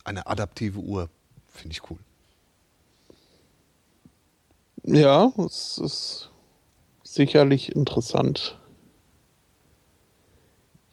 Eine 0.08 0.26
adaptive 0.26 0.80
Uhr, 0.80 1.10
finde 1.50 1.74
ich 1.74 1.92
cool. 1.92 1.98
Ja, 4.86 5.34
es 5.46 5.78
ist 5.80 6.30
sicherlich 7.04 7.76
interessant. 7.76 8.58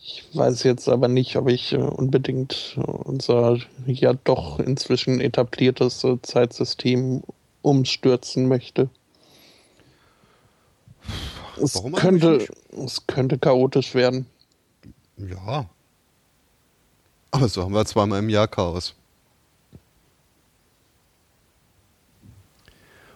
Ich 0.01 0.25
weiß 0.35 0.65
jetzt 0.65 0.89
aber 0.89 1.07
nicht, 1.07 1.37
ob 1.37 1.49
ich 1.49 1.73
äh, 1.75 1.77
unbedingt 1.77 2.77
unser 3.05 3.57
ja 3.87 4.15
doch 4.15 4.59
inzwischen 4.59 5.21
etabliertes 5.21 6.03
äh, 6.03 6.21
Zeitsystem 6.21 7.23
umstürzen 7.63 8.49
möchte. 8.49 8.91
Es 11.63 11.77
Warum 11.77 11.93
könnte, 11.93 12.49
es 12.85 13.07
könnte 13.07 13.39
chaotisch 13.39 13.95
werden. 13.95 14.27
Ja. 15.19 15.71
Aber 17.31 17.49
so 17.49 17.63
haben 17.63 17.75
wir 17.75 17.87
zweimal 17.87 18.19
im 18.19 18.29
Jahr 18.29 18.49
Chaos. 18.49 18.97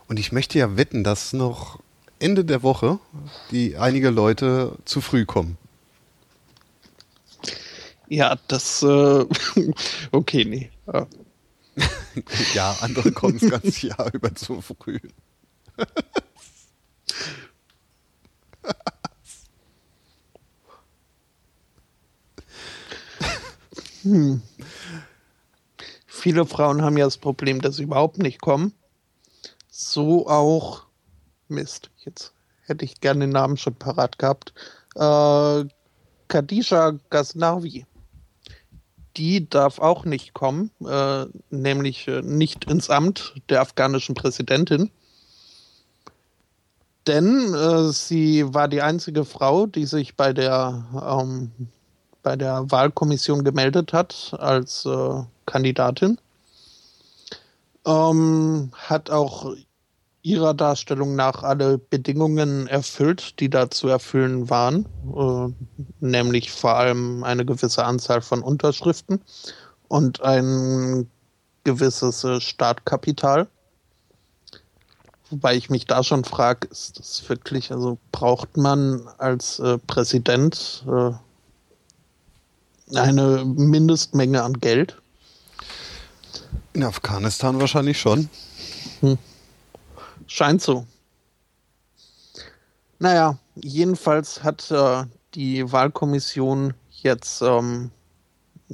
Und 0.09 0.19
ich 0.19 0.33
möchte 0.33 0.59
ja 0.59 0.77
wetten, 0.77 1.05
dass 1.05 1.33
noch 1.33 1.81
Ende 2.19 2.45
der 2.45 2.63
Woche 2.63 2.99
die 3.51 3.77
einige 3.77 4.11
Leute 4.11 4.73
zu 4.85 5.01
früh 5.01 5.25
kommen. 5.25 5.57
Ja, 8.09 8.37
das, 8.49 8.83
äh, 8.83 9.25
okay, 10.13 10.45
nee. 10.45 10.71
Äh, 10.87 11.05
Ja, 12.55 12.77
andere 12.81 13.13
kommen 13.13 13.39
das 13.39 13.51
ganze 13.51 13.87
Jahr 13.89 14.11
über 14.15 14.35
zu 14.35 14.61
früh. 14.61 14.99
Viele 26.07 26.47
Frauen 26.47 26.83
haben 26.83 26.97
ja 26.97 27.05
das 27.05 27.19
Problem, 27.19 27.61
dass 27.61 27.77
sie 27.77 27.83
überhaupt 27.83 28.19
nicht 28.19 28.41
kommen. 28.41 28.73
So 29.81 30.27
auch, 30.27 30.83
Mist, 31.47 31.91
jetzt 32.05 32.33
hätte 32.63 32.85
ich 32.85 33.01
gerne 33.01 33.21
den 33.21 33.31
Namen 33.31 33.57
schon 33.57 33.77
parat 33.77 34.19
gehabt. 34.19 34.53
Äh, 34.97 35.67
Khadija 36.27 36.99
Ghaznavi. 37.11 37.87
Die 39.17 39.49
darf 39.49 39.79
auch 39.79 40.05
nicht 40.05 40.35
kommen, 40.35 40.73
äh, 40.85 41.27
nämlich 41.51 42.09
äh, 42.09 42.23
nicht 42.23 42.65
ins 42.65 42.91
Amt 42.91 43.37
der 43.51 43.61
afghanischen 43.61 44.17
Präsidentin. 44.17 44.91
Denn 47.07 47.55
äh, 47.55 47.93
sie 47.93 48.53
war 48.53 48.67
die 48.67 48.83
einzige 48.83 49.25
Frau, 49.25 49.67
die 49.67 49.87
sich 49.87 50.17
bei 50.17 50.33
der, 50.33 50.87
ähm, 51.09 51.53
bei 52.25 52.35
der 52.35 52.69
Wahlkommission 52.69 53.45
gemeldet 53.45 53.93
hat 53.93 54.35
als 54.41 54.85
äh, 54.87 55.23
Kandidatin. 55.47 56.19
Ähm, 57.87 58.73
hat 58.75 59.11
auch 59.11 59.55
ihrer 60.29 60.53
Darstellung 60.53 61.17
nach 61.17 61.43
alle 61.43 61.79
Bedingungen 61.79 62.67
erfüllt, 62.67 63.41
die 63.41 63.49
da 63.49 63.71
zu 63.71 63.89
erfüllen 63.89 64.51
waren, 64.51 64.85
äh, 65.17 65.49
nämlich 66.01 66.53
vor 66.53 66.75
allem 66.77 67.25
eine 67.25 67.47
gewisse 67.47 67.85
Anzahl 67.85 68.21
von 68.21 68.43
Unterschriften 68.43 69.23
und 69.89 70.23
ein 70.23 71.09
gewisses 71.65 72.25
äh, 72.25 72.43
Startkapital. 72.43 73.49
Wobei 75.31 75.57
ich 75.57 75.71
mich 75.71 75.87
da 75.87 76.03
schon 76.03 76.25
frage, 76.25 76.69
ist 76.69 76.99
das 76.99 77.27
wirklich, 77.29 77.73
also 77.73 77.97
braucht 78.13 78.59
man 78.59 79.09
als 79.17 79.59
äh, 79.61 79.79
Präsident 79.79 80.85
äh, 80.87 81.13
eine 82.99 83.45
Mindestmenge 83.47 84.43
an 84.43 84.61
Geld? 84.61 85.01
In 86.75 86.85
Afghanistan 86.85 87.59
wahrscheinlich 87.61 87.99
schon. 87.99 88.29
Scheint 90.29 90.63
so. 90.63 90.87
Naja, 92.99 93.39
jedenfalls 93.57 94.43
hat 94.45 94.71
äh, 94.71 95.05
die 95.35 95.73
Wahlkommission 95.73 96.75
jetzt 96.91 97.43
ähm, 97.43 97.91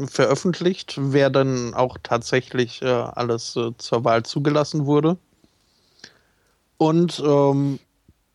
veröffentlicht, 0.06 0.97
wer 0.98 1.31
dann 1.31 1.72
auch 1.74 1.97
tatsächlich 2.02 2.82
äh, 2.82 2.86
alles 2.86 3.55
äh, 3.55 3.70
zur 3.78 4.05
Wahl 4.05 4.24
zugelassen 4.24 4.86
wurde. 4.86 5.16
Und 6.76 7.22
ähm, 7.24 7.78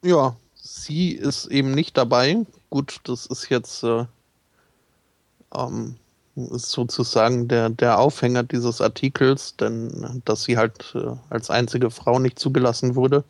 ja, 0.01 0.35
sie 0.55 1.11
ist 1.11 1.47
eben 1.47 1.71
nicht 1.71 1.97
dabei. 1.97 2.45
Gut, 2.69 3.01
das 3.03 3.25
ist 3.25 3.49
jetzt 3.49 3.83
äh, 3.83 4.05
ähm, 5.53 5.97
sozusagen 6.51 7.47
der, 7.47 7.69
der 7.69 7.99
Aufhänger 7.99 8.43
dieses 8.43 8.81
Artikels, 8.81 9.55
denn 9.57 10.21
dass 10.25 10.43
sie 10.43 10.57
halt 10.57 10.93
äh, 10.95 11.15
als 11.29 11.49
einzige 11.49 11.91
Frau 11.91 12.19
nicht 12.19 12.39
zugelassen 12.39 12.95
wurde. 12.95 13.23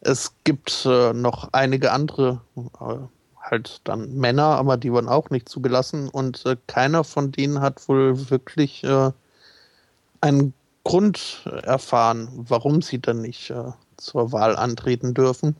Es 0.00 0.32
gibt 0.44 0.86
äh, 0.86 1.12
noch 1.12 1.48
einige 1.52 1.92
andere, 1.92 2.40
äh, 2.56 2.94
halt 3.40 3.80
dann 3.84 4.14
Männer, 4.14 4.56
aber 4.56 4.76
die 4.76 4.92
wurden 4.92 5.08
auch 5.08 5.30
nicht 5.30 5.48
zugelassen 5.48 6.08
und 6.08 6.44
äh, 6.46 6.56
keiner 6.66 7.04
von 7.04 7.32
denen 7.32 7.60
hat 7.60 7.88
wohl 7.88 8.30
wirklich 8.30 8.84
äh, 8.84 9.10
einen 10.20 10.52
Grund 10.84 11.44
erfahren, 11.62 12.28
warum 12.32 12.82
sie 12.82 13.00
dann 13.00 13.20
nicht 13.20 13.50
äh, 13.50 13.72
zur 13.96 14.32
Wahl 14.32 14.56
antreten 14.56 15.14
dürfen. 15.14 15.56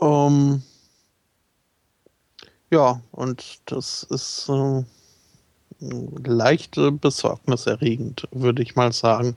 Ähm, 0.00 0.62
ja, 2.72 3.00
und 3.12 3.60
das 3.66 4.02
ist 4.04 4.48
äh, 4.48 4.82
leicht 6.24 6.76
besorgniserregend, 7.00 8.26
würde 8.32 8.62
ich 8.62 8.76
mal 8.76 8.92
sagen. 8.92 9.36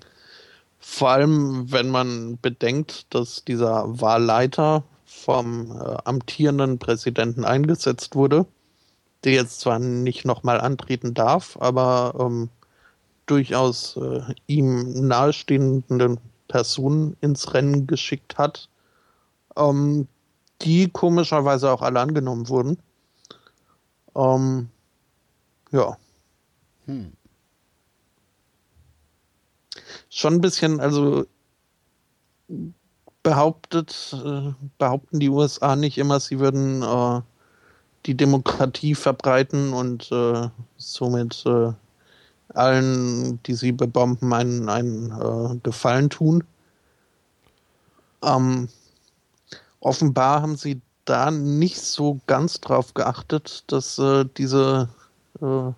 Vor 0.80 1.10
allem, 1.10 1.72
wenn 1.72 1.90
man 1.90 2.38
bedenkt, 2.42 3.14
dass 3.14 3.44
dieser 3.44 4.00
Wahlleiter 4.00 4.84
vom 5.06 5.72
äh, 5.72 5.98
amtierenden 6.06 6.80
Präsidenten 6.80 7.44
eingesetzt 7.44 8.16
wurde, 8.16 8.46
der 9.24 9.34
jetzt 9.34 9.60
zwar 9.60 9.80
nicht 9.80 10.24
nochmal 10.24 10.62
antreten 10.62 11.14
darf, 11.14 11.58
aber 11.60 12.14
ähm, 12.20 12.50
durchaus 13.26 13.98
äh, 13.98 14.22
ihm 14.48 15.08
nahestehenden 15.08 16.20
Personen 16.48 17.18
ins 17.22 17.54
Rennen 17.54 17.88
geschickt 17.88 18.38
hat, 18.38 18.70
ähm, 19.58 20.08
die 20.62 20.90
komischerweise 20.90 21.72
auch 21.72 21.82
alle 21.82 22.00
angenommen 22.00 22.48
wurden. 22.48 22.78
Ähm, 24.16 24.70
ja. 25.72 25.98
Hm. 26.86 27.14
Schon 30.10 30.36
ein 30.36 30.42
bisschen, 30.42 30.80
also 30.80 31.26
behauptet, 33.24 34.16
äh, 34.24 34.54
behaupten 34.78 35.20
die 35.20 35.30
USA 35.30 35.76
nicht 35.76 35.98
immer, 35.98 36.20
sie 36.20 36.40
würden 36.40 36.84
äh, 36.84 37.22
die 38.06 38.16
Demokratie 38.16 38.96
verbreiten 38.96 39.74
und 39.74 40.12
äh, 40.12 40.50
somit 40.78 41.44
äh, 41.46 41.74
allen, 42.54 43.42
die 43.44 43.54
sie 43.54 43.72
bebomben, 43.72 44.32
einen, 44.32 44.70
einen 44.70 45.12
äh, 45.12 45.58
Gefallen 45.64 46.10
tun. 46.10 46.44
Ähm, 48.24 48.70
offenbar 49.80 50.42
haben 50.42 50.56
sie 50.56 50.82
da 51.06 51.32
nicht 51.32 51.80
so 51.82 52.20
ganz 52.28 52.60
drauf 52.62 52.94
geachtet, 52.94 53.64
dass 53.68 53.98
äh, 54.00 54.26
diese 54.38 54.90
äh, 55.42 55.72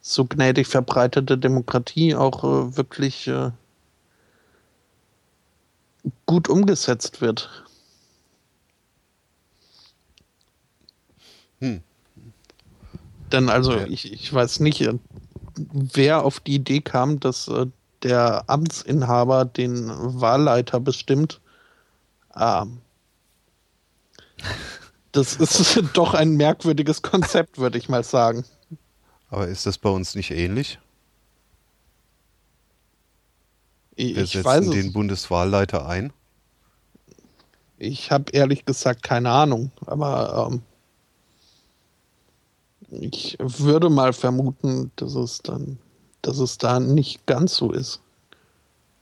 so 0.00 0.24
gnädig 0.24 0.66
verbreitete 0.66 1.36
Demokratie 1.36 2.14
auch 2.14 2.42
äh, 2.44 2.76
wirklich 2.76 3.28
äh, 3.28 3.50
gut 6.26 6.48
umgesetzt 6.48 7.20
wird. 7.20 7.64
Hm. 11.60 11.82
Denn 13.32 13.48
also 13.48 13.72
Ja. 13.72 13.86
ich, 13.86 14.12
ich 14.12 14.32
weiß 14.32 14.60
nicht, 14.60 14.80
äh, 14.82 14.94
wer 15.56 16.24
auf 16.24 16.40
die 16.40 16.56
Idee 16.56 16.80
kam, 16.80 17.18
dass 17.18 17.48
äh, 17.48 17.66
der 18.02 18.44
Amtsinhaber 18.48 19.44
den 19.44 19.88
Wahlleiter 19.88 20.80
bestimmt. 20.80 21.40
Ähm, 22.36 22.78
das 25.12 25.36
ist 25.36 25.82
doch 25.94 26.14
ein 26.14 26.36
merkwürdiges 26.36 27.02
Konzept, 27.02 27.58
würde 27.58 27.78
ich 27.78 27.88
mal 27.88 28.04
sagen. 28.04 28.44
Aber 29.28 29.48
ist 29.48 29.66
das 29.66 29.78
bei 29.78 29.90
uns 29.90 30.14
nicht 30.14 30.30
ähnlich? 30.30 30.78
Ich, 33.96 34.14
Wir 34.14 34.26
setzen 34.26 34.70
den 34.70 34.88
es. 34.88 34.92
Bundeswahlleiter 34.92 35.86
ein. 35.86 36.12
Ich 37.78 38.10
habe 38.10 38.30
ehrlich 38.32 38.64
gesagt 38.64 39.02
keine 39.02 39.30
Ahnung, 39.30 39.70
aber 39.86 40.48
ähm, 40.50 40.62
ich 42.90 43.36
würde 43.40 43.90
mal 43.90 44.12
vermuten, 44.12 44.92
dass 44.96 45.14
es 45.14 45.38
dann, 45.42 45.78
dass 46.22 46.38
es 46.38 46.58
da 46.58 46.78
nicht 46.80 47.26
ganz 47.26 47.56
so 47.56 47.72
ist. 47.72 48.00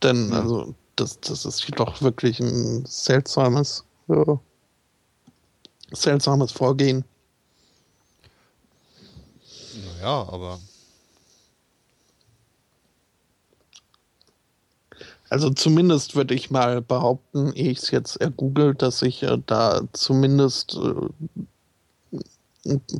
Denn, 0.02 0.30
Hm. 0.30 0.32
also, 0.32 0.74
das, 0.96 1.20
das 1.20 1.44
ist 1.44 1.66
doch 1.76 2.02
wirklich 2.02 2.40
ein 2.40 2.84
seltsames, 2.86 3.84
ja, 4.08 4.38
seltsames 5.96 6.52
Vorgehen. 6.52 7.04
Naja, 10.00 10.28
aber 10.28 10.58
Also 15.34 15.50
zumindest 15.50 16.14
würde 16.14 16.32
ich 16.32 16.52
mal 16.52 16.80
behaupten, 16.80 17.52
ehe 17.54 17.72
ich 17.72 17.78
es 17.78 17.90
jetzt 17.90 18.20
ergoogelt, 18.20 18.82
dass 18.82 19.00
sich 19.00 19.24
äh, 19.24 19.36
da 19.46 19.82
zumindest 19.92 20.76
äh, 20.76 20.94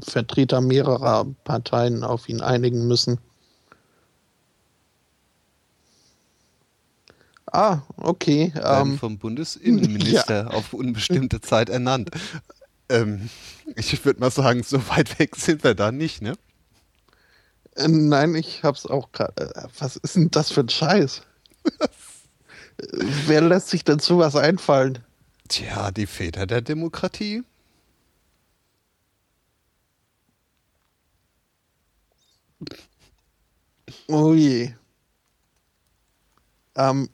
Vertreter 0.03 0.61
mehrerer 0.61 1.29
Parteien 1.45 2.03
auf 2.03 2.29
ihn 2.29 2.41
einigen 2.41 2.89
müssen. 2.89 3.19
Ah, 7.53 7.83
okay. 7.99 8.53
Ähm, 8.61 8.99
vom 8.99 9.16
Bundesinnenminister 9.19 10.53
auf 10.53 10.73
unbestimmte 10.73 11.41
Zeit 11.41 11.69
ernannt. 11.69 12.11
Ähm, 12.95 13.29
ich 13.77 14.05
würde 14.05 14.21
mal 14.21 14.31
sagen, 14.31 14.62
so 14.62 14.79
weit 14.89 15.19
weg 15.19 15.37
sind 15.37 15.65
wir 15.65 15.75
da 15.75 15.91
nicht, 15.93 16.23
ne? 16.23 16.35
äh, 17.77 17.89
nein, 17.89 18.35
ich 18.35 18.62
hab's 18.62 18.87
auch 18.87 19.12
gerade. 19.12 19.55
Äh, 19.55 19.69
was 19.79 19.97
ist 19.97 20.16
denn 20.16 20.31
das 20.31 20.53
für 20.53 20.61
ein 20.61 20.69
Scheiß? 20.69 21.23
Wer 23.27 23.41
lässt 23.41 23.69
sich 23.69 23.85
denn 23.85 23.99
sowas 23.99 24.37
einfallen? 24.37 24.99
Tja, 25.49 25.91
die 25.91 26.07
Väter 26.07 26.47
der 26.47 26.61
Demokratie. 26.62 27.43
Oh 34.09 34.35
je. 34.35 34.75
Ähm, 36.77 37.09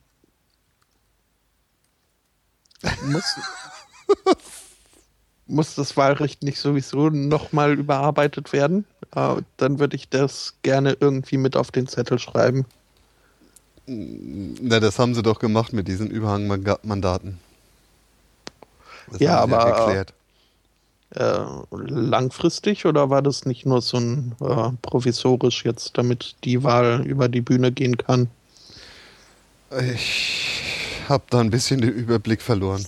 muss, 3.02 3.36
muss 5.50 5.74
das 5.74 5.96
Wahlrecht 5.96 6.42
nicht 6.42 6.58
sowieso 6.58 7.10
nochmal 7.10 7.78
überarbeitet 7.78 8.52
werden? 8.52 8.84
Äh, 9.14 9.36
dann 9.56 9.78
würde 9.78 9.96
ich 9.96 10.08
das 10.08 10.54
gerne 10.62 10.96
irgendwie 10.98 11.36
mit 11.36 11.56
auf 11.56 11.70
den 11.70 11.86
Zettel 11.86 12.18
schreiben. 12.18 12.64
Na, 13.86 14.78
das 14.78 14.98
haben 14.98 15.14
sie 15.14 15.22
doch 15.22 15.40
gemacht 15.40 15.72
mit 15.72 15.88
diesen 15.88 16.08
Überhangmandaten. 16.08 17.38
Das 19.10 19.20
Ja, 19.20 19.38
aber, 19.40 19.56
erklärt. 19.56 20.14
Äh, 21.16 21.44
langfristig 21.72 22.86
oder 22.86 23.10
war 23.10 23.20
das 23.20 23.44
nicht 23.44 23.66
nur 23.66 23.82
so 23.82 23.96
ein 23.96 24.36
äh, 24.40 24.70
provisorisch 24.80 25.64
jetzt, 25.64 25.98
damit 25.98 26.36
die 26.44 26.62
Wahl 26.62 27.04
über 27.04 27.28
die 27.28 27.40
Bühne 27.40 27.72
gehen 27.72 27.96
kann? 27.96 28.28
Ich 29.80 31.02
habe 31.08 31.24
da 31.30 31.40
ein 31.40 31.50
bisschen 31.50 31.80
den 31.80 31.90
Überblick 31.90 32.42
verloren. 32.42 32.84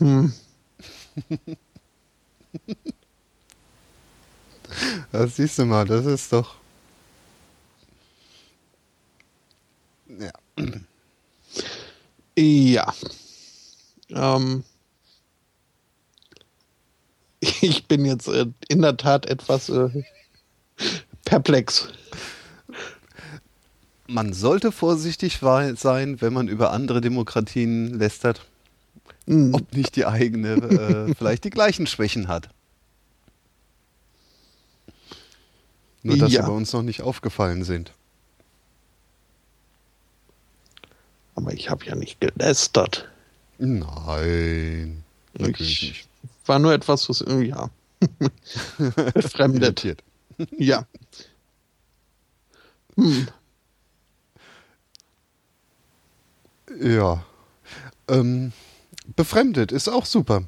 Hm. 0.00 0.32
Das 5.12 5.36
siehst 5.36 5.58
du 5.58 5.64
mal, 5.64 5.84
das 5.84 6.06
ist 6.06 6.32
doch. 6.32 6.54
Ja. 10.08 10.32
Ja. 12.36 12.94
Ähm, 14.10 14.64
ich 17.40 17.86
bin 17.86 18.04
jetzt 18.04 18.28
äh, 18.28 18.46
in 18.68 18.82
der 18.82 18.96
Tat 18.96 19.26
etwas 19.26 19.68
äh, 19.68 19.88
perplex. 21.24 21.88
Man 24.06 24.32
sollte 24.32 24.72
vorsichtig 24.72 25.38
sein, 25.38 26.20
wenn 26.20 26.32
man 26.32 26.48
über 26.48 26.72
andere 26.72 27.00
Demokratien 27.00 27.94
lästert, 27.94 28.49
Hm, 29.30 29.54
ob 29.54 29.72
nicht 29.74 29.94
die 29.94 30.06
eigene 30.06 30.54
äh, 30.54 31.14
vielleicht 31.14 31.44
die 31.44 31.50
gleichen 31.50 31.86
Schwächen 31.86 32.26
hat. 32.26 32.48
Nur 36.02 36.16
dass 36.18 36.32
Ja. 36.32 36.42
sie 36.42 36.48
bei 36.48 36.52
uns 36.52 36.72
noch 36.72 36.82
nicht 36.82 37.02
aufgefallen 37.02 37.62
sind. 37.62 37.92
Aber 41.36 41.52
ich 41.52 41.70
habe 41.70 41.86
ja 41.86 41.94
nicht 41.94 42.20
gelästert. 42.20 43.08
Nein, 43.58 45.04
natürlich 45.34 45.82
Ich 45.82 45.88
nicht. 45.88 46.08
war 46.46 46.58
nur 46.58 46.72
etwas, 46.72 47.08
was 47.08 47.20
äh, 47.20 47.42
ja. 47.42 47.70
Irritiert. 49.38 50.02
Ja. 50.58 50.86
Hm. 52.96 53.28
Ja. 56.80 57.24
Ähm, 58.08 58.52
befremdet 59.16 59.72
ist 59.72 59.88
auch 59.88 60.06
super. 60.06 60.44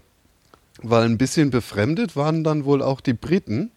Weil 0.82 1.04
ein 1.04 1.18
bisschen 1.18 1.50
befremdet 1.50 2.16
waren 2.16 2.44
dann 2.44 2.64
wohl 2.64 2.82
auch 2.82 3.00
die 3.00 3.12
Briten. 3.12 3.70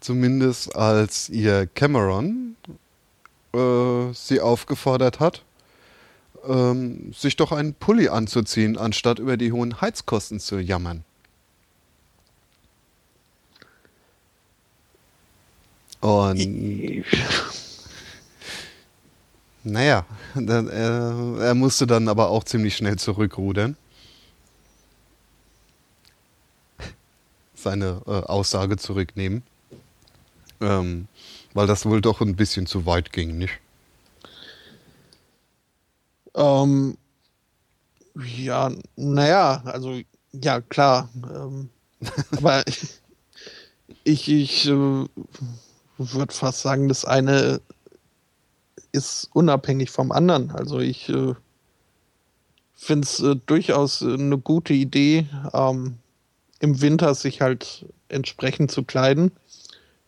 Zumindest 0.00 0.74
als 0.76 1.28
ihr 1.28 1.66
Cameron 1.66 2.56
äh, 3.54 4.12
sie 4.12 4.40
aufgefordert 4.40 5.20
hat, 5.20 5.44
ähm, 6.46 7.12
sich 7.12 7.36
doch 7.36 7.52
einen 7.52 7.74
Pulli 7.74 8.08
anzuziehen, 8.08 8.76
anstatt 8.76 9.18
über 9.18 9.36
die 9.36 9.52
hohen 9.52 9.80
Heizkosten 9.80 10.40
zu 10.40 10.58
jammern. 10.58 11.04
Und 16.00 17.04
naja, 19.66 20.06
dann, 20.34 20.68
äh, 20.68 21.44
er 21.44 21.54
musste 21.54 21.86
dann 21.86 22.08
aber 22.08 22.30
auch 22.30 22.44
ziemlich 22.44 22.76
schnell 22.76 22.96
zurückrudern. 22.96 23.76
Seine 27.54 28.02
äh, 28.06 28.10
Aussage 28.10 28.76
zurücknehmen. 28.76 29.42
Ähm, 30.60 31.08
weil 31.52 31.66
das 31.66 31.84
wohl 31.84 32.00
doch 32.00 32.20
ein 32.20 32.36
bisschen 32.36 32.66
zu 32.66 32.86
weit 32.86 33.12
ging, 33.12 33.36
nicht? 33.38 33.58
Ähm, 36.34 36.96
ja, 38.14 38.70
naja, 38.94 39.62
also 39.64 40.00
ja, 40.32 40.60
klar. 40.60 41.08
Ähm, 41.24 41.70
aber 42.36 42.62
ich, 44.04 44.28
ich 44.28 44.66
äh, 44.68 45.06
würde 45.98 46.32
fast 46.32 46.60
sagen, 46.60 46.88
das 46.88 47.04
eine 47.04 47.60
ist 48.96 49.30
unabhängig 49.32 49.90
vom 49.90 50.10
anderen. 50.10 50.50
Also 50.50 50.80
ich 50.80 51.08
äh, 51.08 51.34
finde 52.76 53.06
es 53.06 53.20
äh, 53.20 53.36
durchaus 53.46 54.02
äh, 54.02 54.14
eine 54.14 54.38
gute 54.38 54.72
Idee, 54.74 55.26
ähm, 55.52 55.98
im 56.60 56.80
Winter 56.80 57.14
sich 57.14 57.40
halt 57.40 57.86
entsprechend 58.08 58.70
zu 58.70 58.84
kleiden, 58.84 59.32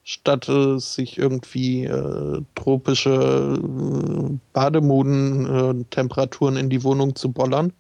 statt 0.05 0.49
äh, 0.49 0.79
sich 0.79 1.19
irgendwie 1.19 1.85
äh, 1.85 2.41
tropische 2.55 3.61
äh, 3.61 4.39
Bademoden-Temperaturen 4.53 6.57
in 6.57 6.71
die 6.71 6.85
Wohnung 6.85 7.17
zu 7.17 7.33
bollern. 7.33 7.73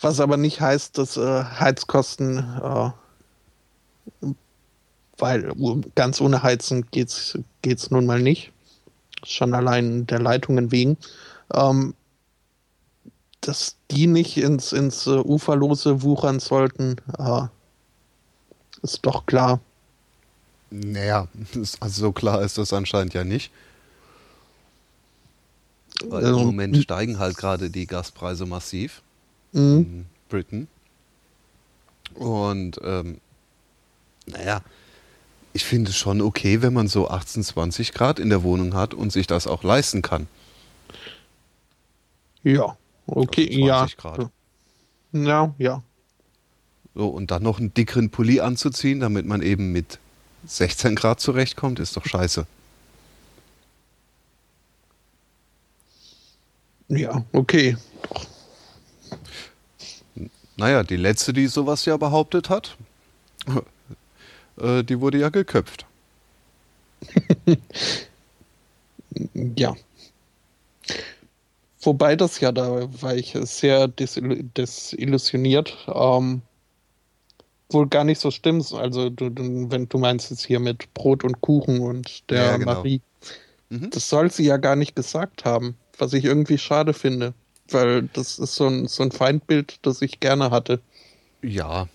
Was 0.00 0.20
aber 0.20 0.36
nicht 0.36 0.60
heißt, 0.60 0.96
dass 0.96 1.16
Heizkosten, 1.16 2.36
weil 5.18 5.52
ganz 5.96 6.20
ohne 6.20 6.44
Heizen 6.44 6.86
geht's 6.92 7.36
geht's 7.62 7.90
nun 7.90 8.06
mal 8.06 8.22
nicht. 8.22 8.52
Schon 9.24 9.54
allein 9.54 10.06
der 10.06 10.20
Leitungen 10.20 10.70
wegen. 10.72 10.96
Ähm, 11.54 11.94
dass 13.40 13.76
die 13.90 14.06
nicht 14.06 14.36
ins, 14.36 14.72
ins 14.72 15.06
äh, 15.06 15.10
Uferlose 15.10 16.02
wuchern 16.02 16.40
sollten, 16.40 16.96
äh, 17.18 17.42
ist 18.82 19.00
doch 19.06 19.26
klar. 19.26 19.60
Naja, 20.70 21.28
also 21.80 22.00
so 22.00 22.12
klar 22.12 22.42
ist 22.42 22.58
das 22.58 22.72
anscheinend 22.72 23.14
ja 23.14 23.24
nicht. 23.24 23.50
Weil 26.08 26.24
Also, 26.24 26.40
im 26.40 26.46
Moment 26.46 26.76
steigen 26.76 27.18
halt 27.18 27.36
gerade 27.36 27.70
die 27.70 27.86
Gaspreise 27.86 28.46
massiv 28.46 29.02
Mhm. 29.52 29.78
in 29.80 30.06
Britain. 30.28 30.68
Und 32.14 32.78
ähm, 32.82 33.20
naja, 34.26 34.60
ich 35.58 35.64
finde 35.64 35.90
es 35.90 35.96
schon 35.96 36.20
okay, 36.20 36.62
wenn 36.62 36.72
man 36.72 36.86
so 36.86 37.10
18, 37.10 37.42
20 37.42 37.92
Grad 37.92 38.20
in 38.20 38.30
der 38.30 38.44
Wohnung 38.44 38.74
hat 38.74 38.94
und 38.94 39.10
sich 39.10 39.26
das 39.26 39.48
auch 39.48 39.64
leisten 39.64 40.02
kann. 40.02 40.28
Ja, 42.44 42.76
okay, 43.08 43.48
Also 43.48 43.66
20 43.66 43.66
ja. 43.66 43.86
Grad. 43.96 44.30
Ja, 45.10 45.54
ja. 45.58 45.82
So, 46.94 47.08
und 47.08 47.32
dann 47.32 47.42
noch 47.42 47.58
einen 47.58 47.74
dickeren 47.74 48.10
Pulli 48.10 48.38
anzuziehen, 48.38 49.00
damit 49.00 49.26
man 49.26 49.42
eben 49.42 49.72
mit 49.72 49.98
16 50.46 50.94
Grad 50.94 51.18
zurechtkommt, 51.18 51.80
ist 51.80 51.96
doch 51.96 52.06
scheiße. 52.06 52.46
Ja, 56.86 57.24
okay. 57.32 57.76
Naja, 60.56 60.84
die 60.84 60.96
letzte, 60.96 61.32
die 61.32 61.48
sowas 61.48 61.84
ja 61.84 61.96
behauptet 61.96 62.48
hat, 62.48 62.76
äh, 64.60 64.82
die 64.82 65.00
wurde 65.00 65.18
ja 65.18 65.28
geköpft. 65.28 65.86
ja. 69.34 69.74
Wobei 71.80 72.16
das 72.16 72.40
ja, 72.40 72.50
da 72.50 72.88
war 73.02 73.14
ich 73.14 73.36
sehr 73.42 73.86
desillusioniert, 73.88 75.76
ähm, 75.86 76.42
wohl 77.70 77.86
gar 77.86 78.04
nicht 78.04 78.20
so 78.20 78.30
stimmt. 78.30 78.72
Also, 78.72 79.10
du, 79.10 79.30
du, 79.30 79.70
wenn 79.70 79.88
du 79.88 79.98
meinst 79.98 80.30
jetzt 80.30 80.44
hier 80.44 80.58
mit 80.60 80.92
Brot 80.94 81.22
und 81.24 81.40
Kuchen 81.40 81.80
und 81.80 82.28
der 82.30 82.42
ja, 82.42 82.56
genau. 82.56 82.74
Marie, 82.74 83.00
mhm. 83.68 83.90
das 83.90 84.08
soll 84.08 84.30
sie 84.30 84.44
ja 84.44 84.56
gar 84.56 84.76
nicht 84.76 84.96
gesagt 84.96 85.44
haben, 85.44 85.76
was 85.98 86.12
ich 86.12 86.24
irgendwie 86.24 86.58
schade 86.58 86.94
finde, 86.94 87.32
weil 87.70 88.08
das 88.12 88.38
ist 88.38 88.56
so 88.56 88.66
ein, 88.66 88.88
so 88.88 89.04
ein 89.04 89.12
Feindbild, 89.12 89.78
das 89.82 90.02
ich 90.02 90.18
gerne 90.18 90.50
hatte. 90.50 90.80
Ja, 91.42 91.88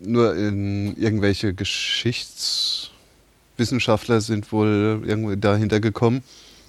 nur 0.00 0.36
in 0.36 0.96
irgendwelche 0.96 1.54
Geschichtswissenschaftler 1.54 4.20
sind 4.20 4.52
wohl 4.52 5.02
irgendwie 5.04 5.36
dahinter 5.36 5.80
gekommen, 5.80 6.22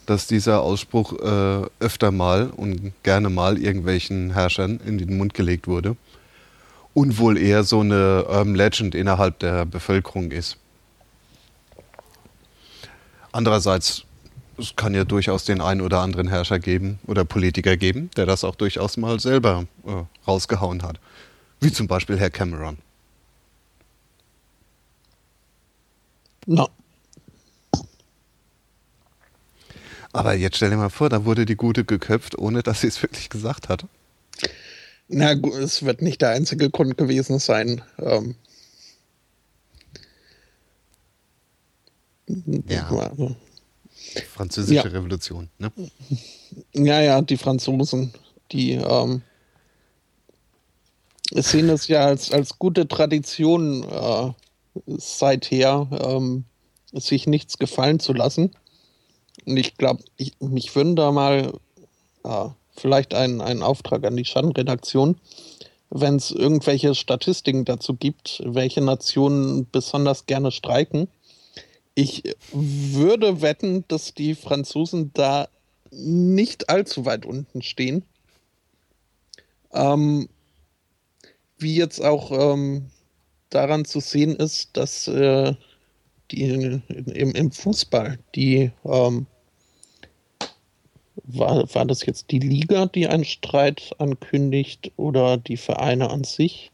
dass 0.05 0.27
dieser 0.27 0.61
Ausspruch 0.61 1.13
äh, 1.19 1.65
öfter 1.79 2.11
mal 2.11 2.49
und 2.49 2.93
gerne 3.03 3.29
mal 3.29 3.57
irgendwelchen 3.57 4.31
Herrschern 4.31 4.79
in 4.85 4.97
den 4.97 5.17
Mund 5.17 5.33
gelegt 5.33 5.67
wurde 5.67 5.97
und 6.93 7.19
wohl 7.19 7.37
eher 7.37 7.63
so 7.63 7.81
eine 7.81 8.25
Urban 8.25 8.55
Legend 8.55 8.95
innerhalb 8.95 9.39
der 9.39 9.65
Bevölkerung 9.65 10.31
ist. 10.31 10.57
Andererseits, 13.33 14.05
es 14.57 14.75
kann 14.75 14.95
ja 14.95 15.03
durchaus 15.03 15.45
den 15.45 15.61
einen 15.61 15.81
oder 15.81 15.99
anderen 15.99 16.27
Herrscher 16.27 16.57
geben 16.57 16.97
oder 17.05 17.25
Politiker 17.25 17.77
geben, 17.77 18.09
der 18.15 18.25
das 18.25 18.43
auch 18.43 18.55
durchaus 18.55 18.97
mal 18.97 19.19
selber 19.19 19.65
äh, 19.85 19.91
rausgehauen 20.25 20.81
hat. 20.81 20.99
Wie 21.59 21.71
zum 21.71 21.87
Beispiel 21.87 22.17
Herr 22.17 22.29
Cameron. 22.29 22.77
No. 26.47 26.69
Aber 30.13 30.33
jetzt 30.33 30.55
stell 30.55 30.69
dir 30.69 30.77
mal 30.77 30.89
vor, 30.89 31.09
da 31.09 31.25
wurde 31.25 31.45
die 31.45 31.57
Gute 31.57 31.83
geköpft, 31.83 32.37
ohne 32.39 32.63
dass 32.63 32.81
sie 32.81 32.87
es 32.87 33.03
wirklich 33.03 33.29
gesagt 33.29 33.69
hat. 33.69 33.85
Na 35.09 35.35
gut, 35.35 35.53
es 35.53 35.83
wird 35.83 36.01
nicht 36.01 36.21
der 36.21 36.31
einzige 36.31 36.69
Grund 36.69 36.97
gewesen 36.97 37.39
sein. 37.39 37.81
Ähm 37.99 38.35
ja. 42.67 42.89
Französische 44.33 44.73
ja. 44.73 44.81
Revolution, 44.83 45.49
ne? 45.59 45.71
Ja, 46.73 47.01
ja, 47.01 47.21
die 47.21 47.37
Franzosen, 47.37 48.13
die 48.51 48.73
ähm, 48.73 49.21
sehen 51.31 51.69
es 51.69 51.87
ja 51.87 52.05
als, 52.05 52.31
als 52.31 52.57
gute 52.57 52.87
Tradition 52.87 53.83
äh, 53.83 54.33
seither, 54.85 55.87
ähm, 55.91 56.45
sich 56.93 57.27
nichts 57.27 57.57
gefallen 57.57 57.99
zu 57.99 58.13
lassen. 58.13 58.51
Und 59.45 59.57
ich 59.57 59.77
glaube, 59.77 60.03
mich 60.39 60.75
würden 60.75 60.95
da 60.95 61.11
mal 61.11 61.53
äh, 62.23 62.49
vielleicht 62.75 63.13
einen, 63.13 63.41
einen 63.41 63.63
Auftrag 63.63 64.05
an 64.05 64.15
die 64.15 64.25
Schattenredaktion, 64.25 65.17
wenn 65.89 66.15
es 66.15 66.31
irgendwelche 66.31 66.95
Statistiken 66.95 67.65
dazu 67.65 67.93
gibt, 67.93 68.41
welche 68.45 68.81
Nationen 68.81 69.67
besonders 69.71 70.25
gerne 70.25 70.51
streiken. 70.51 71.07
Ich 71.95 72.23
würde 72.51 73.41
wetten, 73.41 73.85
dass 73.87 74.13
die 74.13 74.35
Franzosen 74.35 75.11
da 75.13 75.47
nicht 75.91 76.69
allzu 76.69 77.05
weit 77.05 77.25
unten 77.25 77.61
stehen. 77.61 78.03
Ähm, 79.73 80.29
wie 81.57 81.75
jetzt 81.75 82.03
auch 82.03 82.31
ähm, 82.31 82.91
daran 83.49 83.85
zu 83.85 83.99
sehen 83.99 84.35
ist, 84.35 84.75
dass 84.75 85.07
äh, 85.07 85.53
die, 86.31 86.43
im, 86.43 87.31
im, 87.31 87.51
Fußball 87.51 88.19
die 88.35 88.71
ähm, 88.83 89.25
war, 91.23 91.73
war 91.73 91.85
das 91.85 92.05
jetzt 92.05 92.31
die 92.31 92.39
Liga, 92.39 92.85
die 92.85 93.07
einen 93.07 93.25
Streit 93.25 93.91
ankündigt 93.97 94.91
oder 94.97 95.37
die 95.37 95.57
Vereine 95.57 96.09
an 96.09 96.23
sich? 96.23 96.71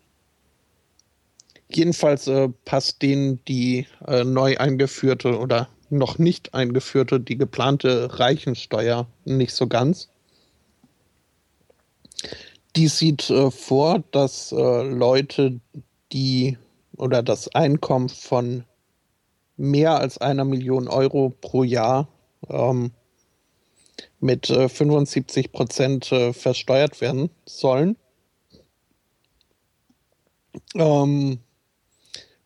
Jedenfalls 1.70 2.28
äh, 2.28 2.50
passt 2.66 3.02
denen 3.02 3.44
die 3.46 3.88
äh, 4.08 4.24
neu 4.24 4.58
eingeführte 4.58 5.38
oder 5.38 5.70
noch 5.90 6.18
nicht 6.18 6.54
eingeführte, 6.54 7.20
die 7.20 7.38
geplante 7.38 8.20
Reichensteuer 8.20 9.08
nicht 9.26 9.54
so 9.54 9.68
ganz. 9.68 10.10
Die 12.76 12.88
sieht 12.88 13.30
äh, 13.30 13.52
vor, 13.52 14.04
dass 14.12 14.52
äh, 14.52 14.84
Leute, 14.84 15.60
die 16.12 16.58
oder 16.98 17.24
das 17.24 17.54
Einkommen 17.54 18.10
von 18.10 18.64
mehr 19.58 19.98
als 19.98 20.18
einer 20.18 20.46
Million 20.46 20.88
Euro 20.88 21.34
pro 21.42 21.64
Jahr 21.64 22.08
ähm, 22.50 22.92
mit 24.20 24.50
äh, 24.50 24.70
75 24.70 25.52
Prozent 25.52 26.12
äh, 26.12 26.34
versteuert 26.34 27.02
werden 27.02 27.30
sollen. 27.46 27.98
Ähm, 30.76 31.40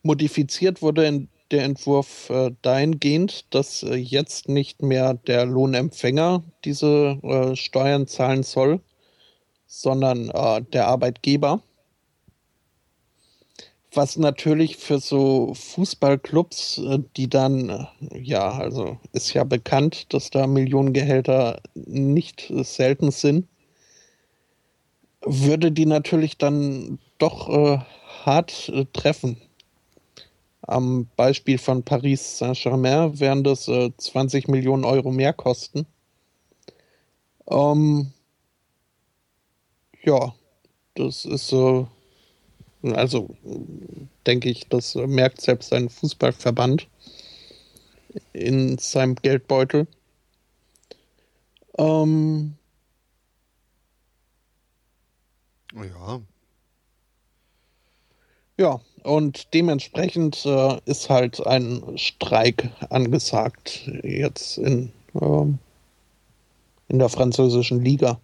modifiziert 0.02 0.82
wurde 0.82 1.28
der 1.50 1.64
Entwurf 1.64 2.28
äh, 2.30 2.50
dahingehend, 2.62 3.54
dass 3.54 3.82
äh, 3.82 3.94
jetzt 3.94 4.48
nicht 4.48 4.82
mehr 4.82 5.14
der 5.14 5.46
Lohnempfänger 5.46 6.42
diese 6.64 7.18
äh, 7.22 7.56
Steuern 7.56 8.06
zahlen 8.06 8.42
soll, 8.42 8.80
sondern 9.66 10.30
äh, 10.30 10.62
der 10.62 10.88
Arbeitgeber 10.88 11.62
was 13.92 14.16
natürlich 14.16 14.76
für 14.76 14.98
so 14.98 15.54
Fußballclubs, 15.54 16.78
äh, 16.78 16.98
die 17.16 17.28
dann, 17.28 17.68
äh, 17.70 18.18
ja, 18.18 18.50
also 18.50 18.98
ist 19.12 19.32
ja 19.34 19.44
bekannt, 19.44 20.12
dass 20.12 20.30
da 20.30 20.46
Millionengehälter 20.46 21.60
nicht 21.74 22.52
selten 22.62 23.10
sind, 23.10 23.48
würde 25.22 25.72
die 25.72 25.86
natürlich 25.86 26.38
dann 26.38 26.98
doch 27.18 27.48
äh, 27.48 27.78
hart 28.24 28.68
äh, 28.68 28.84
treffen. 28.92 29.40
Am 30.62 31.08
Beispiel 31.16 31.58
von 31.58 31.82
Paris 31.82 32.38
Saint-Germain 32.38 33.18
wären 33.20 33.42
das 33.42 33.68
äh, 33.68 33.90
20 33.96 34.48
Millionen 34.48 34.84
Euro 34.84 35.10
mehr 35.10 35.32
kosten. 35.32 35.86
Ähm, 37.50 38.12
ja, 40.02 40.34
das 40.94 41.24
ist 41.24 41.48
so 41.48 41.88
also 42.82 43.36
denke 44.26 44.48
ich, 44.48 44.68
das 44.68 44.94
merkt 44.94 45.40
selbst 45.40 45.72
ein 45.72 45.88
Fußballverband 45.88 46.86
in 48.32 48.78
seinem 48.78 49.16
Geldbeutel. 49.16 49.86
Ähm, 51.78 52.54
ja. 55.74 56.20
Ja, 58.60 58.80
und 59.04 59.54
dementsprechend 59.54 60.44
äh, 60.44 60.80
ist 60.84 61.08
halt 61.08 61.46
ein 61.46 61.96
Streik 61.96 62.70
angesagt 62.90 63.88
jetzt 64.02 64.58
in, 64.58 64.92
ähm, 65.20 65.58
in 66.88 66.98
der 66.98 67.08
französischen 67.08 67.84
Liga. 67.84 68.20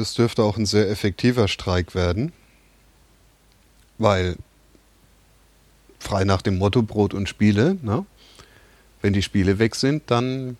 Das 0.00 0.14
dürfte 0.14 0.42
auch 0.44 0.56
ein 0.56 0.64
sehr 0.64 0.88
effektiver 0.88 1.46
Streik 1.46 1.94
werden, 1.94 2.32
weil 3.98 4.36
frei 5.98 6.24
nach 6.24 6.40
dem 6.40 6.56
Motto 6.56 6.80
Brot 6.80 7.12
und 7.12 7.28
Spiele, 7.28 7.76
ne? 7.82 8.06
wenn 9.02 9.12
die 9.12 9.20
Spiele 9.20 9.58
weg 9.58 9.74
sind, 9.74 10.10
dann 10.10 10.56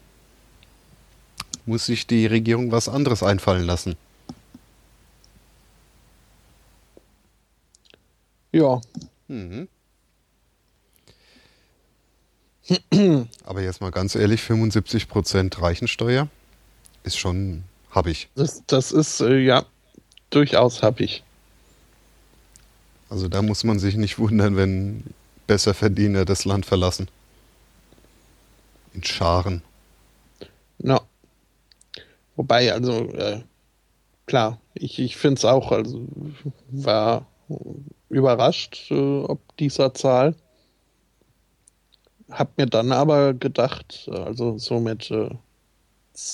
muss 1.64 1.86
sich 1.86 2.06
die 2.06 2.26
Regierung 2.26 2.70
was 2.70 2.90
anderes 2.90 3.22
einfallen 3.22 3.64
lassen. 3.64 3.96
Ja. 8.52 8.82
Mhm. 9.28 9.68
Aber 13.44 13.62
jetzt 13.62 13.80
mal 13.80 13.90
ganz 13.90 14.14
ehrlich, 14.16 14.42
75% 14.42 15.62
Reichensteuer 15.62 16.28
ist 17.04 17.16
schon 17.16 17.64
habe 17.90 18.10
ich. 18.10 18.28
Das, 18.34 18.62
das 18.66 18.92
ist, 18.92 19.20
äh, 19.20 19.38
ja, 19.38 19.64
durchaus 20.30 20.82
habe 20.82 21.04
ich. 21.04 21.22
Also 23.08 23.28
da 23.28 23.42
muss 23.42 23.64
man 23.64 23.78
sich 23.78 23.96
nicht 23.96 24.18
wundern, 24.18 24.56
wenn 24.56 25.02
Besserverdiener 25.46 26.24
das 26.24 26.44
Land 26.44 26.64
verlassen. 26.64 27.08
In 28.94 29.02
Scharen. 29.02 29.62
Ja. 30.78 31.00
Wobei, 32.36 32.72
also, 32.72 33.10
äh, 33.10 33.42
klar, 34.26 34.60
ich, 34.74 34.98
ich 34.98 35.16
finde 35.16 35.38
es 35.38 35.44
auch, 35.44 35.72
also 35.72 36.06
war 36.70 37.26
überrascht, 38.08 38.90
äh, 38.90 39.22
ob 39.22 39.40
dieser 39.58 39.92
Zahl. 39.94 40.34
Hab 42.30 42.56
mir 42.56 42.66
dann 42.66 42.92
aber 42.92 43.34
gedacht, 43.34 44.08
also 44.12 44.56
so 44.56 44.78
mit 44.78 45.10
äh, 45.10 45.30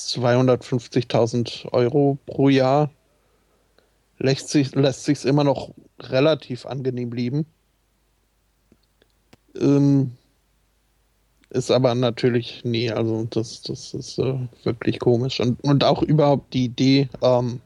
250.000 0.08 1.72
Euro 1.72 2.18
pro 2.26 2.48
Jahr 2.48 2.90
lässt 4.18 4.48
sich 4.48 4.74
lässt 4.74 5.04
sich's 5.04 5.24
immer 5.24 5.44
noch 5.44 5.70
relativ 6.00 6.66
angenehm 6.66 7.10
blieben. 7.10 7.46
Ähm, 9.54 10.12
ist 11.50 11.70
aber 11.70 11.94
natürlich, 11.94 12.62
nee, 12.64 12.90
also 12.90 13.26
das, 13.30 13.62
das 13.62 13.94
ist 13.94 14.18
äh, 14.18 14.48
wirklich 14.64 14.98
komisch. 14.98 15.40
Und, 15.40 15.62
und 15.64 15.84
auch 15.84 16.02
überhaupt 16.02 16.52
die 16.52 16.64
Idee, 16.64 17.08
ähm, 17.22 17.60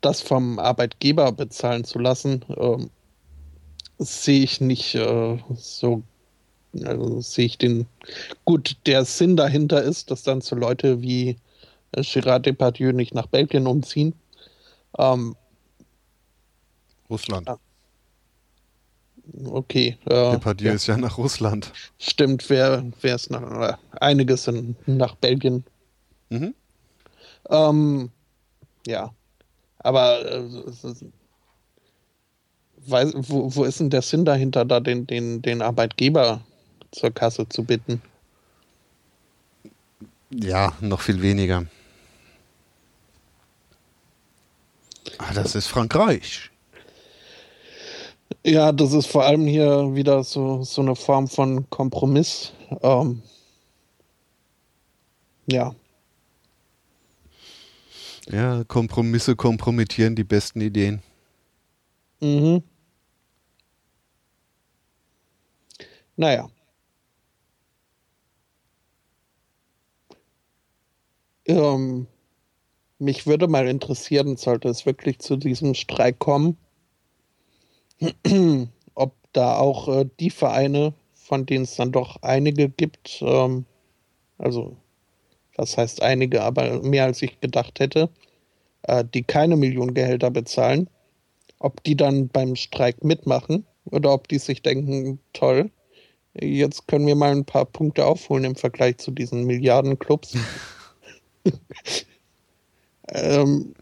das 0.00 0.20
vom 0.20 0.58
Arbeitgeber 0.58 1.32
bezahlen 1.32 1.84
zu 1.84 1.98
lassen, 1.98 2.44
ähm, 2.56 2.90
sehe 3.98 4.42
ich 4.44 4.60
nicht 4.60 4.94
äh, 4.94 5.38
so, 5.54 6.02
also 6.84 7.20
sehe 7.20 7.46
ich 7.46 7.58
den, 7.58 7.86
gut, 8.44 8.76
der 8.86 9.04
Sinn 9.04 9.36
dahinter 9.36 9.82
ist, 9.82 10.10
dass 10.10 10.22
dann 10.22 10.40
so 10.40 10.56
Leute 10.56 11.02
wie 11.02 11.36
äh, 11.92 12.02
Gerard 12.02 12.46
Depardieu 12.46 12.92
nicht 12.92 13.14
nach 13.14 13.26
Belgien 13.26 13.66
umziehen. 13.66 14.14
Ähm, 14.98 15.36
Russland. 17.10 17.50
okay. 19.44 19.98
Äh, 20.06 20.30
Depardieu 20.32 20.68
ja. 20.68 20.74
ist 20.74 20.86
ja 20.86 20.96
nach 20.96 21.18
Russland. 21.18 21.72
Stimmt, 21.98 22.48
wer 22.48 22.84
wer 23.02 23.14
es 23.14 23.28
nach 23.28 23.42
äh, 23.42 23.74
einiges 24.00 24.44
sind 24.44 24.76
nach 24.88 25.14
Belgien. 25.16 25.64
Mhm. 26.30 26.54
Ähm, 27.50 28.10
ja, 28.86 29.12
aber 29.78 30.24
äh, 30.24 30.68
ist- 30.68 31.04
weiß, 32.86 33.12
wo, 33.16 33.54
wo 33.54 33.64
ist 33.64 33.80
denn 33.80 33.90
der 33.90 34.02
Sinn 34.02 34.24
dahinter, 34.24 34.64
da 34.64 34.80
den, 34.80 35.06
den, 35.06 35.42
den 35.42 35.62
Arbeitgeber 35.62 36.40
zur 36.92 37.10
Kasse 37.10 37.48
zu 37.48 37.64
bitten? 37.64 38.02
Ja, 40.30 40.72
noch 40.80 41.00
viel 41.00 41.22
weniger. 41.22 41.66
Ah, 45.18 45.32
das 45.34 45.54
ist 45.54 45.68
Frankreich. 45.68 46.50
Ja, 48.44 48.72
das 48.72 48.92
ist 48.92 49.06
vor 49.06 49.24
allem 49.24 49.46
hier 49.46 49.94
wieder 49.94 50.22
so, 50.24 50.62
so 50.64 50.80
eine 50.82 50.96
Form 50.96 51.28
von 51.28 51.68
Kompromiss. 51.70 52.52
Ähm, 52.82 53.22
ja, 55.46 55.74
Ja, 58.30 58.64
Kompromisse 58.64 59.36
kompromittieren 59.36 60.16
die 60.16 60.24
besten 60.24 60.60
Ideen. 60.60 61.02
mhm. 62.20 62.62
Naja. 66.16 66.48
Ähm, 71.46 72.06
mich 72.98 73.26
würde 73.26 73.48
mal 73.48 73.66
interessieren, 73.66 74.36
sollte 74.36 74.68
es 74.68 74.86
wirklich 74.86 75.18
zu 75.18 75.36
diesem 75.36 75.74
Streik 75.74 76.18
kommen, 76.18 76.56
ob 78.94 79.14
da 79.32 79.56
auch 79.58 79.88
äh, 79.88 80.08
die 80.20 80.30
Vereine, 80.30 80.94
von 81.14 81.46
denen 81.46 81.64
es 81.64 81.76
dann 81.76 81.92
doch 81.92 82.22
einige 82.22 82.68
gibt, 82.68 83.20
ähm, 83.22 83.64
also 84.38 84.76
was 85.56 85.76
heißt 85.76 86.02
einige, 86.02 86.42
aber 86.42 86.82
mehr 86.82 87.04
als 87.04 87.22
ich 87.22 87.40
gedacht 87.40 87.80
hätte, 87.80 88.08
äh, 88.82 89.04
die 89.12 89.22
keine 89.22 89.56
Millionengehälter 89.56 90.30
bezahlen, 90.30 90.88
ob 91.58 91.82
die 91.84 91.96
dann 91.96 92.28
beim 92.28 92.56
Streik 92.56 93.04
mitmachen 93.04 93.66
oder 93.84 94.12
ob 94.12 94.28
die 94.28 94.38
sich 94.38 94.62
denken, 94.62 95.20
toll, 95.32 95.70
jetzt 96.34 96.88
können 96.88 97.06
wir 97.06 97.16
mal 97.16 97.32
ein 97.32 97.44
paar 97.44 97.66
Punkte 97.66 98.06
aufholen 98.06 98.44
im 98.44 98.56
Vergleich 98.56 98.98
zu 98.98 99.10
diesen 99.10 99.44
Milliardenclubs. 99.44 100.36
ähm, 103.08 103.74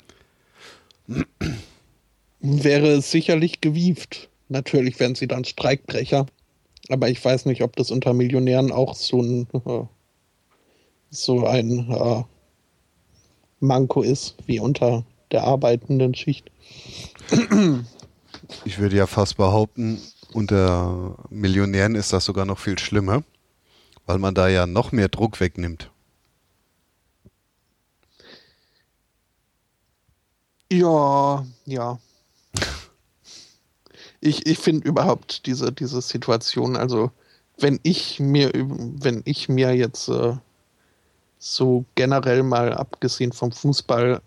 wäre 2.41 2.89
es 2.89 3.11
sicherlich 3.11 3.61
gewieft. 3.61 4.29
Natürlich 4.49 4.99
wären 4.99 5.15
sie 5.15 5.29
dann 5.29 5.45
Streikbrecher. 5.45 6.27
Aber 6.89 7.09
ich 7.09 7.25
weiß 7.25 7.47
nicht, 7.47 7.63
ob 7.63 7.77
das 7.77 7.91
unter 7.91 8.13
Millionären 8.13 8.73
auch 8.73 8.95
so 8.95 9.23
ein, 9.23 9.47
äh, 9.53 9.85
so 11.11 11.47
ein 11.47 11.91
äh, 11.91 12.25
Manko 13.61 14.03
ist, 14.03 14.37
wie 14.47 14.59
unter 14.59 15.05
der 15.31 15.45
arbeitenden 15.45 16.15
Schicht. 16.15 16.51
Ich 18.65 18.79
würde 18.79 18.97
ja 18.97 19.07
fast 19.07 19.37
behaupten, 19.37 20.01
unter 20.33 21.17
Millionären 21.31 21.95
ist 21.95 22.13
das 22.13 22.25
sogar 22.25 22.45
noch 22.45 22.59
viel 22.59 22.79
schlimmer, 22.79 23.23
weil 24.07 24.19
man 24.19 24.35
da 24.35 24.49
ja 24.49 24.67
noch 24.67 24.91
mehr 24.93 25.09
Druck 25.09 25.41
wegnimmt. 25.41 25.91
Ja, 30.73 31.45
ja. 31.67 31.99
Ich, 34.21 34.47
ich 34.47 34.59
finde 34.59 34.87
überhaupt 34.87 35.47
diese, 35.47 35.73
diese 35.73 36.01
Situation, 36.01 36.77
also 36.77 37.11
wenn 37.59 37.81
ich 37.83 38.21
mir, 38.21 38.51
wenn 38.55 39.23
ich 39.25 39.49
mir 39.49 39.75
jetzt 39.75 40.09
äh, 40.09 40.37
so 41.39 41.85
generell 41.95 42.43
mal 42.43 42.75
abgesehen 42.75 43.33
vom 43.33 43.51
Fußball 43.51 44.21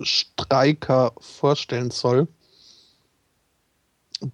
Streiker 0.00 1.12
vorstellen 1.20 1.90
soll, 1.90 2.28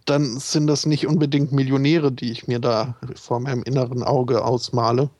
dann 0.06 0.38
sind 0.38 0.66
das 0.66 0.86
nicht 0.86 1.06
unbedingt 1.06 1.52
Millionäre, 1.52 2.10
die 2.10 2.32
ich 2.32 2.48
mir 2.48 2.58
da 2.58 2.96
vor 3.14 3.40
meinem 3.40 3.62
inneren 3.62 4.02
Auge 4.02 4.44
ausmale. 4.44 5.10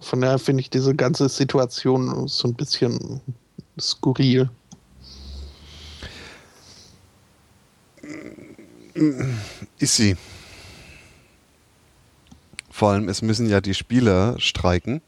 Von 0.00 0.20
daher 0.20 0.38
finde 0.38 0.60
ich 0.60 0.70
diese 0.70 0.94
ganze 0.94 1.28
Situation 1.28 2.28
so 2.28 2.48
ein 2.48 2.54
bisschen 2.54 3.20
skurril. 3.78 4.50
Ist 9.78 9.96
sie. 9.96 10.16
Vor 12.70 12.90
allem, 12.90 13.08
es 13.08 13.22
müssen 13.22 13.48
ja 13.48 13.60
die 13.60 13.74
Spieler 13.74 14.38
streiken, 14.38 15.02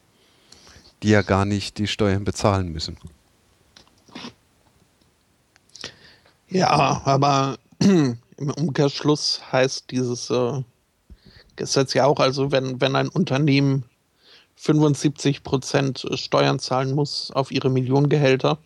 die 1.02 1.10
ja 1.10 1.22
gar 1.22 1.44
nicht 1.44 1.78
die 1.78 1.86
Steuern 1.86 2.24
bezahlen 2.24 2.68
müssen. 2.68 2.98
Ja, 6.48 7.02
aber 7.04 7.58
im 7.78 8.18
Umkehrschluss 8.38 9.40
heißt 9.52 9.90
dieses 9.90 10.30
äh, 10.30 10.62
Gesetz 11.56 11.94
ja 11.94 12.06
auch, 12.06 12.20
also 12.20 12.52
wenn, 12.52 12.80
wenn 12.80 12.96
ein 12.96 13.08
Unternehmen 13.08 13.84
75 14.56 15.42
Prozent 15.42 16.06
Steuern 16.14 16.58
zahlen 16.58 16.94
muss 16.94 17.30
auf 17.30 17.50
ihre 17.52 17.70
Millionengehälter, 17.70 18.58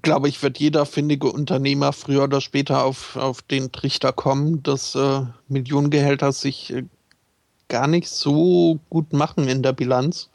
glaube 0.00 0.28
ich, 0.28 0.42
wird 0.42 0.58
jeder 0.58 0.86
findige 0.86 1.30
Unternehmer 1.30 1.92
früher 1.92 2.24
oder 2.24 2.40
später 2.40 2.84
auf, 2.84 3.16
auf 3.16 3.42
den 3.42 3.72
Trichter 3.72 4.12
kommen, 4.12 4.62
dass 4.62 4.94
äh, 4.94 5.22
Millionengehälter 5.48 6.32
sich 6.32 6.72
äh, 6.72 6.84
gar 7.68 7.86
nicht 7.86 8.08
so 8.08 8.78
gut 8.88 9.12
machen 9.12 9.48
in 9.48 9.62
der 9.62 9.72
Bilanz. 9.72 10.30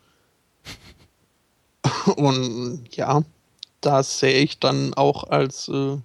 Und 2.15 2.84
ja, 2.91 3.23
das 3.81 4.19
sehe 4.19 4.39
ich 4.39 4.59
dann 4.59 4.93
auch 4.93 5.23
als, 5.25 5.67
äh, 5.69 5.97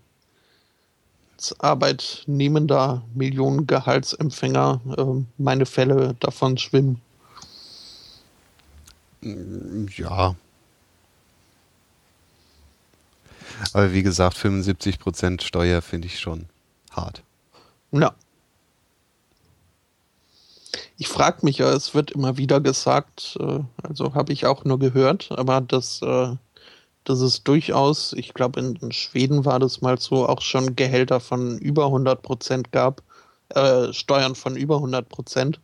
als 1.37 1.61
arbeitnehmender 1.61 3.03
Millionengehaltsempfänger 3.15 4.81
äh, 4.97 5.24
meine 5.37 5.66
Fälle 5.66 6.15
davon 6.20 6.57
schwimmen. 6.57 7.01
Ja. 9.97 10.35
Aber 13.73 13.93
wie 13.93 14.03
gesagt, 14.03 14.37
75% 14.37 15.43
Steuer 15.43 15.83
finde 15.83 16.07
ich 16.07 16.19
schon 16.19 16.47
hart. 16.91 17.23
Ja. 17.93 18.15
Ich 20.97 21.09
frage 21.09 21.39
mich 21.43 21.59
ja, 21.59 21.71
es 21.73 21.95
wird 21.95 22.13
immer 22.13 22.37
wieder 22.37 22.61
gesagt, 22.61 23.37
äh, 23.41 23.61
also 23.83 24.15
habe 24.15 24.33
ich 24.33 24.47
auch 24.47 24.65
nur 24.65 24.79
gehört, 24.79 25.31
aber 25.33 25.61
dass, 25.61 26.01
äh, 26.03 26.37
dass 27.05 27.21
es 27.21 27.43
durchaus, 27.43 28.13
ich 28.13 28.35
glaube 28.35 28.61
in, 28.61 28.93
Schweden 28.93 29.45
war 29.45 29.59
das 29.59 29.81
mal 29.81 29.99
so, 29.99 30.29
auch 30.29 30.41
schon 30.41 30.77
Gehälter 30.77 31.21
von 31.21 31.59
über 31.59 31.87
100 31.87 32.23
Prozent 32.23 32.73
gab, 32.73 33.03
äh, 33.51 33.93
Steuern 33.93 34.35
von 34.35 34.57
über 34.57 34.77
100 34.77 35.09
Prozent. 35.09 35.61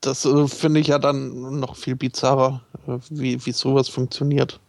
Das 0.00 0.24
äh, 0.24 0.48
finde 0.48 0.80
ich 0.80 0.88
ja 0.88 0.98
dann 0.98 1.60
noch 1.60 1.76
viel 1.76 1.96
bizarrer, 1.96 2.62
äh, 2.86 2.98
wie, 3.10 3.44
wie 3.46 3.52
sowas 3.52 3.88
funktioniert. 3.88 4.60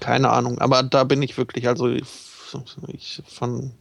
Keine 0.00 0.30
Ahnung, 0.30 0.58
aber 0.58 0.82
da 0.82 1.04
bin 1.04 1.22
ich 1.22 1.36
wirklich, 1.36 1.66
also 1.68 1.88
ich, 1.88 3.22
von 3.26 3.72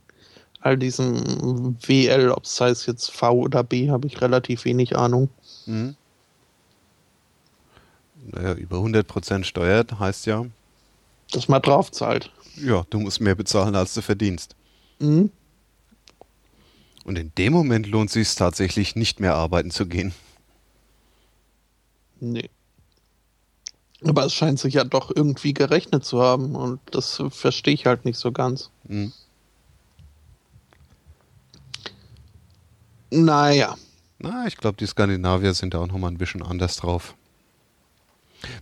all 0.62 0.78
diesem 0.78 1.78
WL, 1.86 2.32
ob 2.32 2.44
es 2.44 2.60
heißt 2.60 2.88
jetzt 2.88 3.12
V 3.12 3.32
oder 3.34 3.64
B, 3.64 3.90
habe 3.90 4.08
ich 4.08 4.20
relativ 4.22 4.66
wenig 4.66 4.96
Ahnung. 4.98 5.30
Mhm. 5.66 5.96
Naja, 8.32 8.54
über 8.54 8.78
100% 8.78 9.44
Steuer 9.44 9.86
heißt 10.00 10.26
ja, 10.26 10.46
Dass 11.32 11.48
man 11.48 11.62
drauf 11.62 11.92
zahlt. 11.92 12.32
ja, 12.56 12.86
du 12.90 13.00
musst 13.00 13.22
mehr 13.22 13.36
bezahlen, 13.36 13.76
als 13.76 13.94
du 13.94 14.02
verdienst. 14.02 14.56
Mhm. 15.00 15.32
Und 17.06 17.18
in 17.18 17.32
dem 17.38 17.54
Moment 17.54 17.88
lohnt 17.88 18.10
sich 18.10 18.36
tatsächlich 18.36 18.98
nicht 18.98 19.22
mehr 19.22 19.36
arbeiten 19.36 19.72
zu 19.72 19.86
gehen. 19.86 20.14
Nee. 22.20 22.50
Aber 24.04 24.26
es 24.26 24.34
scheint 24.34 24.60
sich 24.60 24.76
ja 24.76 24.84
doch 24.84 25.12
irgendwie 25.16 25.54
gerechnet 25.54 26.06
zu 26.06 26.22
haben 26.22 26.56
und 26.56 26.80
das 26.92 27.22
verstehe 27.30 27.74
ich 27.74 27.86
halt 27.86 28.06
nicht 28.06 28.20
so 28.20 28.32
ganz. 28.32 28.70
Mhm. 28.84 29.12
Naja. 33.10 33.76
Na, 34.20 34.46
ich 34.48 34.58
glaube, 34.58 34.78
die 34.78 34.86
Skandinavier 34.86 35.54
sind 35.54 35.74
da 35.74 35.80
auch 35.80 35.88
nochmal 35.88 36.12
ein 36.12 36.18
bisschen 36.18 36.44
anders 36.44 36.78
drauf. 36.78 37.16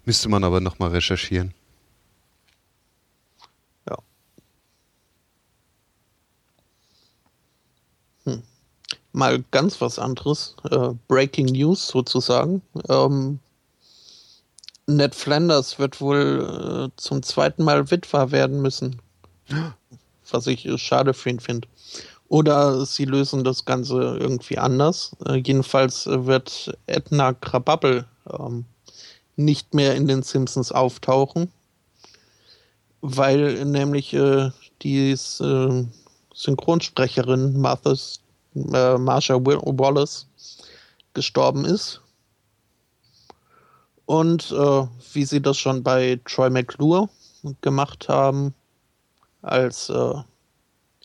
Müsste 0.06 0.30
man 0.30 0.44
aber 0.44 0.62
nochmal 0.62 0.90
recherchieren. 0.91 1.53
Ja. 3.90 3.98
Hm. 8.26 8.44
Mal 9.12 9.44
ganz 9.52 9.82
was 9.82 9.99
anderes. 9.99 10.56
Äh, 10.70 10.90
Breaking 11.07 11.48
News 11.48 11.88
sozusagen. 11.88 12.62
Ähm, 12.90 13.40
Ned 14.88 15.16
Flanders 15.16 15.80
wird 15.80 15.99
wohl 15.99 16.90
äh, 16.91 16.95
zum 16.98 17.24
zweiten 17.24 17.64
Mal 17.64 17.90
Witwer 17.90 18.32
werden 18.32 18.62
müssen. 18.62 19.02
Was 20.32 20.48
ich 20.48 20.66
äh, 20.66 20.78
schade 20.78 21.14
für 21.14 21.30
ihn 21.30 21.40
finde. 21.40 21.68
Oder 22.28 22.86
sie 22.86 23.06
lösen 23.06 23.44
das 23.44 23.66
Ganze 23.66 24.18
irgendwie 24.20 24.57
anders. 24.57 25.16
Äh, 25.26 25.36
jedenfalls 25.36 26.06
wird 26.06 26.78
Edna 26.88 27.34
Krabappel 27.34 28.06
ähm, 28.32 28.66
nicht 29.36 29.74
mehr 29.74 29.95
in 29.95 30.07
den 30.07 30.24
Simpsons 30.24 30.72
auftauchen, 30.72 31.52
weil 33.02 33.66
nämlich 33.66 34.14
äh, 34.14 34.52
die 34.82 35.12
äh, 35.12 35.86
Synchronsprecherin 36.34 37.60
Martha's, 37.60 38.22
äh, 38.56 38.98
Marsha 38.98 39.36
Wallace 39.36 40.28
gestorben 41.14 41.66
ist. 41.66 42.02
Und 44.06 44.52
äh, 44.52 44.88
wie 45.14 45.26
sie 45.26 45.41
das 45.41 45.57
schon 45.57 45.84
bei 45.84 46.19
Troy 46.26 46.49
McClure 46.49 47.10
gemacht 47.61 48.07
haben, 48.07 48.53
als 49.41 49.90
äh, 49.90 50.14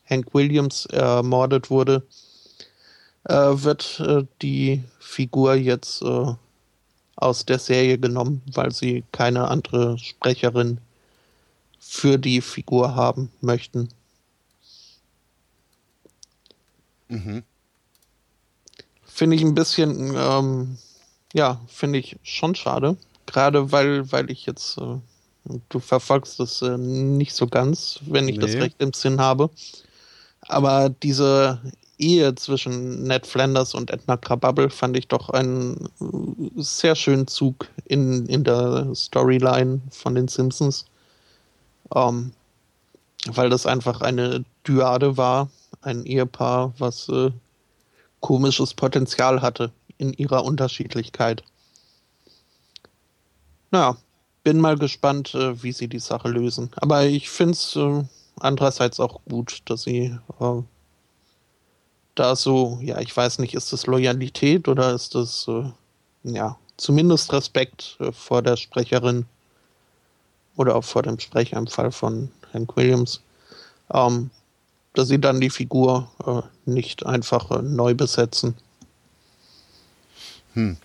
Hank 0.08 0.34
Williams 0.34 0.86
ermordet 0.86 1.70
wurde, 1.70 2.06
äh, 3.24 3.34
wird 3.34 4.00
äh, 4.00 4.24
die 4.42 4.82
Figur 4.98 5.54
jetzt 5.54 6.02
äh, 6.02 6.34
aus 7.16 7.44
der 7.44 7.58
Serie 7.58 7.98
genommen, 7.98 8.42
weil 8.52 8.72
sie 8.72 9.04
keine 9.12 9.48
andere 9.48 9.98
Sprecherin 9.98 10.80
für 11.78 12.18
die 12.18 12.40
Figur 12.40 12.94
haben 12.94 13.30
möchten. 13.40 13.88
Mhm. 17.08 17.42
Finde 19.04 19.36
ich 19.36 19.42
ein 19.42 19.54
bisschen, 19.54 20.14
ähm, 20.16 20.78
ja, 21.32 21.60
finde 21.66 21.98
ich 21.98 22.16
schon 22.22 22.54
schade. 22.54 22.96
Gerade 23.26 23.72
weil, 23.72 24.10
weil 24.12 24.30
ich 24.30 24.46
jetzt, 24.46 24.78
äh, 24.78 24.98
du 25.68 25.78
verfolgst 25.78 26.40
das 26.40 26.62
äh, 26.62 26.76
nicht 26.76 27.34
so 27.34 27.46
ganz, 27.46 28.00
wenn 28.06 28.28
ich 28.28 28.38
nee. 28.38 28.46
das 28.46 28.54
recht 28.54 28.80
im 28.80 28.92
Sinn 28.92 29.20
habe. 29.20 29.50
Aber 30.42 30.88
diese 30.88 31.60
Ehe 31.98 32.34
zwischen 32.34 33.04
Ned 33.04 33.26
Flanders 33.26 33.74
und 33.74 33.90
Edna 33.90 34.16
Krabappel 34.16 34.70
fand 34.70 34.96
ich 34.96 35.06
doch 35.06 35.28
einen 35.28 35.88
sehr 36.56 36.96
schönen 36.96 37.26
Zug 37.26 37.68
in, 37.84 38.26
in 38.26 38.42
der 38.42 38.92
Storyline 38.94 39.80
von 39.90 40.14
den 40.14 40.26
Simpsons. 40.28 40.86
Ähm, 41.94 42.32
weil 43.26 43.50
das 43.50 43.66
einfach 43.66 44.00
eine 44.00 44.44
Dyade 44.66 45.16
war, 45.18 45.50
ein 45.82 46.06
Ehepaar, 46.06 46.72
was 46.78 47.08
äh, 47.10 47.30
komisches 48.20 48.72
Potenzial 48.72 49.42
hatte 49.42 49.70
in 50.00 50.14
ihrer 50.14 50.44
Unterschiedlichkeit. 50.44 51.44
Naja, 53.70 53.96
bin 54.42 54.58
mal 54.58 54.78
gespannt, 54.78 55.34
äh, 55.34 55.62
wie 55.62 55.72
sie 55.72 55.88
die 55.88 55.98
Sache 55.98 56.28
lösen. 56.28 56.70
Aber 56.76 57.04
ich 57.04 57.28
finde 57.28 57.52
es 57.52 57.76
äh, 57.76 58.02
andererseits 58.38 58.98
auch 58.98 59.20
gut, 59.28 59.60
dass 59.66 59.82
sie 59.82 60.16
äh, 60.40 60.62
da 62.14 62.36
so, 62.36 62.78
ja, 62.82 62.98
ich 62.98 63.16
weiß 63.16 63.38
nicht, 63.38 63.54
ist 63.54 63.72
das 63.72 63.86
Loyalität 63.86 64.66
oder 64.66 64.94
ist 64.94 65.14
das, 65.14 65.46
äh, 65.48 65.70
ja, 66.24 66.56
zumindest 66.76 67.32
Respekt 67.32 67.96
äh, 68.00 68.10
vor 68.10 68.42
der 68.42 68.56
Sprecherin 68.56 69.26
oder 70.56 70.74
auch 70.76 70.84
vor 70.84 71.02
dem 71.02 71.18
Sprecher 71.18 71.58
im 71.58 71.66
Fall 71.66 71.92
von 71.92 72.30
Hank 72.52 72.76
Williams, 72.76 73.20
ähm, 73.92 74.30
dass 74.94 75.08
sie 75.08 75.20
dann 75.20 75.40
die 75.40 75.50
Figur 75.50 76.10
äh, 76.26 76.42
nicht 76.68 77.06
einfach 77.06 77.62
neu 77.62 77.94
besetzen. 77.94 78.56
Hm. 80.54 80.76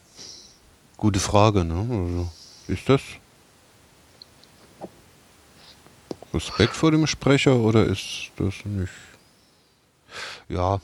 Gute 0.98 1.20
Frage, 1.20 1.64
ne? 1.64 1.76
Also, 1.76 2.30
ist 2.68 2.88
das 2.90 3.02
Respekt 6.34 6.76
vor 6.76 6.92
dem 6.92 7.08
Sprecher 7.08 7.56
oder 7.56 7.86
ist 7.86 8.32
das 8.38 8.66
nicht? 8.66 8.92
Ja, 10.50 10.80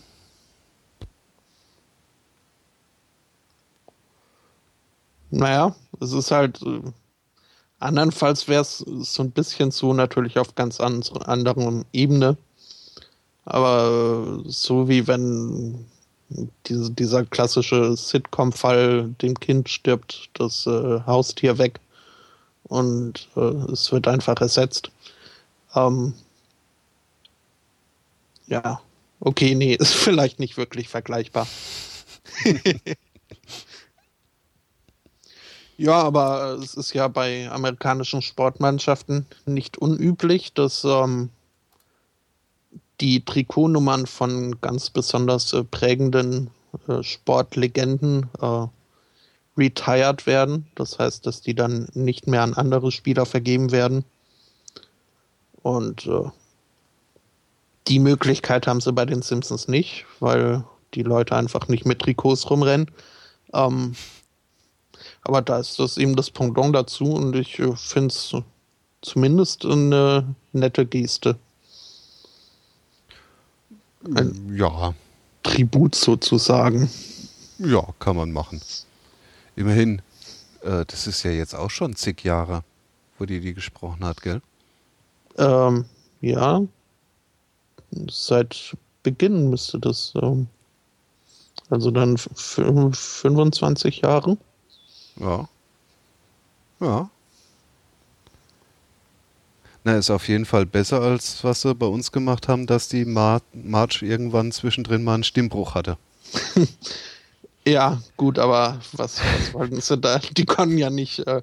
Naja, 5.31 5.73
es 5.99 6.11
ist 6.11 6.31
halt. 6.31 6.61
Äh, 6.61 6.81
andernfalls 7.79 8.47
wäre 8.47 8.61
es 8.61 8.79
so 8.79 9.23
ein 9.23 9.31
bisschen 9.31 9.71
so 9.71 9.93
natürlich 9.93 10.37
auf 10.37 10.55
ganz 10.55 10.79
an, 10.79 11.03
anderen 11.25 11.85
Ebene. 11.93 12.37
Aber 13.45 14.43
äh, 14.45 14.49
so 14.49 14.87
wie 14.89 15.07
wenn 15.07 15.85
diese, 16.67 16.91
dieser 16.91 17.25
klassische 17.25 17.95
Sitcom-Fall, 17.95 19.09
dem 19.21 19.39
Kind 19.39 19.69
stirbt 19.69 20.29
das 20.33 20.65
äh, 20.67 21.01
Haustier 21.05 21.57
weg 21.57 21.79
und 22.63 23.27
äh, 23.35 23.71
es 23.71 23.91
wird 23.91 24.07
einfach 24.07 24.39
ersetzt. 24.41 24.91
Ähm, 25.75 26.13
ja, 28.47 28.81
okay, 29.19 29.55
nee, 29.55 29.75
ist 29.79 29.93
vielleicht 29.93 30.39
nicht 30.39 30.57
wirklich 30.57 30.89
vergleichbar. 30.89 31.47
Ja, 35.81 35.99
aber 36.03 36.59
es 36.61 36.75
ist 36.75 36.93
ja 36.93 37.07
bei 37.07 37.49
amerikanischen 37.49 38.21
Sportmannschaften 38.21 39.25
nicht 39.47 39.79
unüblich, 39.79 40.53
dass 40.53 40.83
ähm, 40.83 41.31
die 43.01 43.25
Trikotnummern 43.25 44.05
von 44.05 44.61
ganz 44.61 44.89
besonders 44.89 45.53
äh, 45.53 45.63
prägenden 45.63 46.51
äh, 46.87 47.03
Sportlegenden 47.03 48.29
äh, 48.39 48.67
retired 49.57 50.25
werden. 50.25 50.67
Das 50.75 50.99
heißt, 50.99 51.25
dass 51.25 51.41
die 51.41 51.55
dann 51.55 51.89
nicht 51.93 52.27
mehr 52.27 52.43
an 52.43 52.53
andere 52.53 52.91
Spieler 52.91 53.25
vergeben 53.25 53.71
werden. 53.71 54.05
Und 55.61 56.05
äh, 56.05 56.29
die 57.87 57.99
Möglichkeit 57.99 58.67
haben 58.67 58.81
sie 58.81 58.93
bei 58.93 59.05
den 59.05 59.21
Simpsons 59.21 59.67
nicht, 59.67 60.05
weil 60.19 60.63
die 60.93 61.03
Leute 61.03 61.35
einfach 61.35 61.67
nicht 61.67 61.85
mit 61.85 61.99
Trikots 61.99 62.49
rumrennen. 62.49 62.89
Ähm, 63.53 63.95
aber 65.23 65.41
da 65.41 65.59
ist 65.59 65.79
das 65.79 65.97
eben 65.97 66.15
das 66.15 66.31
Pendant 66.31 66.75
dazu 66.75 67.05
und 67.05 67.35
ich 67.35 67.59
äh, 67.59 67.75
finde 67.75 68.07
es 68.07 68.35
zumindest 69.01 69.65
eine 69.65 70.35
nette 70.53 70.85
Geste. 70.85 71.37
Ein 74.03 74.55
ja. 74.55 74.93
Tribut 75.43 75.95
sozusagen. 75.95 76.89
Ja, 77.59 77.85
kann 77.99 78.15
man 78.15 78.31
machen. 78.31 78.61
Immerhin, 79.55 80.01
äh, 80.61 80.85
das 80.85 81.07
ist 81.07 81.23
ja 81.23 81.31
jetzt 81.31 81.53
auch 81.55 81.69
schon 81.69 81.95
zig 81.95 82.23
Jahre, 82.23 82.63
wo 83.19 83.25
die 83.25 83.39
die 83.39 83.53
gesprochen 83.53 84.03
hat, 84.03 84.21
gell? 84.21 84.41
Ähm, 85.37 85.85
ja. 86.21 86.61
Seit 88.09 88.75
Beginn 89.03 89.49
müsste 89.49 89.79
das. 89.79 90.13
Ähm, 90.21 90.47
also 91.69 91.91
dann 91.91 92.17
25 92.17 94.01
Jahre. 94.01 94.37
Ja. 95.17 95.47
Ja. 96.79 97.09
Na, 99.83 99.97
ist 99.97 100.11
auf 100.11 100.27
jeden 100.27 100.45
Fall 100.45 100.65
besser, 100.65 101.01
als 101.01 101.43
was 101.43 101.61
sie 101.61 101.73
bei 101.73 101.87
uns 101.87 102.11
gemacht 102.11 102.47
haben, 102.47 102.67
dass 102.67 102.87
die 102.87 103.05
Mar 103.05 103.41
March 103.53 104.03
irgendwann 104.03 104.51
zwischendrin 104.51 105.03
mal 105.03 105.15
einen 105.15 105.23
Stimmbruch 105.23 105.73
hatte. 105.73 105.97
ja, 107.65 107.99
gut, 108.15 108.37
aber 108.37 108.79
was, 108.93 109.19
was 109.19 109.53
wollten 109.53 109.81
sie 109.81 109.97
da? 109.97 110.19
Die 110.19 110.45
konnten 110.45 110.77
ja 110.77 110.91
nicht 110.91 111.25
äh, 111.25 111.41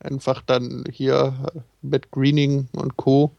einfach 0.00 0.42
dann 0.42 0.84
hier 0.90 1.52
äh, 1.54 1.60
mit 1.82 2.10
Greening 2.10 2.68
und 2.72 2.96
Co. 2.96 3.30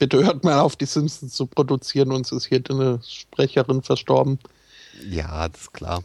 Bitte 0.00 0.24
hört 0.24 0.42
mal 0.42 0.58
auf, 0.58 0.74
die 0.74 0.86
Simpsons 0.86 1.34
zu 1.34 1.46
produzieren, 1.46 2.10
uns 2.10 2.32
ist 2.32 2.46
hier 2.46 2.62
eine 2.68 3.00
Sprecherin 3.06 3.82
verstorben. 3.82 4.40
Ja, 5.08 5.48
das 5.48 5.62
ist 5.62 5.74
klar. 5.74 6.02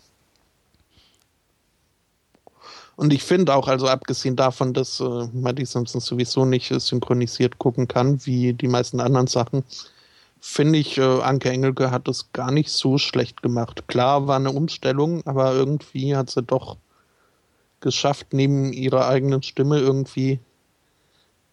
Und 2.97 3.13
ich 3.13 3.23
finde 3.23 3.53
auch, 3.53 3.67
also 3.67 3.87
abgesehen 3.87 4.35
davon, 4.35 4.73
dass 4.73 4.99
äh, 4.99 5.27
man 5.31 5.55
die 5.55 5.65
Simpsons 5.65 6.07
sowieso 6.07 6.45
nicht 6.45 6.71
äh, 6.71 6.79
synchronisiert 6.79 7.59
gucken 7.59 7.87
kann, 7.87 8.25
wie 8.25 8.53
die 8.53 8.67
meisten 8.67 8.99
anderen 8.99 9.27
Sachen, 9.27 9.63
finde 10.41 10.79
ich, 10.79 10.97
äh, 10.97 11.21
Anke 11.21 11.51
Engelke 11.51 11.91
hat 11.91 12.07
das 12.07 12.33
gar 12.33 12.51
nicht 12.51 12.71
so 12.71 12.97
schlecht 12.97 13.43
gemacht. 13.43 13.87
Klar 13.87 14.27
war 14.27 14.37
eine 14.37 14.51
Umstellung, 14.51 15.21
aber 15.27 15.53
irgendwie 15.53 16.15
hat 16.15 16.31
sie 16.31 16.41
doch 16.41 16.77
geschafft, 17.81 18.33
neben 18.33 18.73
ihrer 18.73 19.07
eigenen 19.07 19.43
Stimme 19.43 19.77
irgendwie 19.77 20.39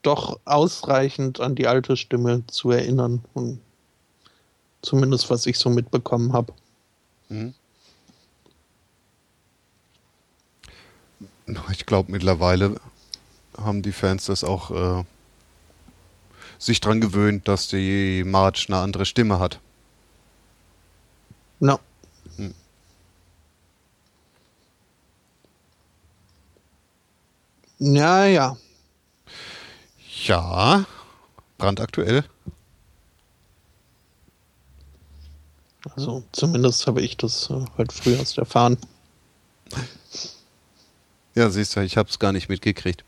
doch 0.01 0.41
ausreichend 0.47 1.41
an 1.41 1.55
die 1.55 1.66
alte 1.66 1.99
Stimme 1.99 2.43
zu 2.47 2.71
erinnern. 2.71 3.23
Und 3.35 3.61
zumindest 4.81 5.29
was 5.29 5.45
ich 5.45 5.59
so 5.59 5.69
mitbekommen 5.69 6.33
habe. 6.33 6.55
Mhm. 7.29 7.53
Ich 11.71 11.87
glaube, 11.87 12.12
mittlerweile 12.12 12.77
haben 13.57 13.83
die 13.83 13.93
Fans 13.93 14.27
das 14.27 14.45
auch 14.45 14.71
äh, 14.71 15.05
sich 16.59 16.81
dran 16.81 17.01
gewöhnt, 17.01 17.49
dass 17.49 17.69
die 17.69 18.25
Marge 18.25 18.65
eine 18.69 18.79
andere 18.79 19.05
Stimme 19.07 19.39
hat. 19.39 19.61
No. 21.61 21.79
Hm. 22.37 22.55
Ja, 27.79 28.24
ja. 28.27 28.56
Ja, 30.24 30.87
brandaktuell. 31.59 32.24
Also 35.97 36.24
zumindest 36.32 36.87
habe 36.87 37.03
ich 37.03 37.16
das 37.16 37.51
äh, 37.51 37.64
heute 37.77 37.95
früh 37.95 38.14
erst 38.14 38.39
erfahren. 38.39 38.79
Ja, 41.35 41.51
siehst 41.51 41.74
du, 41.74 41.80
ich 41.80 41.96
habe 41.96 42.09
es 42.09 42.19
gar 42.19 42.32
nicht 42.32 42.48
mitgekriegt. 42.48 43.04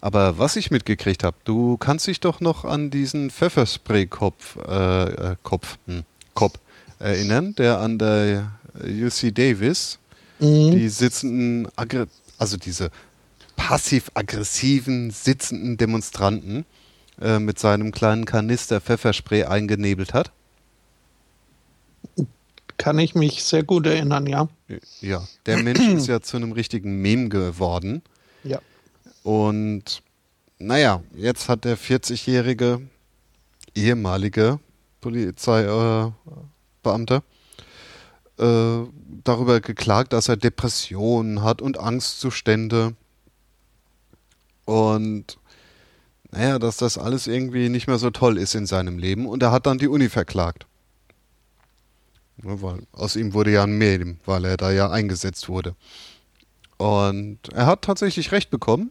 Aber 0.00 0.38
was 0.38 0.56
ich 0.56 0.70
mitgekriegt 0.70 1.24
habe, 1.24 1.36
du 1.44 1.76
kannst 1.76 2.06
dich 2.06 2.20
doch 2.20 2.40
noch 2.40 2.64
an 2.64 2.90
diesen 2.90 3.30
Pfefferspray-Kopf 3.30 4.56
äh, 4.66 5.04
äh, 5.04 5.36
Kopf, 5.42 5.78
hm, 5.86 6.04
Kopf 6.34 6.58
erinnern, 6.98 7.54
der 7.54 7.78
an 7.78 7.98
der 7.98 8.52
UC 8.82 9.34
Davis 9.34 9.98
mhm. 10.40 10.72
die 10.72 10.88
sitzenden, 10.88 11.68
also 12.38 12.56
diese 12.56 12.90
passiv-aggressiven 13.56 15.10
sitzenden 15.10 15.76
Demonstranten 15.76 16.64
äh, 17.20 17.38
mit 17.38 17.58
seinem 17.58 17.92
kleinen 17.92 18.24
Kanister 18.24 18.80
Pfefferspray 18.80 19.44
eingenebelt 19.44 20.12
hat? 20.12 20.32
Kann 22.76 22.98
ich 22.98 23.14
mich 23.14 23.44
sehr 23.44 23.62
gut 23.62 23.86
erinnern, 23.86 24.26
ja. 24.26 24.48
Ja, 25.00 25.26
der 25.46 25.62
Mensch 25.62 25.80
ist 25.80 26.08
ja 26.08 26.20
zu 26.20 26.36
einem 26.36 26.52
richtigen 26.52 27.00
Meme 27.00 27.28
geworden. 27.28 28.02
Ja. 28.42 28.60
Und 29.22 30.02
naja, 30.58 31.02
jetzt 31.14 31.48
hat 31.48 31.64
der 31.64 31.78
40-jährige 31.78 32.80
ehemalige 33.74 34.58
Polizeibeamte 35.00 36.14
äh, 38.38 38.44
äh, 38.44 38.86
darüber 39.22 39.60
geklagt, 39.60 40.12
dass 40.12 40.28
er 40.28 40.36
Depressionen 40.36 41.42
hat 41.42 41.62
und 41.62 41.78
Angstzustände. 41.78 42.94
Und 44.64 45.38
naja, 46.30 46.58
dass 46.58 46.78
das 46.78 46.98
alles 46.98 47.26
irgendwie 47.26 47.68
nicht 47.68 47.86
mehr 47.86 47.98
so 47.98 48.10
toll 48.10 48.38
ist 48.38 48.54
in 48.54 48.66
seinem 48.66 48.98
Leben. 48.98 49.26
Und 49.26 49.42
er 49.42 49.52
hat 49.52 49.66
dann 49.66 49.78
die 49.78 49.88
Uni 49.88 50.08
verklagt. 50.08 50.66
Ja, 52.42 52.60
weil 52.62 52.82
aus 52.92 53.16
ihm 53.16 53.32
wurde 53.32 53.52
ja 53.52 53.62
ein 53.62 53.78
Meme, 53.78 54.16
weil 54.24 54.44
er 54.44 54.56
da 54.56 54.70
ja 54.72 54.90
eingesetzt 54.90 55.48
wurde. 55.48 55.76
Und 56.76 57.38
er 57.52 57.66
hat 57.66 57.82
tatsächlich 57.82 58.32
recht 58.32 58.50
bekommen 58.50 58.90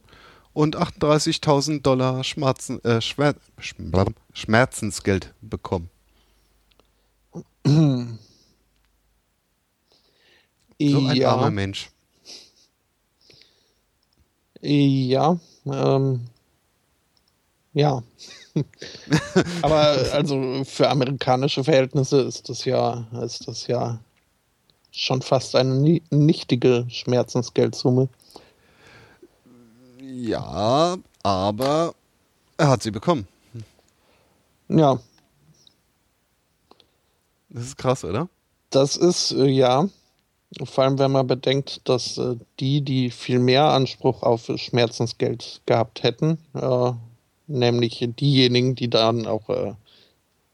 und 0.54 0.78
38.000 0.78 1.82
Dollar 1.82 2.24
Schmerzen, 2.24 2.84
äh, 2.84 3.02
Schmer 3.02 3.36
Schmerzensgeld 4.34 5.34
bekommen. 5.42 5.90
so 7.66 7.72
ein 10.80 11.16
ja. 11.16 11.32
armer 11.32 11.52
Mensch. 11.52 11.90
Ja, 14.62 15.38
ähm, 15.66 16.22
ja. 17.74 18.02
Aber 19.62 19.98
also 20.14 20.64
für 20.64 20.90
amerikanische 20.90 21.64
Verhältnisse 21.64 22.22
ist 22.22 22.50
das 22.50 22.66
ja, 22.66 23.08
ist 23.24 23.48
das 23.48 23.68
ja 23.68 24.00
schon 24.92 25.22
fast 25.22 25.56
eine 25.56 26.00
nichtige 26.12 26.86
Schmerzensgeldsumme. 26.90 28.10
Ja, 30.00 30.96
aber 31.24 31.96
er 32.58 32.68
hat 32.68 32.84
sie 32.84 32.92
bekommen. 32.92 33.28
Ja. 34.70 35.00
Das 37.50 37.64
ist 37.66 37.78
krass, 37.78 38.04
oder? 38.04 38.30
Das 38.70 38.96
ist, 38.96 39.32
äh, 39.32 39.48
ja. 39.48 39.88
Vor 40.64 40.84
allem, 40.84 41.00
wenn 41.00 41.12
man 41.12 41.26
bedenkt, 41.26 41.82
dass 41.90 42.18
äh, 42.18 42.36
die, 42.60 42.82
die 42.82 43.10
viel 43.10 43.40
mehr 43.40 43.66
Anspruch 43.66 44.22
auf 44.22 44.50
Schmerzensgeld 44.56 45.62
gehabt 45.66 46.04
hätten, 46.04 46.38
äh, 46.54 46.92
nämlich 47.54 48.06
diejenigen, 48.20 48.76
die 48.76 48.90
dann 48.90 49.28
auch 49.28 49.50
äh, 49.50 49.74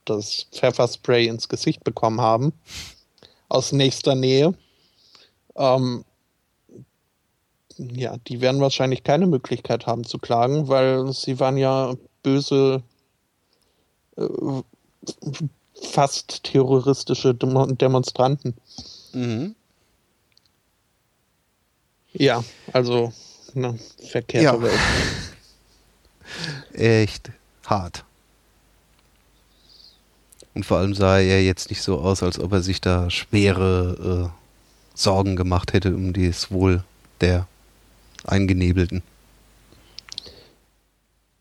das 0.05 0.47
Pfefferspray 0.51 1.27
ins 1.27 1.49
Gesicht 1.49 1.83
bekommen 1.83 2.21
haben, 2.21 2.53
aus 3.47 3.71
nächster 3.71 4.15
Nähe, 4.15 4.53
ähm, 5.55 6.05
ja, 7.77 8.17
die 8.27 8.41
werden 8.41 8.61
wahrscheinlich 8.61 9.03
keine 9.03 9.25
Möglichkeit 9.25 9.87
haben 9.87 10.03
zu 10.03 10.17
klagen, 10.17 10.67
weil 10.67 11.11
sie 11.13 11.39
waren 11.39 11.57
ja 11.57 11.95
böse, 12.23 12.83
äh, 14.17 14.61
fast 15.81 16.43
terroristische 16.43 17.33
Demonstranten. 17.33 18.53
Mhm. 19.13 19.55
Ja, 22.11 22.43
also 22.73 23.13
eine 23.55 23.79
verkehrte 24.09 24.45
ja. 24.45 24.61
Welt. 24.61 24.79
Echt 26.73 27.31
hart. 27.65 28.03
Und 30.53 30.65
vor 30.65 30.77
allem 30.77 30.93
sah 30.93 31.19
er 31.19 31.43
jetzt 31.43 31.69
nicht 31.69 31.81
so 31.81 31.99
aus, 31.99 32.23
als 32.23 32.39
ob 32.39 32.51
er 32.51 32.61
sich 32.61 32.81
da 32.81 33.09
schwere 33.09 34.31
äh, 34.33 34.97
Sorgen 34.97 35.35
gemacht 35.35 35.73
hätte 35.73 35.95
um 35.95 36.11
das 36.11 36.51
Wohl 36.51 36.83
der 37.21 37.47
Eingenebelten. 38.25 39.01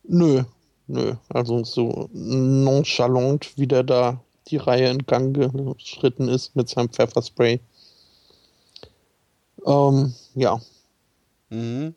Nö, 0.05 0.45
nö. 0.87 1.15
Also 1.29 1.65
so 1.65 2.09
nonchalant, 2.13 3.57
wie 3.57 3.67
der 3.67 3.83
da 3.83 4.21
die 4.49 4.57
Reihe 4.57 4.91
in 4.91 5.05
Gang 5.07 5.37
geschritten 5.77 6.29
ist 6.29 6.57
mit 6.57 6.69
seinem 6.69 6.89
Pfefferspray. 6.89 7.61
Ähm, 9.67 10.15
ja. 10.35 10.61
Mhm. 11.51 11.95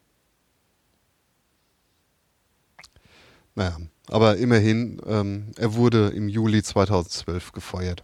Naja, 3.61 3.77
aber 4.07 4.37
immerhin, 4.37 4.99
ähm, 5.05 5.51
er 5.55 5.75
wurde 5.75 6.07
im 6.09 6.27
Juli 6.27 6.63
2012 6.63 7.51
gefeuert. 7.51 8.03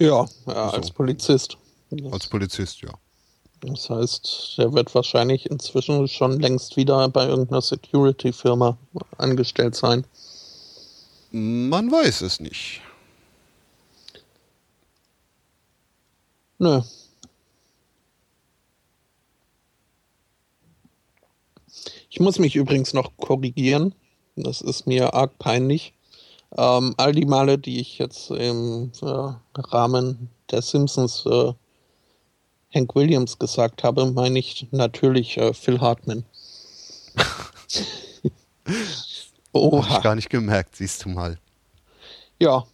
Ja, 0.00 0.26
ja 0.46 0.70
als 0.70 0.90
Polizist. 0.90 1.56
Als 2.10 2.26
Polizist, 2.26 2.80
ja. 2.80 2.90
Das 3.60 3.88
heißt, 3.88 4.56
er 4.58 4.72
wird 4.72 4.92
wahrscheinlich 4.96 5.48
inzwischen 5.48 6.08
schon 6.08 6.40
längst 6.40 6.76
wieder 6.76 7.08
bei 7.08 7.26
irgendeiner 7.28 7.62
Security-Firma 7.62 8.76
angestellt 9.16 9.76
sein. 9.76 10.04
Man 11.30 11.90
weiß 11.90 12.22
es 12.22 12.40
nicht. 12.40 12.82
Nö. 16.58 16.82
Ich 22.14 22.20
muss 22.20 22.38
mich 22.38 22.54
übrigens 22.54 22.94
noch 22.94 23.16
korrigieren. 23.16 23.92
Das 24.36 24.60
ist 24.60 24.86
mir 24.86 25.14
arg 25.14 25.36
peinlich. 25.40 25.94
Ähm, 26.56 26.94
all 26.96 27.10
die 27.10 27.26
Male, 27.26 27.58
die 27.58 27.80
ich 27.80 27.98
jetzt 27.98 28.30
im 28.30 28.92
äh, 29.02 29.32
Rahmen 29.56 30.30
der 30.48 30.62
Simpsons 30.62 31.26
äh, 31.26 31.52
Hank 32.72 32.94
Williams 32.94 33.36
gesagt 33.40 33.82
habe, 33.82 34.12
meine 34.12 34.38
ich 34.38 34.68
natürlich 34.70 35.38
äh, 35.38 35.52
Phil 35.54 35.80
Hartman. 35.80 36.24
oh, 39.52 39.84
Hab 39.84 39.96
ich 39.96 40.02
gar 40.04 40.14
nicht 40.14 40.30
gemerkt, 40.30 40.76
siehst 40.76 41.04
du 41.04 41.08
mal. 41.08 41.36
Ja. 42.38 42.64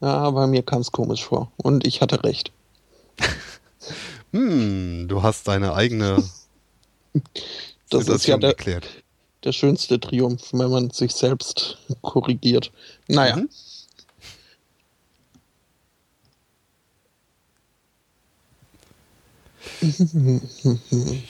Ja, 0.00 0.18
aber 0.18 0.46
mir 0.46 0.62
kam 0.62 0.82
es 0.82 0.92
komisch 0.92 1.24
vor. 1.24 1.50
Und 1.56 1.84
ich 1.84 2.00
hatte 2.00 2.22
recht. 2.22 2.52
hm, 4.30 5.08
du 5.08 5.24
hast 5.24 5.48
deine 5.48 5.74
eigene 5.74 6.22
das 7.90 8.08
ist 8.08 8.26
ja 8.26 8.36
der, 8.36 8.50
geklärt. 8.50 8.86
der 9.44 9.52
schönste 9.52 10.00
Triumph, 10.00 10.52
wenn 10.52 10.70
man 10.70 10.90
sich 10.90 11.12
selbst 11.12 11.78
korrigiert. 12.02 12.72
Naja. 13.08 13.36
Mhm. 13.36 13.48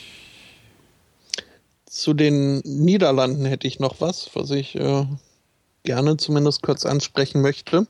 Zu 1.85 2.13
den 2.13 2.59
Niederlanden 2.59 3.45
hätte 3.45 3.67
ich 3.67 3.79
noch 3.79 4.01
was, 4.01 4.29
was 4.33 4.51
ich 4.51 4.75
äh, 4.75 5.05
gerne 5.83 6.17
zumindest 6.17 6.61
kurz 6.61 6.85
ansprechen 6.85 7.41
möchte. 7.41 7.87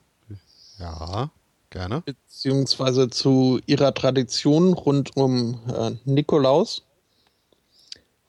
Ja, 0.79 1.31
gerne. 1.71 2.01
Beziehungsweise 2.01 3.09
zu 3.09 3.59
ihrer 3.65 3.93
Tradition 3.93 4.73
rund 4.73 5.17
um 5.17 5.59
äh, 5.67 5.91
Nikolaus, 6.05 6.83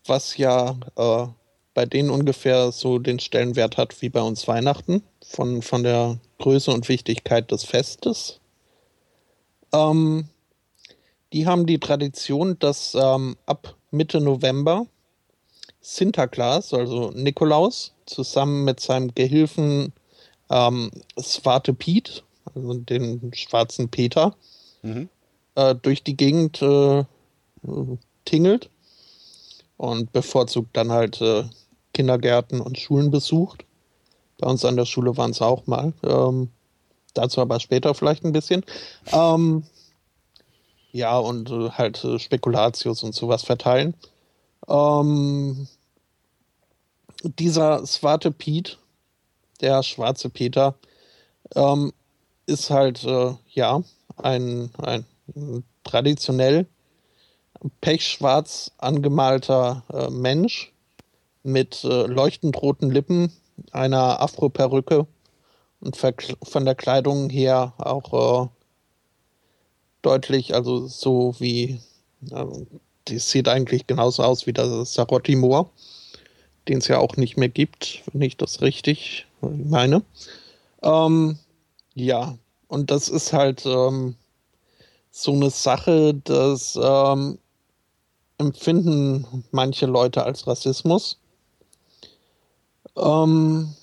was 0.08 0.36
ja 0.36 0.76
äh, 0.96 1.26
bei 1.74 1.84
denen 1.84 2.10
ungefähr 2.10 2.72
so 2.72 2.98
den 2.98 3.18
Stellenwert 3.18 3.76
hat 3.76 4.00
wie 4.00 4.08
bei 4.08 4.22
uns 4.22 4.48
Weihnachten, 4.48 5.02
von, 5.22 5.60
von 5.60 5.82
der 5.82 6.18
Größe 6.38 6.70
und 6.70 6.88
Wichtigkeit 6.88 7.50
des 7.50 7.64
Festes. 7.64 8.40
Ähm, 9.72 10.28
die 11.32 11.46
haben 11.46 11.66
die 11.66 11.78
Tradition, 11.78 12.58
dass 12.58 12.94
ähm, 12.94 13.36
ab 13.44 13.74
Mitte 13.90 14.20
November 14.20 14.86
Sinterklaas, 15.80 16.72
also 16.72 17.10
Nikolaus, 17.10 17.92
zusammen 18.06 18.64
mit 18.64 18.80
seinem 18.80 19.14
Gehilfen 19.14 19.92
ähm, 20.48 20.90
Swarte 21.20 21.74
Piet, 21.74 22.24
also 22.54 22.74
den 22.74 23.32
schwarzen 23.34 23.88
Peter, 23.88 24.34
mhm. 24.82 25.08
äh, 25.56 25.74
durch 25.74 26.02
die 26.02 26.16
Gegend 26.16 26.62
äh, 26.62 27.04
tingelt 28.24 28.70
und 29.76 30.12
bevorzugt 30.12 30.76
dann 30.76 30.92
halt 30.92 31.20
äh, 31.20 31.44
Kindergärten 31.92 32.60
und 32.60 32.78
Schulen 32.78 33.10
besucht. 33.10 33.64
Bei 34.38 34.48
uns 34.48 34.64
an 34.64 34.76
der 34.76 34.84
Schule 34.84 35.16
waren 35.16 35.30
es 35.30 35.40
auch 35.40 35.66
mal. 35.66 35.92
Ähm, 36.02 36.50
dazu 37.14 37.40
aber 37.40 37.60
später 37.60 37.94
vielleicht 37.94 38.24
ein 38.24 38.32
bisschen. 38.32 38.64
Ähm, 39.12 39.64
ja, 40.92 41.18
und 41.18 41.50
äh, 41.50 41.70
halt 41.70 42.02
äh, 42.04 42.18
Spekulatius 42.18 43.02
und 43.02 43.14
sowas 43.14 43.42
verteilen. 43.42 43.94
Ähm, 44.68 45.68
dieser 47.22 47.86
Swarte 47.86 48.30
Piet, 48.30 48.78
der 49.60 49.82
schwarze 49.82 50.28
Peter, 50.30 50.74
ähm, 51.54 51.92
ist 52.46 52.70
halt, 52.70 53.04
äh, 53.04 53.34
ja, 53.50 53.82
ein, 54.16 54.70
ein 54.78 55.04
traditionell 55.84 56.66
pechschwarz 57.80 58.70
angemalter 58.78 59.84
äh, 59.92 60.10
Mensch 60.10 60.72
mit 61.42 61.84
äh, 61.84 62.06
leuchtend 62.06 62.60
roten 62.60 62.90
Lippen, 62.90 63.32
einer 63.72 64.20
Afro-Perücke 64.20 65.06
und 65.80 65.96
von 65.96 66.64
der 66.64 66.74
Kleidung 66.74 67.30
her 67.30 67.72
auch 67.78 68.44
äh, 68.44 68.48
deutlich, 70.02 70.54
also 70.54 70.86
so 70.86 71.34
wie, 71.38 71.80
die 73.08 73.18
sieht 73.18 73.48
eigentlich 73.48 73.86
genauso 73.86 74.22
aus 74.22 74.46
wie 74.46 74.52
das 74.52 74.94
Sarotti 74.94 75.34
Moor 75.36 75.70
den 76.68 76.78
es 76.78 76.88
ja 76.88 76.98
auch 76.98 77.16
nicht 77.16 77.36
mehr 77.36 77.48
gibt, 77.48 78.02
wenn 78.12 78.22
ich 78.22 78.36
das 78.36 78.60
richtig 78.60 79.26
meine. 79.40 80.02
Ähm, 80.82 81.38
ja, 81.94 82.36
und 82.68 82.90
das 82.90 83.08
ist 83.08 83.32
halt 83.32 83.64
ähm, 83.66 84.16
so 85.10 85.32
eine 85.32 85.50
Sache, 85.50 86.14
das 86.14 86.78
ähm, 86.80 87.38
empfinden 88.38 89.44
manche 89.50 89.86
Leute 89.86 90.24
als 90.24 90.46
Rassismus. 90.46 91.18
Ähm, 92.96 93.74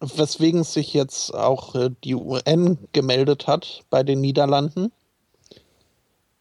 weswegen 0.00 0.64
sich 0.64 0.92
jetzt 0.92 1.34
auch 1.34 1.74
äh, 1.74 1.90
die 2.04 2.14
UN 2.14 2.78
gemeldet 2.92 3.46
hat 3.46 3.84
bei 3.90 4.02
den 4.02 4.20
Niederlanden. 4.20 4.92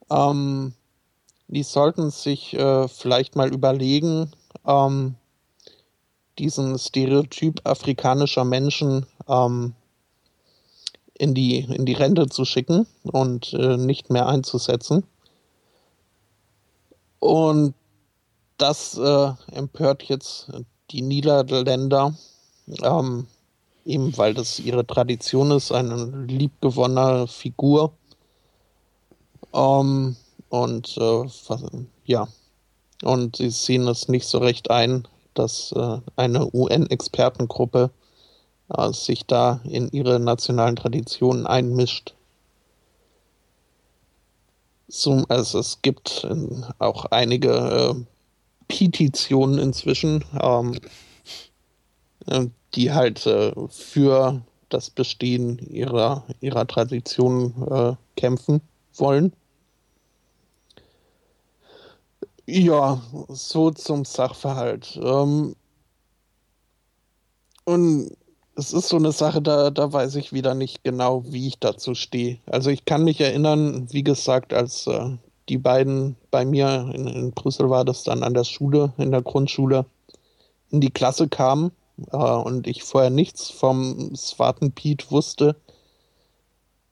Ähm, 0.09 0.73
die 1.47 1.63
sollten 1.63 2.11
sich 2.11 2.53
äh, 2.53 2.87
vielleicht 2.87 3.35
mal 3.35 3.53
überlegen, 3.53 4.31
ähm, 4.65 5.15
diesen 6.37 6.77
Stereotyp 6.77 7.61
afrikanischer 7.63 8.43
Menschen 8.43 9.05
ähm, 9.27 9.73
in, 11.13 11.33
die, 11.33 11.59
in 11.59 11.85
die 11.85 11.93
Rente 11.93 12.27
zu 12.27 12.43
schicken 12.43 12.87
und 13.03 13.53
äh, 13.53 13.77
nicht 13.77 14.09
mehr 14.09 14.27
einzusetzen. 14.27 15.05
Und 17.19 17.73
das 18.57 18.97
äh, 18.97 19.31
empört 19.51 20.03
jetzt 20.03 20.51
die 20.91 21.01
Niederländer, 21.01 22.13
ähm, 22.83 23.27
eben 23.85 24.17
weil 24.17 24.33
das 24.33 24.59
ihre 24.59 24.85
Tradition 24.85 25.51
ist, 25.51 25.71
eine 25.71 26.25
liebgewonnene 26.27 27.27
Figur. 27.27 27.93
Ähm, 29.53 30.15
und 30.49 30.97
äh, 30.97 31.23
ja, 32.05 32.27
und 33.03 33.35
sie 33.37 33.49
sehen 33.49 33.87
es 33.87 34.07
nicht 34.07 34.27
so 34.27 34.37
recht 34.37 34.71
ein, 34.71 35.07
dass 35.33 35.71
äh, 35.73 35.99
eine 36.15 36.49
UN-Expertengruppe 36.53 37.91
äh, 38.69 38.91
sich 38.93 39.25
da 39.25 39.59
in 39.63 39.89
ihre 39.91 40.19
nationalen 40.19 40.75
Traditionen 40.75 41.45
einmischt. 41.45 42.15
So, 44.87 45.25
also 45.29 45.59
es 45.59 45.81
gibt 45.81 46.23
äh, 46.23 46.61
auch 46.79 47.05
einige 47.05 47.51
äh, 47.51 48.05
Petitionen 48.67 49.59
inzwischen, 49.59 50.23
ähm, 50.41 50.79
äh, 52.27 52.47
die 52.75 52.91
halt 52.91 53.25
äh, 53.25 53.53
für 53.69 54.41
das 54.69 54.89
Bestehen 54.89 55.59
ihrer, 55.59 56.25
ihrer 56.41 56.67
Tradition 56.67 57.97
kämpfen 58.17 58.61
wollen. 58.95 59.31
Ja, 62.47 63.01
so 63.29 63.71
zum 63.71 64.05
Sachverhalt. 64.05 64.99
Ähm, 65.01 65.55
und 67.63 68.11
es 68.55 68.73
ist 68.73 68.87
so 68.87 68.97
eine 68.97 69.11
Sache, 69.11 69.41
da, 69.41 69.69
da 69.69 69.91
weiß 69.91 70.15
ich 70.15 70.33
wieder 70.33 70.55
nicht 70.55 70.83
genau, 70.83 71.23
wie 71.27 71.47
ich 71.47 71.59
dazu 71.59 71.93
stehe. 71.93 72.39
Also 72.45 72.69
ich 72.69 72.85
kann 72.85 73.03
mich 73.03 73.19
erinnern, 73.19 73.87
wie 73.91 74.03
gesagt, 74.03 74.53
als 74.53 74.87
äh, 74.87 75.17
die 75.49 75.57
beiden 75.57 76.15
bei 76.31 76.45
mir 76.45 76.91
in, 76.93 77.07
in, 77.07 77.31
Brüssel 77.31 77.69
war 77.69 77.85
das 77.85 78.03
dann 78.03 78.23
an 78.23 78.33
der 78.33 78.45
Schule, 78.45 78.93
in 78.97 79.11
der 79.11 79.21
Grundschule, 79.21 79.85
in 80.71 80.81
die 80.81 80.91
Klasse 80.91 81.27
kamen 81.27 81.71
äh, 82.11 82.17
und 82.17 82.67
ich 82.67 82.83
vorher 82.83 83.09
nichts 83.09 83.49
vom 83.49 84.15
Swarten 84.15 84.71
Piet 84.71 85.11
wusste. 85.11 85.55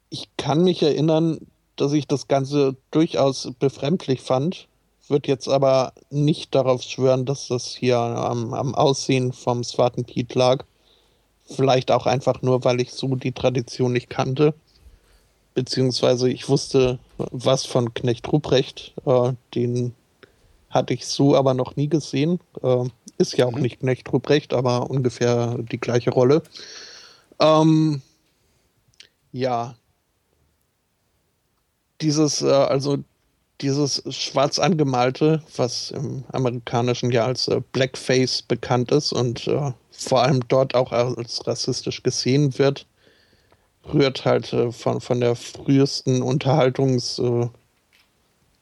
Ich 0.09 0.29
kann 0.37 0.63
mich 0.63 0.83
erinnern, 0.83 1.39
dass 1.75 1.93
ich 1.93 2.07
das 2.07 2.27
Ganze 2.27 2.75
durchaus 2.91 3.51
befremdlich 3.57 4.21
fand 4.21 4.67
würde 5.09 5.27
jetzt 5.27 5.47
aber 5.47 5.93
nicht 6.09 6.55
darauf 6.55 6.81
schwören, 6.81 7.25
dass 7.25 7.47
das 7.47 7.75
hier 7.75 7.97
am, 7.97 8.53
am 8.53 8.75
Aussehen 8.75 9.33
vom 9.33 9.63
Swarten 9.63 10.05
Piet 10.05 10.33
lag. 10.35 10.65
Vielleicht 11.55 11.91
auch 11.91 12.05
einfach 12.05 12.41
nur, 12.41 12.63
weil 12.63 12.81
ich 12.81 12.91
so 12.91 13.15
die 13.15 13.31
Tradition 13.31 13.93
nicht 13.93 14.09
kannte. 14.09 14.53
Beziehungsweise 15.53 16.29
ich 16.29 16.49
wusste 16.49 16.99
was 17.17 17.65
von 17.65 17.93
Knecht 17.93 18.31
Ruprecht. 18.31 18.93
Äh, 19.05 19.33
den 19.53 19.93
hatte 20.69 20.93
ich 20.93 21.05
so 21.05 21.35
aber 21.35 21.53
noch 21.53 21.75
nie 21.75 21.87
gesehen. 21.87 22.39
Äh, 22.61 22.85
ist 23.17 23.37
ja 23.37 23.45
auch 23.45 23.55
mhm. 23.55 23.61
nicht 23.61 23.79
Knecht 23.81 24.11
Ruprecht, 24.11 24.53
aber 24.53 24.89
ungefähr 24.89 25.57
die 25.59 25.79
gleiche 25.79 26.11
Rolle. 26.11 26.41
Ähm, 27.39 28.01
ja. 29.31 29.75
Dieses, 32.01 32.41
äh, 32.41 32.47
also 32.47 32.97
dieses 33.63 34.03
schwarz 34.09 34.59
angemalte, 34.59 35.41
was 35.55 35.91
im 35.91 36.25
amerikanischen 36.31 37.11
ja 37.11 37.25
als 37.25 37.47
äh, 37.47 37.61
Blackface 37.71 38.41
bekannt 38.41 38.91
ist 38.91 39.13
und 39.13 39.47
äh, 39.47 39.71
vor 39.91 40.21
allem 40.21 40.41
dort 40.49 40.75
auch 40.75 40.91
als 40.91 41.47
rassistisch 41.47 42.03
gesehen 42.03 42.59
wird, 42.59 42.85
rührt 43.91 44.25
halt 44.25 44.51
äh, 44.53 44.71
von, 44.71 44.99
von 45.01 45.21
der 45.21 45.35
frühesten 45.35 46.21
Unterhaltungs- 46.21 47.19
äh, 47.19 47.49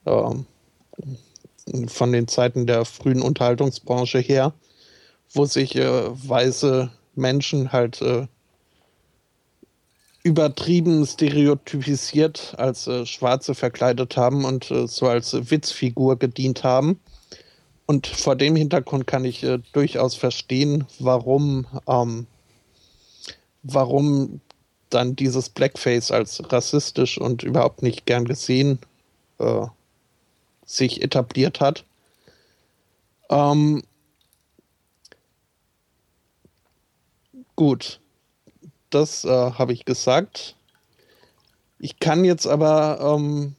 ähm, 0.05 0.45
von 1.87 2.11
den 2.11 2.27
Zeiten 2.27 2.67
der 2.67 2.85
frühen 2.85 3.21
Unterhaltungsbranche 3.21 4.19
her, 4.19 4.53
wo 5.33 5.45
sich 5.45 5.75
äh, 5.75 6.03
weiße 6.27 6.91
Menschen 7.15 7.71
halt 7.71 8.01
äh, 8.01 8.27
übertrieben 10.23 11.05
stereotypisiert 11.05 12.53
als 12.57 12.87
äh, 12.87 13.05
Schwarze 13.05 13.55
verkleidet 13.55 14.17
haben 14.17 14.45
und 14.45 14.69
äh, 14.69 14.87
so 14.87 15.07
als 15.07 15.33
Witzfigur 15.49 16.17
gedient 16.17 16.63
haben. 16.63 16.99
Und 17.87 18.07
vor 18.07 18.35
dem 18.35 18.55
Hintergrund 18.55 19.07
kann 19.07 19.25
ich 19.25 19.43
äh, 19.43 19.59
durchaus 19.73 20.15
verstehen, 20.15 20.85
warum, 20.99 21.65
ähm, 21.87 22.27
warum 23.63 24.41
dann 24.89 25.15
dieses 25.15 25.49
Blackface 25.49 26.11
als 26.11 26.51
rassistisch 26.51 27.17
und 27.17 27.43
überhaupt 27.43 27.81
nicht 27.81 28.05
gern 28.05 28.25
gesehen 28.25 28.79
äh, 29.39 29.65
sich 30.65 31.01
etabliert 31.01 31.59
hat. 31.59 31.83
Ähm, 33.29 33.81
gut, 37.55 37.99
das 38.91 39.25
äh, 39.25 39.29
habe 39.29 39.73
ich 39.73 39.85
gesagt. 39.85 40.55
Ich 41.79 41.99
kann 41.99 42.23
jetzt 42.23 42.45
aber, 42.45 42.99
ähm, 43.01 43.55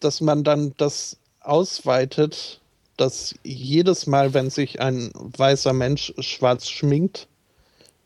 dass 0.00 0.20
man 0.20 0.42
dann 0.42 0.74
das 0.76 1.16
ausweitet, 1.40 2.60
dass 2.96 3.34
jedes 3.44 4.06
Mal, 4.06 4.34
wenn 4.34 4.50
sich 4.50 4.80
ein 4.80 5.12
weißer 5.14 5.72
Mensch 5.72 6.12
schwarz 6.18 6.68
schminkt, 6.68 7.28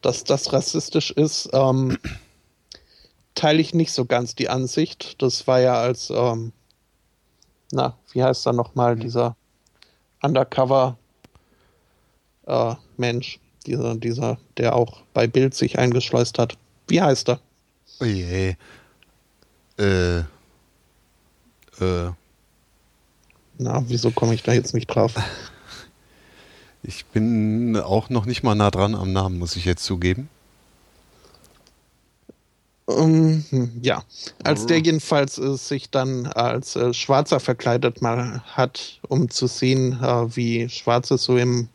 dass 0.03 0.25
das 0.25 0.53
rassistisch 0.53 1.11
ist, 1.11 1.49
ähm, 1.53 1.99
teile 3.35 3.61
ich 3.61 3.75
nicht 3.75 3.93
so 3.93 4.05
ganz 4.05 4.35
die 4.35 4.49
Ansicht. 4.49 5.23
Das 5.23 5.47
war 5.47 5.61
ja 5.61 5.81
als, 5.81 6.11
ähm, 6.11 6.53
na, 7.73 7.97
wie 8.13 8.23
heißt 8.23 8.47
er 8.47 8.53
nochmal, 8.53 8.97
dieser 8.97 9.37
Undercover 10.23 10.99
äh, 12.47 12.75
Mensch, 12.97 13.39
dieser, 13.67 13.95
dieser, 13.97 14.39
der 14.57 14.75
auch 14.75 15.03
bei 15.15 15.27
Bild 15.27 15.55
sich 15.55 15.79
eingeschleust 15.79 16.39
hat. 16.39 16.57
Wie 16.89 17.01
heißt 17.01 17.29
er? 17.29 17.41
Oh 18.01 18.05
je. 18.05 18.55
Äh. 19.79 20.19
Äh. 20.19 22.11
Na, 23.59 23.85
wieso 23.87 24.11
komme 24.11 24.35
ich 24.35 24.43
da 24.43 24.53
jetzt 24.53 24.75
nicht 24.75 24.87
drauf? 24.87 25.15
Ich 26.83 27.05
bin 27.05 27.77
auch 27.77 28.09
noch 28.09 28.25
nicht 28.25 28.43
mal 28.43 28.55
nah 28.55 28.71
dran 28.71 28.95
am 28.95 29.13
Namen, 29.13 29.39
muss 29.39 29.55
ich 29.55 29.67
jetzt 29.67 29.85
zugeben. 29.85 30.31
Um, 32.87 33.45
ähm, 33.53 33.71
ja, 33.83 34.03
als 34.43 34.67
der 34.67 34.79
jedenfalls 34.79 35.39
äh, 35.39 35.57
sich 35.57 35.91
dann 35.91 36.27
als 36.27 36.75
äh, 36.75 36.93
Schwarzer 36.93 37.39
verkleidet 37.39 38.03
mal 38.03 38.43
hat, 38.47 38.99
um 39.09 39.31
zu 39.31 39.47
sehen, 39.47 40.03
äh, 40.03 40.35
wie 40.35 40.69
Schwarze 40.69 41.19
so 41.19 41.37
im 41.37 41.69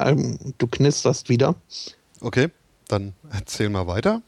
ähm, 0.00 0.38
Du 0.58 0.66
knisterst 0.66 1.28
wieder. 1.28 1.54
Okay, 2.20 2.48
dann 2.88 3.14
erzähl 3.32 3.68
mal 3.68 3.86
weiter. 3.86 4.22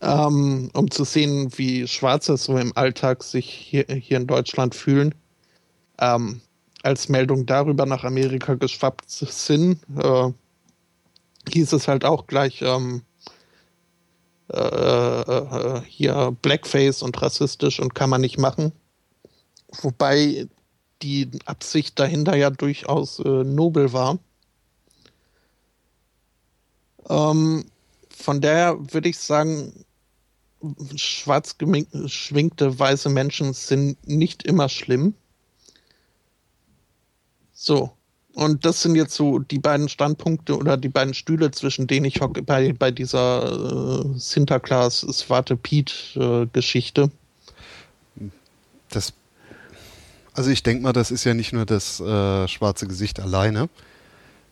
Ähm, 0.00 0.70
um 0.72 0.90
zu 0.90 1.04
sehen, 1.04 1.52
wie 1.56 1.86
Schwarze 1.86 2.36
so 2.36 2.58
im 2.58 2.76
Alltag 2.76 3.22
sich 3.22 3.48
hier, 3.48 3.86
hier 3.88 4.16
in 4.16 4.26
Deutschland 4.26 4.74
fühlen. 4.74 5.14
Ähm, 5.98 6.40
als 6.82 7.08
Meldung 7.08 7.46
darüber 7.46 7.86
nach 7.86 8.02
Amerika 8.02 8.54
geschwappt 8.54 9.08
sind, 9.08 9.78
äh, 9.96 10.32
hieß 11.52 11.72
es 11.72 11.86
halt 11.86 12.04
auch 12.04 12.26
gleich, 12.26 12.62
ähm, 12.62 13.02
äh, 14.52 14.58
äh, 14.58 15.82
hier 15.86 16.36
Blackface 16.42 17.02
und 17.02 17.20
rassistisch 17.22 17.80
und 17.80 17.94
kann 17.94 18.10
man 18.10 18.20
nicht 18.20 18.38
machen. 18.38 18.72
Wobei 19.80 20.46
die 21.00 21.30
Absicht 21.46 21.98
dahinter 21.98 22.36
ja 22.36 22.50
durchaus 22.50 23.18
äh, 23.20 23.44
nobel 23.44 23.92
war. 23.92 24.18
Ähm, 27.08 27.64
von 28.10 28.40
daher 28.40 28.78
würde 28.92 29.08
ich 29.08 29.18
sagen, 29.18 29.72
schwarz 30.96 31.56
geschminkte 31.58 32.78
weiße 32.78 33.08
Menschen 33.08 33.52
sind 33.52 34.06
nicht 34.06 34.44
immer 34.44 34.68
schlimm. 34.68 35.14
So. 37.52 37.92
Und 38.34 38.64
das 38.64 38.80
sind 38.80 38.96
jetzt 38.96 39.14
so 39.14 39.40
die 39.40 39.58
beiden 39.58 39.90
Standpunkte 39.90 40.56
oder 40.56 40.78
die 40.78 40.88
beiden 40.88 41.12
Stühle, 41.12 41.50
zwischen 41.50 41.86
denen 41.86 42.06
ich 42.06 42.22
hocke 42.22 42.42
bei, 42.42 42.72
bei 42.72 42.90
dieser 42.90 44.04
äh, 44.04 44.18
Sinterklaas 44.18 45.00
Swarte 45.00 45.56
Pete 45.56 46.48
äh. 46.54 47.10
Das, 48.88 49.12
also 50.32 50.50
ich 50.50 50.62
denke 50.62 50.82
mal, 50.82 50.94
das 50.94 51.10
ist 51.10 51.24
ja 51.24 51.34
nicht 51.34 51.52
nur 51.52 51.66
das 51.66 52.00
äh, 52.00 52.48
schwarze 52.48 52.86
Gesicht 52.86 53.20
alleine. 53.20 53.68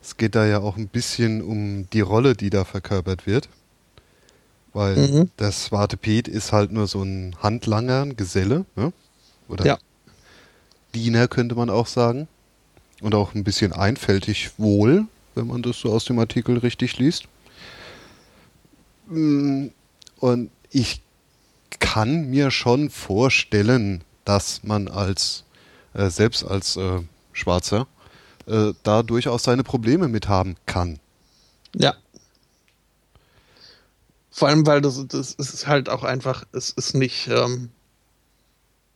Es 0.03 0.17
geht 0.17 0.35
da 0.35 0.47
ja 0.47 0.61
auch 0.61 0.77
ein 0.77 0.89
bisschen 0.89 1.43
um 1.43 1.89
die 1.91 2.01
Rolle, 2.01 2.35
die 2.35 2.51
da 2.51 2.65
verkörpert 2.65 3.27
wird. 3.27 3.49
Weil 4.73 4.97
mhm. 4.97 5.31
der 5.39 5.53
Swarte 5.53 5.97
Pete 5.97 6.31
ist 6.31 6.53
halt 6.53 6.73
nur 6.73 6.87
so 6.87 7.03
ein 7.03 7.37
Handlanger, 7.43 8.03
ein 8.03 8.17
Geselle, 8.17 8.65
ne? 8.77 8.93
oder 9.49 9.67
ja. 9.67 9.79
Diener 10.95 11.29
könnte 11.29 11.55
man 11.55 11.71
auch 11.71 11.87
sagen 11.87 12.29
und 13.01 13.15
auch 13.15 13.35
ein 13.35 13.45
bisschen 13.45 13.73
einfältig 13.73 14.51
wohl, 14.59 15.07
wenn 15.35 15.49
man 15.49 15.63
das 15.63 15.81
so 15.81 15.93
aus 15.93 16.05
dem 16.05 16.19
Artikel 16.19 16.59
richtig 16.59 16.99
liest. 16.99 17.25
Mm, 19.09 19.69
und 20.19 20.51
ich 20.71 21.03
kann 21.81 22.31
mir 22.31 22.51
schon 22.51 22.91
vorstellen, 22.91 24.03
dass 24.25 24.63
man 24.63 24.89
als 24.89 25.45
äh, 25.95 26.11
selbst 26.11 26.45
als 26.45 26.77
äh, 26.77 27.01
Schwarzer 27.33 27.87
äh, 28.51 28.75
da 28.83 29.03
durchaus 29.03 29.45
seine 29.45 29.65
Probleme 29.65 30.09
mit 30.09 30.29
haben 30.29 30.57
kann. 30.67 30.99
Ja. 31.75 31.95
Vor 34.31 34.49
allem, 34.49 34.67
weil 34.67 34.81
das, 34.81 35.07
das 35.09 35.33
ist 35.35 35.67
halt 35.67 35.89
auch 35.89 36.03
einfach, 36.03 36.45
es 36.53 36.71
ist 36.71 36.95
nicht, 36.95 37.29
ähm, 37.29 37.71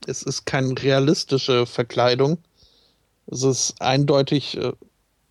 es 0.06 0.22
ist 0.22 0.46
keine 0.46 0.74
realistische 0.82 1.66
Verkleidung 1.66 2.38
es 3.26 3.42
ist 3.42 3.80
eindeutig, 3.80 4.56
äh, 4.56 4.72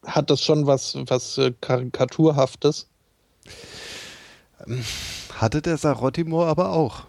hat 0.05 0.29
das 0.29 0.41
schon 0.41 0.67
was, 0.67 0.97
was 1.07 1.37
äh, 1.37 1.53
Karikaturhaftes. 1.61 2.87
Hatte 5.33 5.61
der 5.61 5.77
Sarottimor 5.77 6.47
aber 6.47 6.71
auch. 6.71 7.03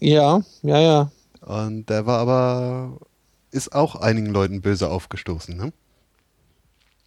Ja, 0.00 0.42
ja, 0.62 0.80
ja. 0.80 1.12
Und 1.40 1.88
der 1.88 2.06
war 2.06 2.18
aber, 2.18 2.98
ist 3.50 3.74
auch 3.74 3.96
einigen 3.96 4.28
Leuten 4.28 4.60
böse 4.60 4.90
aufgestoßen, 4.90 5.56
ne? 5.56 5.72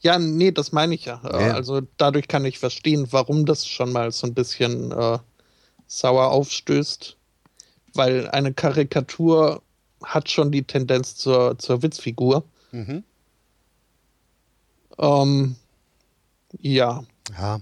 Ja, 0.04 0.20
nee, 0.20 0.52
das 0.52 0.74
meine 0.74 0.96
ich 0.96 1.06
ja. 1.06 1.22
ja. 1.24 1.54
Also 1.54 1.82
dadurch 1.98 2.28
kann 2.28 2.44
ich 2.44 2.60
verstehen, 2.60 3.08
warum 3.12 3.46
das 3.46 3.66
schon 3.66 3.94
mal 3.94 4.12
so 4.12 4.28
ein 4.28 4.34
bisschen 4.34 4.92
äh, 4.92 5.18
sauer 5.88 6.32
aufstößt. 6.32 7.18
Weil 7.94 8.28
eine 8.30 8.54
Karikatur 8.54 9.62
hat 10.04 10.30
schon 10.30 10.52
die 10.52 10.64
Tendenz 10.64 11.16
zur, 11.16 11.58
zur 11.58 11.82
Witzfigur. 11.82 12.44
Mhm. 12.72 13.04
Ähm, 14.98 15.56
ja. 16.60 17.04
Ja. 17.38 17.62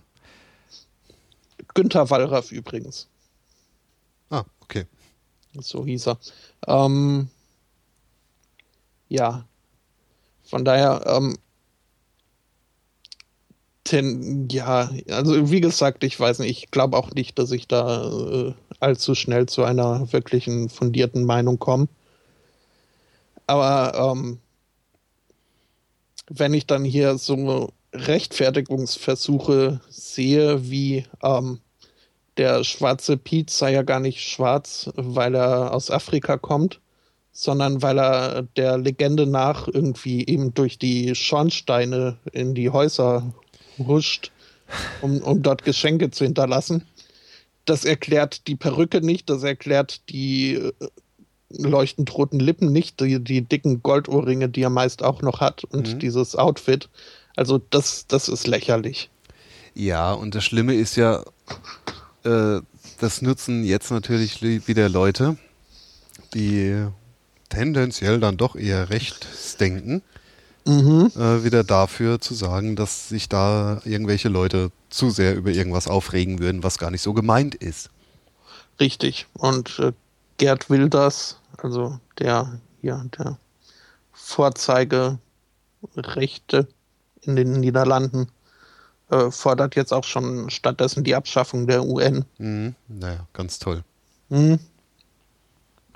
Günther 1.76 2.10
Wallraff 2.10 2.52
übrigens. 2.52 3.08
Ah, 4.32 4.46
okay. 4.62 4.86
So 5.60 5.86
hieß 5.86 6.08
er. 6.08 6.18
Ähm, 6.68 7.30
ja. 9.10 9.46
Von 10.44 10.66
daher, 10.66 11.04
ähm, 11.06 11.38
ten, 13.92 14.48
ja, 14.50 14.90
also 15.10 15.52
wie 15.52 15.60
gesagt, 15.60 16.06
ich 16.06 16.18
weiß 16.18 16.40
nicht, 16.40 16.64
ich 16.64 16.72
glaube 16.72 16.96
auch 16.96 17.12
nicht, 17.12 17.38
dass 17.38 17.52
ich 17.52 17.68
da 17.68 18.10
äh, 18.10 18.54
allzu 18.80 19.16
schnell 19.16 19.48
zu 19.48 19.66
einer 19.66 20.14
wirklichen 20.14 20.70
fundierten 20.70 21.26
Meinung 21.26 21.60
komme. 21.60 21.90
Aber 23.48 24.14
ähm, 24.14 24.40
wenn 26.30 26.54
ich 26.54 26.68
dann 26.68 26.86
hier 26.86 27.18
so 27.18 27.74
Rechtfertigungsversuche 27.92 29.82
sehe, 29.90 30.70
wie 30.70 31.06
ähm, 31.22 31.60
der 32.38 32.64
schwarze 32.64 33.18
Pete 33.18 33.52
sei 33.52 33.74
ja 33.74 33.82
gar 33.82 34.00
nicht 34.00 34.22
schwarz, 34.22 34.90
weil 34.96 35.36
er 35.36 35.74
aus 35.74 35.92
Afrika 35.92 36.38
kommt, 36.38 36.80
sondern 37.34 37.82
weil 37.82 38.00
er 38.00 38.44
der 38.56 38.78
Legende 38.78 39.28
nach 39.28 39.68
irgendwie 39.68 40.26
eben 40.26 40.54
durch 40.54 40.80
die 40.80 41.14
Schornsteine 41.14 42.20
in 42.32 42.56
die 42.56 42.70
Häuser 42.70 43.34
huscht, 43.88 44.32
um, 45.02 45.20
um 45.20 45.42
dort 45.42 45.64
Geschenke 45.64 46.12
zu 46.12 46.24
hinterlassen. 46.24 46.84
Das 47.66 47.86
erklärt 47.86 48.48
die 48.48 48.56
Perücke 48.56 49.02
nicht, 49.02 49.30
das 49.30 49.44
erklärt 49.44 50.10
die 50.10 50.56
äh, 50.56 50.72
leuchtend 51.50 52.14
roten 52.16 52.40
Lippen 52.40 52.72
nicht, 52.72 53.00
die, 53.00 53.20
die 53.20 53.42
dicken 53.42 53.84
Goldohrringe, 53.84 54.50
die 54.50 54.64
er 54.64 54.70
meist 54.70 55.04
auch 55.04 55.22
noch 55.22 55.40
hat 55.42 55.64
und 55.66 55.96
mhm. 55.96 56.00
dieses 56.00 56.36
Outfit. 56.36 56.90
Also 57.36 57.60
das, 57.70 58.08
das 58.08 58.30
ist 58.30 58.48
lächerlich. 58.48 59.10
Ja, 59.74 60.14
und 60.14 60.36
das 60.36 60.44
Schlimme 60.44 60.74
ist 60.74 60.96
ja, 60.96 61.24
äh, 62.24 62.60
das 63.00 63.22
nutzen 63.22 63.64
jetzt 63.64 63.92
natürlich 63.92 64.42
wieder 64.42 64.90
Leute, 64.90 65.38
die 66.34 66.88
tendenziell 67.50 68.20
dann 68.20 68.38
doch 68.38 68.56
eher 68.56 68.90
rechts 68.90 69.58
denken, 69.58 70.02
mhm. 70.66 71.12
äh, 71.16 71.44
wieder 71.44 71.64
dafür 71.64 72.20
zu 72.20 72.34
sagen, 72.34 72.76
dass 72.76 73.10
sich 73.10 73.30
da 73.30 73.82
irgendwelche 73.86 74.30
Leute 74.30 74.72
zu 74.90 75.10
sehr 75.10 75.36
über 75.36 75.52
irgendwas 75.52 75.88
aufregen 75.88 76.40
würden, 76.40 76.64
was 76.64 76.78
gar 76.78 76.92
nicht 76.92 77.02
so 77.02 77.14
gemeint 77.14 77.56
ist. 77.56 77.90
Richtig. 78.80 79.28
Und 79.34 79.80
äh, 79.80 79.94
Gerd 80.38 80.70
Wilders 80.70 81.38
also 81.64 82.00
der, 82.20 82.60
ja, 82.82 83.04
der 83.18 83.38
Vorzeigerechte 84.14 85.20
in 87.22 87.36
den 87.36 87.60
Niederlanden, 87.60 88.28
äh, 89.10 89.30
fordert 89.32 89.76
jetzt 89.76 89.94
auch 89.94 90.06
schon 90.06 90.50
stattdessen 90.50 91.04
die 91.04 91.16
Abschaffung 91.16 91.68
der 91.68 91.84
UN. 91.84 92.26
Mhm. 92.38 92.76
Naja, 92.88 93.28
ganz 93.34 93.60
toll. 93.60 93.84
Mhm. 94.30 94.60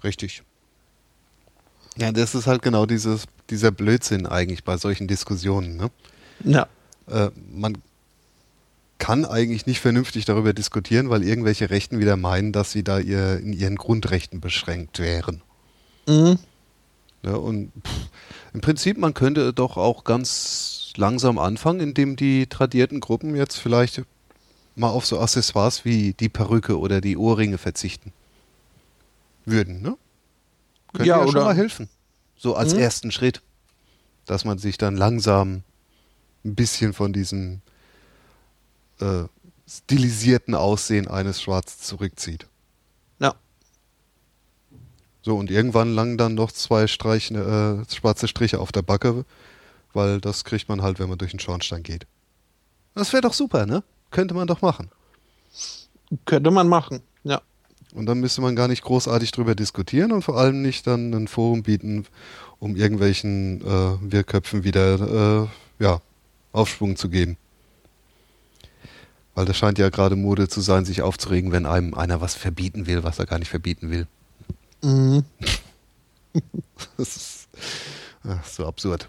Richtig. 0.04 0.44
Ja, 1.98 2.12
das 2.12 2.36
ist 2.36 2.46
halt 2.46 2.62
genau 2.62 2.86
dieses, 2.86 3.26
dieser 3.50 3.72
Blödsinn 3.72 4.26
eigentlich 4.26 4.64
bei 4.64 4.78
solchen 4.78 5.08
Diskussionen. 5.08 5.78
Ne? 5.78 5.92
Ja. 6.44 6.68
Äh, 7.08 7.30
man 7.52 7.78
kann 8.98 9.26
eigentlich 9.26 9.66
nicht 9.66 9.82
vernünftig 9.82 10.26
darüber 10.26 10.54
diskutieren, 10.54 11.10
weil 11.10 11.24
irgendwelche 11.24 11.70
Rechten 11.70 12.00
wieder 12.00 12.18
meinen, 12.18 12.52
dass 12.52 12.72
sie 12.72 12.84
da 12.84 13.00
ihr, 13.00 13.38
in 13.40 13.54
ihren 13.54 13.76
Grundrechten 13.76 14.42
beschränkt 14.42 15.00
wären. 15.00 15.42
Mhm. 16.08 16.40
Ja, 17.24 17.36
und 17.36 17.72
pff, 17.86 18.10
im 18.54 18.62
Prinzip, 18.62 18.98
man 18.98 19.14
könnte 19.14 19.52
doch 19.52 19.78
auch 19.78 20.04
ganz 20.04 20.94
langsam 20.96 21.40
anfangen, 21.40 21.82
indem 21.82 22.16
die 22.16 22.48
tradierten 22.48 23.00
Gruppen 23.00 23.36
jetzt 23.36 23.58
vielleicht 23.58 24.04
mal 24.76 24.90
auf 24.90 25.06
so 25.06 25.20
Accessoires 25.20 25.86
wie 25.86 26.14
die 26.14 26.30
Perücke 26.30 26.80
oder 26.80 27.02
die 27.02 27.18
Ohrringe 27.18 27.58
verzichten 27.58 28.14
würden, 29.46 29.82
ne? 29.82 29.98
Könnte 30.94 31.10
ja, 31.10 31.20
ja 31.20 31.32
schon 31.32 31.44
mal 31.44 31.56
helfen. 31.56 31.90
So 32.38 32.56
als 32.56 32.74
mhm. 32.74 32.80
ersten 32.80 33.12
Schritt. 33.12 33.42
Dass 34.26 34.44
man 34.44 34.58
sich 34.58 34.78
dann 34.78 34.98
langsam 34.98 35.64
ein 36.44 36.56
bisschen 36.56 36.94
von 36.94 37.14
diesem 37.14 37.62
äh, 39.00 39.24
stilisierten 39.68 40.56
Aussehen 40.56 41.08
eines 41.08 41.42
Schwarz 41.42 41.80
zurückzieht. 41.80 42.48
Ja. 43.20 43.36
So, 45.22 45.38
und 45.38 45.50
irgendwann 45.50 45.94
langen 45.94 46.18
dann 46.18 46.36
noch 46.36 46.52
zwei 46.52 46.88
Streiche, 46.88 47.86
äh, 47.88 47.94
schwarze 47.94 48.28
Striche 48.28 48.60
auf 48.60 48.72
der 48.72 48.84
Backe, 48.84 49.26
weil 49.94 50.22
das 50.22 50.44
kriegt 50.44 50.70
man 50.70 50.82
halt, 50.82 51.00
wenn 51.00 51.10
man 51.10 51.18
durch 51.18 51.32
den 51.32 51.40
Schornstein 51.40 51.84
geht. 51.84 52.06
Das 52.94 53.12
wäre 53.12 53.22
doch 53.22 53.34
super, 53.34 53.66
ne? 53.66 53.84
Könnte 54.12 54.34
man 54.34 54.48
doch 54.48 54.62
machen. 54.62 54.90
Könnte 56.26 56.52
man 56.52 56.68
machen. 56.68 57.02
Und 57.96 58.08
dann 58.08 58.20
müsste 58.20 58.42
man 58.42 58.58
gar 58.58 58.68
nicht 58.68 58.84
großartig 58.84 59.32
drüber 59.32 59.56
diskutieren 59.56 60.12
und 60.12 60.22
vor 60.22 60.38
allem 60.38 60.62
nicht 60.62 60.86
dann 60.86 61.14
ein 61.14 61.30
Forum 61.30 61.64
bieten, 61.64 62.06
um 62.60 62.76
irgendwelchen 62.76 63.62
äh, 63.62 64.12
Wirrköpfen 64.12 64.66
wieder 64.66 65.48
äh, 65.80 65.84
ja, 65.84 66.02
Aufschwung 66.52 66.98
zu 66.98 67.10
geben. 67.10 67.38
Weil 69.34 69.46
das 69.46 69.58
scheint 69.58 69.78
ja 69.78 69.90
gerade 69.90 70.18
Mode 70.18 70.50
zu 70.50 70.60
sein, 70.60 70.84
sich 70.84 71.02
aufzuregen, 71.02 71.54
wenn 71.54 71.66
einem 71.66 71.94
einer 71.94 72.20
was 72.20 72.36
verbieten 72.36 72.86
will, 72.86 73.04
was 73.04 73.18
er 73.20 73.26
gar 73.26 73.40
nicht 73.40 73.50
verbieten 73.50 73.90
will. 73.90 74.08
Mhm. 74.84 75.24
das 76.98 77.16
ist 77.16 77.48
ach, 78.28 78.46
so 78.46 78.66
absurd. 78.66 79.08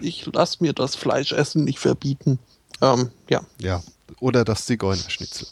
Ich 0.00 0.26
lasse 0.26 0.58
mir 0.60 0.72
das 0.72 0.96
Fleischessen 0.96 1.62
nicht 1.64 1.78
verbieten. 1.78 2.40
Ähm, 2.80 3.10
ja. 3.28 3.42
Ja. 3.60 3.80
Oder 4.18 4.44
das 4.44 4.66
Zigeunerschnitzel. 4.66 5.46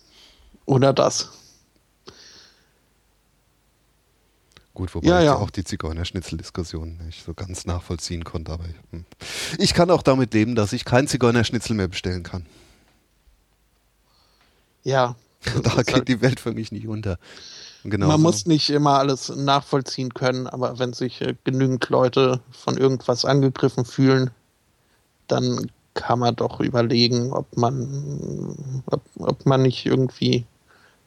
Oder 0.66 0.92
das. 0.92 1.30
Gut, 4.80 4.94
wobei 4.94 5.08
ja, 5.08 5.20
ja. 5.20 5.34
ich 5.34 5.38
auch 5.38 5.50
die 5.50 5.62
Zigeunerschnitzel-Diskussion 5.62 6.96
nicht 7.04 7.22
so 7.22 7.34
ganz 7.34 7.66
nachvollziehen 7.66 8.24
konnte. 8.24 8.52
Aber 8.52 8.64
hm. 8.92 9.04
ich 9.58 9.74
kann 9.74 9.90
auch 9.90 10.00
damit 10.00 10.32
leben, 10.32 10.54
dass 10.54 10.72
ich 10.72 10.86
kein 10.86 11.06
Zigeunerschnitzel 11.06 11.76
mehr 11.76 11.88
bestellen 11.88 12.22
kann. 12.22 12.46
Ja. 14.82 15.16
da 15.62 15.82
geht 15.82 16.08
die 16.08 16.22
Welt 16.22 16.40
für 16.40 16.52
mich 16.52 16.72
nicht 16.72 16.88
unter. 16.88 17.18
Genau 17.84 18.06
Man 18.06 18.22
muss 18.22 18.46
nicht 18.46 18.70
immer 18.70 18.98
alles 18.98 19.28
nachvollziehen 19.28 20.14
können, 20.14 20.46
aber 20.46 20.78
wenn 20.78 20.94
sich 20.94 21.20
äh, 21.20 21.34
genügend 21.44 21.86
Leute 21.90 22.40
von 22.50 22.78
irgendwas 22.78 23.26
angegriffen 23.26 23.84
fühlen, 23.84 24.30
dann 25.28 25.70
kann 25.92 26.20
man 26.20 26.36
doch 26.36 26.58
überlegen, 26.58 27.34
ob 27.34 27.54
man, 27.54 28.82
ob, 28.86 29.02
ob 29.18 29.44
man 29.44 29.60
nicht 29.60 29.84
irgendwie 29.84 30.46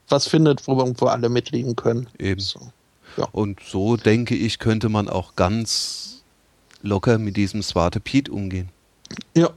was 0.09 0.27
findet, 0.27 0.67
wo 0.67 0.77
irgendwo 0.77 1.07
alle 1.07 1.27
mitleben 1.29 1.75
können. 1.75 2.07
Eben. 2.19 2.39
So. 2.39 2.71
Ja. 3.17 3.27
Und 3.31 3.59
so 3.61 3.97
denke 3.97 4.35
ich, 4.35 4.59
könnte 4.59 4.89
man 4.89 5.09
auch 5.09 5.35
ganz 5.35 6.23
locker 6.81 7.17
mit 7.17 7.37
diesem 7.37 7.61
Swarte 7.61 7.99
Pete 7.99 8.31
umgehen. 8.31 8.69
Ja. 9.35 9.49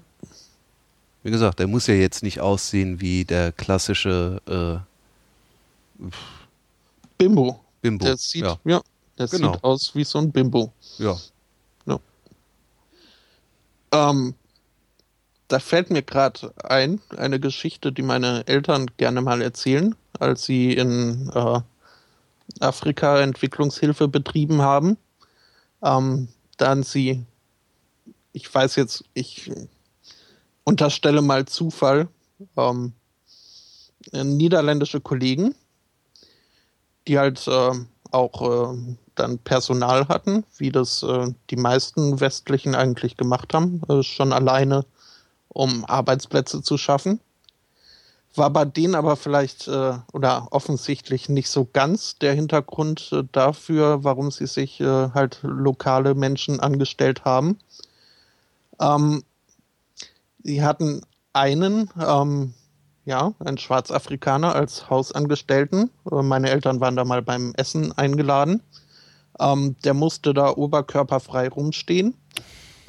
Wie 1.23 1.31
gesagt, 1.31 1.59
der 1.59 1.67
muss 1.67 1.87
ja 1.87 1.95
jetzt 1.95 2.23
nicht 2.23 2.41
aussehen 2.41 3.01
wie 3.01 3.25
der 3.25 3.53
klassische 3.53 4.41
äh, 4.47 6.03
Bimbo. 7.19 7.61
Bimbo. 7.83 8.05
Der 8.05 8.17
sieht, 8.17 8.43
ja. 8.43 8.59
ja 8.65 8.81
der 9.19 9.27
genau. 9.27 9.55
sieht 9.55 9.65
aus 9.65 9.95
wie 9.95 10.05
so 10.05 10.19
ein 10.19 10.31
Bimbo. 10.31 10.73
Ja. 10.99 11.17
ja. 11.87 11.99
Ähm, 13.93 14.35
da 15.49 15.59
fällt 15.59 15.91
mir 15.91 16.03
gerade 16.03 16.53
ein, 16.63 17.01
eine 17.17 17.41
Geschichte, 17.41 17.93
die 17.93 18.03
meine 18.03 18.47
Eltern 18.47 18.87
gerne 18.97 19.21
mal 19.21 19.43
erzählen, 19.43 19.95
als 20.19 20.45
sie 20.45 20.75
in 20.75 21.31
äh, 21.35 21.61
Afrika 22.61 23.21
Entwicklungshilfe 23.21 24.09
betrieben 24.09 24.63
haben. 24.63 24.97
Ähm, 25.83 26.29
dann 26.57 26.83
sie, 26.83 27.25
ich 28.33 28.53
weiß 28.53 28.77
jetzt, 28.77 29.05
ich 29.15 29.51
unterstelle 30.65 31.23
mal 31.23 31.47
Zufall, 31.47 32.09
ähm, 32.57 32.93
niederländische 34.13 35.01
Kollegen, 35.01 35.55
die 37.07 37.19
halt 37.19 37.47
äh, 37.47 37.73
auch 38.11 38.73
äh, 38.73 38.97
dann 39.15 39.39
Personal 39.39 40.09
hatten, 40.09 40.45
wie 40.59 40.71
das 40.71 41.03
äh, 41.03 41.33
die 41.51 41.57
meisten 41.57 42.21
Westlichen 42.21 42.75
eigentlich 42.75 43.17
gemacht 43.17 43.55
haben, 43.55 43.83
äh, 43.89 44.03
schon 44.03 44.33
alleine, 44.33 44.85
um 45.49 45.85
Arbeitsplätze 45.85 46.63
zu 46.63 46.79
schaffen. 46.79 47.21
War 48.37 48.51
bei 48.51 48.65
denen 48.65 48.95
aber 48.95 49.17
vielleicht 49.17 49.67
äh, 49.69 49.95
oder 50.13 50.49
offensichtlich 50.51 51.29
nicht 51.29 51.49
so 51.49 51.69
ganz 51.73 52.19
der 52.19 52.35
Hintergrund 52.35 53.11
äh, 53.13 53.25
dafür, 53.33 54.05
warum 54.05 54.31
sie 54.31 54.47
sich 54.47 54.81
halt 54.81 55.41
lokale 55.43 56.15
Menschen 56.15 56.61
angestellt 56.61 57.25
haben. 57.25 57.59
Ähm, 58.81 59.23
sie 60.43 60.63
hatten 60.63 61.03
einen, 61.33 61.91
ähm, 62.01 62.55
ja, 63.05 63.33
ein 63.39 63.59
Schwarzafrikaner 63.59 64.55
als 64.55 64.89
Hausangestellten. 64.91 65.91
Äh, 66.11 66.23
meine 66.23 66.51
Eltern 66.51 66.81
waren 66.81 66.97
da 66.97 67.05
mal 67.05 67.23
beim 67.23 67.53
Essen 67.57 67.93
eingeladen. 67.93 68.63
Ähm, 69.39 69.77
der 69.85 69.95
musste 69.95 70.33
da 70.33 70.51
oberkörperfrei 70.51 71.49
rumstehen. 71.49 72.15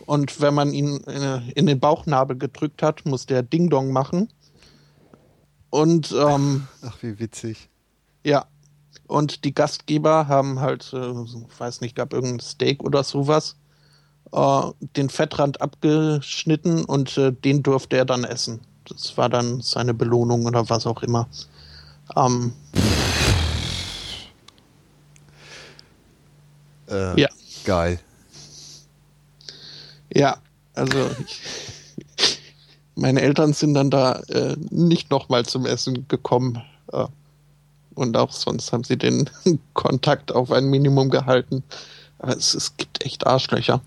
Und 0.05 0.39
wenn 0.39 0.53
man 0.53 0.71
ihn 0.71 1.03
äh, 1.07 1.41
in 1.55 1.65
den 1.65 1.79
Bauchnabel 1.79 2.37
gedrückt 2.37 2.81
hat, 2.81 3.05
musste 3.05 3.33
er 3.33 3.43
Ding-Dong 3.43 3.91
machen. 3.91 4.29
Und 5.77 6.11
ähm, 6.11 6.67
ach, 6.81 6.97
wie 7.03 7.19
witzig. 7.19 7.69
Ja. 8.23 8.47
Und 9.05 9.43
die 9.43 9.53
Gastgeber 9.53 10.27
haben 10.27 10.59
halt, 10.59 10.91
äh, 10.91 10.97
weiß 10.97 11.81
nicht, 11.81 11.95
gab 11.95 12.13
irgendein 12.13 12.39
Steak 12.39 12.83
oder 12.83 13.03
sowas, 13.03 13.57
äh, 14.31 14.61
den 14.95 15.11
Fettrand 15.11 15.61
abgeschnitten 15.61 16.83
und 16.83 17.15
äh, 17.19 17.31
den 17.31 17.61
durfte 17.61 17.95
er 17.95 18.05
dann 18.05 18.23
essen. 18.23 18.61
Das 18.85 19.15
war 19.17 19.29
dann 19.29 19.61
seine 19.61 19.93
Belohnung 19.93 20.47
oder 20.47 20.67
was 20.67 20.87
auch 20.87 21.03
immer. 21.03 21.29
Ähm, 22.15 22.53
äh, 26.89 27.21
ja. 27.21 27.29
Geil. 27.65 27.99
Ja, 30.11 30.37
also 30.73 31.11
ich, 31.23 31.41
meine 32.97 33.21
Eltern 33.21 33.53
sind 33.53 33.75
dann 33.75 33.89
da 33.89 34.13
äh, 34.27 34.55
nicht 34.69 35.11
nochmal 35.11 35.45
zum 35.45 35.65
Essen 35.65 36.07
gekommen. 36.07 36.61
Äh, 36.91 37.05
und 37.93 38.17
auch 38.17 38.31
sonst 38.31 38.73
haben 38.73 38.83
sie 38.83 38.97
den 38.97 39.29
Kontakt 39.73 40.31
auf 40.31 40.51
ein 40.51 40.65
Minimum 40.65 41.09
gehalten. 41.09 41.63
Aber 42.19 42.35
es, 42.35 42.53
es 42.53 42.75
gibt 42.75 43.05
echt 43.05 43.25
Arschlöcher. 43.25 43.81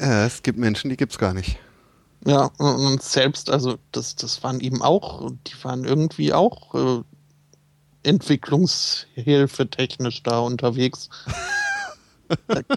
Ja, 0.00 0.24
es 0.24 0.42
gibt 0.42 0.58
Menschen, 0.58 0.88
die 0.88 0.96
gibt 0.96 1.12
es 1.12 1.18
gar 1.18 1.34
nicht. 1.34 1.58
Ja, 2.24 2.50
und 2.58 3.02
selbst, 3.02 3.50
also 3.50 3.78
das, 3.92 4.14
das 4.14 4.42
waren 4.42 4.60
eben 4.60 4.82
auch, 4.82 5.30
die 5.46 5.64
waren 5.64 5.84
irgendwie 5.84 6.32
auch 6.32 6.74
äh, 6.74 7.02
Entwicklungshilfe 8.02 9.68
technisch 9.68 10.22
da 10.22 10.38
unterwegs. 10.38 11.08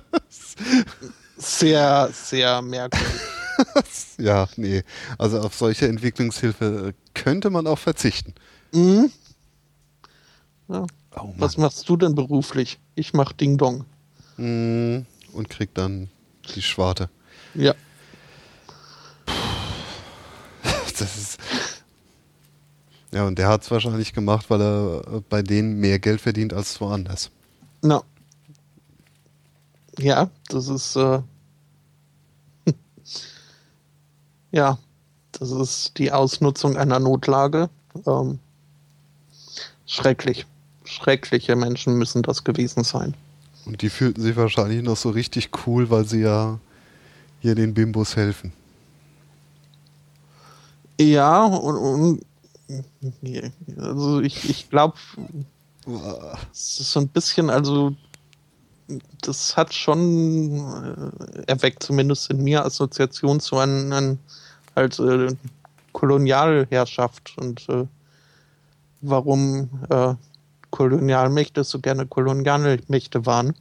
sehr, 1.37 2.09
sehr 2.11 2.61
merkwürdig. 2.61 3.21
ja, 4.17 4.47
nee. 4.55 4.83
Also 5.17 5.39
auf 5.39 5.55
solche 5.55 5.87
Entwicklungshilfe 5.87 6.93
könnte 7.13 7.49
man 7.49 7.67
auch 7.67 7.79
verzichten. 7.79 8.33
Mhm. 8.73 9.11
Ja. 10.67 10.85
Oh 11.15 11.33
Was 11.37 11.57
machst 11.57 11.87
du 11.87 11.97
denn 11.97 12.15
beruflich? 12.15 12.79
Ich 12.95 13.13
mach 13.13 13.33
Ding 13.33 13.57
Dong. 13.57 13.85
Mhm. 14.37 15.05
Und 15.33 15.49
krieg 15.49 15.73
dann 15.73 16.09
die 16.55 16.61
Schwarte. 16.61 17.09
Ja. 17.53 17.73
das 20.99 21.17
ist. 21.17 21.39
Ja, 23.11 23.25
und 23.25 23.37
der 23.37 23.47
hat 23.47 23.61
es 23.61 23.69
wahrscheinlich 23.69 24.13
gemacht, 24.13 24.49
weil 24.49 24.61
er 24.61 25.21
bei 25.29 25.43
denen 25.43 25.79
mehr 25.79 25.99
Geld 25.99 26.19
verdient 26.19 26.53
als 26.53 26.81
woanders. 26.81 27.29
Na. 27.81 27.97
No. 27.97 28.03
Ja, 29.99 30.31
das 30.49 30.67
ist. 30.67 30.95
Äh 30.95 31.21
ja, 34.53 34.77
das 35.33 35.51
ist 35.51 35.97
die 35.97 36.11
Ausnutzung 36.11 36.77
einer 36.77 36.99
Notlage. 36.99 37.69
Ähm 38.07 38.39
schrecklich. 39.85 40.45
Schreckliche 40.85 41.55
Menschen 41.55 41.97
müssen 41.97 42.23
das 42.23 42.43
gewesen 42.43 42.83
sein. 42.83 43.15
Und 43.65 43.81
die 43.81 43.89
fühlten 43.89 44.21
sich 44.21 44.35
wahrscheinlich 44.35 44.83
noch 44.83 44.97
so 44.97 45.09
richtig 45.09 45.49
cool, 45.65 45.89
weil 45.89 46.05
sie 46.05 46.21
ja 46.21 46.59
hier 47.41 47.55
den 47.55 47.73
Bimbos 47.73 48.15
helfen. 48.15 48.53
Ja, 50.99 51.45
und, 51.45 51.77
und 51.77 52.25
also 53.77 54.21
ich, 54.21 54.49
ich 54.49 54.69
glaube, 54.69 54.95
es 56.51 56.79
ist 56.79 56.91
so 56.91 56.99
ein 56.99 57.07
bisschen, 57.07 57.49
also 57.49 57.93
das 59.21 59.55
hat 59.55 59.73
schon 59.73 60.59
äh, 61.37 61.43
erweckt 61.47 61.83
zumindest 61.83 62.29
in 62.29 62.43
mir 62.43 62.65
Assoziation 62.65 63.39
zu 63.39 63.57
einem, 63.57 63.91
einem 63.91 64.19
halt 64.75 64.99
äh, 64.99 65.35
Kolonialherrschaft 65.91 67.37
und 67.37 67.67
äh, 67.69 67.85
warum 69.01 69.69
äh, 69.89 70.15
Kolonialmächte 70.71 71.63
so 71.63 71.79
gerne 71.79 72.07
Kolonialmächte 72.07 73.25
waren. 73.25 73.53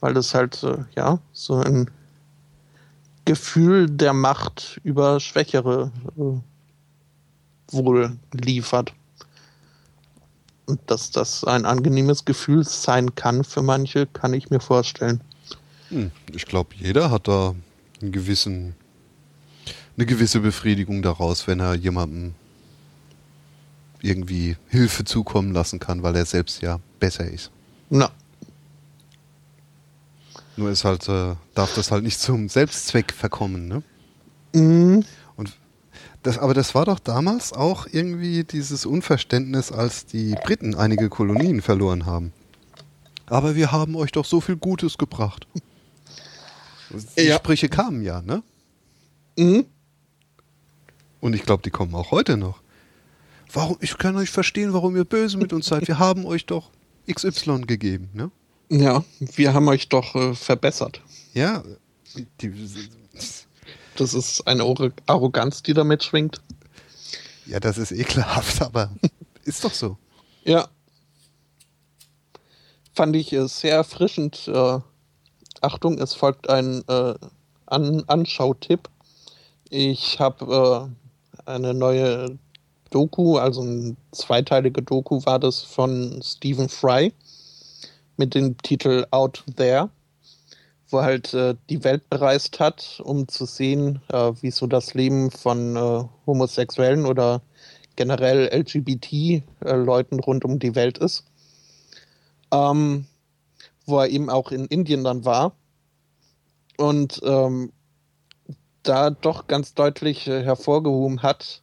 Weil 0.00 0.14
das 0.14 0.34
halt, 0.34 0.62
äh, 0.62 0.84
ja, 0.94 1.18
so 1.32 1.56
ein 1.56 1.90
Gefühl 3.24 3.90
der 3.90 4.12
Macht 4.12 4.80
über 4.84 5.18
Schwächere 5.18 5.90
äh, 6.16 6.40
wohl 7.72 8.16
liefert. 8.32 8.92
Und 10.66 10.80
dass 10.86 11.10
das 11.10 11.44
ein 11.44 11.64
angenehmes 11.64 12.24
Gefühl 12.24 12.64
sein 12.64 13.14
kann 13.14 13.42
für 13.42 13.62
manche, 13.62 14.06
kann 14.06 14.32
ich 14.32 14.50
mir 14.50 14.60
vorstellen. 14.60 15.20
Hm, 15.88 16.10
ich 16.32 16.46
glaube, 16.46 16.70
jeder 16.76 17.10
hat 17.10 17.28
da 17.28 17.54
einen 18.00 18.12
gewissen, 18.12 18.74
eine 19.96 20.06
gewisse 20.06 20.40
Befriedigung 20.40 21.02
daraus, 21.02 21.46
wenn 21.46 21.60
er 21.60 21.74
jemandem 21.74 22.34
irgendwie 24.02 24.56
Hilfe 24.68 25.04
zukommen 25.04 25.52
lassen 25.52 25.78
kann, 25.78 26.02
weil 26.02 26.14
er 26.16 26.26
selbst 26.26 26.60
ja 26.62 26.80
besser 27.00 27.28
ist. 27.28 27.50
Na. 27.90 28.10
Nur 30.56 30.70
ist 30.70 30.84
halt, 30.84 31.08
äh, 31.08 31.34
darf 31.54 31.74
das 31.74 31.90
halt 31.90 32.02
nicht 32.04 32.20
zum 32.20 32.48
Selbstzweck 32.48 33.12
verkommen, 33.12 33.68
ne? 33.68 33.82
Mhm. 34.54 35.04
Und 35.36 35.52
das, 36.22 36.38
aber 36.38 36.54
das 36.54 36.74
war 36.74 36.84
doch 36.84 36.98
damals 36.98 37.52
auch 37.52 37.86
irgendwie 37.90 38.44
dieses 38.44 38.86
Unverständnis, 38.86 39.70
als 39.70 40.06
die 40.06 40.34
Briten 40.44 40.74
einige 40.74 41.08
Kolonien 41.08 41.62
verloren 41.62 42.06
haben. 42.06 42.32
Aber 43.26 43.54
wir 43.54 43.72
haben 43.72 43.96
euch 43.96 44.12
doch 44.12 44.24
so 44.24 44.40
viel 44.40 44.56
Gutes 44.56 44.98
gebracht. 44.98 45.46
Die 47.18 47.22
Ja. 47.22 47.36
Sprüche 47.36 47.68
kamen 47.68 48.02
ja, 48.02 48.22
ne? 48.22 48.42
Mhm. 49.38 49.66
Und 51.26 51.34
ich 51.34 51.42
glaube, 51.42 51.60
die 51.64 51.70
kommen 51.70 51.92
auch 51.96 52.12
heute 52.12 52.36
noch. 52.36 52.60
Warum, 53.52 53.76
ich 53.80 53.98
kann 53.98 54.14
euch 54.14 54.30
verstehen, 54.30 54.72
warum 54.72 54.94
ihr 54.94 55.04
böse 55.04 55.36
mit 55.38 55.52
uns 55.52 55.66
seid. 55.66 55.88
Wir 55.88 55.98
haben 55.98 56.24
euch 56.24 56.46
doch 56.46 56.70
XY 57.12 57.62
gegeben, 57.62 58.10
ne? 58.14 58.30
Ja, 58.68 59.02
wir 59.18 59.52
haben 59.52 59.66
euch 59.66 59.88
doch 59.88 60.14
äh, 60.14 60.34
verbessert. 60.36 61.00
Ja, 61.34 61.64
die, 62.40 62.52
Das 63.96 64.14
ist 64.14 64.46
eine 64.46 64.62
Arro- 64.62 64.92
Arroganz, 65.06 65.64
die 65.64 65.74
damit 65.74 66.04
schwingt. 66.04 66.40
ja, 67.46 67.58
das 67.58 67.76
ist 67.76 67.90
ekelhaft, 67.90 68.62
aber 68.62 68.92
ist 69.44 69.64
doch 69.64 69.74
so. 69.74 69.98
Ja. 70.44 70.68
Fand 72.94 73.16
ich 73.16 73.32
äh, 73.32 73.48
sehr 73.48 73.74
erfrischend. 73.74 74.46
Äh, 74.46 74.78
Achtung, 75.60 75.98
es 75.98 76.14
folgt 76.14 76.48
ein 76.48 76.84
äh, 76.86 77.14
An 77.66 78.04
Anschautipp. 78.06 78.88
Ich 79.70 80.20
habe 80.20 80.88
äh, 80.92 81.05
eine 81.46 81.74
neue 81.74 82.38
Doku, 82.90 83.36
also 83.36 83.62
eine 83.62 83.96
zweiteilige 84.12 84.82
Doku 84.82 85.24
war 85.24 85.38
das 85.38 85.62
von 85.62 86.20
Stephen 86.22 86.68
Fry 86.68 87.12
mit 88.16 88.34
dem 88.34 88.56
Titel 88.58 89.06
Out 89.10 89.44
There, 89.56 89.90
wo 90.90 90.98
er 90.98 91.04
halt 91.04 91.34
äh, 91.34 91.54
die 91.68 91.82
Welt 91.84 92.08
bereist 92.08 92.60
hat, 92.60 93.00
um 93.04 93.28
zu 93.28 93.44
sehen, 93.44 94.00
äh, 94.12 94.32
wie 94.40 94.50
so 94.50 94.66
das 94.66 94.94
Leben 94.94 95.30
von 95.30 95.76
äh, 95.76 96.04
Homosexuellen 96.26 97.06
oder 97.06 97.42
generell 97.96 98.48
LGBT-Leuten 98.52 100.20
rund 100.20 100.44
um 100.44 100.58
die 100.58 100.74
Welt 100.74 100.98
ist. 100.98 101.24
Ähm, 102.52 103.06
wo 103.86 104.00
er 104.00 104.08
eben 104.08 104.30
auch 104.30 104.50
in 104.50 104.66
Indien 104.66 105.04
dann 105.04 105.24
war. 105.24 105.52
Und 106.76 107.20
ähm, 107.24 107.72
da 108.88 109.10
doch 109.10 109.46
ganz 109.46 109.74
deutlich 109.74 110.26
äh, 110.26 110.42
hervorgehoben 110.42 111.22
hat, 111.22 111.62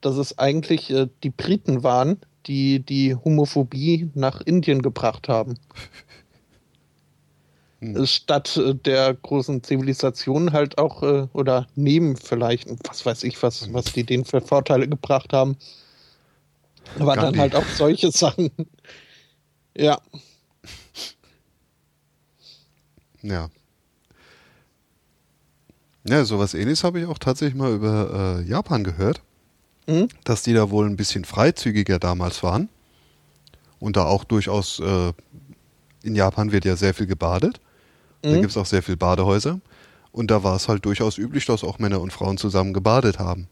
dass 0.00 0.16
es 0.16 0.38
eigentlich 0.38 0.90
äh, 0.90 1.08
die 1.22 1.30
Briten 1.30 1.82
waren, 1.82 2.18
die 2.46 2.80
die 2.80 3.14
Homophobie 3.14 4.10
nach 4.14 4.40
Indien 4.40 4.82
gebracht 4.82 5.28
haben. 5.28 5.58
Hm. 7.80 7.96
Äh, 7.96 8.06
Statt 8.06 8.56
äh, 8.56 8.74
der 8.74 9.14
großen 9.14 9.62
Zivilisation 9.62 10.52
halt 10.52 10.78
auch, 10.78 11.02
äh, 11.02 11.28
oder 11.32 11.66
neben 11.74 12.16
vielleicht, 12.16 12.68
was 12.88 13.04
weiß 13.04 13.24
ich, 13.24 13.42
was, 13.42 13.72
was 13.72 13.86
die 13.86 14.04
denen 14.04 14.24
für 14.24 14.40
Vorteile 14.40 14.88
gebracht 14.88 15.32
haben. 15.32 15.56
Aber 16.98 17.16
dann 17.16 17.36
halt 17.36 17.54
auch 17.54 17.66
solche 17.76 18.10
Sachen. 18.12 18.50
Ja, 19.76 20.00
Ja. 23.26 23.50
Ja, 26.08 26.24
sowas 26.24 26.54
ähnliches 26.54 26.84
habe 26.84 27.00
ich 27.00 27.06
auch 27.06 27.18
tatsächlich 27.18 27.56
mal 27.56 27.72
über 27.74 28.38
äh, 28.40 28.48
Japan 28.48 28.84
gehört, 28.84 29.22
Mhm. 29.88 30.08
dass 30.24 30.42
die 30.42 30.52
da 30.52 30.70
wohl 30.70 30.86
ein 30.86 30.96
bisschen 30.96 31.24
freizügiger 31.24 31.98
damals 31.98 32.42
waren. 32.42 32.68
Und 33.78 33.96
da 33.96 34.04
auch 34.04 34.24
durchaus, 34.24 34.80
äh, 34.80 35.12
in 36.02 36.14
Japan 36.14 36.50
wird 36.52 36.64
ja 36.64 36.76
sehr 36.76 36.94
viel 36.94 37.06
gebadet. 37.06 37.60
Da 38.22 38.30
Mhm. 38.30 38.40
gibt 38.40 38.50
es 38.50 38.56
auch 38.56 38.66
sehr 38.66 38.82
viele 38.82 38.96
Badehäuser. 38.96 39.60
Und 40.12 40.30
da 40.30 40.42
war 40.42 40.56
es 40.56 40.68
halt 40.68 40.84
durchaus 40.84 41.18
üblich, 41.18 41.44
dass 41.46 41.62
auch 41.62 41.78
Männer 41.78 42.00
und 42.00 42.12
Frauen 42.12 42.38
zusammen 42.38 42.72
gebadet 42.72 43.18
haben. 43.18 43.48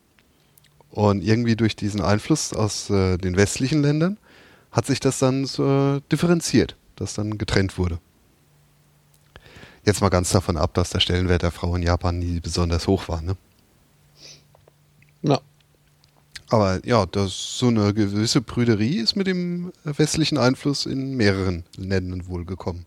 Und 0.90 1.22
irgendwie 1.22 1.56
durch 1.56 1.76
diesen 1.76 2.00
Einfluss 2.00 2.52
aus 2.52 2.88
äh, 2.90 3.18
den 3.18 3.36
westlichen 3.36 3.82
Ländern 3.82 4.16
hat 4.72 4.86
sich 4.86 4.98
das 5.00 5.18
dann 5.18 5.44
so, 5.44 6.00
differenziert, 6.10 6.76
dass 6.96 7.14
dann 7.14 7.36
getrennt 7.38 7.78
wurde. 7.78 7.98
Jetzt 9.84 10.00
mal 10.00 10.08
ganz 10.08 10.30
davon 10.30 10.56
ab, 10.56 10.72
dass 10.74 10.90
der 10.90 11.00
Stellenwert 11.00 11.42
der 11.42 11.50
Frau 11.50 11.74
in 11.76 11.82
Japan 11.82 12.18
nie 12.18 12.40
besonders 12.40 12.86
hoch 12.86 13.08
war. 13.08 13.20
Ne? 13.20 13.36
ja. 15.22 15.40
Aber 16.48 16.84
ja, 16.86 17.06
das, 17.06 17.58
so 17.58 17.68
eine 17.68 17.92
gewisse 17.92 18.40
Prüderie 18.40 18.98
ist 18.98 19.16
mit 19.16 19.26
dem 19.26 19.72
westlichen 19.84 20.38
Einfluss 20.38 20.86
in 20.86 21.16
mehreren 21.16 21.64
Ländern 21.76 22.26
wohl 22.28 22.44
gekommen. 22.44 22.86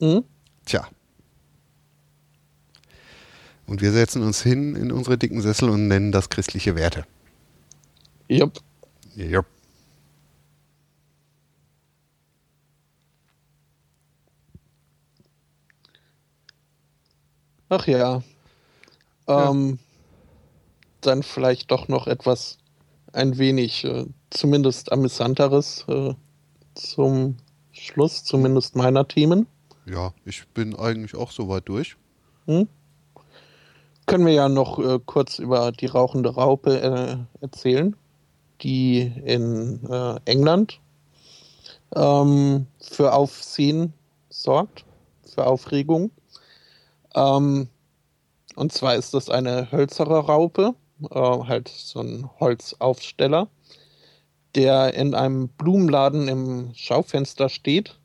Mhm. 0.00 0.24
Tja. 0.64 0.88
Und 3.66 3.80
wir 3.82 3.92
setzen 3.92 4.22
uns 4.22 4.42
hin 4.42 4.76
in 4.76 4.92
unsere 4.92 5.18
dicken 5.18 5.40
Sessel 5.40 5.68
und 5.68 5.88
nennen 5.88 6.12
das 6.12 6.30
christliche 6.30 6.76
Werte. 6.76 7.04
Jupp. 8.28 8.60
Ja. 9.16 9.44
Ach 17.68 17.86
ja. 17.86 18.22
Ähm, 19.26 19.78
Dann 21.00 21.22
vielleicht 21.22 21.70
doch 21.70 21.88
noch 21.88 22.06
etwas 22.06 22.58
ein 23.12 23.38
wenig, 23.38 23.84
äh, 23.84 24.06
zumindest 24.30 24.92
amüsanteres 24.92 25.84
äh, 25.88 26.14
zum 26.74 27.36
Schluss, 27.72 28.24
zumindest 28.24 28.76
meiner 28.76 29.06
Themen. 29.08 29.46
Ja, 29.86 30.12
ich 30.24 30.46
bin 30.48 30.76
eigentlich 30.76 31.14
auch 31.14 31.30
soweit 31.30 31.68
durch. 31.68 31.96
Hm? 32.46 32.68
Können 34.06 34.26
wir 34.26 34.32
ja 34.32 34.48
noch 34.48 34.78
äh, 34.78 35.00
kurz 35.04 35.38
über 35.38 35.72
die 35.72 35.86
rauchende 35.86 36.30
Raupe 36.34 36.80
äh, 36.80 37.42
erzählen, 37.42 37.96
die 38.62 39.00
in 39.24 39.80
äh, 39.88 40.20
England 40.24 40.80
ähm, 41.94 42.66
für 42.80 43.12
Aufsehen 43.12 43.92
sorgt, 44.28 44.84
für 45.34 45.46
Aufregung. 45.46 46.10
Ähm, 47.16 47.68
und 48.54 48.72
zwar 48.72 48.94
ist 48.94 49.14
das 49.14 49.28
eine 49.28 49.72
hölzere 49.72 50.20
Raupe, 50.26 50.74
äh, 51.10 51.18
halt 51.18 51.68
so 51.68 52.00
ein 52.00 52.30
Holzaufsteller, 52.38 53.48
der 54.54 54.94
in 54.94 55.14
einem 55.14 55.48
Blumenladen 55.48 56.28
im 56.28 56.72
Schaufenster 56.74 57.48
steht 57.48 57.98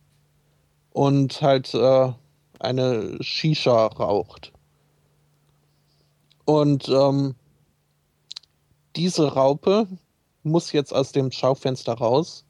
und 0.92 1.42
halt 1.42 1.74
äh, 1.74 2.12
eine 2.60 3.18
Shisha 3.22 3.88
raucht. 3.88 4.52
Und 6.46 6.90
ähm, 6.90 7.36
diese 8.96 9.34
Raupe 9.34 9.88
muss 10.44 10.72
jetzt 10.72 10.94
aus 10.94 11.12
dem 11.12 11.32
Schaufenster 11.32 11.94
raus, 11.94 12.44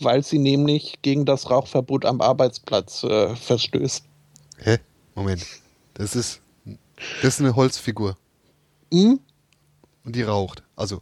weil 0.00 0.22
sie 0.22 0.38
nämlich 0.38 1.00
gegen 1.02 1.24
das 1.24 1.50
Rauchverbot 1.50 2.04
am 2.04 2.20
Arbeitsplatz 2.20 3.02
äh, 3.04 3.34
verstößt. 3.34 4.04
Hä? 4.58 4.78
Moment. 5.14 5.44
Das 5.96 6.14
ist, 6.14 6.42
das 7.22 7.34
ist 7.34 7.40
eine 7.40 7.56
Holzfigur. 7.56 8.16
Hm? 8.92 9.18
Und 10.04 10.14
die 10.14 10.22
raucht. 10.22 10.62
Also, 10.76 11.00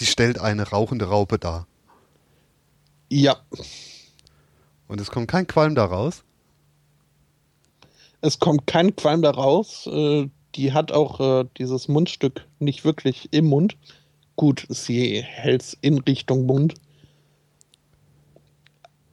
die 0.00 0.06
stellt 0.06 0.38
eine 0.38 0.68
rauchende 0.68 1.06
Raupe 1.06 1.38
dar. 1.38 1.66
Ja, 3.10 3.36
Und 4.86 5.00
es 5.00 5.10
kommt 5.10 5.28
kein 5.28 5.46
Qualm 5.46 5.74
daraus. 5.74 6.24
es 8.20 8.38
kommt 8.38 8.66
kein 8.66 8.96
Qualm 8.96 9.22
da 9.22 9.30
raus. 9.30 9.86
Äh, 9.86 10.28
die 10.54 10.72
hat 10.72 10.92
auch 10.92 11.20
äh, 11.20 11.44
dieses 11.58 11.88
Mundstück 11.88 12.46
nicht 12.58 12.84
wirklich 12.84 13.28
im 13.32 13.46
Mund. 13.46 13.76
Gut, 14.36 14.66
sie 14.70 15.22
hält 15.22 15.62
es 15.62 15.78
in 15.80 15.98
Richtung 15.98 16.46
Mund. 16.46 16.74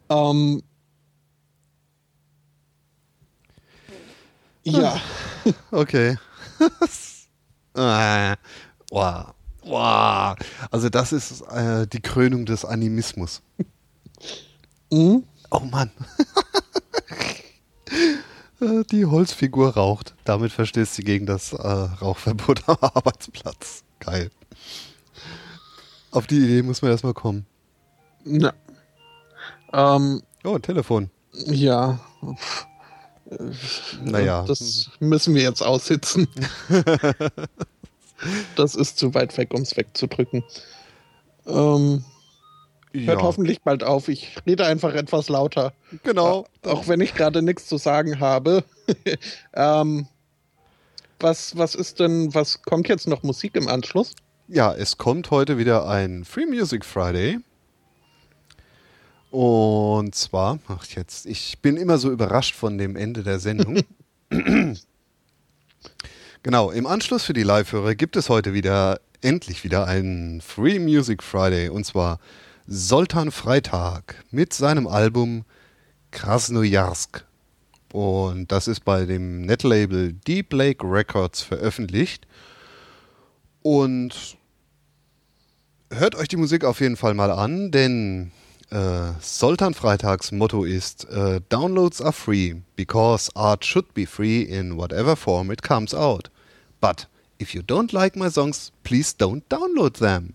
Ähm, 0.10 0.64
ja, 4.66 5.00
Okay. 5.72 6.18
Äh, 7.78 8.36
wow. 8.90 9.34
Wow. 9.64 10.36
Also 10.72 10.88
das 10.90 11.12
ist 11.12 11.42
äh, 11.42 11.86
die 11.88 12.00
Krönung 12.00 12.46
des 12.46 12.64
Animismus. 12.64 13.42
Mhm. 14.90 15.24
Oh 15.52 15.60
Mann. 15.60 15.92
Die 18.92 19.06
Holzfigur 19.06 19.74
raucht. 19.74 20.16
Damit 20.24 20.54
verstößt 20.54 20.96
sie 20.96 21.04
gegen 21.04 21.26
das 21.26 21.52
äh, 21.52 21.58
Rauchverbot 21.68 22.68
am 22.70 22.78
Arbeitsplatz. 22.80 23.84
Geil. 24.00 24.32
Auf 26.12 26.26
die 26.28 26.38
Idee 26.38 26.62
muss 26.64 26.82
man 26.82 26.92
erstmal 26.92 27.14
kommen. 27.14 27.46
Na. 28.24 28.54
Ähm, 29.74 30.24
Oh, 30.46 30.58
Telefon. 30.60 31.10
ja. 31.34 32.00
Naja. 34.04 34.44
Das 34.48 34.90
müssen 35.00 35.34
wir 35.34 35.42
jetzt 35.42 35.62
aussitzen. 35.62 36.28
das 38.56 38.76
ist 38.76 39.00
zu 39.00 39.14
weit 39.14 39.38
weg, 39.38 39.54
um 39.54 39.62
es 39.62 39.76
wegzudrücken. 39.76 40.44
Ähm, 41.48 42.04
hört 42.94 43.20
Ja, 43.20 43.24
hoffentlich 43.24 43.62
bald 43.62 43.84
auf. 43.84 44.08
Ich 44.08 44.36
rede 44.46 44.66
einfach 44.66 44.94
etwas 44.94 45.30
lauter. 45.30 45.74
genau. 46.04 46.46
Auch 46.64 46.88
wenn 46.88 47.02
ich 47.02 47.16
gerade 47.16 47.42
nichts 47.42 47.68
zu 47.68 47.78
sagen 47.78 48.20
habe. 48.20 48.64
ähm, 49.54 50.08
was, 51.20 51.58
was 51.58 51.76
ist 51.76 52.00
denn, 52.00 52.34
was 52.34 52.62
kommt 52.62 52.88
jetzt 52.88 53.08
noch 53.08 53.24
Musik 53.24 53.56
im 53.56 53.68
Anschluss? 53.68 54.14
Ja, 54.48 54.74
es 54.74 54.98
kommt 54.98 55.32
heute 55.32 55.58
wieder 55.58 55.88
ein 55.88 56.24
Free 56.26 56.46
Music 56.46 56.86
Friday. 56.86 57.40
Und 59.36 60.16
zwar, 60.16 60.60
ach 60.70 60.86
jetzt, 60.96 61.26
ich 61.26 61.60
bin 61.60 61.76
immer 61.76 61.98
so 61.98 62.10
überrascht 62.10 62.56
von 62.56 62.78
dem 62.78 62.96
Ende 62.96 63.22
der 63.22 63.40
Sendung. 63.40 63.82
genau, 66.42 66.72
im 66.72 66.88
Anschluss 66.88 67.26
für 67.26 67.34
die 67.34 67.44
Live-Hörer 67.44 67.96
gibt 67.96 68.16
es 68.16 68.30
heute 68.30 68.54
wieder, 68.54 69.02
endlich 69.20 69.66
wieder 69.66 69.88
einen 69.88 70.40
Free 70.40 70.80
Music 70.80 71.22
Friday. 71.22 71.68
Und 71.68 71.86
zwar 71.86 72.20
Soltan 72.66 73.30
Freitag 73.30 74.24
mit 74.32 74.54
seinem 74.54 74.88
Album 74.88 75.44
Krasnojarsk. 76.12 77.26
Und 77.92 78.54
das 78.54 78.70
ist 78.70 78.86
bei 78.86 79.06
dem 79.06 79.42
Netlabel 79.42 80.14
Deep 80.14 80.54
Lake 80.54 80.90
Records 80.90 81.42
veröffentlicht. 81.42 82.26
Und 83.64 84.38
hört 85.92 86.16
euch 86.16 86.30
die 86.30 86.38
Musik 86.38 86.64
auf 86.64 86.80
jeden 86.80 86.96
Fall 86.96 87.14
mal 87.14 87.32
an, 87.32 87.72
denn 87.72 88.32
äh, 88.76 89.14
Soltan 89.22 89.74
Freitags 89.74 90.32
Motto 90.32 90.66
ist 90.66 91.06
äh, 91.10 91.40
Downloads 91.50 92.02
are 92.02 92.12
free 92.12 92.56
because 92.76 93.32
art 93.34 93.64
should 93.64 93.94
be 93.94 94.06
free 94.06 94.42
in 94.42 94.78
whatever 94.78 95.16
form 95.16 95.50
it 95.50 95.64
comes 95.64 95.94
out. 95.94 96.30
But 96.82 97.08
if 97.40 97.54
you 97.54 97.62
don't 97.62 97.94
like 97.94 98.18
my 98.18 98.30
songs, 98.30 98.74
please 98.84 99.16
don't 99.18 99.44
download 99.50 100.00
them. 100.00 100.34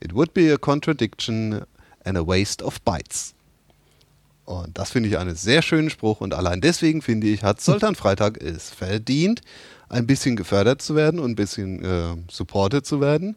It 0.00 0.12
would 0.12 0.34
be 0.34 0.52
a 0.52 0.58
contradiction 0.58 1.64
and 2.04 2.18
a 2.18 2.22
waste 2.22 2.62
of 2.62 2.82
bytes. 2.84 3.34
Und 4.44 4.76
das 4.76 4.90
finde 4.90 5.08
ich 5.08 5.16
einen 5.16 5.36
sehr 5.36 5.62
schönen 5.62 5.88
Spruch 5.88 6.20
und 6.20 6.34
allein 6.34 6.60
deswegen 6.60 7.00
finde 7.00 7.28
ich, 7.28 7.42
hat 7.42 7.60
Soltan 7.60 7.94
Freitag 7.94 8.42
es 8.42 8.68
verdient, 8.68 9.40
ein 9.88 10.06
bisschen 10.06 10.36
gefördert 10.36 10.82
zu 10.82 10.94
werden 10.94 11.20
und 11.20 11.30
ein 11.30 11.36
bisschen 11.36 11.82
äh, 11.82 12.16
supported 12.28 12.84
zu 12.84 13.00
werden. 13.00 13.36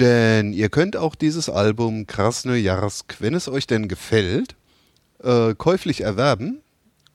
Denn 0.00 0.54
ihr 0.54 0.70
könnt 0.70 0.96
auch 0.96 1.14
dieses 1.14 1.50
Album 1.50 2.06
Krasnojarsk, 2.06 3.16
wenn 3.18 3.34
es 3.34 3.48
euch 3.48 3.66
denn 3.66 3.86
gefällt, 3.86 4.56
äh, 5.22 5.54
käuflich 5.54 6.00
erwerben 6.00 6.62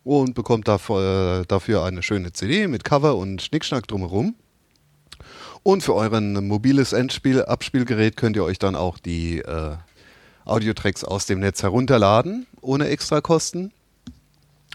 und 0.04 0.36
bekommt 0.36 0.68
dafür, 0.68 1.42
äh, 1.42 1.46
dafür 1.48 1.84
eine 1.84 2.04
schöne 2.04 2.32
CD 2.32 2.68
mit 2.68 2.84
Cover 2.84 3.16
und 3.16 3.42
Schnickschnack 3.42 3.88
drumherum. 3.88 4.36
Und 5.64 5.82
für 5.82 5.96
euren 5.96 6.48
mobiles 6.48 6.94
Endspiel, 6.94 7.44
Abspielgerät 7.44 8.18
könnt 8.18 8.36
ihr 8.36 8.44
euch 8.44 8.60
dann 8.60 8.76
auch 8.76 9.00
die 9.00 9.40
äh, 9.40 9.78
Audiotracks 10.46 11.04
aus 11.04 11.26
dem 11.26 11.40
Netz 11.40 11.64
herunterladen, 11.64 12.46
ohne 12.62 12.88
extra 12.90 13.20
Kosten. 13.20 13.72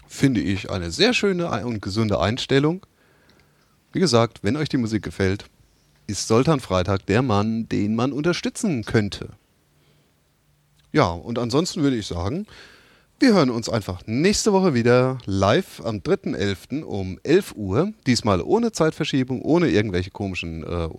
Finde 0.05 0.41
ich 0.41 0.69
eine 0.69 0.91
sehr 0.91 1.13
schöne 1.13 1.49
und 1.65 1.81
gesunde 1.81 2.19
Einstellung. 2.19 2.85
Wie 3.93 4.01
gesagt, 4.01 4.39
wenn 4.43 4.57
euch 4.57 4.67
die 4.67 4.75
Musik 4.75 5.01
gefällt, 5.01 5.45
ist 6.11 6.27
Soltan 6.27 6.59
Freitag 6.59 7.05
der 7.05 7.21
Mann, 7.21 7.67
den 7.69 7.95
man 7.95 8.11
unterstützen 8.11 8.83
könnte. 8.83 9.29
Ja, 10.91 11.07
und 11.07 11.39
ansonsten 11.39 11.81
würde 11.81 11.95
ich 11.95 12.05
sagen, 12.05 12.45
wir 13.19 13.33
hören 13.33 13.49
uns 13.49 13.69
einfach 13.69 14.01
nächste 14.07 14.51
Woche 14.51 14.73
wieder 14.73 15.19
live 15.25 15.81
am 15.85 15.97
3.11. 15.97 16.83
um 16.83 17.19
11 17.23 17.53
Uhr. 17.55 17.93
Diesmal 18.05 18.41
ohne 18.41 18.71
Zeitverschiebung, 18.71 19.41
ohne 19.41 19.69
irgendwelche 19.69 20.11
komischen 20.11 20.63
äh, 20.63 20.89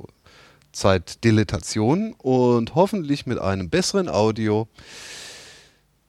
Zeitdilatationen 0.72 2.14
und 2.14 2.74
hoffentlich 2.74 3.26
mit 3.26 3.38
einem 3.38 3.68
besseren 3.68 4.08
Audio. 4.08 4.66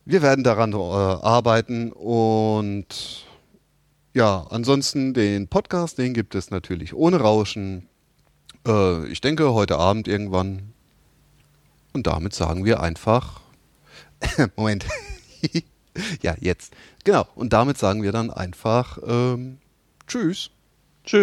Wir 0.05 0.21
werden 0.21 0.43
daran 0.43 0.71
äh, 0.71 0.75
arbeiten 0.75 1.91
und 1.91 3.25
ja, 4.13 4.45
ansonsten 4.49 5.13
den 5.13 5.47
Podcast, 5.47 5.97
den 5.97 6.13
gibt 6.13 6.35
es 6.35 6.51
natürlich 6.51 6.93
ohne 6.93 7.19
Rauschen. 7.19 7.89
Äh, 8.67 9.07
ich 9.07 9.21
denke 9.21 9.53
heute 9.53 9.77
Abend 9.77 10.07
irgendwann. 10.07 10.73
Und 11.93 12.07
damit 12.07 12.33
sagen 12.33 12.65
wir 12.65 12.81
einfach. 12.81 13.41
Moment. 14.55 14.85
ja, 16.21 16.35
jetzt. 16.39 16.73
Genau. 17.03 17.27
Und 17.35 17.53
damit 17.53 17.77
sagen 17.77 18.03
wir 18.03 18.11
dann 18.11 18.31
einfach 18.31 18.97
ähm, 19.05 19.59
Tschüss. 20.07 20.49